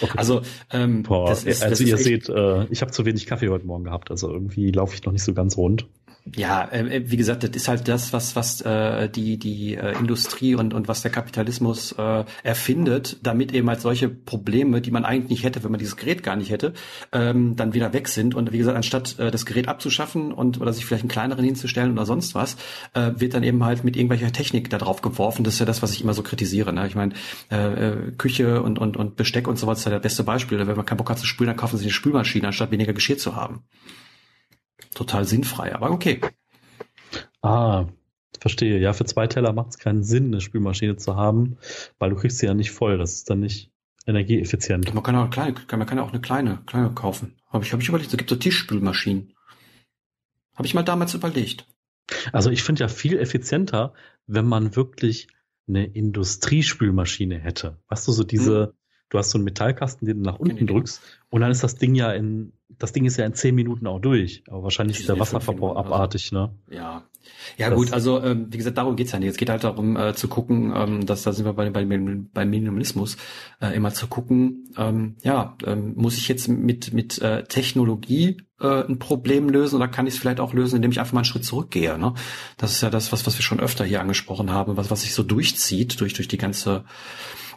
Okay. 0.00 0.16
Also, 0.16 0.40
ähm, 0.72 1.02
Boah, 1.02 1.32
ist, 1.32 1.62
also 1.62 1.84
ihr 1.84 1.98
seht, 1.98 2.28
äh, 2.28 2.64
ich 2.66 2.80
habe 2.80 2.92
zu 2.92 3.04
wenig 3.04 3.26
Kaffee 3.26 3.50
heute 3.50 3.66
Morgen 3.66 3.84
gehabt, 3.84 4.10
also 4.10 4.32
irgendwie 4.32 4.70
laufe 4.70 4.94
ich 4.94 5.04
noch 5.04 5.12
nicht 5.12 5.24
so 5.24 5.34
ganz 5.34 5.56
rund. 5.58 5.86
Ja, 6.36 6.68
ähm, 6.72 6.88
äh, 6.88 7.10
wie 7.10 7.16
gesagt, 7.16 7.42
das 7.42 7.50
ist 7.50 7.68
halt 7.68 7.88
das, 7.88 8.12
was 8.12 8.36
was 8.36 8.60
äh, 8.62 9.08
die 9.08 9.38
die 9.38 9.74
äh, 9.74 9.96
Industrie 9.98 10.54
und 10.54 10.74
und 10.74 10.88
was 10.88 11.02
der 11.02 11.10
Kapitalismus 11.10 11.92
äh, 11.92 12.24
erfindet, 12.42 13.18
damit 13.22 13.52
eben 13.52 13.68
halt 13.68 13.80
solche 13.80 14.08
Probleme, 14.08 14.80
die 14.80 14.90
man 14.90 15.04
eigentlich 15.04 15.30
nicht 15.30 15.44
hätte, 15.44 15.62
wenn 15.64 15.70
man 15.70 15.78
dieses 15.78 15.96
Gerät 15.96 16.22
gar 16.22 16.36
nicht 16.36 16.50
hätte, 16.50 16.72
ähm, 17.12 17.56
dann 17.56 17.74
wieder 17.74 17.92
weg 17.92 18.08
sind. 18.08 18.34
Und 18.34 18.52
wie 18.52 18.58
gesagt, 18.58 18.76
anstatt 18.76 19.18
äh, 19.18 19.30
das 19.30 19.46
Gerät 19.46 19.68
abzuschaffen 19.68 20.32
und 20.32 20.60
oder 20.60 20.72
sich 20.72 20.84
vielleicht 20.84 21.04
einen 21.04 21.10
kleineren 21.10 21.44
hinzustellen 21.44 21.92
oder 21.92 22.06
sonst 22.06 22.34
was, 22.34 22.56
äh, 22.94 23.12
wird 23.16 23.34
dann 23.34 23.42
eben 23.42 23.64
halt 23.64 23.84
mit 23.84 23.96
irgendwelcher 23.96 24.32
Technik 24.32 24.70
da 24.70 24.78
drauf 24.78 25.02
geworfen. 25.02 25.44
Das 25.44 25.54
ist 25.54 25.60
ja 25.60 25.66
das, 25.66 25.82
was 25.82 25.92
ich 25.92 26.02
immer 26.02 26.14
so 26.14 26.22
kritisiere. 26.22 26.72
Ne? 26.72 26.86
Ich 26.86 26.94
meine, 26.94 27.14
äh, 27.50 27.90
äh, 27.90 28.12
Küche 28.12 28.62
und 28.62 28.78
und 28.78 28.96
und 28.96 29.16
Besteck 29.16 29.48
und 29.48 29.58
sowas 29.58 29.80
ist 29.80 29.84
ja 29.84 29.90
der 29.90 30.00
beste 30.00 30.24
Beispiel. 30.24 30.58
Wenn 30.58 30.76
man 30.76 30.86
keinen 30.86 30.98
Bock 30.98 31.10
hat 31.10 31.18
zu 31.18 31.26
spülen, 31.26 31.48
dann 31.48 31.56
kaufen 31.56 31.78
sie 31.78 31.84
eine 31.84 31.92
Spülmaschine, 31.92 32.48
anstatt 32.48 32.70
weniger 32.70 32.92
Geschirr 32.92 33.18
zu 33.18 33.36
haben 33.36 33.64
total 34.94 35.24
sinnfrei, 35.24 35.74
aber 35.74 35.90
okay. 35.90 36.20
Ah, 37.42 37.86
verstehe. 38.40 38.78
Ja, 38.78 38.92
für 38.92 39.04
zwei 39.04 39.26
Teller 39.26 39.52
macht 39.52 39.70
es 39.70 39.78
keinen 39.78 40.02
Sinn, 40.02 40.26
eine 40.26 40.40
Spülmaschine 40.40 40.96
zu 40.96 41.16
haben, 41.16 41.58
weil 41.98 42.10
du 42.10 42.16
kriegst 42.16 42.38
sie 42.38 42.46
ja 42.46 42.54
nicht 42.54 42.70
voll. 42.70 42.98
Das 42.98 43.14
ist 43.14 43.30
dann 43.30 43.40
nicht 43.40 43.70
energieeffizient. 44.06 44.92
Man 44.94 45.02
kann 45.02 45.16
auch 45.16 45.22
eine 45.22 45.30
kleine, 45.30 45.54
man 45.70 45.86
kann 45.86 45.98
auch 45.98 46.10
eine 46.10 46.20
kleine, 46.20 46.62
kleine 46.66 46.90
kaufen. 46.92 47.36
Habe 47.48 47.64
ich, 47.64 47.72
hab 47.72 47.80
ich 47.80 47.88
überlegt. 47.88 48.10
Es 48.12 48.16
gibt 48.16 48.30
so 48.30 48.36
Tischspülmaschinen. 48.36 49.34
Habe 50.54 50.66
ich 50.66 50.74
mal 50.74 50.82
damals 50.82 51.14
überlegt. 51.14 51.66
Also 52.32 52.50
ich 52.50 52.62
finde 52.62 52.80
ja 52.80 52.88
viel 52.88 53.18
effizienter, 53.18 53.92
wenn 54.26 54.46
man 54.46 54.74
wirklich 54.76 55.28
eine 55.68 55.84
Industriespülmaschine 55.84 57.38
hätte. 57.38 57.78
Weißt 57.88 58.08
du, 58.08 58.12
so 58.12 58.24
diese, 58.24 58.68
hm. 58.68 58.72
du 59.10 59.18
hast 59.18 59.30
so 59.30 59.38
einen 59.38 59.44
Metallkasten, 59.44 60.06
den 60.06 60.18
du 60.18 60.24
nach 60.24 60.38
unten 60.38 60.66
drückst 60.66 61.02
und 61.28 61.42
dann 61.42 61.50
ist 61.50 61.62
das 61.62 61.76
Ding 61.76 61.94
ja 61.94 62.12
in 62.12 62.52
das 62.78 62.92
Ding 62.92 63.04
ist 63.04 63.16
ja 63.16 63.26
in 63.26 63.34
zehn 63.34 63.54
Minuten 63.54 63.86
auch 63.86 64.00
durch, 64.00 64.42
aber 64.48 64.62
wahrscheinlich 64.62 65.00
ist 65.00 65.08
der 65.08 65.18
Wasserverbrauch 65.18 65.76
abartig, 65.76 66.32
ne? 66.32 66.54
Ja. 66.70 67.04
Ja 67.56 67.70
das 67.70 67.78
gut, 67.78 67.92
also 67.92 68.22
ähm, 68.22 68.46
wie 68.50 68.56
gesagt, 68.56 68.78
darum 68.78 68.96
geht's 68.96 69.12
ja 69.12 69.18
nicht. 69.18 69.28
Es 69.28 69.36
geht 69.36 69.50
halt 69.50 69.64
darum 69.64 69.96
äh, 69.96 70.14
zu 70.14 70.28
gucken, 70.28 70.72
ähm, 70.74 71.06
dass 71.06 71.24
da 71.24 71.32
sind 71.32 71.44
wir 71.44 71.52
bei, 71.52 71.68
bei, 71.70 71.84
beim 71.84 72.50
Minimalismus, 72.50 73.16
äh, 73.60 73.74
immer 73.74 73.92
zu 73.92 74.06
gucken, 74.06 74.72
ähm, 74.76 75.16
ja, 75.22 75.56
ähm, 75.66 75.94
muss 75.96 76.16
ich 76.16 76.28
jetzt 76.28 76.48
mit, 76.48 76.92
mit 76.92 77.20
äh, 77.20 77.44
Technologie 77.44 78.38
äh, 78.60 78.84
ein 78.84 78.98
Problem 78.98 79.48
lösen 79.48 79.76
oder 79.76 79.88
kann 79.88 80.06
ich 80.06 80.14
es 80.14 80.20
vielleicht 80.20 80.40
auch 80.40 80.54
lösen, 80.54 80.76
indem 80.76 80.90
ich 80.90 81.00
einfach 81.00 81.12
mal 81.12 81.20
einen 81.20 81.24
Schritt 81.26 81.44
zurückgehe. 81.44 81.98
Ne? 81.98 82.14
Das 82.56 82.72
ist 82.72 82.80
ja 82.80 82.90
das, 82.90 83.12
was, 83.12 83.26
was 83.26 83.36
wir 83.36 83.42
schon 83.42 83.60
öfter 83.60 83.84
hier 83.84 84.00
angesprochen 84.00 84.52
haben, 84.52 84.76
was, 84.76 84.90
was 84.90 85.02
sich 85.02 85.14
so 85.14 85.22
durchzieht 85.22 86.00
durch, 86.00 86.14
durch 86.14 86.28
die 86.28 86.38
ganze 86.38 86.84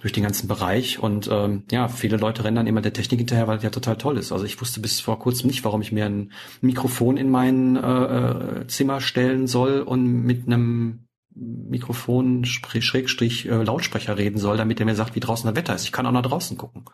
durch 0.01 0.13
den 0.13 0.23
ganzen 0.23 0.47
Bereich. 0.47 0.99
Und 0.99 1.29
ähm, 1.31 1.63
ja, 1.71 1.87
viele 1.87 2.17
Leute 2.17 2.43
rennen 2.43 2.55
dann 2.55 2.67
immer 2.67 2.81
der 2.81 2.93
Technik 2.93 3.19
hinterher, 3.19 3.47
weil 3.47 3.57
das 3.57 3.63
ja 3.63 3.69
total 3.69 3.97
toll 3.97 4.17
ist. 4.17 4.31
Also 4.31 4.45
ich 4.45 4.59
wusste 4.59 4.79
bis 4.79 4.99
vor 4.99 5.19
kurzem 5.19 5.47
nicht, 5.47 5.63
warum 5.63 5.81
ich 5.81 5.91
mir 5.91 6.05
ein 6.05 6.31
Mikrofon 6.61 7.17
in 7.17 7.29
mein 7.29 7.75
äh, 7.75 8.61
äh 8.61 8.67
Zimmer 8.67 8.99
stellen 8.99 9.47
soll 9.47 9.81
und 9.81 10.23
mit 10.23 10.47
einem 10.47 11.07
Mikrofon 11.33 12.43
Schrägstrich 12.43 13.47
äh, 13.47 13.63
Lautsprecher 13.63 14.17
reden 14.17 14.37
soll, 14.37 14.57
damit 14.57 14.79
er 14.79 14.85
mir 14.85 14.95
sagt, 14.95 15.15
wie 15.15 15.21
draußen 15.21 15.47
das 15.47 15.55
Wetter 15.55 15.75
ist. 15.75 15.85
Ich 15.85 15.91
kann 15.91 16.05
auch 16.05 16.11
nach 16.11 16.23
draußen 16.23 16.57
gucken. 16.57 16.85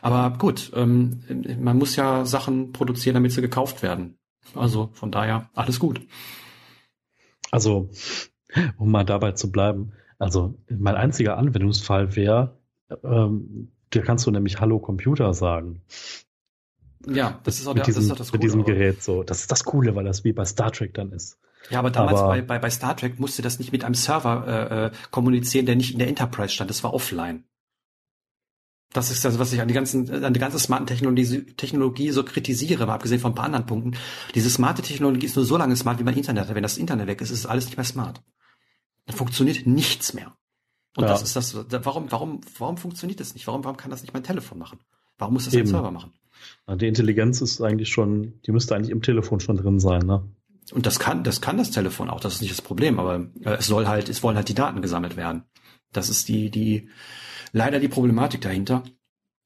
Aber 0.00 0.36
gut, 0.38 0.70
ähm, 0.74 1.24
man 1.58 1.78
muss 1.78 1.96
ja 1.96 2.24
Sachen 2.24 2.72
produzieren, 2.72 3.14
damit 3.14 3.32
sie 3.32 3.40
gekauft 3.40 3.82
werden. 3.82 4.18
Also 4.54 4.90
von 4.92 5.10
daher 5.10 5.50
alles 5.54 5.80
gut. 5.80 6.00
Also, 7.50 7.90
um 8.76 8.90
mal 8.90 9.04
dabei 9.04 9.32
zu 9.32 9.50
bleiben, 9.50 9.92
also 10.20 10.54
mein 10.68 10.94
einziger 10.94 11.38
Anwendungsfall 11.38 12.14
wäre, 12.14 12.58
ähm, 13.02 13.72
da 13.90 14.00
kannst 14.02 14.26
du 14.26 14.30
nämlich 14.30 14.60
Hallo 14.60 14.78
Computer 14.78 15.34
sagen. 15.34 15.82
Ja, 17.06 17.40
das 17.44 17.58
ist 17.58 17.66
auch, 17.66 17.74
mit 17.74 17.86
der, 17.86 17.86
diesem, 17.86 18.02
das, 18.02 18.04
ist 18.04 18.12
auch 18.12 18.16
das 18.18 18.30
Coole. 18.30 18.38
Mit 18.38 18.44
diesem 18.44 18.64
Gerät 18.64 19.02
so. 19.02 19.22
Das 19.22 19.40
ist 19.40 19.50
das 19.50 19.64
Coole, 19.64 19.96
weil 19.96 20.04
das 20.04 20.22
wie 20.22 20.32
bei 20.32 20.44
Star 20.44 20.70
Trek 20.70 20.92
dann 20.92 21.12
ist. 21.12 21.38
Ja, 21.70 21.78
aber 21.78 21.90
damals 21.90 22.20
aber, 22.20 22.28
bei, 22.28 22.42
bei, 22.42 22.58
bei 22.58 22.70
Star 22.70 22.96
Trek 22.96 23.18
musste 23.18 23.40
das 23.40 23.58
nicht 23.58 23.72
mit 23.72 23.82
einem 23.82 23.94
Server 23.94 24.46
äh, 24.46 24.86
äh, 24.86 24.90
kommunizieren, 25.10 25.64
der 25.64 25.76
nicht 25.76 25.92
in 25.92 25.98
der 25.98 26.08
Enterprise 26.08 26.52
stand. 26.52 26.68
Das 26.68 26.84
war 26.84 26.92
offline. 26.92 27.44
Das 28.92 29.10
ist 29.10 29.24
das, 29.24 29.38
was 29.38 29.52
ich 29.54 29.60
an 29.62 29.68
die 29.68 29.74
ganzen, 29.74 30.24
an 30.24 30.34
die 30.34 30.40
ganze 30.40 30.58
smarten 30.58 30.86
Technologie, 30.86 31.46
Technologie 31.56 32.10
so 32.10 32.24
kritisiere, 32.24 32.86
mal 32.86 32.94
abgesehen 32.94 33.20
von 33.20 33.32
ein 33.32 33.36
paar 33.36 33.46
anderen 33.46 33.64
Punkten. 33.64 33.96
Diese 34.34 34.50
smarte 34.50 34.82
Technologie 34.82 35.26
ist 35.26 35.36
nur 35.36 35.46
so 35.46 35.56
lange 35.56 35.76
smart, 35.76 35.98
wie 35.98 36.04
man 36.04 36.14
Internet 36.14 36.48
hat. 36.48 36.54
Wenn 36.54 36.62
das 36.62 36.76
Internet 36.76 37.06
weg 37.06 37.20
ist, 37.22 37.30
ist 37.30 37.46
alles 37.46 37.66
nicht 37.66 37.78
mehr 37.78 37.84
smart. 37.84 38.20
Dann 39.10 39.18
funktioniert 39.18 39.66
nichts 39.66 40.14
mehr. 40.14 40.32
Und 40.96 41.04
ja. 41.04 41.10
das 41.10 41.22
ist 41.22 41.36
das, 41.36 41.56
warum, 41.84 42.10
warum, 42.10 42.40
warum 42.58 42.76
funktioniert 42.76 43.20
das 43.20 43.34
nicht? 43.34 43.46
Warum, 43.46 43.64
warum 43.64 43.76
kann 43.76 43.90
das 43.90 44.02
nicht 44.02 44.12
mein 44.12 44.22
Telefon 44.22 44.58
machen? 44.58 44.78
Warum 45.18 45.34
muss 45.34 45.44
das 45.44 45.54
Eben. 45.54 45.64
ein 45.64 45.70
Server 45.70 45.90
machen? 45.90 46.12
Die 46.68 46.88
Intelligenz 46.88 47.40
ist 47.40 47.60
eigentlich 47.60 47.90
schon, 47.90 48.40
die 48.46 48.52
müsste 48.52 48.74
eigentlich 48.74 48.90
im 48.90 49.02
Telefon 49.02 49.40
schon 49.40 49.56
drin 49.56 49.78
sein, 49.78 50.02
ne? 50.02 50.28
Und 50.72 50.86
das 50.86 51.00
kann, 51.00 51.24
das 51.24 51.40
kann 51.40 51.58
das 51.58 51.72
Telefon 51.72 52.08
auch, 52.08 52.20
das 52.20 52.34
ist 52.34 52.42
nicht 52.42 52.52
das 52.52 52.62
Problem, 52.62 53.00
aber 53.00 53.26
äh, 53.40 53.56
es 53.58 53.66
soll 53.66 53.88
halt, 53.88 54.08
es 54.08 54.22
wollen 54.22 54.36
halt 54.36 54.48
die 54.48 54.54
Daten 54.54 54.82
gesammelt 54.82 55.16
werden. 55.16 55.44
Das 55.92 56.08
ist 56.08 56.28
die, 56.28 56.50
die, 56.50 56.88
leider 57.52 57.80
die 57.80 57.88
Problematik 57.88 58.40
dahinter. 58.40 58.84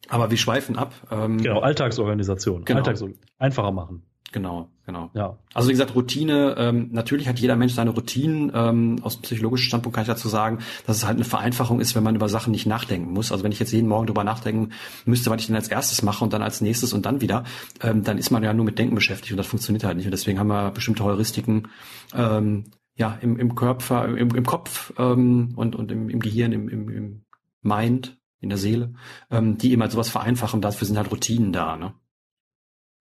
Aber 0.08 0.30
wir 0.30 0.36
schweifen 0.36 0.76
ab. 0.76 0.94
Ähm, 1.10 1.38
genau, 1.38 1.60
Alltagsorganisation. 1.60 2.66
Genau. 2.66 2.80
Alltags 2.80 3.02
einfacher 3.38 3.72
machen. 3.72 4.04
Genau, 4.34 4.68
genau. 4.84 5.10
Ja. 5.14 5.38
Also 5.54 5.68
wie 5.68 5.74
gesagt, 5.74 5.94
Routine, 5.94 6.56
ähm, 6.58 6.88
natürlich 6.90 7.28
hat 7.28 7.38
jeder 7.38 7.54
Mensch 7.54 7.72
seine 7.72 7.90
Routinen. 7.90 8.50
Ähm, 8.52 8.96
aus 9.02 9.14
dem 9.14 9.22
psychologischen 9.22 9.68
Standpunkt 9.68 9.94
kann 9.94 10.02
ich 10.02 10.08
dazu 10.08 10.28
sagen, 10.28 10.58
dass 10.88 10.96
es 10.96 11.06
halt 11.06 11.18
eine 11.18 11.24
Vereinfachung 11.24 11.78
ist, 11.78 11.94
wenn 11.94 12.02
man 12.02 12.16
über 12.16 12.28
Sachen 12.28 12.50
nicht 12.50 12.66
nachdenken 12.66 13.12
muss. 13.12 13.30
Also 13.30 13.44
wenn 13.44 13.52
ich 13.52 13.60
jetzt 13.60 13.70
jeden 13.70 13.86
Morgen 13.86 14.08
drüber 14.08 14.24
nachdenken 14.24 14.70
müsste, 15.04 15.30
was 15.30 15.40
ich 15.40 15.46
denn 15.46 15.54
als 15.54 15.68
erstes 15.68 16.02
mache 16.02 16.24
und 16.24 16.32
dann 16.32 16.42
als 16.42 16.60
nächstes 16.60 16.92
und 16.92 17.06
dann 17.06 17.20
wieder, 17.20 17.44
ähm, 17.80 18.02
dann 18.02 18.18
ist 18.18 18.32
man 18.32 18.42
ja 18.42 18.52
nur 18.52 18.64
mit 18.64 18.76
Denken 18.76 18.96
beschäftigt 18.96 19.30
und 19.30 19.36
das 19.36 19.46
funktioniert 19.46 19.84
halt 19.84 19.98
nicht. 19.98 20.06
Und 20.06 20.10
deswegen 20.10 20.40
haben 20.40 20.48
wir 20.48 20.72
bestimmte 20.72 21.04
Heuristiken 21.04 21.68
ähm, 22.12 22.64
ja, 22.96 23.16
im, 23.20 23.38
im 23.38 23.54
Körper, 23.54 24.08
im, 24.08 24.34
im 24.34 24.44
Kopf 24.44 24.92
ähm, 24.98 25.52
und, 25.54 25.76
und 25.76 25.92
im, 25.92 26.08
im 26.08 26.18
Gehirn, 26.18 26.50
im, 26.50 26.68
im, 26.68 26.88
im 26.88 27.24
Mind, 27.62 28.18
in 28.40 28.48
der 28.48 28.58
Seele, 28.58 28.94
ähm, 29.30 29.58
die 29.58 29.72
immer 29.72 29.88
sowas 29.88 30.08
vereinfachen. 30.08 30.60
Dafür 30.60 30.88
sind 30.88 30.96
halt 30.96 31.12
Routinen 31.12 31.52
da. 31.52 31.76
Ne? 31.76 31.94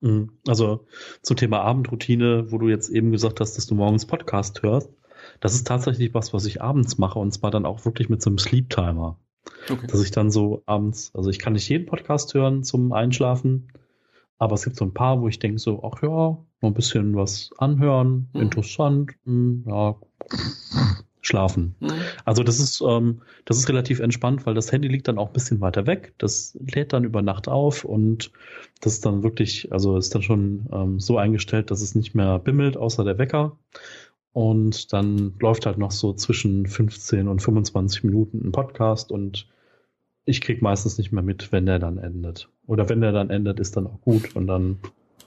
Mhm. 0.04 0.32
Also 0.48 0.86
zum 1.22 1.38
Thema 1.38 1.62
Abendroutine, 1.62 2.52
wo 2.52 2.58
du 2.58 2.68
jetzt 2.68 2.90
eben 2.90 3.12
gesagt 3.12 3.40
hast, 3.40 3.58
dass 3.58 3.66
du 3.66 3.74
morgens 3.74 4.06
Podcast 4.06 4.62
hörst, 4.62 4.90
das 5.40 5.56
ist 5.56 5.66
tatsächlich 5.66 6.14
was, 6.14 6.34
was 6.34 6.46
ich 6.46 6.62
abends 6.62 6.98
mache 6.98 7.18
und 7.20 7.32
zwar 7.32 7.52
dann 7.52 7.66
auch 7.66 7.86
wirklich 7.86 8.10
mit 8.10 8.22
so 8.22 8.30
einem 8.30 8.38
Sleep 8.38 8.70
Timer. 8.70 9.18
Okay. 9.70 9.88
Dass 9.88 10.04
ich 10.04 10.12
dann 10.12 10.30
so 10.30 10.62
abends, 10.66 11.12
also 11.16 11.30
ich 11.30 11.40
kann 11.40 11.54
nicht 11.54 11.70
jeden 11.70 11.86
Podcast 11.86 12.34
hören 12.34 12.64
zum 12.64 12.92
Einschlafen, 12.92 13.70
aber 14.38 14.56
es 14.56 14.66
gibt 14.66 14.76
so 14.76 14.86
ein 14.86 14.94
paar, 14.94 15.22
wo 15.22 15.30
ich 15.30 15.40
denke 15.40 15.60
so, 15.60 15.84
ach 15.84 16.02
ja, 16.04 16.10
noch 16.10 16.46
ein 16.62 16.74
bisschen 16.74 17.16
was 17.16 17.52
anhören, 17.58 18.30
mhm. 18.34 18.42
interessant, 18.42 19.12
mh, 19.24 19.34
hm, 19.34 19.64
ja, 19.68 19.96
schlafen. 21.24 21.76
Mhm. 21.80 21.94
Also 22.26 22.44
das 22.44 22.60
ist, 22.60 22.82
ähm, 22.82 23.22
das 23.46 23.58
ist 23.58 23.70
relativ 23.70 24.00
entspannt, 24.00 24.46
weil 24.46 24.54
das 24.54 24.72
Handy 24.72 24.90
liegt 24.90 25.08
dann 25.08 25.18
auch 25.18 25.28
ein 25.28 25.34
bisschen 25.34 25.62
weiter 25.62 25.88
weg. 25.88 26.14
Das 26.18 26.58
lädt 26.60 26.94
dann 26.94 27.06
über 27.06 27.22
Nacht 27.22 27.48
auf 27.48 27.86
und 27.86 28.32
das 28.82 28.94
ist 28.94 29.06
dann 29.06 29.24
wirklich, 29.24 29.72
also 29.72 29.98
ist 29.98 30.14
dann 30.14 30.22
schon 30.22 30.68
ähm, 30.72 31.00
so 31.00 31.18
eingestellt, 31.18 31.72
dass 31.72 31.82
es 31.82 31.96
nicht 31.96 32.14
mehr 32.14 32.40
bimmelt, 32.40 32.78
außer 32.78 33.04
der 33.04 33.18
Wecker. 33.18 33.58
Und 34.34 34.92
dann 34.94 35.36
läuft 35.40 35.66
halt 35.66 35.78
noch 35.78 35.92
so 35.92 36.14
zwischen 36.14 36.68
15 36.68 37.28
und 37.28 37.42
25 37.42 38.04
Minuten 38.04 38.42
ein 38.46 38.52
Podcast 38.52 39.12
und 39.12 39.48
ich 40.26 40.42
krieg 40.42 40.62
meistens 40.62 40.98
nicht 40.98 41.12
mehr 41.12 41.24
mit, 41.24 41.52
wenn 41.52 41.66
der 41.66 41.80
dann 41.80 41.98
endet. 41.98 42.50
Oder 42.66 42.90
wenn 42.90 43.02
der 43.02 43.12
dann 43.12 43.30
endet, 43.30 43.60
ist 43.60 43.78
dann 43.78 43.88
auch 43.88 44.02
gut 44.02 44.36
und 44.36 44.48
dann. 44.48 44.80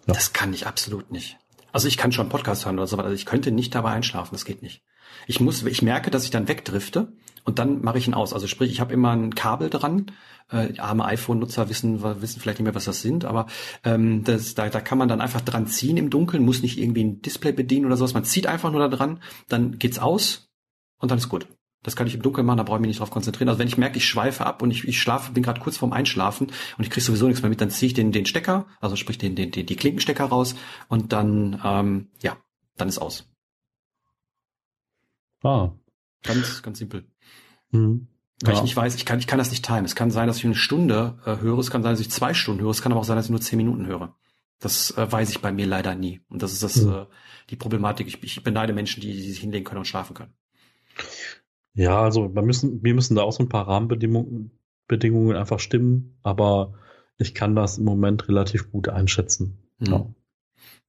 Ja. 0.06 0.14
Das 0.14 0.32
kann 0.32 0.52
ich 0.52 0.66
absolut 0.66 1.10
nicht. 1.10 1.38
Also 1.72 1.88
ich 1.88 1.96
kann 1.96 2.12
schon 2.12 2.28
Podcast 2.28 2.64
hören 2.64 2.78
oder 2.78 2.86
so, 2.86 2.98
aber 2.98 3.12
ich 3.12 3.26
könnte 3.26 3.50
nicht 3.50 3.74
dabei 3.74 3.90
einschlafen, 3.90 4.34
das 4.34 4.44
geht 4.44 4.62
nicht. 4.62 4.82
Ich 5.26 5.40
muss, 5.40 5.62
ich 5.64 5.82
merke, 5.82 6.10
dass 6.10 6.24
ich 6.24 6.30
dann 6.30 6.48
wegdrifte 6.48 7.12
und 7.44 7.58
dann 7.58 7.80
mache 7.80 7.98
ich 7.98 8.06
ihn 8.06 8.14
aus. 8.14 8.32
Also 8.32 8.46
sprich, 8.46 8.70
ich 8.70 8.80
habe 8.80 8.92
immer 8.92 9.10
ein 9.10 9.34
Kabel 9.34 9.70
dran. 9.70 10.06
Äh, 10.50 10.78
arme 10.78 11.04
iPhone-Nutzer 11.06 11.68
wissen, 11.68 12.02
wissen 12.20 12.40
vielleicht 12.40 12.60
nicht 12.60 12.64
mehr, 12.66 12.74
was 12.76 12.84
das 12.84 13.02
sind, 13.02 13.24
aber 13.24 13.46
ähm, 13.82 14.22
das, 14.22 14.54
da, 14.54 14.68
da 14.68 14.80
kann 14.80 14.96
man 14.96 15.08
dann 15.08 15.20
einfach 15.20 15.40
dran 15.40 15.66
ziehen 15.66 15.96
im 15.96 16.08
Dunkeln, 16.08 16.44
muss 16.44 16.62
nicht 16.62 16.78
irgendwie 16.78 17.02
ein 17.02 17.20
Display 17.20 17.50
bedienen 17.50 17.84
oder 17.84 17.96
sowas. 17.96 18.14
Man 18.14 18.22
zieht 18.22 18.46
einfach 18.46 18.70
nur 18.70 18.78
da 18.78 18.86
dran, 18.86 19.20
dann 19.48 19.80
geht's 19.80 19.98
aus 19.98 20.48
und 20.98 21.10
dann 21.10 21.18
ist 21.18 21.28
gut. 21.28 21.48
Das 21.82 21.96
kann 21.96 22.06
ich 22.06 22.14
im 22.14 22.22
Dunkeln 22.22 22.46
machen, 22.46 22.58
da 22.58 22.62
brauche 22.62 22.76
ich 22.76 22.80
mich 22.80 22.88
nicht 22.88 23.00
drauf 23.00 23.10
konzentrieren. 23.10 23.48
Also 23.48 23.58
wenn 23.58 23.68
ich 23.68 23.76
merke, 23.76 23.98
ich 23.98 24.06
schweife 24.06 24.46
ab 24.46 24.62
und 24.62 24.70
ich, 24.70 24.86
ich 24.86 25.00
schlafe, 25.00 25.32
bin 25.32 25.42
gerade 25.42 25.60
kurz 25.60 25.76
vorm 25.76 25.92
Einschlafen 25.92 26.48
und 26.78 26.84
ich 26.84 26.90
kriege 26.90 27.04
sowieso 27.04 27.26
nichts 27.26 27.42
mehr 27.42 27.50
mit, 27.50 27.60
dann 27.60 27.70
ziehe 27.70 27.88
ich 27.88 27.94
den, 27.94 28.12
den 28.12 28.26
Stecker, 28.26 28.66
also 28.80 28.96
sprich 28.96 29.18
den, 29.18 29.34
den, 29.34 29.50
den, 29.50 29.66
die 29.66 29.76
Klinkenstecker 29.76 30.24
raus 30.24 30.54
und 30.88 31.12
dann, 31.12 31.60
ähm, 31.64 32.08
ja, 32.22 32.36
dann 32.76 32.88
ist 32.88 32.98
aus. 32.98 33.28
Ah. 35.42 35.72
Ganz, 36.22 36.62
ganz 36.62 36.78
simpel. 36.78 37.06
Mhm. 37.70 38.08
Weil 38.42 38.52
ja. 38.52 38.58
ich 38.58 38.62
nicht 38.62 38.76
weiß, 38.76 38.94
ich 38.96 39.06
kann, 39.06 39.18
ich 39.18 39.26
kann 39.26 39.38
das 39.38 39.50
nicht 39.50 39.64
timen. 39.64 39.84
Es 39.84 39.94
kann 39.94 40.10
sein, 40.10 40.26
dass 40.26 40.38
ich 40.38 40.44
eine 40.44 40.54
Stunde 40.54 41.18
äh, 41.24 41.38
höre, 41.38 41.58
es 41.58 41.70
kann 41.70 41.82
sein, 41.82 41.92
dass 41.92 42.00
ich 42.00 42.10
zwei 42.10 42.34
Stunden 42.34 42.62
höre, 42.62 42.70
es 42.70 42.82
kann 42.82 42.92
aber 42.92 43.00
auch 43.00 43.04
sein, 43.04 43.16
dass 43.16 43.26
ich 43.26 43.30
nur 43.30 43.40
zehn 43.40 43.56
Minuten 43.56 43.86
höre. 43.86 44.14
Das 44.58 44.96
äh, 44.96 45.10
weiß 45.10 45.30
ich 45.30 45.40
bei 45.40 45.52
mir 45.52 45.66
leider 45.66 45.94
nie. 45.94 46.20
Und 46.28 46.42
das 46.42 46.52
ist 46.52 46.62
das, 46.62 46.82
mhm. 46.82 46.92
äh, 46.92 47.06
die 47.50 47.56
Problematik. 47.56 48.06
Ich, 48.06 48.22
ich 48.22 48.42
beneide 48.42 48.72
Menschen, 48.72 49.00
die, 49.00 49.12
die 49.12 49.22
sich 49.22 49.40
hinlegen 49.40 49.64
können 49.64 49.78
und 49.78 49.86
schlafen 49.86 50.14
können. 50.14 50.34
Ja, 51.74 52.00
also 52.00 52.34
wir 52.34 52.42
müssen, 52.42 52.82
wir 52.82 52.94
müssen 52.94 53.16
da 53.16 53.22
auch 53.22 53.32
so 53.32 53.42
ein 53.42 53.48
paar 53.48 53.68
Rahmenbedingungen 53.68 54.50
Bedingungen 54.88 55.36
einfach 55.36 55.58
stimmen, 55.58 56.18
aber 56.22 56.74
ich 57.18 57.34
kann 57.34 57.54
das 57.54 57.78
im 57.78 57.84
Moment 57.84 58.28
relativ 58.28 58.70
gut 58.70 58.88
einschätzen. 58.88 59.58
Mhm. 59.78 59.86
Ja. 59.86 60.06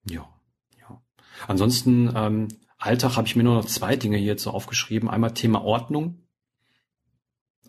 ja. 0.10 0.39
ja. 0.80 1.02
Ansonsten 1.48 2.12
ähm, 2.16 2.48
Alltag 2.78 3.18
habe 3.18 3.28
ich 3.28 3.36
mir 3.36 3.44
nur 3.44 3.56
noch 3.56 3.66
zwei 3.66 3.96
Dinge 3.96 4.18
hier 4.18 4.38
so 4.38 4.52
aufgeschrieben. 4.52 5.10
Einmal 5.10 5.34
Thema 5.34 5.64
Ordnung. 5.64 6.28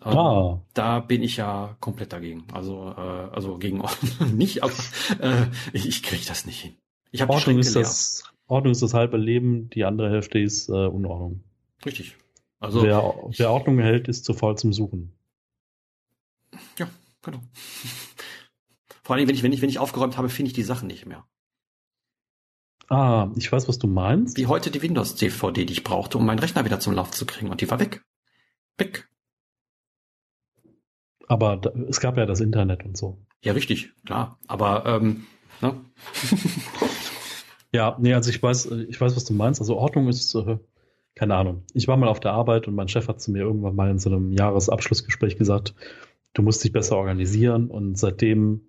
Ähm, 0.05 0.17
ah. 0.17 0.61
Da 0.73 0.99
bin 0.99 1.23
ich 1.23 1.37
ja 1.37 1.75
komplett 1.79 2.13
dagegen. 2.13 2.45
Also, 2.53 2.93
äh, 2.95 3.29
also 3.33 3.57
gegen 3.57 3.81
Ordnung 3.81 4.35
nicht, 4.37 4.63
aber 4.63 4.73
äh, 5.19 5.47
ich, 5.73 5.87
ich 5.87 6.03
kriege 6.03 6.25
das 6.25 6.45
nicht 6.45 6.61
hin. 6.61 6.75
Ich 7.11 7.21
habe 7.21 7.33
Ordnung 7.33 7.57
ist 7.59 7.75
das 7.75 8.23
Ordnung 8.47 8.71
ist 8.71 8.81
das 8.81 8.93
halbe 8.93 9.17
Leben, 9.17 9.69
die 9.69 9.83
andere 9.83 10.09
Hälfte 10.09 10.39
ist 10.39 10.69
äh, 10.69 10.87
Unordnung. 10.87 11.43
Richtig. 11.85 12.15
Also 12.59 12.83
wer, 12.83 13.15
wer 13.37 13.51
Ordnung 13.51 13.79
hält, 13.79 14.07
ist 14.07 14.25
zu 14.25 14.33
faul 14.33 14.57
zum 14.57 14.73
Suchen. 14.73 15.13
Ja, 16.77 16.89
genau. 17.21 17.39
Vor 19.03 19.15
allem, 19.15 19.27
wenn 19.27 19.35
ich, 19.35 19.43
wenn 19.43 19.53
ich, 19.53 19.61
wenn 19.61 19.69
ich 19.69 19.79
aufgeräumt 19.79 20.17
habe, 20.17 20.29
finde 20.29 20.49
ich 20.49 20.53
die 20.53 20.63
Sachen 20.63 20.87
nicht 20.87 21.05
mehr. 21.05 21.25
Ah, 22.89 23.31
ich 23.35 23.51
weiß, 23.51 23.67
was 23.67 23.77
du 23.77 23.87
meinst. 23.87 24.37
Wie 24.37 24.47
heute 24.47 24.71
die 24.71 24.81
Windows-DVD, 24.81 25.63
die 25.63 25.73
ich 25.73 25.83
brauchte, 25.83 26.17
um 26.17 26.25
meinen 26.25 26.39
Rechner 26.39 26.65
wieder 26.65 26.79
zum 26.79 26.93
Lauf 26.93 27.11
zu 27.11 27.25
kriegen. 27.27 27.51
Und 27.51 27.61
die 27.61 27.69
war 27.69 27.79
weg. 27.79 28.03
Weg. 28.77 29.07
Aber 31.27 31.57
da, 31.57 31.69
es 31.87 31.99
gab 31.99 32.17
ja 32.17 32.25
das 32.25 32.39
Internet 32.39 32.83
und 32.83 32.97
so. 32.97 33.19
Ja, 33.43 33.53
richtig, 33.53 33.91
klar. 34.05 34.39
Aber, 34.47 34.85
ähm, 34.87 35.27
ne? 35.61 35.79
ja, 37.71 37.95
nee, 37.99 38.15
also 38.15 38.31
ich 38.31 38.41
weiß, 38.41 38.71
ich 38.89 38.99
weiß, 38.99 39.15
was 39.15 39.25
du 39.25 39.33
meinst. 39.33 39.61
Also 39.61 39.77
Ordnung 39.77 40.07
ist, 40.07 40.33
äh, 40.33 40.57
keine 41.13 41.35
Ahnung. 41.35 41.63
Ich 41.73 41.87
war 41.87 41.95
mal 41.95 42.09
auf 42.09 42.19
der 42.19 42.33
Arbeit 42.33 42.67
und 42.67 42.73
mein 42.73 42.87
Chef 42.87 43.07
hat 43.07 43.21
zu 43.21 43.31
mir 43.31 43.43
irgendwann 43.43 43.75
mal 43.75 43.91
in 43.91 43.99
so 43.99 44.09
einem 44.09 44.31
Jahresabschlussgespräch 44.31 45.37
gesagt, 45.37 45.75
du 46.33 46.41
musst 46.41 46.63
dich 46.63 46.71
besser 46.71 46.97
organisieren 46.97 47.69
und 47.69 47.99
seitdem 47.99 48.68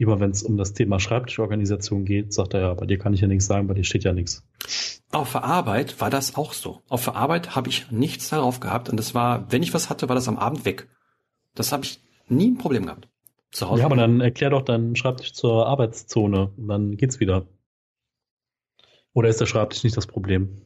immer 0.00 0.18
wenn 0.18 0.30
es 0.30 0.42
um 0.42 0.56
das 0.56 0.72
Thema 0.72 0.98
Schreibtischorganisation 0.98 2.04
geht, 2.04 2.32
sagt 2.32 2.54
er 2.54 2.60
ja, 2.60 2.74
bei 2.74 2.86
dir 2.86 2.98
kann 2.98 3.12
ich 3.12 3.20
ja 3.20 3.28
nichts 3.28 3.46
sagen, 3.46 3.66
bei 3.66 3.74
dir 3.74 3.84
steht 3.84 4.04
ja 4.04 4.12
nichts. 4.14 4.42
Auf 5.12 5.32
der 5.32 5.44
Arbeit 5.44 6.00
war 6.00 6.08
das 6.08 6.36
auch 6.36 6.54
so. 6.54 6.80
Auf 6.88 7.04
der 7.04 7.16
Arbeit 7.16 7.54
habe 7.54 7.68
ich 7.68 7.90
nichts 7.90 8.30
darauf 8.30 8.60
gehabt 8.60 8.88
und 8.88 8.96
das 8.96 9.14
war, 9.14 9.52
wenn 9.52 9.62
ich 9.62 9.74
was 9.74 9.90
hatte, 9.90 10.08
war 10.08 10.14
das 10.14 10.26
am 10.26 10.38
Abend 10.38 10.64
weg. 10.64 10.88
Das 11.54 11.70
habe 11.72 11.84
ich 11.84 12.00
nie 12.28 12.50
ein 12.50 12.58
Problem 12.58 12.86
gehabt. 12.86 13.08
Zu 13.50 13.68
Hause. 13.68 13.80
Ja, 13.80 13.86
aber 13.86 13.96
dann 13.96 14.20
erklär 14.20 14.50
doch 14.50 14.62
deinen 14.62 14.96
Schreibtisch 14.96 15.34
zur 15.34 15.66
Arbeitszone 15.66 16.52
und 16.56 16.68
dann 16.68 16.96
geht's 16.96 17.20
wieder. 17.20 17.46
Oder 19.12 19.28
ist 19.28 19.40
der 19.40 19.46
Schreibtisch 19.46 19.84
nicht 19.84 19.96
das 19.96 20.06
Problem? 20.06 20.62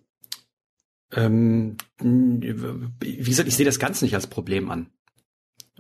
Ähm, 1.13 1.77
wie 1.99 3.17
gesagt, 3.17 3.49
ich 3.49 3.57
sehe 3.57 3.67
das 3.67 3.79
Ganze 3.79 4.05
nicht 4.05 4.15
als 4.15 4.27
Problem 4.27 4.71
an. 4.71 4.91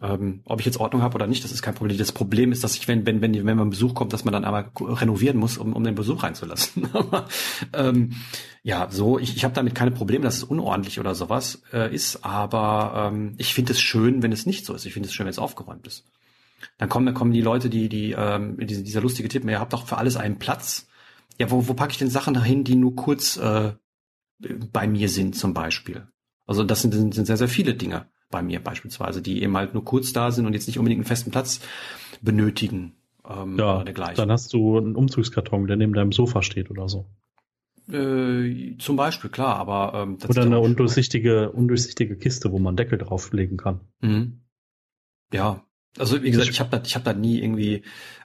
Ähm, 0.02 0.42
ob 0.44 0.58
ich 0.58 0.66
jetzt 0.66 0.80
Ordnung 0.80 1.02
habe 1.02 1.14
oder 1.14 1.28
nicht, 1.28 1.44
das 1.44 1.52
ist 1.52 1.62
kein 1.62 1.74
Problem. 1.74 1.96
Das 1.96 2.10
Problem 2.10 2.50
ist, 2.50 2.64
dass 2.64 2.74
ich, 2.74 2.88
wenn, 2.88 3.06
wenn, 3.06 3.20
wenn, 3.20 3.46
wenn 3.46 3.56
man 3.56 3.70
Besuch 3.70 3.94
kommt, 3.94 4.12
dass 4.12 4.24
man 4.24 4.32
dann 4.32 4.44
einmal 4.44 4.70
renovieren 4.80 5.36
muss, 5.36 5.56
um, 5.56 5.72
um 5.72 5.84
den 5.84 5.94
Besuch 5.94 6.24
reinzulassen. 6.24 6.88
Aber 6.92 7.28
ähm, 7.72 8.14
ja, 8.64 8.88
so, 8.90 9.18
ich, 9.20 9.36
ich 9.36 9.44
habe 9.44 9.54
damit 9.54 9.74
keine 9.74 9.92
Probleme, 9.92 10.24
dass 10.24 10.36
es 10.38 10.44
unordentlich 10.44 10.98
oder 10.98 11.14
sowas 11.14 11.62
äh, 11.72 11.94
ist, 11.94 12.24
aber 12.24 13.12
ähm, 13.12 13.34
ich 13.36 13.52
finde 13.52 13.72
es 13.72 13.80
schön, 13.80 14.22
wenn 14.22 14.32
es 14.32 14.46
nicht 14.46 14.64
so 14.64 14.74
ist. 14.74 14.86
Ich 14.86 14.94
finde 14.94 15.08
es 15.08 15.14
schön, 15.14 15.26
wenn 15.26 15.30
es 15.30 15.38
aufgeräumt 15.38 15.86
ist. 15.86 16.04
Dann 16.78 16.88
kommen, 16.88 17.12
kommen 17.14 17.32
die 17.32 17.42
Leute, 17.42 17.68
die, 17.68 17.88
die, 17.88 18.12
ähm, 18.12 18.56
diese, 18.58 18.82
dieser 18.82 19.02
lustige 19.02 19.28
Tipp, 19.28 19.44
ihr 19.44 19.60
habt 19.60 19.74
doch 19.74 19.86
für 19.86 19.98
alles 19.98 20.16
einen 20.16 20.38
Platz. 20.38 20.88
Ja, 21.38 21.50
wo, 21.50 21.68
wo 21.68 21.74
packe 21.74 21.92
ich 21.92 21.98
denn 21.98 22.10
Sachen 22.10 22.34
dahin, 22.34 22.64
die 22.64 22.74
nur 22.74 22.96
kurz 22.96 23.36
äh, 23.36 23.74
bei 24.72 24.86
mir 24.86 25.08
sind, 25.08 25.36
zum 25.36 25.52
Beispiel? 25.52 26.08
Also 26.46 26.64
das 26.64 26.82
sind, 26.82 26.92
sind 26.92 27.26
sehr, 27.26 27.36
sehr 27.36 27.48
viele 27.48 27.74
Dinge 27.74 28.06
bei 28.30 28.42
mir 28.42 28.62
beispielsweise, 28.62 29.22
die 29.22 29.42
eben 29.42 29.56
halt 29.56 29.74
nur 29.74 29.84
kurz 29.84 30.12
da 30.12 30.30
sind 30.30 30.46
und 30.46 30.54
jetzt 30.54 30.66
nicht 30.66 30.78
unbedingt 30.78 31.00
einen 31.00 31.06
festen 31.06 31.30
Platz 31.30 31.60
benötigen. 32.20 32.94
Ähm, 33.28 33.58
ja, 33.58 33.84
dann 33.84 34.30
hast 34.30 34.52
du 34.52 34.76
einen 34.78 34.96
Umzugskarton, 34.96 35.66
der 35.66 35.76
neben 35.76 35.94
deinem 35.94 36.12
Sofa 36.12 36.42
steht 36.42 36.70
oder 36.70 36.88
so. 36.88 37.06
Äh, 37.90 38.76
zum 38.78 38.96
Beispiel, 38.96 39.30
klar, 39.30 39.56
aber 39.56 39.92
ähm, 39.94 40.18
oder 40.26 40.42
eine 40.42 40.60
undurchsichtige, 40.60 41.50
undurchsichtige 41.52 42.16
Kiste, 42.16 42.50
wo 42.50 42.58
man 42.58 42.76
Deckel 42.76 42.98
drauflegen 42.98 43.56
kann. 43.56 43.80
Mhm. 44.00 44.40
Ja, 45.32 45.63
also 45.98 46.22
wie 46.22 46.30
gesagt, 46.30 46.50
ich 46.50 46.60
habe 46.60 46.70
da, 46.70 46.82
ich 46.84 46.94
habe 46.94 47.04
da 47.04 47.12
nie 47.12 47.40
irgendwie, 47.40 47.82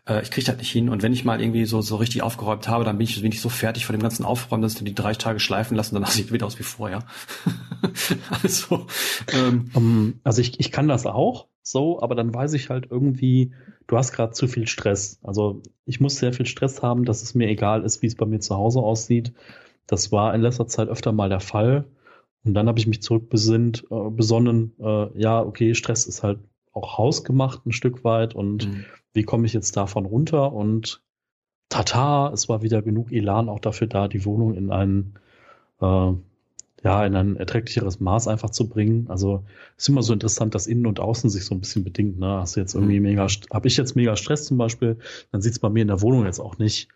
äh, 0.08 0.22
ich 0.24 0.32
kriege 0.32 0.46
das 0.46 0.58
nicht 0.58 0.72
hin. 0.72 0.90
Und 0.90 1.04
wenn 1.04 1.14
ich 1.14 1.26
mal 1.26 1.40
irgendwie 1.40 1.66
so 1.66 1.82
so 1.82 1.98
richtig 1.98 2.24
aufgeräumt 2.24 2.68
habe, 2.68 2.84
dann 2.84 2.98
bin 2.98 3.06
ich, 3.06 3.22
bin 3.22 3.32
ich 3.32 3.42
so 3.42 3.50
fertig 3.50 3.86
von 3.86 3.96
dem 3.96 4.02
ganzen 4.02 4.26
Aufräumen, 4.26 4.64
dass 4.64 4.76
ich 4.76 4.84
die 4.84 4.96
drei 4.96 5.14
Tage 5.14 5.40
schleifen 5.40 5.78
lassen, 5.78 5.96
danach 5.96 6.12
sieht 6.12 6.32
wieder 6.32 6.46
aus 6.46 6.58
wie 6.58 6.64
vorher. 6.64 7.06
also, 8.44 8.88
ähm, 9.34 9.70
um, 9.74 10.20
also 10.24 10.42
ich, 10.42 10.60
ich 10.60 10.72
kann 10.72 10.88
das 10.88 11.06
auch 11.06 11.48
so, 11.62 12.02
aber 12.02 12.16
dann 12.16 12.34
weiß 12.34 12.54
ich 12.54 12.70
halt 12.70 12.88
irgendwie, 12.90 13.54
du 13.88 13.98
hast 13.98 14.14
gerade 14.14 14.34
zu 14.34 14.48
viel 14.48 14.68
Stress. 14.68 15.20
Also 15.24 15.62
ich 15.86 16.00
muss 16.00 16.16
sehr 16.16 16.34
viel 16.34 16.48
Stress 16.48 16.82
haben, 16.82 17.06
dass 17.06 17.22
es 17.22 17.36
mir 17.36 17.48
egal 17.48 17.84
ist, 17.84 18.02
wie 18.02 18.08
es 18.08 18.16
bei 18.16 18.26
mir 18.26 18.40
zu 18.40 18.56
Hause 18.56 18.80
aussieht. 18.80 19.34
Das 19.86 20.12
war 20.12 20.34
in 20.34 20.42
letzter 20.42 20.68
Zeit 20.68 20.88
öfter 20.90 21.12
mal 21.12 21.30
der 21.30 21.40
Fall. 21.40 21.86
Und 22.44 22.54
dann 22.54 22.68
habe 22.68 22.80
ich 22.80 22.88
mich 22.88 23.02
zurückbesinnt, 23.02 23.86
äh, 23.92 24.10
besonnen, 24.10 24.74
äh, 24.80 25.20
ja, 25.20 25.42
okay, 25.42 25.76
Stress 25.76 26.06
ist 26.06 26.24
halt 26.24 26.40
auch 26.72 26.98
hausgemacht 26.98 27.66
ein 27.66 27.72
Stück 27.72 28.04
weit 28.04 28.36
und 28.36 28.68
mhm. 28.68 28.86
wie 29.14 29.24
komme 29.24 29.46
ich 29.46 29.54
jetzt 29.54 29.76
davon 29.76 30.06
runter 30.06 30.54
und 30.54 31.02
tata, 31.70 32.32
es 32.34 32.50
war 32.50 32.62
wieder 32.62 32.82
genug 32.82 33.12
Elan 33.12 33.48
auch 33.48 33.60
dafür 33.60 33.88
da, 33.88 34.08
die 34.08 34.26
Wohnung 34.26 34.56
in 34.56 34.72
ein, 34.72 35.14
äh, 35.82 36.14
ja, 36.84 37.06
in 37.06 37.16
ein 37.16 37.36
erträglicheres 37.36 38.00
Maß 38.00 38.28
einfach 38.28 38.50
zu 38.50 38.68
bringen. 38.68 39.08
Also 39.10 39.44
ist 39.78 39.90
immer 39.90 40.02
so 40.02 40.14
interessant, 40.14 40.56
dass 40.56 40.68
innen 40.68 40.88
und 40.88 41.00
außen 41.00 41.30
sich 41.30 41.46
so 41.46 41.54
ein 41.54 41.60
bisschen 41.60 41.84
bedingt. 41.84 42.20
Ne? 42.20 42.28
Hast 42.28 42.56
du 42.56 42.60
jetzt 42.60 42.74
irgendwie 42.74 43.00
mhm. 43.00 43.06
mega, 43.06 43.28
habe 43.52 43.68
ich 43.68 43.78
jetzt 43.78 43.96
mega 43.96 44.16
Stress 44.16 44.46
zum 44.46 44.58
Beispiel, 44.58 44.98
dann 45.32 45.42
sieht 45.42 45.54
es 45.54 45.60
bei 45.60 45.70
mir 45.70 45.82
in 45.82 45.88
der 45.88 46.02
Wohnung 46.02 46.26
jetzt 46.26 46.40
auch 46.40 46.58
nicht, 46.58 46.90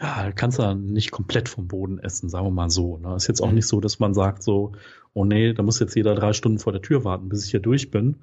ja, 0.00 0.32
kannst 0.32 0.58
du 0.58 0.74
nicht 0.74 1.10
komplett 1.10 1.48
vom 1.48 1.68
Boden 1.68 1.98
essen, 1.98 2.28
sagen 2.28 2.46
wir 2.46 2.50
mal 2.50 2.70
so. 2.70 2.98
Ne? 2.98 3.16
Ist 3.16 3.28
jetzt 3.28 3.40
auch 3.40 3.48
mhm. 3.48 3.54
nicht 3.54 3.66
so, 3.66 3.80
dass 3.80 3.98
man 3.98 4.14
sagt 4.14 4.42
so, 4.42 4.72
oh 5.12 5.24
nee, 5.24 5.52
da 5.52 5.62
muss 5.62 5.80
jetzt 5.80 5.96
jeder 5.96 6.14
drei 6.14 6.32
Stunden 6.32 6.58
vor 6.58 6.72
der 6.72 6.82
Tür 6.82 7.04
warten, 7.04 7.28
bis 7.28 7.44
ich 7.44 7.50
hier 7.50 7.60
durch 7.60 7.90
bin, 7.90 8.16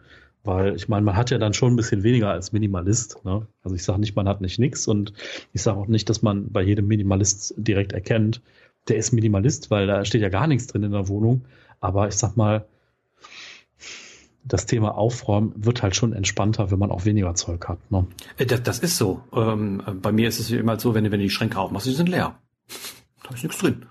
weil 0.44 0.76
ich 0.76 0.88
meine, 0.88 1.06
man 1.06 1.16
hat 1.16 1.30
ja 1.30 1.38
dann 1.38 1.54
schon 1.54 1.74
ein 1.74 1.76
bisschen 1.76 2.04
weniger 2.04 2.30
als 2.30 2.52
Minimalist. 2.52 3.24
Ne? 3.26 3.48
Also 3.64 3.76
ich 3.76 3.84
sage 3.84 4.00
nicht, 4.00 4.16
man 4.16 4.28
hat 4.28 4.42
nicht 4.42 4.60
nix 4.60 4.88
und 4.88 5.14
ich 5.54 5.62
sage 5.62 5.78
auch 5.78 5.88
nicht, 5.88 6.10
dass 6.10 6.22
man 6.22 6.52
bei 6.52 6.62
jedem 6.62 6.88
Minimalist 6.88 7.54
direkt 7.58 7.94
erkennt, 7.94 8.42
der 8.88 8.98
ist 8.98 9.12
Minimalist, 9.12 9.70
weil 9.70 9.88
da 9.88 10.06
steht 10.06 10.22
ja 10.22 10.30
gar 10.30 10.48
nichts 10.48 10.68
drin 10.68 10.84
in 10.84 10.92
der 10.92 11.08
Wohnung. 11.08 11.46
Aber 11.80 12.08
ich 12.08 12.16
sag 12.16 12.36
mal, 12.36 12.66
das 14.44 14.66
Thema 14.66 14.98
Aufräumen 14.98 15.54
wird 15.56 15.84
halt 15.84 15.96
schon 15.96 16.14
entspannter, 16.14 16.72
wenn 16.72 16.80
man 16.80 16.92
auch 16.92 17.06
weniger 17.06 17.36
Zeug 17.36 17.68
hat. 17.68 17.80
Ne? 17.92 18.08
Äh, 18.38 18.46
das, 18.46 18.64
das 18.64 18.80
ist 18.80 18.98
so. 18.98 19.22
Ähm, 19.34 19.84
bei 20.02 20.12
mir 20.12 20.28
ist 20.28 20.40
es 20.40 20.50
immer 20.52 20.80
so, 20.80 20.96
wenn 20.96 21.04
du, 21.04 21.12
wenn 21.12 21.20
du 21.20 21.26
die 21.26 21.30
Schränke 21.30 21.60
aufmachst, 21.60 21.86
die 21.88 21.92
sind 21.92 22.10
leer. 22.10 22.36
Da 23.24 23.36
ist 23.36 23.44
nichts 23.44 23.60
drin. 23.60 23.86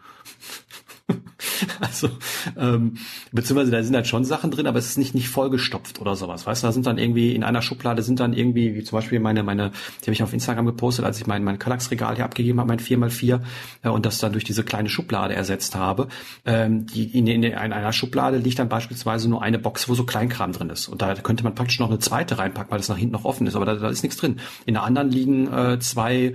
Also, 1.91 2.11
ähm, 2.59 2.99
beziehungsweise 3.33 3.70
da 3.70 3.83
sind 3.83 3.95
halt 3.95 4.07
schon 4.07 4.24
Sachen 4.24 4.51
drin, 4.51 4.66
aber 4.66 4.78
es 4.78 4.87
ist 4.87 4.99
nicht, 4.99 5.14
nicht 5.14 5.28
vollgestopft 5.28 6.01
oder 6.01 6.14
sowas. 6.14 6.47
Weißt 6.47 6.62
du, 6.62 6.66
da 6.66 6.72
sind 6.72 6.87
dann 6.87 6.99
irgendwie, 6.99 7.35
in 7.35 7.43
einer 7.43 7.62
Schublade 7.62 8.03
sind 8.03 8.20
dann 8.20 8.33
irgendwie, 8.33 8.74
wie 8.74 8.85
zum 8.85 8.99
Beispiel 8.99 9.18
meine, 9.18 9.43
meine, 9.43 9.70
die 10.01 10.05
habe 10.05 10.12
ich 10.12 10.22
auf 10.22 10.33
Instagram 10.33 10.66
gepostet, 10.66 11.05
als 11.05 11.18
ich 11.18 11.26
mein, 11.26 11.43
mein 11.43 11.59
Kallax-Regal 11.59 12.16
hier 12.16 12.24
abgegeben 12.24 12.61
habe, 12.61 12.68
mein 12.68 12.81
4x4, 12.81 13.41
äh, 13.83 13.89
und 13.89 14.07
das 14.07 14.18
dann 14.18 14.33
durch 14.33 14.45
diese 14.45 14.62
kleine 14.62 14.89
Schublade 14.89 15.35
ersetzt 15.35 15.74
habe. 15.74 16.09
Ähm, 16.45 16.87
die, 16.87 17.05
in, 17.18 17.26
in, 17.26 17.43
in 17.43 17.55
einer 17.55 17.93
Schublade 17.93 18.39
liegt 18.39 18.59
dann 18.59 18.68
beispielsweise 18.68 19.28
nur 19.28 19.43
eine 19.43 19.59
Box, 19.59 19.89
wo 19.89 19.95
so 19.95 20.05
Kleinkram 20.05 20.53
drin 20.53 20.70
ist. 20.70 20.89
Und 20.89 21.03
da 21.03 21.14
könnte 21.14 21.45
man 21.45 21.55
praktisch 21.55 21.81
noch 21.81 21.89
eine 21.89 21.99
zweite 21.99 22.39
reinpacken, 22.39 22.70
weil 22.70 22.78
das 22.78 22.89
nach 22.89 22.99
hinten 22.99 23.14
noch 23.14 23.24
offen 23.24 23.47
ist, 23.47 23.57
aber 23.57 23.64
da, 23.64 23.74
da 23.74 23.89
ist 23.89 24.03
nichts 24.03 24.18
drin. 24.18 24.39
In 24.66 24.74
der 24.74 24.83
anderen 24.83 25.11
liegen 25.11 25.53
äh, 25.53 25.78
zwei, 25.81 26.35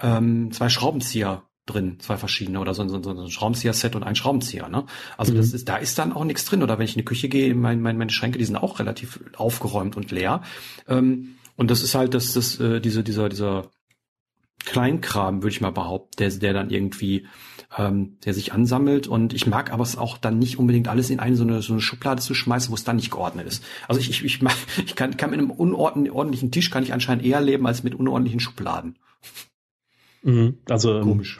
ähm, 0.00 0.50
zwei 0.52 0.68
Schraubenzieher 0.68 1.42
drin, 1.66 1.98
zwei 1.98 2.16
verschiedene 2.16 2.60
oder 2.60 2.74
so, 2.74 2.86
so, 2.88 3.02
so 3.02 3.10
ein 3.10 3.30
Schraubenzieher-Set 3.30 3.96
und 3.96 4.02
ein 4.02 4.16
Schraubenzieher. 4.16 4.68
Ne? 4.68 4.84
Also 5.16 5.32
mhm. 5.32 5.38
das 5.38 5.52
ist, 5.52 5.68
da 5.68 5.76
ist 5.76 5.98
dann 5.98 6.12
auch 6.12 6.24
nichts 6.24 6.44
drin. 6.44 6.62
Oder 6.62 6.78
wenn 6.78 6.84
ich 6.84 6.94
in 6.94 7.00
die 7.00 7.04
Küche 7.04 7.28
gehe, 7.28 7.54
mein, 7.54 7.80
mein, 7.80 7.96
meine 7.96 8.10
Schränke, 8.10 8.38
die 8.38 8.44
sind 8.44 8.56
auch 8.56 8.78
relativ 8.78 9.20
aufgeräumt 9.36 9.96
und 9.96 10.10
leer. 10.10 10.42
Ähm, 10.88 11.36
und 11.56 11.70
das 11.70 11.82
ist 11.82 11.94
halt 11.94 12.14
das, 12.14 12.34
das, 12.34 12.60
äh, 12.60 12.80
diese, 12.80 13.02
dieser, 13.02 13.28
dieser 13.28 13.70
Kleinkram, 14.64 15.42
würde 15.42 15.52
ich 15.52 15.60
mal 15.60 15.70
behaupten, 15.70 16.16
der, 16.18 16.30
der 16.30 16.52
dann 16.52 16.70
irgendwie, 16.70 17.26
ähm, 17.76 18.18
der 18.24 18.34
sich 18.34 18.52
ansammelt. 18.52 19.06
Und 19.06 19.32
ich 19.32 19.46
mag 19.46 19.72
aber 19.72 19.82
es 19.82 19.96
auch 19.96 20.18
dann 20.18 20.38
nicht 20.38 20.58
unbedingt 20.58 20.88
alles 20.88 21.10
in 21.10 21.20
eine 21.20 21.36
so 21.36 21.44
eine, 21.44 21.62
so 21.62 21.72
eine 21.72 21.82
Schublade 21.82 22.22
zu 22.22 22.34
schmeißen, 22.34 22.70
wo 22.70 22.74
es 22.74 22.84
dann 22.84 22.96
nicht 22.96 23.10
geordnet 23.10 23.46
ist. 23.46 23.64
Also 23.88 24.00
ich, 24.00 24.10
ich, 24.10 24.24
ich, 24.24 24.42
mag, 24.42 24.54
ich 24.84 24.96
kann, 24.96 25.16
kann 25.16 25.30
mit 25.30 25.38
einem 25.38 25.50
unordentlichen 25.50 26.50
Tisch 26.50 26.70
kann 26.70 26.82
ich 26.82 26.92
anscheinend 26.92 27.24
eher 27.24 27.40
leben 27.40 27.66
als 27.66 27.82
mit 27.82 27.94
unordentlichen 27.94 28.40
Schubladen. 28.40 28.96
Mhm. 30.24 30.58
Also 30.68 30.96
ähm, 30.96 31.02
komisch. 31.02 31.38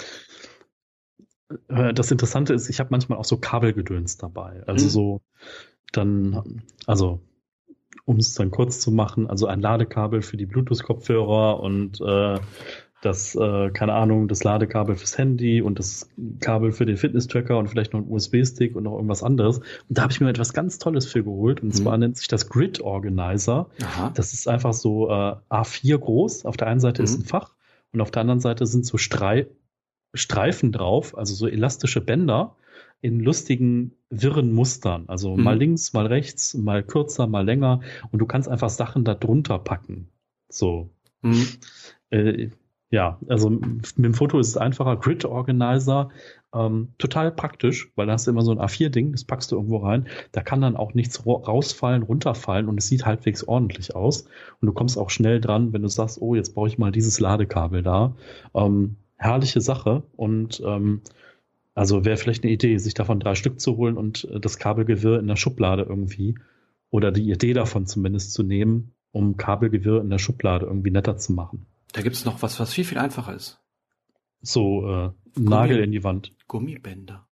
Äh, 1.69 1.93
das 1.93 2.11
Interessante 2.11 2.55
ist, 2.55 2.69
ich 2.69 2.81
habe 2.81 2.91
manchmal 2.91 3.19
auch 3.19 3.25
so 3.25 3.39
Kabelgedöns 3.39 4.17
dabei. 4.17 4.63
Also 4.67 4.87
mhm. 4.87 4.91
so 4.91 5.21
dann, 5.93 6.63
also 6.87 7.21
um 8.05 8.19
es 8.19 8.35
dann 8.35 8.51
kurz 8.51 8.81
zu 8.81 8.91
machen, 8.91 9.29
also 9.29 9.47
ein 9.47 9.61
Ladekabel 9.61 10.23
für 10.23 10.37
die 10.37 10.47
Bluetooth-Kopfhörer 10.47 11.61
und 11.61 12.01
äh, 12.01 12.39
das, 13.05 13.35
äh, 13.35 13.71
keine 13.71 13.93
Ahnung, 13.93 14.29
das 14.29 14.45
Ladekabel 14.45 14.97
fürs 14.97 15.19
Handy 15.19 15.61
und 15.61 15.79
das 15.79 16.09
Kabel 16.41 16.73
für 16.73 16.87
den 16.87 16.97
Fitness-Tracker 16.97 17.59
und 17.59 17.69
vielleicht 17.69 17.93
noch 17.93 18.01
ein 18.01 18.09
USB-Stick 18.09 18.75
und 18.75 18.85
noch 18.85 18.95
irgendwas 18.95 19.23
anderes. 19.23 19.59
Und 19.59 19.67
da 19.91 20.03
habe 20.03 20.13
ich 20.13 20.21
mir 20.21 20.29
etwas 20.31 20.55
ganz 20.55 20.79
Tolles 20.79 21.07
für 21.07 21.23
geholt. 21.23 21.63
Und 21.63 21.69
mhm. 21.69 21.73
zwar 21.73 21.99
nennt 21.99 22.17
sich 22.17 22.29
das 22.29 22.49
Grid 22.49 22.81
Organizer. 22.81 23.69
Aha. 23.83 24.11
Das 24.15 24.33
ist 24.33 24.49
einfach 24.49 24.73
so 24.73 25.11
äh, 25.11 25.37
A4 25.51 25.99
groß. 25.99 26.47
Auf 26.47 26.57
der 26.57 26.69
einen 26.69 26.81
Seite 26.81 27.03
mhm. 27.03 27.05
ist 27.05 27.19
ein 27.19 27.25
Fach 27.25 27.54
und 27.95 28.01
auf 28.01 28.11
der 28.11 28.23
anderen 28.23 28.41
Seite 28.41 28.67
sind 28.67 28.85
so 28.85 28.99
Strei 28.99 29.47
Streifen 30.15 30.71
drauf, 30.71 31.19
also 31.19 31.35
so 31.35 31.49
elastische 31.49 32.01
Bänder 32.01 32.57
in 33.01 33.21
lustigen, 33.21 33.97
wirren 34.11 34.53
Mustern. 34.53 35.05
Also 35.09 35.37
mhm. 35.37 35.43
mal 35.43 35.59
links, 35.59 35.93
mal 35.93 36.07
rechts, 36.07 36.55
mal 36.55 36.83
kürzer, 36.83 37.27
mal 37.27 37.45
länger. 37.45 37.81
Und 38.13 38.21
du 38.21 38.27
kannst 38.27 38.49
einfach 38.49 38.71
Sachen 38.71 39.05
da 39.05 39.15
drunter 39.15 39.59
packen. 39.59 40.09
So. 40.49 40.91
Mhm. 41.23 41.47
Äh, 42.11 42.51
ja, 42.95 43.19
also 43.29 43.51
mit 43.51 43.97
dem 43.97 44.15
Foto 44.15 44.39
ist 44.39 44.51
es 44.51 44.57
einfacher. 44.57 44.95
Grid 44.97 45.25
Organizer, 45.25 46.11
ähm, 46.55 46.93
total 46.99 47.33
praktisch, 47.33 47.91
weil 47.97 48.07
da 48.07 48.13
hast 48.13 48.29
du 48.29 48.31
immer 48.31 48.43
so 48.43 48.53
ein 48.53 48.61
A4-Ding, 48.61 49.11
das 49.11 49.25
packst 49.25 49.51
du 49.51 49.57
irgendwo 49.57 49.79
rein. 49.79 50.07
Da 50.31 50.43
kann 50.43 50.61
dann 50.61 50.77
auch 50.77 50.95
nichts 50.95 51.27
rausfallen, 51.27 52.05
runterfallen 52.05 52.69
und 52.69 52.79
es 52.79 52.87
sieht 52.87 53.05
halbwegs 53.05 53.43
ordentlich 53.43 53.97
aus. 53.97 54.27
Und 54.61 54.67
du 54.67 54.73
kommst 54.73 54.97
auch 54.97 55.11
schnell 55.11 55.41
dran, 55.41 55.73
wenn 55.73 55.83
du 55.83 55.89
sagst, 55.89 56.23
oh, 56.23 56.37
jetzt 56.37 56.55
brauche 56.55 56.69
ich 56.69 56.79
mal 56.79 56.93
dieses 56.93 57.19
Ladekabel 57.19 57.83
da. 57.83 58.15
Ähm, 58.55 58.95
herrliche 59.17 59.61
Sache 59.61 60.05
und 60.15 60.63
ähm, 60.65 61.01
also 61.75 62.05
wäre 62.05 62.17
vielleicht 62.17 62.45
eine 62.45 62.53
Idee, 62.53 62.79
sich 62.79 62.95
davon 62.95 63.19
drei 63.19 63.35
Stück 63.35 63.59
zu 63.59 63.77
holen 63.77 63.97
und 63.97 64.29
äh, 64.31 64.39
das 64.39 64.59
Kabelgewirr 64.59 65.19
in 65.19 65.27
der 65.27 65.35
Schublade 65.35 65.83
irgendwie 65.83 66.37
oder 66.91 67.11
die 67.11 67.29
Idee 67.29 67.55
davon 67.55 67.87
zumindest 67.87 68.35
zu 68.35 68.45
nehmen, 68.45 68.93
um 69.11 69.37
Kabelgewirr 69.37 70.01
in 70.01 70.11
der 70.11 70.19
Schublade 70.19 70.67
irgendwie 70.67 70.93
netter 70.93 71.17
zu 71.17 71.33
machen. 71.33 71.67
Da 71.95 72.03
gibt 72.03 72.17
es 72.17 72.25
noch 72.25 72.43
was, 72.43 72.59
was 72.59 72.75
viel, 72.75 72.85
viel 72.85 72.99
einfacher 72.99 73.35
ist. 73.35 73.61
So, 74.41 74.87
äh, 74.91 75.11
Nagel 75.37 75.79
in 75.79 75.93
die 75.93 76.03
Wand. 76.03 76.33
Gummibänder. 76.49 77.29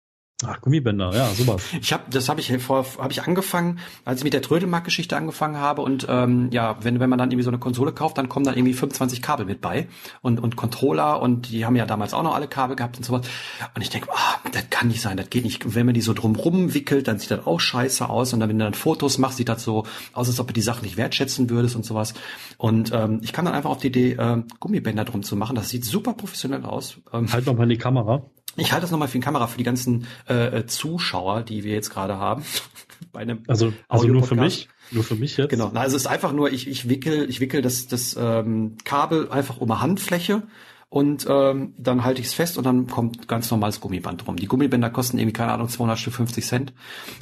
Ach, 0.47 0.61
Gummibänder, 0.61 1.13
ja, 1.13 1.27
sowas. 1.35 1.61
Ich 1.81 1.93
habe, 1.93 2.05
das 2.11 2.29
habe 2.29 2.41
ich 2.41 2.57
vor, 2.63 2.87
habe 2.99 3.11
ich 3.11 3.25
angefangen, 3.25 3.81
als 4.05 4.21
ich 4.21 4.25
mit 4.25 4.33
der 4.33 4.43
Trödelmark-Geschichte 4.43 5.17
angefangen 5.17 5.57
habe 5.57 5.83
und 5.83 6.07
ähm, 6.09 6.51
ja, 6.53 6.77
wenn 6.81 7.01
wenn 7.01 7.11
man 7.11 7.19
dann 7.19 7.33
irgendwie 7.33 7.43
so 7.43 7.51
eine 7.51 7.59
Konsole 7.59 7.91
kauft, 7.93 8.19
dann 8.19 8.29
kommen 8.29 8.47
dann 8.47 8.57
irgendwie 8.57 8.75
25 8.75 9.21
Kabel 9.21 9.47
mit 9.47 9.61
bei 9.61 9.89
und 10.23 10.39
und 10.39 10.55
Controller 10.55 11.21
und 11.21 11.51
die 11.51 11.67
haben 11.67 11.75
ja 11.75 11.87
damals 11.87 12.15
auch 12.15 12.23
noch 12.23 12.37
alle 12.37 12.47
Kabel 12.47 12.77
gehabt 12.77 12.97
und 12.97 13.03
sowas. 13.03 13.27
Und 13.75 13.83
ich 13.83 13.91
denke, 13.91 14.11
ah, 14.13 14.39
das 14.53 14.71
kann 14.71 14.87
nicht 14.87 15.01
sein, 15.01 15.17
das 15.17 15.29
geht 15.29 15.43
nicht. 15.43 15.75
Wenn 15.75 15.87
man 15.87 15.95
die 15.97 16.03
so 16.03 16.15
drumrum 16.15 16.73
wickelt, 16.73 17.09
dann 17.09 17.19
sieht 17.19 17.33
das 17.33 17.45
auch 17.45 17.59
scheiße 17.59 18.09
aus 18.09 18.33
und 18.33 18.39
dann 18.39 18.49
wenn 18.49 18.61
du 18.61 18.65
dann 18.65 18.75
Fotos 18.75 19.19
machst, 19.19 19.39
sieht 19.39 19.49
das 19.49 19.65
so 19.65 19.87
aus, 20.13 20.29
als 20.29 20.39
ob 20.39 20.47
du 20.47 20.53
die 20.53 20.63
Sachen 20.63 20.85
nicht 20.85 20.97
wertschätzen 20.97 21.51
würdest 21.51 21.75
und 21.75 21.85
sowas. 21.85 22.15
Und 22.59 22.93
ähm, 22.95 23.19
ich 23.25 23.33
kam 23.33 23.45
dann 23.45 23.55
einfach 23.55 23.71
auf 23.71 23.79
die 23.79 23.89
Idee, 23.89 24.13
äh, 24.13 24.43
Gummibänder 24.61 25.05
drum 25.05 25.25
zu 25.25 25.35
machen. 25.35 25.57
Das 25.57 25.69
sieht 25.69 25.85
super 25.85 26.13
professionell 26.13 26.65
aus. 26.65 26.99
Ähm, 27.13 27.33
halt 27.33 27.45
mal 27.47 27.65
in 27.65 27.71
die 27.71 27.79
Kamera. 27.79 28.23
Ich 28.59 28.73
halte 28.73 28.83
das 28.83 28.91
nochmal 28.91 29.09
für 29.09 29.19
die 29.19 29.25
Kamera 29.25 29.47
für 29.47 29.59
die 29.59 29.65
ganzen 29.65 30.07
äh, 30.29 30.59
äh, 30.59 30.67
Zuschauer, 30.67 31.43
die 31.43 31.65
wir 31.65 31.73
jetzt 31.73 31.91
gerade 31.91 32.17
haben. 32.17 32.45
Bei 33.13 33.21
einem 33.21 33.43
also, 33.47 33.73
also 33.89 34.07
nur 34.09 34.25
für 34.25 34.35
mich? 34.35 34.69
Nur 34.91 35.05
für 35.05 35.15
mich 35.15 35.37
jetzt? 35.37 35.51
Genau. 35.51 35.71
Na, 35.73 35.81
also 35.81 35.97
es 35.97 36.03
ist 36.03 36.09
einfach 36.09 36.33
nur, 36.33 36.51
ich, 36.51 36.67
ich 36.67 36.89
wickel, 36.89 37.29
ich 37.29 37.41
wickel 37.41 37.63
das, 37.63 37.87
das 37.87 38.17
ähm, 38.19 38.77
Kabel 38.85 39.31
einfach 39.31 39.59
um 39.59 39.71
eine 39.71 39.81
Handfläche 39.81 40.43
und 40.91 41.27
ähm, 41.29 41.75
dann 41.77 42.05
halte 42.05 42.21
ich 42.23 42.29
es 42.29 42.35
fest 42.35 42.57
und 42.57 42.65
dann 42.65 42.87
kommt 42.87 43.29
ganz 43.29 43.51
normales 43.51 43.81
Gummiband 43.81 44.27
rum. 44.27 44.37
Die 44.37 44.47
Gummibänder 44.47 44.89
kosten 44.89 45.19
irgendwie, 45.19 45.35
keine 45.35 45.53
Ahnung, 45.53 45.69
250 45.69 46.47
Cent 46.47 46.73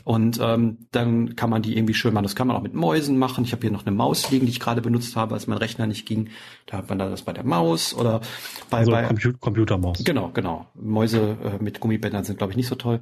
und 0.05 0.39
ähm, 0.41 0.87
dann 0.93 1.35
kann 1.35 1.51
man 1.51 1.63
die 1.63 1.77
irgendwie 1.77 1.95
schön 1.95 2.15
machen. 2.15 2.23
Das 2.23 2.37
kann 2.37 2.47
man 2.47 2.57
auch 2.57 2.63
mit 2.63 2.75
Mäusen 2.75 3.19
machen. 3.19 3.45
Ich 3.45 3.51
habe 3.51 3.63
hier 3.63 3.73
noch 3.73 3.85
eine 3.85 3.95
Maus 3.97 4.31
liegen, 4.31 4.47
die 4.47 4.53
ich 4.53 4.61
gerade 4.61 4.83
benutzt 4.83 5.17
habe, 5.17 5.35
als 5.35 5.49
mein 5.49 5.59
Rechner 5.59 5.89
nicht 5.89 6.07
ging. 6.07 6.29
Da 6.67 6.77
hat 6.77 6.89
man 6.89 6.99
dann 6.99 7.11
das 7.11 7.23
bei 7.23 7.33
der 7.33 7.45
Maus 7.45 7.93
oder 7.93 8.21
bei, 8.71 8.79
also 8.79 8.93
bei 8.93 9.03
Compu 9.03 9.33
Computermaus. 9.41 10.05
Genau, 10.05 10.31
genau. 10.33 10.67
Mäuse 10.75 11.37
äh, 11.43 11.63
mit 11.63 11.81
Gummibändern 11.81 12.23
sind, 12.23 12.39
glaube 12.39 12.53
ich, 12.53 12.57
nicht 12.57 12.69
so 12.69 12.77
toll. 12.77 13.01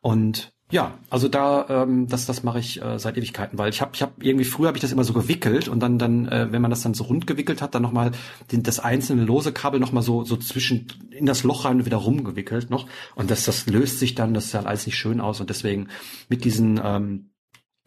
Und 0.00 0.54
ja, 0.70 0.98
also 1.08 1.28
da, 1.28 1.66
ähm, 1.70 2.08
das, 2.08 2.26
das 2.26 2.42
mache 2.42 2.58
ich 2.58 2.82
äh, 2.82 2.98
seit 2.98 3.16
Ewigkeiten, 3.16 3.58
weil 3.58 3.70
ich 3.70 3.80
habe, 3.80 3.92
ich 3.94 4.02
habe 4.02 4.12
irgendwie 4.20 4.44
früher 4.44 4.68
habe 4.68 4.76
ich 4.76 4.82
das 4.82 4.92
immer 4.92 5.04
so 5.04 5.14
gewickelt 5.14 5.66
und 5.66 5.80
dann, 5.80 5.98
dann, 5.98 6.28
äh, 6.28 6.52
wenn 6.52 6.60
man 6.60 6.70
das 6.70 6.82
dann 6.82 6.92
so 6.92 7.04
rund 7.04 7.26
gewickelt 7.26 7.62
hat, 7.62 7.74
dann 7.74 7.80
nochmal 7.80 8.12
das 8.50 8.78
einzelne 8.78 9.24
lose 9.24 9.52
Kabel 9.52 9.80
nochmal 9.80 10.02
so, 10.02 10.24
so 10.24 10.36
zwischen 10.36 10.86
in 11.10 11.24
das 11.24 11.42
Loch 11.42 11.64
rein 11.64 11.78
und 11.78 11.86
wieder 11.86 11.96
rumgewickelt 11.96 12.68
noch. 12.68 12.86
Und 13.14 13.30
das, 13.30 13.44
das 13.44 13.66
löst 13.66 13.98
sich 13.98 14.14
dann, 14.14 14.34
das 14.34 14.50
sah 14.50 14.60
alles 14.60 14.84
nicht 14.84 14.98
schön 14.98 15.22
aus. 15.22 15.40
Und 15.40 15.48
deswegen 15.48 15.88
mit 16.28 16.44
diesen 16.44 16.78
ähm, 16.84 17.30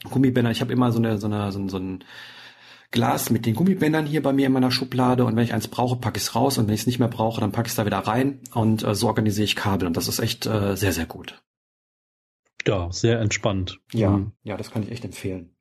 Gummibändern, 0.10 0.52
ich 0.52 0.62
habe 0.62 0.74
immer 0.74 0.92
so 0.92 0.98
eine, 0.98 1.20
so 1.20 1.28
eine, 1.28 1.52
so, 1.52 1.68
so 1.68 1.78
ein 1.78 2.04
Glas 2.90 3.30
mit 3.30 3.46
den 3.46 3.54
Gummibändern 3.54 4.08
hier 4.08 4.24
bei 4.24 4.34
mir 4.34 4.48
in 4.48 4.54
meiner 4.54 4.72
Schublade. 4.72 5.24
Und 5.24 5.36
wenn 5.36 5.44
ich 5.44 5.54
eins 5.54 5.68
brauche, 5.68 5.98
packe 5.98 6.18
ich 6.18 6.24
es 6.24 6.36
raus. 6.36 6.58
Und 6.58 6.68
wenn 6.68 6.74
ich 6.74 6.82
es 6.82 6.88
nicht 6.88 6.98
mehr 7.00 7.08
brauche, 7.08 7.42
dann 7.42 7.52
packe 7.52 7.68
ich 7.68 7.74
es 7.74 7.76
da 7.76 7.86
wieder 7.86 8.00
rein. 8.00 8.40
Und 8.56 8.84
äh, 8.84 8.96
so 8.96 9.06
organisiere 9.06 9.46
ich 9.46 9.56
Kabel. 9.56 9.88
Und 9.88 9.98
das 9.98 10.08
ist 10.08 10.18
echt 10.18 10.48
äh, 10.48 10.76
sehr, 10.76 10.94
sehr 10.94 11.06
gut. 11.06 11.42
Ja, 12.68 12.92
sehr 12.92 13.20
entspannt. 13.20 13.80
Ja, 13.92 14.12
mhm. 14.12 14.34
ja, 14.44 14.58
das 14.58 14.72
kann 14.72 14.84
ich 14.84 14.92
echt 14.92 15.06
empfehlen. 15.06 15.56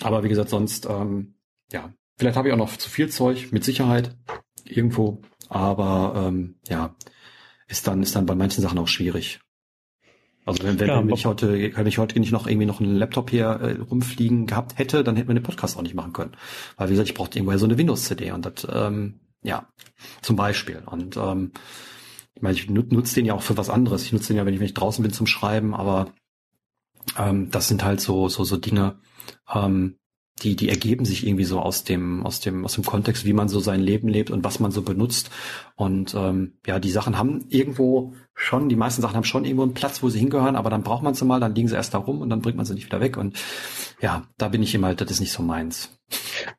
Aber 0.00 0.22
wie 0.22 0.28
gesagt, 0.28 0.48
sonst, 0.48 0.86
ähm, 0.86 1.34
ja, 1.72 1.92
vielleicht 2.16 2.36
habe 2.36 2.48
ich 2.48 2.54
auch 2.54 2.58
noch 2.58 2.76
zu 2.76 2.88
viel 2.88 3.08
Zeug, 3.08 3.52
mit 3.52 3.64
Sicherheit, 3.64 4.16
irgendwo. 4.64 5.20
Aber 5.48 6.14
ähm, 6.16 6.56
ja, 6.68 6.94
ist 7.66 7.86
dann, 7.86 8.02
ist 8.02 8.14
dann 8.14 8.26
bei 8.26 8.34
manchen 8.34 8.62
Sachen 8.62 8.78
auch 8.78 8.88
schwierig. 8.88 9.40
Also 10.44 10.62
wenn, 10.62 10.80
wenn, 10.80 10.88
ja, 10.88 10.98
wenn 10.98 11.10
ich 11.10 11.26
heute, 11.26 11.76
wenn 11.76 11.86
ich 11.86 11.98
heute 11.98 12.18
nicht 12.18 12.32
noch 12.32 12.46
irgendwie 12.46 12.66
noch 12.66 12.80
einen 12.80 12.96
Laptop 12.96 13.28
hier 13.30 13.46
äh, 13.46 13.82
rumfliegen 13.82 14.46
gehabt 14.46 14.78
hätte, 14.78 15.04
dann 15.04 15.16
hätten 15.16 15.28
wir 15.28 15.34
den 15.34 15.42
Podcast 15.42 15.76
auch 15.76 15.82
nicht 15.82 15.94
machen 15.94 16.14
können. 16.14 16.32
Weil 16.76 16.88
wie 16.88 16.92
gesagt, 16.92 17.10
ich 17.10 17.14
brauchte 17.14 17.38
irgendwo 17.38 17.56
so 17.58 17.66
eine 17.66 17.76
Windows-CD 17.76 18.30
und 18.30 18.46
das, 18.46 18.66
ähm, 18.72 19.20
ja, 19.42 19.68
zum 20.22 20.36
Beispiel. 20.36 20.82
Und 20.86 21.18
ähm, 21.18 21.52
ich 22.38 22.42
meine, 22.42 22.56
ich 22.56 22.70
nutze 22.70 23.16
den 23.16 23.26
ja 23.26 23.34
auch 23.34 23.42
für 23.42 23.56
was 23.56 23.68
anderes. 23.68 24.04
Ich 24.04 24.12
nutze 24.12 24.28
den 24.28 24.36
ja, 24.36 24.46
wenn 24.46 24.54
ich, 24.54 24.60
wenn 24.60 24.66
ich 24.66 24.74
draußen 24.74 25.02
bin 25.02 25.12
zum 25.12 25.26
Schreiben, 25.26 25.74
aber 25.74 26.14
ähm, 27.18 27.50
das 27.50 27.66
sind 27.66 27.82
halt 27.82 28.00
so, 28.00 28.28
so, 28.28 28.44
so 28.44 28.56
Dinge, 28.56 29.00
ähm, 29.52 29.96
die, 30.42 30.54
die 30.54 30.68
ergeben 30.68 31.04
sich 31.04 31.26
irgendwie 31.26 31.42
so 31.42 31.58
aus 31.58 31.82
dem, 31.82 32.24
aus 32.24 32.38
dem, 32.38 32.64
aus 32.64 32.74
dem 32.74 32.84
Kontext, 32.84 33.24
wie 33.24 33.32
man 33.32 33.48
so 33.48 33.58
sein 33.58 33.80
Leben 33.80 34.06
lebt 34.06 34.30
und 34.30 34.44
was 34.44 34.60
man 34.60 34.70
so 34.70 34.82
benutzt. 34.82 35.30
Und 35.74 36.14
ähm, 36.14 36.58
ja, 36.64 36.78
die 36.78 36.92
Sachen 36.92 37.18
haben 37.18 37.44
irgendwo 37.48 38.14
schon, 38.34 38.68
die 38.68 38.76
meisten 38.76 39.02
Sachen 39.02 39.16
haben 39.16 39.24
schon 39.24 39.44
irgendwo 39.44 39.64
einen 39.64 39.74
Platz, 39.74 40.00
wo 40.00 40.08
sie 40.08 40.20
hingehören, 40.20 40.54
aber 40.54 40.70
dann 40.70 40.84
braucht 40.84 41.02
man 41.02 41.14
sie 41.14 41.24
mal, 41.24 41.40
dann 41.40 41.56
liegen 41.56 41.66
sie 41.66 41.74
erst 41.74 41.92
da 41.92 41.98
rum 41.98 42.20
und 42.20 42.30
dann 42.30 42.40
bringt 42.40 42.56
man 42.56 42.66
sie 42.66 42.74
nicht 42.74 42.86
wieder 42.86 43.00
weg. 43.00 43.16
Und 43.16 43.36
ja, 44.00 44.28
da 44.36 44.46
bin 44.48 44.62
ich 44.62 44.76
immer, 44.76 44.94
das 44.94 45.10
ist 45.10 45.18
nicht 45.20 45.32
so 45.32 45.42
meins. 45.42 45.97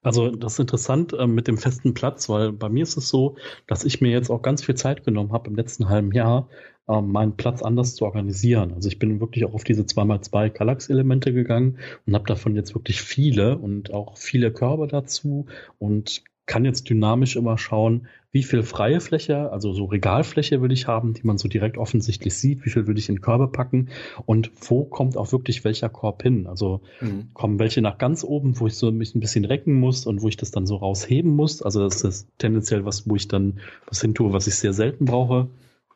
Also 0.02 0.30
das 0.30 0.54
ist 0.54 0.60
interessant 0.60 1.14
äh, 1.14 1.28
mit 1.28 1.47
dem 1.47 1.58
festen 1.58 1.93
Platz, 1.93 2.30
weil 2.30 2.52
bei 2.52 2.70
mir 2.70 2.84
ist 2.84 2.97
es 2.97 3.10
so, 3.10 3.36
dass 3.68 3.84
ich 3.84 4.02
mir 4.02 4.12
jetzt 4.12 4.30
auch 4.30 4.41
ganz 4.41 4.64
viel 4.64 4.76
Zeit 4.76 5.04
genommen 5.04 5.32
habe 5.32 5.50
im 5.50 5.56
letzten 5.56 5.89
halben 5.89 6.12
Jahr, 6.12 6.47
äh, 6.88 7.02
meinen 7.02 7.38
Platz 7.38 7.62
anders 7.62 7.95
zu 7.95 8.06
organisieren. 8.06 8.74
Also 8.74 8.88
ich 8.89 9.00
bin 9.00 9.20
wirklich 9.20 9.45
auch 9.45 9.54
auf 9.54 9.64
diese 9.64 9.84
2x2 9.84 10.50
Kallax-Elemente 10.50 11.34
gegangen 11.34 11.78
und 12.06 12.14
habe 12.16 12.26
davon 12.26 12.56
jetzt 12.56 12.76
wirklich 12.76 13.02
viele 13.02 13.58
und 13.58 13.93
auch 13.93 14.18
viele 14.18 14.52
Körbe 14.52 14.88
dazu 14.88 15.47
und 15.78 16.24
kann 16.50 16.66
jetzt 16.66 16.89
dynamisch 16.89 17.36
immer 17.36 17.60
schauen, 17.60 18.08
wie 18.32 18.41
viel 18.41 18.64
freie 18.64 19.02
Fläche, 19.02 19.52
also 19.52 19.72
so 19.72 19.86
Regalfläche 19.86 20.64
will 20.64 20.72
ich 20.72 20.88
haben, 20.88 21.14
die 21.14 21.22
man 21.22 21.38
so 21.38 21.47
direkt 21.47 21.78
offensichtlich 21.78 22.36
sieht, 22.36 22.66
wie 22.66 22.72
viel 22.72 22.88
will 22.88 22.97
ich 22.97 23.08
in 23.08 23.22
Körbe 23.22 23.47
packen 23.47 23.89
und 24.26 24.50
wo 24.68 24.84
kommt 24.84 25.16
auch 25.16 25.32
wirklich 25.32 25.64
welcher 25.64 25.89
Korb 25.89 26.24
hin. 26.24 26.47
Also 26.47 26.82
mhm. 27.02 27.30
kommen 27.34 27.60
welche 27.60 27.84
nach 27.84 28.00
ganz 28.00 28.24
oben, 28.24 28.60
wo 28.60 28.66
ich 28.66 28.74
so 28.74 28.91
mich 28.91 29.14
ein 29.14 29.20
bisschen 29.20 29.45
recken 29.45 29.76
muss 29.76 30.08
und 30.08 30.24
wo 30.24 30.28
ich 30.28 30.38
das 30.38 30.50
dann 30.50 30.66
so 30.66 30.78
rausheben 30.78 31.36
muss. 31.36 31.62
Also 31.62 31.84
das 31.84 32.04
ist 32.04 32.28
tendenziell 32.39 32.84
was, 32.84 33.08
wo 33.08 33.16
ich 33.16 33.28
dann 33.28 33.60
was 33.88 34.02
hin 34.02 34.16
tue, 34.16 34.34
was 34.34 34.47
ich 34.47 34.56
sehr 34.56 34.74
selten 34.74 35.06
brauche. 35.06 35.50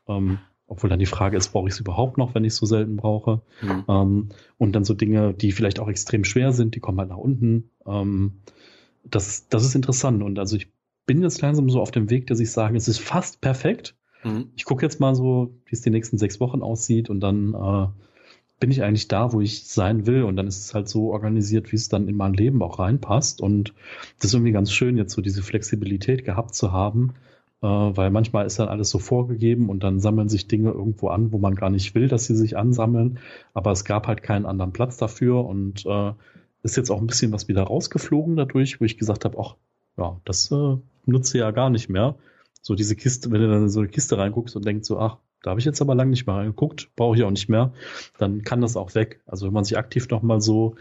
Ähm, 0.08 0.38
obwohl 0.68 0.90
dann 0.90 1.00
die 1.00 1.08
Frage 1.08 1.36
ist, 1.36 1.50
brauche 1.50 1.68
ich 1.68 1.74
es 1.74 1.80
überhaupt 1.80 2.20
noch, 2.20 2.36
wenn 2.36 2.46
ich 2.46 2.54
es 2.54 2.58
so 2.58 2.68
selten 2.68 2.98
brauche? 2.98 3.42
Mhm. 3.64 3.86
Ähm, 3.88 4.30
und 4.60 4.74
dann 4.74 4.86
so 4.86 4.94
Dinge, 4.94 5.34
die 5.34 5.52
vielleicht 5.52 5.80
auch 5.80 5.90
extrem 5.90 6.24
schwer 6.24 6.54
sind, 6.54 6.76
die 6.76 6.80
kommen 6.80 7.00
halt 7.00 7.10
nach 7.10 7.18
unten. 7.18 7.72
Ähm, 7.88 8.34
das, 9.04 9.48
das 9.50 9.66
ist 9.66 9.76
interessant. 9.76 10.24
Und 10.24 10.40
also 10.40 10.56
ich 10.56 10.72
bin 11.06 11.22
jetzt 11.22 11.42
langsam 11.42 11.70
so 11.70 11.82
auf 11.82 11.92
dem 11.92 12.10
Weg, 12.10 12.28
dass 12.28 12.40
ich 12.40 12.52
sage, 12.52 12.78
es 12.78 12.88
ist 12.88 13.00
fast 13.00 13.42
perfekt. 13.42 13.96
Mhm. 14.24 14.50
Ich 14.56 14.66
gucke 14.66 14.86
jetzt 14.86 15.00
mal 15.00 15.16
so, 15.16 15.54
wie 15.66 15.76
es 15.76 15.82
die 15.82 15.90
nächsten 15.90 16.18
sechs 16.18 16.40
Wochen 16.40 16.62
aussieht 16.62 17.10
und 17.10 17.20
dann 17.20 17.54
äh, 17.54 17.88
bin 18.64 18.72
ich 18.72 18.82
eigentlich 18.82 19.10
da, 19.10 19.34
wo 19.34 19.42
ich 19.42 19.68
sein 19.68 20.08
will. 20.08 20.24
Und 20.24 20.38
dann 20.38 20.48
ist 20.48 20.60
es 20.60 20.74
halt 20.74 20.88
so 20.88 21.12
organisiert, 21.12 21.74
wie 21.74 21.76
es 21.76 21.90
dann 21.90 22.08
in 22.08 22.16
mein 22.16 22.34
Leben 22.34 22.62
auch 22.62 22.80
reinpasst. 22.80 23.42
Und 23.42 23.74
das 24.20 24.28
ist 24.28 24.34
irgendwie 24.36 24.54
ganz 24.54 24.72
schön, 24.72 24.96
jetzt 24.96 25.14
so 25.14 25.22
diese 25.22 25.44
Flexibilität 25.44 26.24
gehabt 26.24 26.56
zu 26.56 26.72
haben, 26.72 27.14
äh, 27.62 27.68
weil 27.68 28.10
manchmal 28.10 28.46
ist 28.46 28.60
dann 28.60 28.70
alles 28.70 28.90
so 28.90 29.00
vorgegeben 29.00 29.70
und 29.70 29.84
dann 29.84 30.00
sammeln 30.00 30.30
sich 30.30 30.48
Dinge 30.48 30.72
irgendwo 30.72 31.10
an, 31.10 31.34
wo 31.34 31.40
man 31.40 31.56
gar 31.56 31.70
nicht 31.70 31.94
will, 31.94 32.08
dass 32.08 32.26
sie 32.26 32.38
sich 32.38 32.56
ansammeln. 32.56 33.20
Aber 33.54 33.72
es 33.72 33.84
gab 33.84 34.08
halt 34.08 34.24
keinen 34.24 34.46
anderen 34.46 34.72
Platz 34.72 34.96
dafür 34.96 35.44
und 35.44 35.86
äh, 35.86 36.14
ist 36.64 36.78
jetzt 36.78 36.90
auch 36.90 37.00
ein 37.00 37.08
bisschen 37.08 37.32
was 37.32 37.48
wieder 37.48 37.64
rausgeflogen 37.64 38.36
dadurch, 38.36 38.80
wo 38.82 38.86
ich 38.86 38.98
gesagt 38.98 39.26
habe, 39.26 39.38
ach, 39.40 39.56
ja, 39.98 40.20
das 40.26 40.52
äh, 40.52 40.78
nutze 41.06 41.38
ja 41.38 41.52
gar 41.52 41.70
nicht 41.70 41.90
mehr. 41.90 42.16
So 42.62 42.76
diese 42.76 42.96
Kiste, 42.96 43.30
wenn 43.32 43.42
du 43.42 43.50
dann 43.50 43.64
in 43.64 43.70
so 43.70 43.82
eine 43.82 43.90
Kiste 43.90 44.18
reinguckst 44.18 44.56
und 44.56 44.66
denkst 44.66 44.88
so, 44.88 44.98
ach, 44.98 45.18
da 45.42 45.52
habe 45.52 45.60
ich 45.60 45.66
jetzt 45.66 45.82
aber 45.82 45.94
lange 45.94 46.12
nicht 46.12 46.26
mehr 46.26 46.38
reingeguckt, 46.38 46.96
brauche 46.96 47.18
ich 47.18 47.24
auch 47.24 47.32
nicht 47.32 47.50
mehr, 47.50 47.74
dann 48.18 48.44
kann 48.44 48.62
das 48.62 48.78
auch 48.78 48.96
weg. 48.96 49.22
Also 49.26 49.46
wenn 49.46 49.54
man 49.54 49.66
sich 49.66 49.78
aktiv 49.78 50.08
nochmal 50.10 50.40
so 50.40 50.76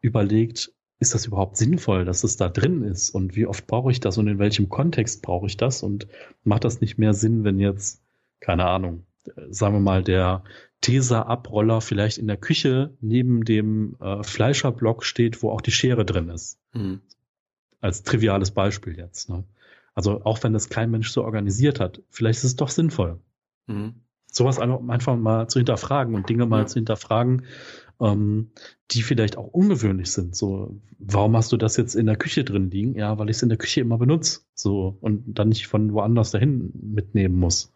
überlegt, 0.00 0.72
ist 0.98 1.14
das 1.14 1.26
überhaupt 1.26 1.58
sinnvoll, 1.58 2.06
dass 2.06 2.24
es 2.24 2.36
da 2.36 2.48
drin 2.48 2.82
ist 2.82 3.10
und 3.10 3.36
wie 3.36 3.46
oft 3.46 3.66
brauche 3.66 3.90
ich 3.90 4.00
das 4.00 4.16
und 4.16 4.26
in 4.26 4.38
welchem 4.38 4.70
Kontext 4.70 5.22
brauche 5.22 5.46
ich 5.46 5.58
das 5.58 5.82
und 5.82 6.08
macht 6.44 6.64
das 6.64 6.80
nicht 6.80 6.98
mehr 6.98 7.12
Sinn, 7.12 7.44
wenn 7.44 7.58
jetzt, 7.58 8.02
keine 8.40 8.66
Ahnung, 8.66 9.04
sagen 9.50 9.74
wir 9.74 9.80
mal, 9.80 10.02
der 10.02 10.44
Tesa-Abroller 10.80 11.80
vielleicht 11.80 12.18
in 12.18 12.26
der 12.26 12.36
Küche 12.36 12.94
neben 13.00 13.44
dem 13.44 13.96
äh, 14.00 14.22
Fleischerblock 14.22 15.04
steht, 15.04 15.42
wo 15.42 15.50
auch 15.50 15.60
die 15.60 15.72
Schere 15.72 16.04
drin 16.04 16.28
ist. 16.28 16.58
Mhm. 16.72 17.00
Als 17.80 18.02
triviales 18.02 18.50
Beispiel 18.50 18.96
jetzt. 18.96 19.28
Ne? 19.28 19.44
Also 19.94 20.24
auch 20.24 20.42
wenn 20.42 20.52
das 20.52 20.68
kein 20.68 20.90
Mensch 20.90 21.10
so 21.10 21.24
organisiert 21.24 21.80
hat, 21.80 22.02
vielleicht 22.10 22.38
ist 22.38 22.44
es 22.44 22.56
doch 22.56 22.70
sinnvoll. 22.70 23.18
Mhm. 23.66 23.94
Sowas 24.32 24.58
einfach 24.58 25.16
mal 25.16 25.48
zu 25.48 25.58
hinterfragen 25.58 26.14
und 26.14 26.28
Dinge 26.28 26.46
mal 26.46 26.60
ja. 26.60 26.66
zu 26.66 26.74
hinterfragen, 26.74 27.46
ähm, 28.00 28.52
die 28.92 29.02
vielleicht 29.02 29.36
auch 29.36 29.48
ungewöhnlich 29.48 30.12
sind. 30.12 30.36
So, 30.36 30.80
warum 30.98 31.36
hast 31.36 31.50
du 31.52 31.56
das 31.56 31.76
jetzt 31.76 31.94
in 31.94 32.06
der 32.06 32.16
Küche 32.16 32.44
drin 32.44 32.70
liegen? 32.70 32.94
Ja, 32.94 33.18
weil 33.18 33.28
ich 33.28 33.36
es 33.36 33.42
in 33.42 33.48
der 33.48 33.58
Küche 33.58 33.80
immer 33.80 33.98
benutze. 33.98 34.40
So, 34.54 34.96
und 35.00 35.24
dann 35.38 35.48
nicht 35.48 35.66
von 35.66 35.92
woanders 35.92 36.30
dahin 36.30 36.70
mitnehmen 36.80 37.38
muss. 37.38 37.72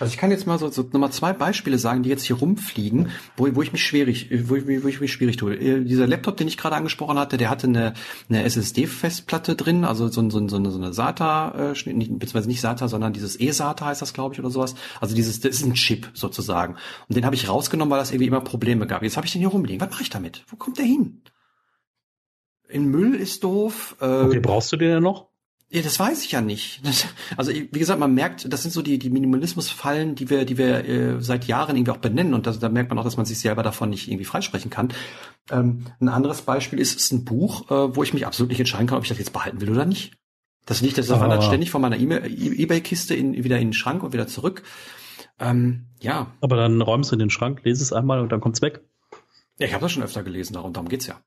Also 0.00 0.12
ich 0.12 0.18
kann 0.18 0.30
jetzt 0.30 0.46
mal 0.46 0.58
so, 0.58 0.68
so 0.68 0.82
nochmal 0.82 1.10
zwei 1.10 1.32
Beispiele 1.32 1.78
sagen, 1.78 2.02
die 2.02 2.10
jetzt 2.10 2.24
hier 2.24 2.36
rumfliegen, 2.36 3.10
wo, 3.36 3.48
wo 3.54 3.62
ich 3.62 3.72
mich 3.72 3.84
schwierig, 3.84 4.28
wo 4.48 4.56
ich, 4.56 4.66
wo 4.66 4.88
ich 4.88 5.00
mich 5.00 5.12
schwierig 5.12 5.36
tue. 5.36 5.54
Äh, 5.56 5.84
dieser 5.84 6.06
Laptop, 6.06 6.36
den 6.36 6.46
ich 6.46 6.56
gerade 6.56 6.76
angesprochen 6.76 7.18
hatte, 7.18 7.36
der 7.36 7.50
hatte 7.50 7.66
eine, 7.66 7.94
eine 8.28 8.44
SSD-Festplatte 8.44 9.56
drin, 9.56 9.84
also 9.84 10.08
so, 10.08 10.28
so, 10.30 10.48
so, 10.48 10.56
eine, 10.56 10.70
so 10.70 10.78
eine 10.78 10.92
SATA, 10.92 11.72
äh, 11.72 11.92
nicht, 11.92 12.18
beziehungsweise 12.18 12.48
nicht 12.48 12.60
SATA, 12.60 12.88
sondern 12.88 13.12
dieses 13.12 13.38
eSATA 13.38 13.86
heißt 13.86 14.02
das, 14.02 14.12
glaube 14.12 14.34
ich, 14.34 14.40
oder 14.40 14.50
sowas. 14.50 14.74
Also 15.00 15.14
dieses, 15.14 15.40
das 15.40 15.56
ist 15.56 15.64
ein 15.64 15.74
Chip 15.74 16.10
sozusagen. 16.14 16.76
Und 17.08 17.16
den 17.16 17.24
habe 17.24 17.34
ich 17.34 17.48
rausgenommen, 17.48 17.90
weil 17.90 17.98
das 17.98 18.10
irgendwie 18.10 18.28
immer 18.28 18.40
Probleme 18.40 18.86
gab. 18.86 19.02
Jetzt 19.02 19.16
habe 19.16 19.26
ich 19.26 19.32
den 19.32 19.40
hier 19.40 19.48
rumliegen. 19.48 19.80
Was 19.80 19.90
mache 19.90 20.02
ich 20.02 20.10
damit? 20.10 20.44
Wo 20.48 20.56
kommt 20.56 20.78
der 20.78 20.84
hin? 20.84 21.22
In 22.68 22.86
Müll 22.86 23.14
ist 23.14 23.42
doof. 23.44 23.96
Äh, 24.00 24.04
okay, 24.04 24.40
brauchst 24.40 24.70
du 24.72 24.76
den 24.76 24.90
ja 24.90 25.00
noch? 25.00 25.27
Ja, 25.70 25.82
das 25.82 26.00
weiß 26.00 26.24
ich 26.24 26.32
ja 26.32 26.40
nicht. 26.40 26.80
Das, 26.86 27.06
also 27.36 27.52
wie 27.52 27.78
gesagt, 27.78 28.00
man 28.00 28.14
merkt, 28.14 28.50
das 28.50 28.62
sind 28.62 28.70
so 28.70 28.80
die, 28.80 28.98
die 28.98 29.10
Minimalismusfallen, 29.10 30.14
die 30.14 30.30
wir, 30.30 30.46
die 30.46 30.56
wir 30.56 30.88
äh, 30.88 31.20
seit 31.20 31.46
Jahren 31.46 31.76
irgendwie 31.76 31.92
auch 31.92 31.98
benennen 31.98 32.32
und 32.32 32.46
das, 32.46 32.58
da 32.58 32.70
merkt 32.70 32.88
man 32.88 32.98
auch, 32.98 33.04
dass 33.04 33.18
man 33.18 33.26
sich 33.26 33.38
selber 33.38 33.62
davon 33.62 33.90
nicht 33.90 34.08
irgendwie 34.08 34.24
freisprechen 34.24 34.70
kann. 34.70 34.94
Ähm, 35.50 35.84
ein 36.00 36.08
anderes 36.08 36.40
Beispiel 36.42 36.78
ist, 36.78 36.96
ist 36.96 37.12
ein 37.12 37.26
Buch, 37.26 37.70
äh, 37.70 37.94
wo 37.94 38.02
ich 38.02 38.14
mich 38.14 38.26
absolut 38.26 38.48
nicht 38.48 38.60
entscheiden 38.60 38.86
kann, 38.86 38.96
ob 38.96 39.04
ich 39.04 39.10
das 39.10 39.18
jetzt 39.18 39.34
behalten 39.34 39.60
will 39.60 39.70
oder 39.70 39.84
nicht. 39.84 40.14
Das 40.64 40.80
liegt, 40.80 40.96
das 40.96 41.08
wandert 41.08 41.44
ständig 41.44 41.70
von 41.70 41.80
meiner 41.80 41.96
e 41.96 42.02
Ebay-Kiste 42.26 43.14
in, 43.14 43.32
wieder 43.44 43.58
in 43.58 43.68
den 43.68 43.72
Schrank 43.72 44.02
und 44.02 44.12
wieder 44.12 44.26
zurück. 44.26 44.62
Ähm, 45.38 45.86
ja. 46.00 46.32
Aber 46.40 46.56
dann 46.56 46.80
räumst 46.80 47.10
du 47.10 47.14
in 47.14 47.20
den 47.20 47.30
Schrank, 47.30 47.62
lese 47.64 47.82
es 47.82 47.92
einmal 47.92 48.20
und 48.20 48.32
dann 48.32 48.40
kommt's 48.40 48.60
weg. 48.60 48.82
Ja, 49.58 49.66
ich 49.66 49.72
habe 49.72 49.82
das 49.82 49.92
schon 49.92 50.02
öfter 50.02 50.22
gelesen, 50.22 50.54
darum, 50.54 50.72
darum 50.72 50.88
geht's 50.88 51.06
ja. 51.06 51.20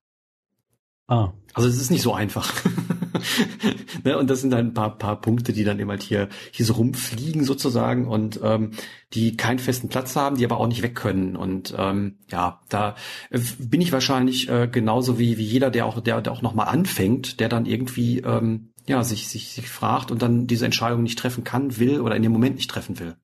Ah. 1.07 1.33
Also 1.53 1.67
es 1.67 1.79
ist 1.79 1.91
nicht 1.91 2.01
so 2.01 2.13
einfach. 2.13 2.53
ne, 4.03 4.17
und 4.17 4.29
das 4.29 4.41
sind 4.41 4.51
dann 4.51 4.67
ein 4.67 4.73
paar, 4.73 4.97
paar 4.97 5.21
Punkte, 5.21 5.53
die 5.53 5.63
dann 5.63 5.79
eben 5.79 5.89
halt 5.89 6.03
hier, 6.03 6.29
hier 6.51 6.65
so 6.65 6.73
rumfliegen 6.73 7.43
sozusagen 7.43 8.07
und 8.07 8.39
ähm, 8.43 8.71
die 9.13 9.37
keinen 9.37 9.59
festen 9.59 9.89
Platz 9.89 10.15
haben, 10.15 10.37
die 10.37 10.45
aber 10.45 10.59
auch 10.59 10.67
nicht 10.67 10.81
weg 10.81 10.95
können. 10.95 11.35
Und 11.35 11.73
ähm, 11.77 12.19
ja, 12.31 12.61
da 12.69 12.95
äh, 13.29 13.39
bin 13.59 13.81
ich 13.81 13.91
wahrscheinlich 13.91 14.49
äh, 14.49 14.67
genauso 14.71 15.19
wie, 15.19 15.37
wie 15.37 15.45
jeder, 15.45 15.71
der 15.71 15.85
auch, 15.85 15.99
der, 15.99 16.21
der 16.21 16.33
auch 16.33 16.41
nochmal 16.41 16.67
anfängt, 16.67 17.39
der 17.39 17.49
dann 17.49 17.65
irgendwie 17.65 18.19
ähm, 18.19 18.71
ja, 18.87 19.03
sich, 19.03 19.27
sich, 19.27 19.53
sich 19.53 19.67
fragt 19.67 20.11
und 20.11 20.21
dann 20.21 20.47
diese 20.47 20.65
Entscheidung 20.65 21.03
nicht 21.03 21.19
treffen 21.19 21.43
kann, 21.43 21.77
will 21.77 22.01
oder 22.01 22.15
in 22.15 22.23
dem 22.23 22.31
Moment 22.31 22.55
nicht 22.55 22.69
treffen 22.69 22.99
will. 22.99 23.15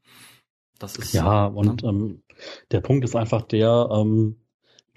Das 0.79 0.95
ist 0.95 1.13
ja 1.13 1.45
und 1.45 1.81
ne? 1.81 1.89
ähm, 1.89 2.23
der 2.71 2.81
Punkt 2.81 3.03
ist 3.03 3.15
einfach 3.15 3.41
der, 3.41 3.89
ähm, 3.91 4.37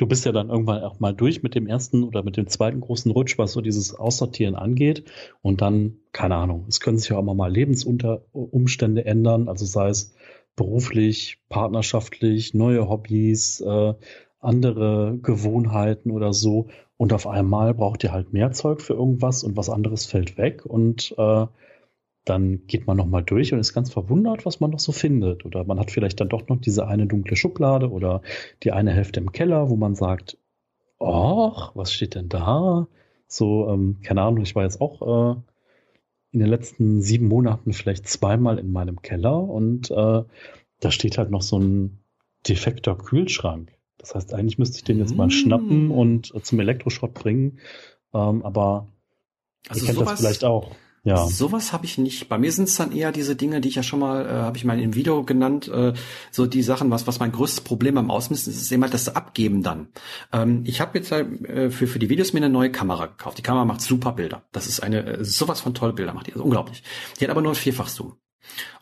du 0.01 0.07
bist 0.07 0.25
ja 0.25 0.33
dann 0.33 0.49
irgendwann 0.49 0.83
auch 0.83 0.99
mal 0.99 1.13
durch 1.13 1.43
mit 1.43 1.55
dem 1.55 1.67
ersten 1.67 2.05
oder 2.05 2.23
mit 2.23 2.39
dem 2.39 2.47
zweiten 2.47 2.81
großen 2.81 3.11
Rutsch, 3.11 3.37
was 3.37 3.53
so 3.53 3.61
dieses 3.61 3.95
Aussortieren 3.95 4.55
angeht. 4.55 5.05
Und 5.43 5.61
dann, 5.61 5.99
keine 6.13 6.37
Ahnung, 6.37 6.65
es 6.69 6.81
können 6.81 6.97
sich 6.97 7.11
ja 7.11 7.19
auch 7.19 7.23
mal 7.23 7.53
Lebensumstände 7.53 9.05
ändern, 9.05 9.49
also 9.49 9.67
sei 9.67 9.91
es 9.91 10.15
beruflich, 10.57 11.39
partnerschaftlich, 11.51 12.55
neue 12.55 12.89
Hobbys, 12.89 13.61
äh, 13.61 13.95
andere 14.41 15.19
Gewohnheiten 15.23 16.11
oder 16.11 16.33
so. 16.33 16.69
Und 16.97 17.13
auf 17.13 17.27
einmal 17.27 17.75
braucht 17.75 18.03
ihr 18.03 18.13
halt 18.13 18.33
mehr 18.33 18.53
Zeug 18.53 18.81
für 18.81 18.95
irgendwas 18.95 19.45
und 19.45 19.57
was 19.57 19.69
anderes 19.69 20.07
fällt 20.07 20.39
weg. 20.39 20.65
Und 20.65 21.15
äh, 21.19 21.47
dann 22.31 22.67
geht 22.69 22.87
man 22.87 22.97
nochmal 22.97 23.25
durch 23.25 23.53
und 23.53 23.59
ist 23.59 23.75
ganz 23.75 23.93
verwundert, 23.93 24.47
was 24.47 24.61
man 24.61 24.71
noch 24.71 24.79
so 24.79 24.93
findet. 24.93 25.45
Oder 25.45 25.65
man 25.65 25.81
hat 25.81 25.91
vielleicht 25.91 26.21
dann 26.21 26.29
doch 26.29 26.47
noch 26.47 26.61
diese 26.61 26.87
eine 26.87 27.07
dunkle 27.07 27.37
Schublade 27.37 27.91
oder 27.91 28.23
die 28.63 28.71
eine 28.71 28.93
Hälfte 28.93 29.19
im 29.19 29.33
Keller, 29.33 29.69
wo 29.69 29.77
man 29.77 29.97
sagt, 29.97 30.39
ach, 31.01 31.73
was 31.75 31.93
steht 31.93 32.15
denn 32.15 32.29
da? 32.29 32.87
So, 33.27 33.69
ähm, 33.69 33.99
keine 34.03 34.23
Ahnung, 34.23 34.43
ich 34.43 34.55
war 34.55 34.63
jetzt 34.63 34.81
auch 34.81 35.35
äh, 35.35 35.41
in 36.31 36.39
den 36.39 36.49
letzten 36.49 37.03
sieben 37.03 37.27
Monaten 37.27 37.73
vielleicht 37.73 38.09
zweimal 38.09 38.59
in 38.59 38.71
meinem 38.71 39.03
Keller 39.03 39.43
und 39.43 39.91
äh, 39.91 40.23
da 40.79 40.91
steht 40.91 41.19
halt 41.19 41.33
noch 41.33 41.43
so 41.43 41.59
ein 41.59 41.99
defekter 42.49 42.95
Kühlschrank. 42.95 43.73
Das 43.99 44.15
heißt, 44.15 44.35
eigentlich 44.35 44.59
müsste 44.59 44.77
ich 44.77 44.85
den 44.85 44.99
jetzt 44.99 45.17
mal 45.17 45.31
schnappen 45.31 45.89
mm. 45.89 45.93
und 45.93 46.35
äh, 46.35 46.43
zum 46.43 46.61
Elektroschrott 46.61 47.13
bringen. 47.13 47.59
Ähm, 48.15 48.45
aber 48.45 48.87
also 49.69 49.85
ihr 49.85 49.93
kennt 49.93 50.07
das 50.07 50.21
vielleicht 50.21 50.45
auch. 50.45 50.71
Ja. 51.03 51.27
Sowas 51.27 51.73
habe 51.73 51.87
ich 51.87 51.97
nicht. 51.97 52.29
Bei 52.29 52.39
mir 52.39 52.53
sind 52.53 52.69
es 52.69 52.77
dann 52.77 52.93
eher 52.93 53.11
diese 53.11 53.35
Dinge, 53.35 53.61
die 53.61 53.69
ich 53.69 53.77
ja 53.77 53.83
schon 53.83 54.01
mal, 54.01 54.27
äh, 54.27 54.29
habe 54.29 54.57
ich 54.59 54.65
mal 54.65 54.79
im 54.79 54.95
Video 54.95 55.25
genannt, 55.25 55.69
äh, 55.69 55.95
so 56.31 56.47
die 56.47 56.63
Sachen, 56.63 56.91
was 56.91 57.07
was 57.07 57.21
mein 57.21 57.33
größtes 57.33 57.63
Problem 57.63 57.95
beim 57.95 58.11
Ausmisten 58.11 58.53
ist, 58.53 58.61
ist 58.61 58.73
immer 58.73 58.89
das 58.89 59.15
Abgeben 59.15 59.63
dann. 59.63 59.89
Ähm, 60.33 60.63
ich 60.67 60.81
habe 60.81 60.99
jetzt 60.99 61.11
äh, 61.13 61.71
für 61.71 61.87
für 61.87 61.99
die 61.99 62.11
Videos 62.11 62.33
mir 62.33 62.41
eine 62.41 62.51
neue 62.51 62.71
Kamera 62.71 63.07
gekauft. 63.07 63.39
Die 63.39 63.43
Kamera 63.43 63.65
macht 63.65 63.81
super 63.81 64.13
Bilder. 64.13 64.43
Das 64.53 64.67
ist 64.67 64.81
eine 64.81 65.05
äh, 65.07 65.25
sowas 65.25 65.61
von 65.61 65.75
tolle 65.75 65.95
Bilder 65.95 66.13
macht 66.13 66.27
die, 66.27 66.33
also 66.33 66.45
unglaublich. 66.45 66.83
Die 67.19 67.25
hat 67.25 67.31
aber 67.31 67.43
nur 67.43 67.53
ein 67.53 67.57
Vierfachzoom. 67.57 68.17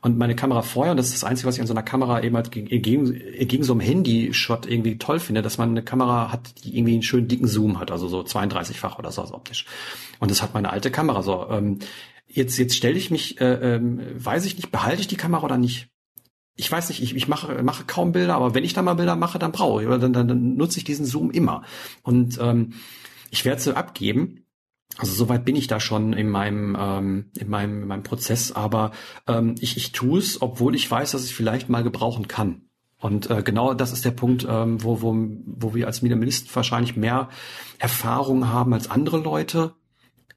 Und 0.01 0.17
meine 0.17 0.37
Kamera 0.37 0.63
vorher, 0.63 0.93
und 0.93 0.97
das 0.97 1.07
ist 1.07 1.23
das 1.23 1.25
Einzige, 1.25 1.49
was 1.49 1.57
ich 1.57 1.61
an 1.61 1.67
so 1.67 1.75
einer 1.75 1.83
Kamera 1.83 2.23
eben 2.23 2.37
halt 2.37 2.51
gegen, 2.51 2.69
gegen 2.69 3.65
so 3.65 3.73
einem 3.73 3.81
Handy-Shot 3.81 4.67
irgendwie 4.67 4.99
toll 4.99 5.21
finde, 5.21 5.43
dass 5.43 5.59
man 5.59 5.71
eine 5.71 5.83
Kamera 5.83 6.33
hat, 6.33 6.65
die 6.65 6.77
irgendwie 6.77 6.95
einen 6.95 7.03
schönen 7.03 7.29
dicken 7.29 7.49
Zoom 7.49 7.81
hat, 7.81 7.91
also 7.91 8.09
so 8.09 8.21
32-fach 8.21 8.99
oder 8.99 9.11
so 9.11 9.23
optisch. 9.23 9.67
Und 10.21 10.31
das 10.31 10.43
hat 10.43 10.55
meine 10.55 10.71
alte 10.71 10.91
Kamera 10.91 11.23
so. 11.23 11.49
Ähm, 11.51 11.81
jetzt 12.29 12.59
jetzt 12.59 12.77
stelle 12.77 12.97
ich 12.97 13.11
mich, 13.11 13.41
äh, 13.41 13.75
ähm, 13.77 14.01
weiß 14.15 14.45
ich 14.45 14.57
nicht, 14.57 14.71
behalte 14.71 15.01
ich 15.01 15.09
die 15.09 15.17
Kamera 15.17 15.45
oder 15.45 15.59
nicht? 15.59 15.89
Ich 16.55 16.71
weiß 16.71 16.89
nicht, 16.89 17.03
ich, 17.03 17.15
ich 17.15 17.29
mache, 17.29 17.63
mache 17.63 17.85
kaum 17.85 18.13
Bilder, 18.13 18.35
aber 18.35 18.55
wenn 18.55 18.65
ich 18.65 18.75
da 18.75 18.83
mal 18.83 18.95
Bilder 18.95 19.17
mache, 19.17 19.39
dann 19.39 19.53
brauche 19.53 19.83
ich, 19.83 19.89
dann, 19.89 20.13
dann, 20.13 20.29
dann 20.29 20.57
nutze 20.57 20.79
ich 20.79 20.85
diesen 20.85 21.07
Zoom 21.07 21.31
immer. 21.31 21.63
Und 22.03 22.39
ähm, 22.41 22.75
ich 23.31 23.45
werde 23.45 23.61
sie 23.61 23.77
abgeben 23.77 24.45
also 24.97 25.13
soweit 25.13 25.45
bin 25.45 25.57
ich 25.57 25.67
da 25.67 25.81
schon 25.81 26.13
in 26.13 26.29
meinem 26.29 26.77
ähm, 26.79 27.31
in 27.39 27.49
meinem 27.49 27.83
in 27.83 27.89
meinem 27.89 28.03
Prozess, 28.03 28.53
aber 28.53 28.93
ähm, 29.27 29.55
ich 29.61 29.77
ich 29.77 29.93
tue 29.93 30.19
es, 30.19 30.41
obwohl 30.41 30.75
ich 30.75 30.91
weiß, 30.91 31.13
dass 31.13 31.25
ich 31.25 31.35
vielleicht 31.35 31.69
mal 31.69 31.83
gebrauchen 31.83 32.27
kann. 32.27 32.63
Und 33.01 33.31
äh, 33.31 33.43
genau 33.43 33.75
das 33.75 33.93
ist 33.93 34.05
der 34.05 34.11
Punkt, 34.11 34.47
ähm, 34.49 34.83
wo 34.83 35.03
wo 35.03 35.15
wo 35.45 35.75
wir 35.75 35.87
als 35.87 36.03
Minimalisten 36.03 36.53
wahrscheinlich 36.55 36.97
mehr 36.97 37.29
Erfahrung 37.79 38.49
haben 38.49 38.73
als 38.73 38.91
andere 38.91 39.19
Leute, 39.19 39.75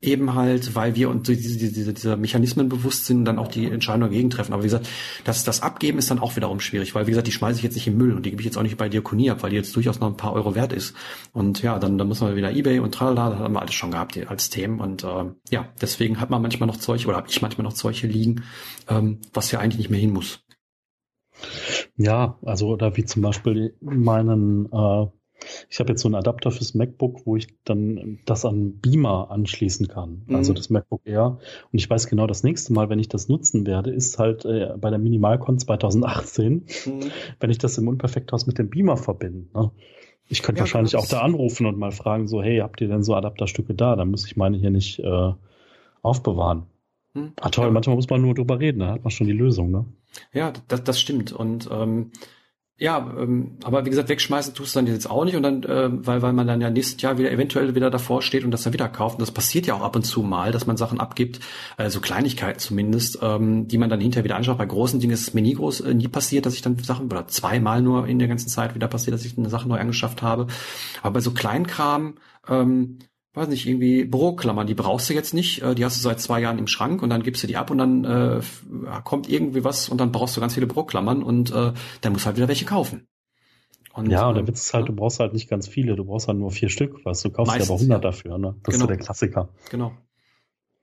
eben 0.01 0.33
halt, 0.33 0.75
weil 0.75 0.95
wir 0.95 1.09
uns 1.09 1.27
diese, 1.27 1.57
diese, 1.57 1.93
diese 1.93 2.17
Mechanismen 2.17 2.69
bewusst 2.69 3.05
sind 3.05 3.19
und 3.19 3.25
dann 3.25 3.37
auch 3.37 3.47
die 3.47 3.67
Entscheidung 3.67 4.01
dagegen 4.01 4.31
treffen. 4.31 4.53
Aber 4.53 4.63
wie 4.63 4.67
gesagt, 4.67 4.89
das, 5.23 5.43
das 5.43 5.61
Abgeben 5.61 5.99
ist 5.99 6.09
dann 6.09 6.19
auch 6.19 6.35
wiederum 6.35 6.59
schwierig, 6.59 6.95
weil 6.95 7.05
wie 7.05 7.11
gesagt, 7.11 7.27
die 7.27 7.31
schmeiße 7.31 7.57
ich 7.57 7.63
jetzt 7.63 7.75
nicht 7.75 7.87
im 7.87 7.97
Müll 7.97 8.13
und 8.13 8.25
die 8.25 8.31
gebe 8.31 8.41
ich 8.41 8.45
jetzt 8.45 8.57
auch 8.57 8.63
nicht 8.63 8.77
bei 8.77 8.89
Diakonie 8.89 9.29
ab, 9.29 9.43
weil 9.43 9.51
die 9.51 9.55
jetzt 9.55 9.75
durchaus 9.75 9.99
noch 9.99 10.07
ein 10.07 10.17
paar 10.17 10.33
Euro 10.33 10.55
wert 10.55 10.73
ist. 10.73 10.95
Und 11.33 11.61
ja, 11.61 11.77
dann, 11.77 11.97
dann 11.97 12.07
muss 12.07 12.21
man 12.21 12.35
wieder 12.35 12.51
Ebay 12.51 12.79
und 12.79 12.93
tralala, 12.93 13.29
da 13.29 13.39
haben 13.39 13.53
wir 13.53 13.61
alles 13.61 13.75
schon 13.75 13.91
gehabt 13.91 14.17
als 14.27 14.49
Themen. 14.49 14.79
Und 14.79 15.03
äh, 15.03 15.25
ja, 15.51 15.69
deswegen 15.79 16.19
hat 16.19 16.31
man 16.31 16.41
manchmal 16.41 16.67
noch 16.67 16.77
Zeug 16.77 17.05
oder 17.07 17.17
habe 17.17 17.27
ich 17.29 17.41
manchmal 17.41 17.63
noch 17.63 17.73
Zeug 17.73 17.95
hier 17.95 18.09
liegen, 18.09 18.43
ähm, 18.89 19.19
was 19.33 19.51
ja 19.51 19.59
eigentlich 19.59 19.77
nicht 19.77 19.91
mehr 19.91 19.99
hin 19.99 20.11
muss. 20.11 20.43
Ja, 21.95 22.39
also 22.43 22.69
oder 22.69 22.97
wie 22.97 23.05
zum 23.05 23.21
Beispiel 23.21 23.75
meinen 23.81 24.65
äh, 24.71 25.05
ich 25.69 25.79
habe 25.79 25.91
jetzt 25.91 26.01
so 26.01 26.07
einen 26.07 26.15
Adapter 26.15 26.51
fürs 26.51 26.73
MacBook, 26.73 27.25
wo 27.25 27.35
ich 27.35 27.47
dann 27.63 28.19
das 28.25 28.45
an 28.45 28.79
Beamer 28.79 29.31
anschließen 29.31 29.87
kann. 29.87 30.23
Mhm. 30.27 30.35
Also 30.35 30.53
das 30.53 30.69
MacBook 30.69 31.01
Air. 31.05 31.39
Und 31.71 31.79
ich 31.79 31.89
weiß 31.89 32.07
genau, 32.07 32.27
das 32.27 32.43
nächste 32.43 32.73
Mal, 32.73 32.89
wenn 32.89 32.99
ich 32.99 33.09
das 33.09 33.27
nutzen 33.27 33.65
werde, 33.65 33.91
ist 33.91 34.19
halt 34.19 34.45
äh, 34.45 34.73
bei 34.77 34.89
der 34.89 34.99
Minimalcon 34.99 35.59
2018, 35.59 36.65
mhm. 36.85 37.11
wenn 37.39 37.49
ich 37.49 37.57
das 37.57 37.77
im 37.77 37.87
Unperfekthaus 37.87 38.47
mit 38.47 38.57
dem 38.57 38.69
Beamer 38.69 38.97
verbinde. 38.97 39.47
Ne? 39.53 39.71
Ich 40.27 40.43
könnte 40.43 40.59
ja, 40.59 40.63
wahrscheinlich 40.63 40.95
auch 40.95 41.07
da 41.07 41.21
anrufen 41.21 41.65
und 41.65 41.77
mal 41.77 41.91
fragen, 41.91 42.27
so, 42.27 42.41
hey, 42.41 42.59
habt 42.59 42.79
ihr 42.79 42.87
denn 42.87 43.03
so 43.03 43.15
Adapterstücke 43.15 43.73
da? 43.73 43.95
Dann 43.95 44.09
muss 44.11 44.25
ich 44.25 44.37
meine 44.37 44.57
hier 44.57 44.71
nicht 44.71 44.99
äh, 44.99 45.33
aufbewahren. 46.01 46.63
Hm. 47.13 47.33
Ah 47.41 47.49
toll, 47.49 47.65
ja. 47.65 47.71
manchmal 47.71 47.97
muss 47.97 48.09
man 48.09 48.21
nur 48.21 48.33
drüber 48.33 48.59
reden, 48.59 48.79
da 48.79 48.93
hat 48.93 49.03
man 49.03 49.11
schon 49.11 49.27
die 49.27 49.33
Lösung, 49.33 49.71
ne? 49.71 49.85
Ja, 50.33 50.53
das, 50.67 50.83
das 50.83 50.99
stimmt. 50.99 51.33
Und 51.33 51.69
ähm, 51.71 52.11
ja, 52.81 53.13
ähm, 53.19 53.57
aber 53.63 53.85
wie 53.85 53.91
gesagt, 53.91 54.09
wegschmeißen 54.09 54.55
tust 54.55 54.73
du 54.73 54.79
dann 54.79 54.87
jetzt 54.87 55.07
auch 55.07 55.23
nicht 55.23 55.35
und 55.35 55.43
dann, 55.43 55.61
äh, 55.61 55.89
weil, 55.91 56.23
weil 56.23 56.33
man 56.33 56.47
dann 56.47 56.61
ja 56.61 56.71
nächstes 56.71 56.99
Jahr 56.99 57.19
wieder 57.19 57.29
eventuell 57.29 57.75
wieder 57.75 57.91
davor 57.91 58.23
steht 58.23 58.43
und 58.43 58.49
das 58.49 58.63
dann 58.63 58.73
wieder 58.73 58.89
kauft. 58.89 59.17
Und 59.17 59.21
das 59.21 59.29
passiert 59.29 59.67
ja 59.67 59.75
auch 59.75 59.83
ab 59.83 59.95
und 59.95 60.01
zu 60.01 60.23
mal, 60.23 60.51
dass 60.51 60.65
man 60.65 60.77
Sachen 60.77 60.99
abgibt, 60.99 61.41
also 61.77 62.01
Kleinigkeiten 62.01 62.57
zumindest, 62.57 63.19
ähm, 63.21 63.67
die 63.67 63.77
man 63.77 63.91
dann 63.91 64.01
hinterher 64.01 64.23
wieder 64.23 64.35
anschaut. 64.35 64.57
Bei 64.57 64.65
großen 64.65 64.99
Dingen 64.99 65.13
ist 65.13 65.27
es 65.27 65.33
mir 65.35 65.43
nie 65.43 65.53
groß, 65.53 65.81
äh, 65.81 65.93
nie 65.93 66.07
passiert, 66.07 66.47
dass 66.47 66.55
ich 66.55 66.63
dann 66.63 66.75
Sachen, 66.79 67.05
oder 67.05 67.27
zweimal 67.27 67.83
nur 67.83 68.07
in 68.07 68.17
der 68.17 68.27
ganzen 68.27 68.49
Zeit 68.49 68.73
wieder 68.73 68.87
passiert, 68.87 69.13
dass 69.13 69.25
ich 69.25 69.37
eine 69.37 69.49
Sache 69.49 69.69
neu 69.69 69.77
angeschafft 69.77 70.23
habe. 70.23 70.47
Aber 71.03 71.13
bei 71.13 71.19
so 71.19 71.31
Kleinkram, 71.31 72.15
ähm, 72.49 72.97
weiß 73.33 73.47
nicht, 73.47 73.65
irgendwie 73.65 74.03
Büroklammern, 74.03 74.67
die 74.67 74.73
brauchst 74.73 75.09
du 75.09 75.13
jetzt 75.13 75.33
nicht, 75.33 75.61
äh, 75.61 75.73
die 75.73 75.85
hast 75.85 75.97
du 75.97 76.01
seit 76.01 76.19
zwei 76.19 76.41
Jahren 76.41 76.59
im 76.59 76.67
Schrank 76.67 77.01
und 77.01 77.09
dann 77.09 77.23
gibst 77.23 77.43
du 77.43 77.47
die 77.47 77.57
ab 77.57 77.71
und 77.71 77.77
dann 77.77 78.03
äh, 78.03 78.41
kommt 79.03 79.29
irgendwie 79.29 79.63
was 79.63 79.89
und 79.89 79.99
dann 79.99 80.11
brauchst 80.11 80.35
du 80.35 80.41
ganz 80.41 80.53
viele 80.53 80.67
Büroklammern 80.67 81.23
und 81.23 81.51
äh, 81.51 81.73
dann 82.01 82.13
musst 82.13 82.25
du 82.25 82.27
halt 82.27 82.37
wieder 82.37 82.47
welche 82.47 82.65
kaufen. 82.65 83.07
Und, 83.93 84.09
ja, 84.09 84.27
und 84.27 84.35
der 84.35 84.41
ähm, 84.41 84.47
Witz 84.47 84.65
ist 84.65 84.73
halt, 84.73 84.87
du 84.87 84.93
brauchst 84.93 85.19
halt 85.19 85.33
nicht 85.33 85.49
ganz 85.49 85.67
viele, 85.67 85.95
du 85.95 86.05
brauchst 86.05 86.27
halt 86.27 86.37
nur 86.37 86.51
vier 86.51 86.69
Stück, 86.69 87.05
weißt 87.05 87.25
du, 87.25 87.29
kaufst 87.31 87.55
dir 87.55 87.63
aber 87.63 87.73
100 87.73 87.89
ja. 87.89 87.99
dafür, 87.99 88.37
ne? 88.37 88.55
Das 88.63 88.73
genau. 88.73 88.75
ist 88.75 88.75
so 88.75 88.79
genau. 88.79 88.87
der 88.87 88.97
Klassiker. 88.97 89.49
Genau. 89.69 89.93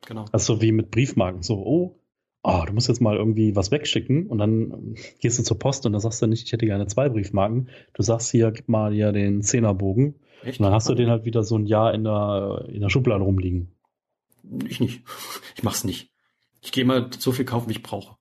Genau. 0.06 0.26
Also 0.32 0.60
wie 0.60 0.72
mit 0.72 0.90
Briefmarken, 0.90 1.42
so, 1.42 1.56
oh, 1.56 2.00
oh, 2.42 2.62
du 2.66 2.72
musst 2.72 2.88
jetzt 2.88 3.00
mal 3.00 3.16
irgendwie 3.16 3.56
was 3.56 3.70
wegschicken 3.70 4.26
und 4.26 4.38
dann 4.38 4.94
gehst 5.20 5.38
du 5.38 5.42
zur 5.42 5.58
Post 5.58 5.86
und 5.86 5.92
dann 5.92 6.00
sagst 6.00 6.22
du 6.22 6.26
nicht, 6.26 6.46
ich 6.46 6.52
hätte 6.52 6.66
gerne 6.66 6.86
zwei 6.86 7.08
Briefmarken. 7.08 7.68
Du 7.94 8.02
sagst 8.02 8.30
hier, 8.30 8.50
gib 8.52 8.68
mal 8.68 8.92
hier 8.92 9.12
den 9.12 9.42
Zehnerbogen 9.42 10.14
Echt? 10.42 10.60
Und 10.60 10.64
dann 10.64 10.72
hast 10.72 10.88
du 10.88 10.94
den 10.94 11.10
halt 11.10 11.24
wieder 11.24 11.42
so 11.42 11.56
ein 11.56 11.66
Jahr 11.66 11.94
in 11.94 12.04
der, 12.04 12.66
in 12.68 12.80
der 12.80 12.90
Schublade 12.90 13.24
rumliegen. 13.24 13.74
Ich 14.66 14.80
nicht. 14.80 15.02
Ich 15.56 15.62
mach's 15.62 15.84
nicht. 15.84 16.10
Ich 16.60 16.72
gehe 16.72 16.84
mal 16.84 17.10
so 17.16 17.32
viel 17.32 17.44
kaufen, 17.44 17.68
wie 17.68 17.72
ich 17.72 17.82
brauche. 17.82 18.17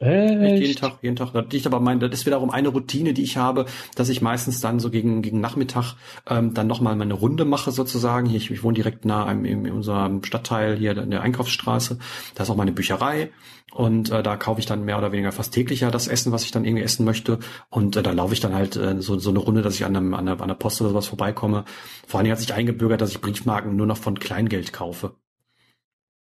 Echt? 0.00 0.60
Jeden 0.60 0.76
Tag, 0.76 0.98
jeden 1.02 1.16
Tag. 1.16 1.32
Das 1.32 1.46
liegt 1.50 1.66
aber 1.66 1.80
mein, 1.80 1.98
das 1.98 2.12
ist 2.12 2.26
wiederum 2.26 2.50
eine 2.50 2.68
Routine, 2.68 3.14
die 3.14 3.22
ich 3.22 3.36
habe, 3.36 3.66
dass 3.96 4.08
ich 4.08 4.22
meistens 4.22 4.60
dann 4.60 4.78
so 4.78 4.90
gegen, 4.90 5.22
gegen 5.22 5.40
Nachmittag 5.40 5.94
ähm, 6.28 6.54
dann 6.54 6.68
nochmal 6.68 6.94
meine 6.94 7.14
Runde 7.14 7.44
mache 7.44 7.72
sozusagen. 7.72 8.28
Hier, 8.28 8.36
ich, 8.36 8.50
ich 8.50 8.62
wohne 8.62 8.76
direkt 8.76 9.04
nah 9.04 9.30
in, 9.30 9.44
in 9.44 9.70
unserem 9.72 10.22
Stadtteil 10.22 10.76
hier 10.76 10.96
in 10.96 11.10
der 11.10 11.22
Einkaufsstraße. 11.22 11.98
Da 12.36 12.42
ist 12.44 12.50
auch 12.50 12.56
meine 12.56 12.70
Bücherei. 12.72 13.30
Und 13.72 14.10
äh, 14.10 14.22
da 14.22 14.36
kaufe 14.36 14.60
ich 14.60 14.66
dann 14.66 14.84
mehr 14.84 14.98
oder 14.98 15.12
weniger 15.12 15.32
fast 15.32 15.52
täglich 15.52 15.80
ja 15.80 15.90
das 15.90 16.08
Essen, 16.08 16.32
was 16.32 16.44
ich 16.44 16.52
dann 16.52 16.64
irgendwie 16.64 16.84
essen 16.84 17.04
möchte. 17.04 17.40
Und 17.68 17.96
äh, 17.96 18.02
da 18.02 18.12
laufe 18.12 18.32
ich 18.32 18.40
dann 18.40 18.54
halt 18.54 18.76
äh, 18.76 19.02
so, 19.02 19.18
so 19.18 19.30
eine 19.30 19.40
Runde, 19.40 19.62
dass 19.62 19.74
ich 19.74 19.84
an, 19.84 19.96
einem, 19.96 20.14
an, 20.14 20.28
einer, 20.28 20.40
an 20.40 20.48
der 20.48 20.54
Post 20.54 20.80
oder 20.80 20.90
sowas 20.90 21.08
vorbeikomme. 21.08 21.64
Vor 22.06 22.20
allem 22.20 22.30
hat 22.30 22.38
sich 22.38 22.54
eingebürgert, 22.54 23.00
dass 23.00 23.10
ich 23.10 23.20
Briefmarken 23.20 23.74
nur 23.74 23.86
noch 23.86 23.98
von 23.98 24.18
Kleingeld 24.18 24.72
kaufe. 24.72 25.16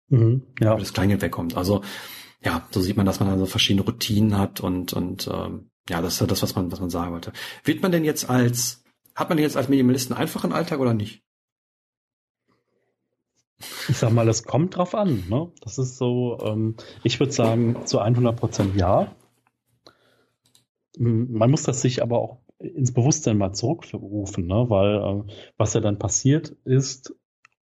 Mhm, 0.09 0.43
ja. 0.59 0.73
Weil 0.73 0.79
das 0.79 0.93
Kleingeld 0.93 1.21
wegkommt. 1.21 1.55
Also 1.55 1.81
ja, 2.43 2.67
so 2.71 2.81
sieht 2.81 2.97
man, 2.97 3.05
dass 3.05 3.19
man 3.19 3.29
also 3.29 3.45
verschiedene 3.45 3.85
Routinen 3.85 4.37
hat 4.37 4.61
und 4.61 4.93
und 4.93 5.29
ähm, 5.31 5.69
ja, 5.89 6.01
das 6.01 6.19
ist 6.19 6.31
das, 6.31 6.41
was 6.41 6.55
man 6.55 6.71
was 6.71 6.79
man 6.79 6.89
sagen 6.89 7.13
wollte. 7.13 7.33
Wird 7.63 7.81
man 7.81 7.91
denn 7.91 8.03
jetzt 8.03 8.29
als 8.29 8.83
hat 9.15 9.29
man 9.29 9.37
jetzt 9.37 9.57
als 9.57 9.69
Minimalisten 9.69 10.15
einfachen 10.15 10.53
Alltag 10.53 10.79
oder 10.79 10.93
nicht? 10.93 11.23
Ich 13.89 13.97
sag 13.97 14.11
mal, 14.11 14.27
es 14.27 14.43
kommt 14.43 14.75
drauf 14.75 14.95
an. 14.95 15.25
Ne? 15.29 15.51
Das 15.61 15.77
ist 15.77 15.97
so, 15.97 16.39
ähm, 16.43 16.75
ich 17.03 17.19
würde 17.19 17.31
sagen, 17.31 17.85
zu 17.85 17.99
100 17.99 18.35
Prozent 18.35 18.75
ja. 18.75 19.15
Man 20.97 21.51
muss 21.51 21.63
das 21.63 21.81
sich 21.81 22.01
aber 22.01 22.19
auch 22.19 22.39
ins 22.59 22.93
Bewusstsein 22.93 23.37
mal 23.37 23.53
zurückrufen, 23.53 24.47
ne? 24.47 24.65
weil 24.69 24.95
äh, 24.95 25.33
was 25.57 25.73
ja 25.73 25.79
dann 25.81 25.99
passiert 25.99 26.55
ist, 26.63 27.15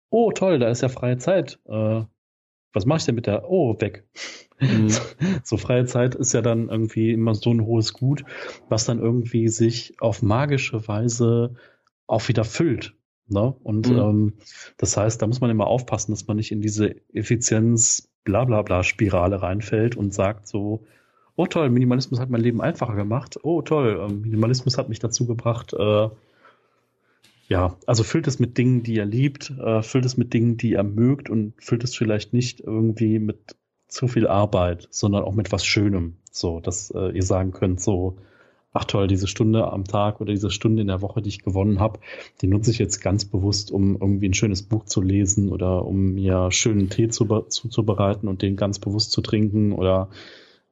oh 0.10 0.32
toll, 0.32 0.60
da 0.60 0.70
ist 0.70 0.82
ja 0.82 0.90
freie 0.90 1.18
Zeit. 1.18 1.60
Äh, 1.66 2.04
was 2.74 2.86
mache 2.86 3.00
ich 3.00 3.06
denn 3.06 3.16
mit 3.16 3.28
der? 3.28 3.50
Oh, 3.50 3.80
weg. 3.80 4.06
Mhm. 4.60 4.90
So, 5.44 5.58
freie 5.58 5.86
Zeit 5.86 6.16
ist 6.16 6.34
ja 6.34 6.42
dann 6.42 6.70
irgendwie 6.70 7.12
immer 7.12 7.36
so 7.36 7.52
ein 7.52 7.66
hohes 7.66 7.94
Gut, 7.94 8.24
was 8.70 8.86
dann 8.86 9.00
irgendwie 9.00 9.48
sich 9.48 9.96
auf 10.00 10.22
magische 10.22 10.88
Weise 10.88 11.56
auch 12.08 12.28
wieder 12.28 12.44
füllt. 12.44 12.96
Ne? 13.28 13.56
Und 13.64 13.90
mhm. 13.90 13.98
ähm, 13.98 14.34
das 14.78 14.98
heißt, 14.98 15.22
da 15.22 15.28
muss 15.28 15.42
man 15.42 15.50
immer 15.50 15.68
aufpassen, 15.68 16.12
dass 16.12 16.28
man 16.28 16.38
nicht 16.38 16.52
in 16.52 16.62
diese 16.62 16.96
Effizienz 17.14 18.10
bla 18.24 18.46
bla 18.46 18.62
bla 18.62 18.84
Spirale 18.84 19.42
reinfällt 19.42 19.96
und 19.96 20.14
sagt 20.14 20.48
so, 20.48 20.86
oh 21.36 21.46
toll, 21.46 21.70
Minimalismus 21.70 22.20
hat 22.20 22.30
mein 22.30 22.42
Leben 22.42 22.62
einfacher 22.62 22.96
gemacht. 22.96 23.40
Oh 23.44 23.62
toll, 23.62 24.00
ähm, 24.02 24.22
Minimalismus 24.22 24.78
hat 24.78 24.90
mich 24.90 25.00
dazu 25.00 25.26
gebracht, 25.26 25.74
äh, 25.74 26.10
ja, 27.48 27.78
also 27.86 28.04
füllt 28.04 28.28
es 28.28 28.40
mit 28.40 28.58
Dingen, 28.58 28.84
die 28.84 28.96
ihr 28.96 29.06
liebt, 29.06 29.52
äh, 29.52 29.82
füllt 29.82 30.06
es 30.06 30.18
mit 30.18 30.34
Dingen, 30.34 30.58
die 30.58 30.72
ihr 30.72 30.84
mögt 30.84 31.30
und 31.30 31.54
füllt 31.58 31.84
es 31.84 31.96
vielleicht 31.96 32.34
nicht 32.34 32.60
irgendwie 32.60 33.20
mit 33.20 33.56
zu 33.88 34.08
viel 34.10 34.28
Arbeit, 34.28 34.88
sondern 34.92 35.24
auch 35.24 35.34
mit 35.34 35.52
was 35.52 35.66
Schönem. 35.66 36.18
So, 36.30 36.60
dass 36.60 36.92
äh, 36.92 37.10
ihr 37.16 37.24
sagen 37.24 37.52
könnt, 37.52 37.80
so, 37.80 38.18
ach 38.74 38.84
toll, 38.84 39.08
diese 39.08 39.28
Stunde 39.28 39.72
am 39.72 39.86
Tag 39.86 40.20
oder 40.20 40.34
diese 40.34 40.52
Stunde 40.52 40.82
in 40.82 40.88
der 40.88 41.02
Woche, 41.02 41.22
die 41.22 41.30
ich 41.30 41.44
gewonnen 41.44 41.80
habe, 41.80 42.00
die 42.42 42.48
nutze 42.48 42.70
ich 42.70 42.80
jetzt 42.80 43.00
ganz 43.00 43.24
bewusst, 43.24 43.72
um 43.72 43.96
irgendwie 43.96 44.28
ein 44.28 44.34
schönes 44.34 44.62
Buch 44.62 44.84
zu 44.84 45.02
lesen 45.02 45.50
oder 45.50 45.86
um 45.86 46.14
mir 46.14 46.52
schönen 46.52 46.90
Tee 46.90 47.08
zu, 47.08 47.26
zuzubereiten 47.26 48.28
und 48.28 48.42
den 48.42 48.58
ganz 48.58 48.78
bewusst 48.78 49.14
zu 49.14 49.22
trinken 49.22 49.72
oder 49.72 50.10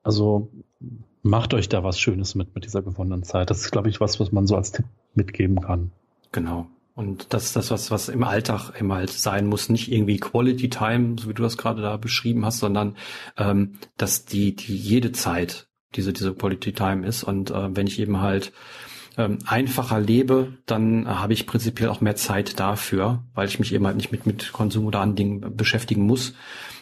also 0.03 0.51
macht 1.23 1.53
euch 1.53 1.69
da 1.69 1.83
was 1.83 1.99
Schönes 1.99 2.35
mit, 2.35 2.53
mit 2.53 2.65
dieser 2.65 2.83
gewonnenen 2.83 3.23
Zeit. 3.23 3.49
Das 3.49 3.61
ist, 3.61 3.71
glaube 3.71 3.89
ich, 3.89 4.01
was, 4.01 4.19
was 4.19 4.31
man 4.31 4.45
so 4.45 4.55
als 4.57 4.73
Tipp 4.73 4.85
mitgeben 5.15 5.61
kann. 5.61 5.91
Genau. 6.35 6.67
Und 6.95 7.33
das 7.33 7.45
ist 7.45 7.55
das, 7.55 7.71
was, 7.71 7.91
was 7.91 8.09
im 8.09 8.25
Alltag 8.25 8.73
immer 8.77 8.95
halt 8.95 9.09
sein 9.09 9.47
muss, 9.47 9.69
nicht 9.69 9.89
irgendwie 9.89 10.17
Quality 10.17 10.69
Time, 10.69 11.15
so 11.17 11.29
wie 11.29 11.33
du 11.33 11.43
das 11.43 11.57
gerade 11.57 11.81
da 11.81 11.95
beschrieben 11.95 12.45
hast, 12.45 12.59
sondern 12.59 12.97
ähm, 13.37 13.79
dass 13.95 14.25
die, 14.25 14.53
die 14.53 14.75
jede 14.75 15.13
Zeit 15.13 15.69
diese, 15.95 16.11
diese 16.11 16.33
Quality 16.33 16.73
Time 16.73 17.07
ist. 17.07 17.23
Und 17.23 17.51
äh, 17.51 17.73
wenn 17.73 17.87
ich 17.87 17.99
eben 17.99 18.19
halt 18.19 18.51
ähm, 19.17 19.37
einfacher 19.45 20.01
lebe, 20.01 20.57
dann 20.65 21.05
äh, 21.05 21.09
habe 21.09 21.31
ich 21.31 21.47
prinzipiell 21.47 21.87
auch 21.87 22.01
mehr 22.01 22.17
Zeit 22.17 22.59
dafür, 22.59 23.23
weil 23.33 23.47
ich 23.47 23.59
mich 23.59 23.73
eben 23.73 23.85
halt 23.85 23.95
nicht 23.95 24.11
mit, 24.11 24.25
mit 24.25 24.51
Konsum 24.51 24.85
oder 24.85 24.99
anderen 24.99 25.39
Dingen 25.39 25.55
beschäftigen 25.55 26.05
muss. 26.05 26.33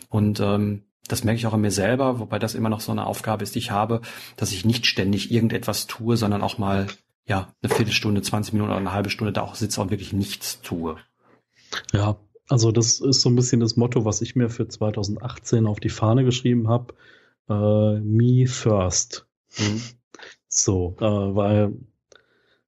Und 0.10 0.40
ähm, 0.40 0.82
das 1.08 1.24
merke 1.24 1.38
ich 1.38 1.46
auch 1.46 1.54
an 1.54 1.62
mir 1.62 1.70
selber, 1.70 2.20
wobei 2.20 2.40
das 2.40 2.56
immer 2.56 2.70
noch 2.70 2.80
so 2.80 2.92
eine 2.92 3.06
Aufgabe 3.06 3.44
ist, 3.44 3.54
die 3.54 3.60
ich 3.60 3.70
habe, 3.70 4.02
dass 4.36 4.52
ich 4.52 4.66
nicht 4.66 4.88
ständig 4.88 5.32
irgendetwas 5.32 5.86
tue, 5.86 6.18
sondern 6.18 6.42
auch 6.42 6.58
mal 6.58 6.88
ja 7.26 7.54
eine 7.62 7.74
Viertelstunde, 7.74 8.22
20 8.22 8.54
Minuten 8.54 8.72
oder 8.72 8.80
eine 8.80 8.94
halbe 8.94 9.10
Stunde 9.10 9.34
da 9.34 9.42
auch 9.42 9.56
sitze 9.56 9.82
und 9.82 9.92
wirklich 9.92 10.14
nichts 10.14 10.62
tue. 10.62 10.98
Ja, 11.94 12.18
also 12.50 12.72
das 12.72 13.00
ist 13.00 13.22
so 13.22 13.30
ein 13.30 13.36
bisschen 13.36 13.60
das 13.60 13.78
Motto, 13.78 14.06
was 14.06 14.22
ich 14.22 14.36
mir 14.36 14.50
für 14.50 14.68
2018 14.68 15.66
auf 15.66 15.80
die 15.80 15.90
Fahne 15.90 16.24
geschrieben 16.24 16.68
habe. 16.68 16.94
Äh, 17.50 18.00
me 18.00 18.48
first. 18.48 19.28
Mhm. 19.58 19.82
So, 20.48 20.96
äh, 21.00 21.04
weil 21.04 21.74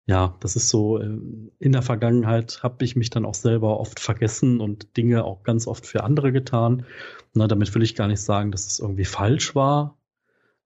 ja, 0.08 0.36
das 0.40 0.56
ist 0.56 0.70
so, 0.70 1.00
äh, 1.00 1.18
in 1.60 1.72
der 1.72 1.82
Vergangenheit 1.82 2.62
habe 2.62 2.86
ich 2.86 2.96
mich 2.96 3.10
dann 3.10 3.26
auch 3.26 3.34
selber 3.34 3.80
oft 3.80 4.00
vergessen 4.00 4.62
und 4.62 4.98
Dinge 4.98 5.24
auch 5.24 5.44
ganz 5.44 5.68
oft 5.68 5.86
für 5.88 6.04
andere 6.04 6.32
getan. 6.32 6.86
Na, 7.34 7.48
damit 7.48 7.74
will 7.74 7.82
ich 7.82 7.96
gar 7.96 8.08
nicht 8.08 8.22
sagen, 8.22 8.52
dass 8.52 8.68
es 8.68 8.80
irgendwie 8.80 9.06
falsch 9.06 9.56
war, 9.56 9.98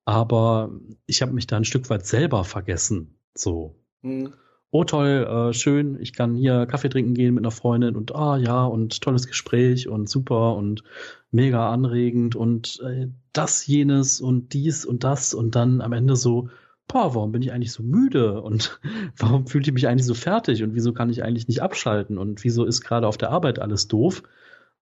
aber 0.06 0.72
ich 1.06 1.22
habe 1.22 1.32
mich 1.32 1.48
da 1.48 1.58
ein 1.58 1.66
Stück 1.66 1.90
weit 1.90 2.06
selber 2.06 2.44
vergessen. 2.44 3.18
So. 3.34 3.79
Mhm. 4.02 4.34
Oh 4.72 4.84
toll, 4.84 5.50
äh, 5.50 5.54
schön, 5.54 6.00
ich 6.00 6.14
kann 6.14 6.36
hier 6.36 6.68
Kaffee 6.68 6.90
trinken 6.90 7.16
gehen 7.16 7.34
mit 7.34 7.44
einer 7.44 7.52
Freundin 7.52 7.96
und 7.96 8.14
ah 8.16 8.38
ja, 8.38 8.66
und 8.66 9.02
tolles 9.02 9.26
Gespräch 9.26 9.88
und 9.88 10.08
super 10.08 10.56
und 10.56 10.84
mega 11.32 11.72
anregend 11.72 12.36
und 12.36 12.80
äh, 12.86 13.08
das, 13.34 13.66
jenes 13.66 14.22
und 14.22 14.54
dies 14.54 14.86
und 14.86 15.04
das 15.04 15.34
und 15.34 15.56
dann 15.56 15.82
am 15.82 15.92
Ende 15.92 16.16
so, 16.16 16.50
boah, 16.88 17.16
warum 17.16 17.32
bin 17.32 17.42
ich 17.42 17.52
eigentlich 17.52 17.72
so 17.72 17.82
müde 17.82 18.42
und 18.42 18.80
warum 19.18 19.48
fühle 19.48 19.64
ich 19.64 19.72
mich 19.74 19.88
eigentlich 19.88 20.06
so 20.06 20.14
fertig 20.14 20.62
und 20.62 20.76
wieso 20.76 20.94
kann 20.94 21.10
ich 21.10 21.24
eigentlich 21.24 21.48
nicht 21.48 21.64
abschalten 21.64 22.20
und 22.20 22.44
wieso 22.44 22.64
ist 22.66 22.82
gerade 22.82 23.08
auf 23.08 23.18
der 23.18 23.32
Arbeit 23.32 23.58
alles 23.58 23.88
doof? 23.88 24.22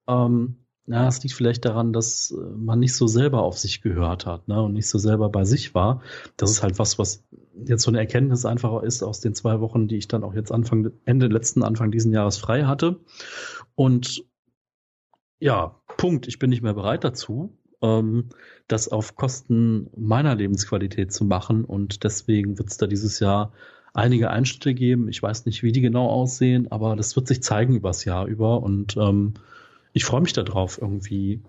Ähm, 0.07 0.57
ja, 0.87 1.07
es 1.07 1.21
liegt 1.21 1.35
vielleicht 1.35 1.65
daran, 1.65 1.93
dass 1.93 2.31
äh, 2.31 2.57
man 2.57 2.79
nicht 2.79 2.95
so 2.95 3.07
selber 3.07 3.43
auf 3.43 3.57
sich 3.57 3.81
gehört 3.81 4.25
hat 4.25 4.47
ne, 4.47 4.61
und 4.61 4.73
nicht 4.73 4.87
so 4.87 4.97
selber 4.97 5.29
bei 5.29 5.43
sich 5.43 5.75
war. 5.75 6.01
Das 6.37 6.49
ist 6.49 6.63
halt 6.63 6.79
was, 6.79 6.97
was 6.97 7.23
jetzt 7.65 7.83
so 7.83 7.91
eine 7.91 7.99
Erkenntnis 7.99 8.45
einfach 8.45 8.81
ist 8.83 9.03
aus 9.03 9.19
den 9.19 9.35
zwei 9.35 9.59
Wochen, 9.59 9.87
die 9.87 9.97
ich 9.97 10.07
dann 10.07 10.23
auch 10.23 10.33
jetzt 10.33 10.51
Anfang, 10.51 10.91
Ende 11.05 11.27
letzten, 11.27 11.63
Anfang 11.63 11.91
diesen 11.91 12.13
Jahres 12.13 12.37
frei 12.37 12.63
hatte. 12.63 12.99
Und 13.75 14.23
ja, 15.39 15.79
Punkt, 15.97 16.27
ich 16.27 16.39
bin 16.39 16.49
nicht 16.49 16.63
mehr 16.63 16.73
bereit 16.73 17.03
dazu 17.03 17.57
ähm, 17.81 18.29
das 18.67 18.87
auf 18.89 19.15
Kosten 19.15 19.89
meiner 19.95 20.35
Lebensqualität 20.35 21.11
zu 21.11 21.25
machen. 21.25 21.65
Und 21.65 22.03
deswegen 22.03 22.57
wird 22.57 22.69
es 22.69 22.77
da 22.77 22.87
dieses 22.87 23.19
Jahr 23.19 23.53
einige 23.93 24.29
Einschnitte 24.29 24.73
geben. 24.73 25.09
Ich 25.09 25.21
weiß 25.21 25.45
nicht, 25.45 25.63
wie 25.63 25.71
die 25.71 25.81
genau 25.81 26.07
aussehen, 26.07 26.71
aber 26.71 26.95
das 26.95 27.15
wird 27.15 27.27
sich 27.27 27.41
zeigen 27.41 27.75
übers 27.75 28.05
Jahr 28.05 28.25
über. 28.25 28.61
Und 28.61 28.97
ähm, 28.97 29.35
ich 29.97 30.05
freue 30.05 30.21
mich 30.21 30.33
darauf, 30.33 30.79
irgendwie 30.79 31.41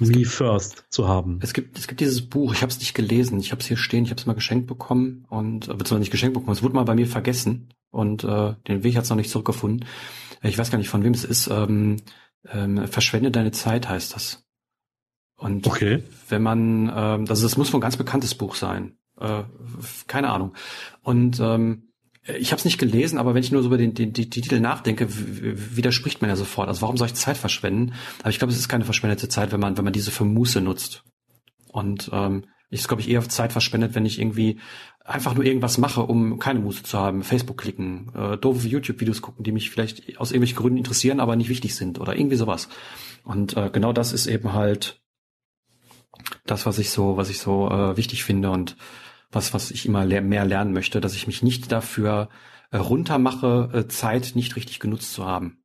Me 0.00 0.12
gibt, 0.12 0.26
First 0.26 0.84
zu 0.90 1.06
haben. 1.06 1.38
Es 1.42 1.52
gibt, 1.52 1.78
es 1.78 1.86
gibt 1.86 2.00
dieses 2.00 2.28
Buch, 2.28 2.52
ich 2.52 2.62
habe 2.62 2.70
es 2.70 2.78
nicht 2.80 2.94
gelesen, 2.94 3.38
ich 3.38 3.52
habe 3.52 3.60
es 3.60 3.68
hier 3.68 3.76
stehen, 3.76 4.04
ich 4.04 4.10
habe 4.10 4.20
es 4.20 4.26
mal 4.26 4.34
geschenkt 4.34 4.66
bekommen 4.66 5.24
und 5.28 5.68
äh, 5.68 5.72
beziehungsweise 5.72 6.00
nicht 6.00 6.10
geschenkt 6.10 6.34
bekommen, 6.34 6.52
es 6.52 6.62
wurde 6.62 6.74
mal 6.74 6.84
bei 6.84 6.96
mir 6.96 7.06
vergessen 7.06 7.72
und 7.90 8.24
äh, 8.24 8.54
den 8.66 8.82
Weg 8.82 8.96
hat 8.96 9.04
es 9.04 9.10
noch 9.10 9.16
nicht 9.16 9.30
zurückgefunden. 9.30 9.88
Ich 10.42 10.58
weiß 10.58 10.72
gar 10.72 10.78
nicht, 10.78 10.88
von 10.88 11.04
wem 11.04 11.14
es 11.14 11.24
ist. 11.24 11.48
Ähm, 11.48 11.96
ähm, 12.48 12.86
Verschwende 12.88 13.30
deine 13.30 13.52
Zeit 13.52 13.88
heißt 13.88 14.14
das. 14.14 14.44
Und 15.36 15.66
okay. 15.68 16.02
wenn 16.28 16.42
man, 16.42 16.88
ähm, 16.88 17.26
also 17.28 17.44
das 17.44 17.56
muss 17.56 17.72
wohl 17.72 17.78
ein 17.78 17.82
ganz 17.82 17.96
bekanntes 17.96 18.34
Buch 18.34 18.56
sein. 18.56 18.98
Äh, 19.20 19.44
keine 20.08 20.30
Ahnung. 20.30 20.54
Und 21.02 21.38
ähm, 21.40 21.87
ich 22.38 22.52
habe 22.52 22.58
es 22.58 22.64
nicht 22.64 22.78
gelesen, 22.78 23.18
aber 23.18 23.34
wenn 23.34 23.42
ich 23.42 23.52
nur 23.52 23.62
so 23.62 23.68
über 23.68 23.78
den, 23.78 23.94
den, 23.94 24.12
die, 24.12 24.28
die 24.28 24.40
Titel 24.40 24.60
nachdenke, 24.60 25.08
widerspricht 25.08 26.20
man 26.20 26.30
ja 26.30 26.36
sofort. 26.36 26.68
Also 26.68 26.82
warum 26.82 26.96
soll 26.96 27.06
ich 27.06 27.14
Zeit 27.14 27.36
verschwenden? 27.36 27.94
Aber 28.20 28.30
ich 28.30 28.38
glaube, 28.38 28.52
es 28.52 28.58
ist 28.58 28.68
keine 28.68 28.84
verschwendete 28.84 29.28
Zeit, 29.28 29.52
wenn 29.52 29.60
man, 29.60 29.76
wenn 29.76 29.84
man 29.84 29.92
diese 29.92 30.10
für 30.10 30.24
Muße 30.24 30.60
nutzt. 30.60 31.04
Und 31.72 32.10
ähm, 32.12 32.44
ich 32.70 32.86
glaube 32.86 33.00
ich 33.00 33.08
eher 33.08 33.26
Zeit 33.28 33.52
verschwendet, 33.52 33.94
wenn 33.94 34.04
ich 34.04 34.20
irgendwie 34.20 34.58
einfach 35.04 35.34
nur 35.34 35.44
irgendwas 35.44 35.78
mache, 35.78 36.02
um 36.02 36.38
keine 36.38 36.60
Muße 36.60 36.82
zu 36.82 36.98
haben. 36.98 37.22
Facebook 37.22 37.56
klicken, 37.58 38.12
äh, 38.14 38.36
doofe 38.36 38.68
YouTube-Videos 38.68 39.22
gucken, 39.22 39.42
die 39.42 39.52
mich 39.52 39.70
vielleicht 39.70 40.18
aus 40.18 40.30
irgendwelchen 40.30 40.58
Gründen 40.58 40.78
interessieren, 40.78 41.20
aber 41.20 41.34
nicht 41.34 41.48
wichtig 41.48 41.74
sind 41.74 41.98
oder 41.98 42.14
irgendwie 42.14 42.36
sowas. 42.36 42.68
Und 43.24 43.56
äh, 43.56 43.70
genau 43.72 43.92
das 43.92 44.12
ist 44.12 44.26
eben 44.26 44.52
halt 44.52 45.00
das, 46.44 46.66
was 46.66 46.78
ich 46.78 46.90
so, 46.90 47.16
was 47.16 47.30
ich 47.30 47.38
so 47.38 47.70
äh, 47.70 47.96
wichtig 47.96 48.24
finde 48.24 48.50
und 48.50 48.76
was, 49.30 49.52
was 49.54 49.70
ich 49.70 49.86
immer 49.86 50.04
le 50.04 50.20
mehr 50.20 50.44
lernen 50.44 50.72
möchte, 50.72 51.00
dass 51.00 51.14
ich 51.14 51.26
mich 51.26 51.42
nicht 51.42 51.70
dafür 51.70 52.28
äh, 52.70 52.76
runtermache, 52.76 53.70
äh, 53.72 53.88
Zeit 53.88 54.32
nicht 54.34 54.56
richtig 54.56 54.80
genutzt 54.80 55.12
zu 55.12 55.24
haben. 55.24 55.62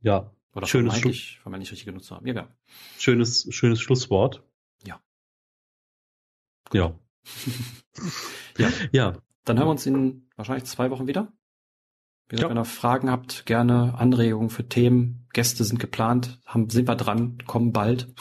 Ja. 0.00 0.30
Oder 0.54 0.66
schönes 0.66 0.94
vermeintlich, 0.94 1.38
vermeintlich 1.40 1.72
richtig 1.72 1.86
genutzt 1.86 2.06
zu 2.06 2.14
haben. 2.14 2.26
Ja, 2.26 2.34
ja. 2.34 2.48
Schönes, 2.98 3.46
schönes 3.50 3.80
Schlusswort. 3.80 4.44
Ja. 4.84 5.00
Ja. 6.72 6.98
ja. 8.58 8.68
Ja. 8.92 9.18
Dann 9.44 9.58
hören 9.58 9.66
wir 9.66 9.72
uns 9.72 9.86
in 9.86 10.28
wahrscheinlich 10.36 10.64
zwei 10.64 10.90
Wochen 10.90 11.06
wieder. 11.06 11.32
Wie 12.28 12.36
gesagt, 12.36 12.44
ja. 12.44 12.50
wenn 12.50 12.62
ihr 12.62 12.64
Fragen 12.64 13.10
habt, 13.10 13.44
gerne 13.44 13.94
Anregungen 13.98 14.48
für 14.48 14.66
Themen. 14.66 15.26
Gäste 15.32 15.64
sind 15.64 15.78
geplant, 15.78 16.40
haben, 16.46 16.70
sind 16.70 16.88
wir 16.88 16.96
dran, 16.96 17.38
kommen 17.46 17.72
bald. 17.72 18.14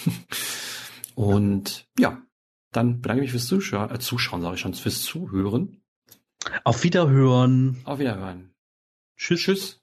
Und 1.15 1.87
ja, 1.97 2.21
dann 2.75 3.01
bedanke 3.01 3.21
ich 3.23 3.25
mich 3.25 3.31
fürs 3.31 3.47
Zuschauen, 3.47 3.91
äh, 3.91 3.99
Zuschauen 3.99 4.41
sage 4.41 4.55
ich 4.55 4.61
schon, 4.61 4.73
fürs 4.73 5.01
Zuhören. 5.01 5.81
Auf 6.63 6.83
Wiederhören. 6.83 7.77
Auf 7.85 7.99
Wiederhören. 7.99 8.53
Tschüss. 9.15 9.41
Tschüss. 9.41 9.79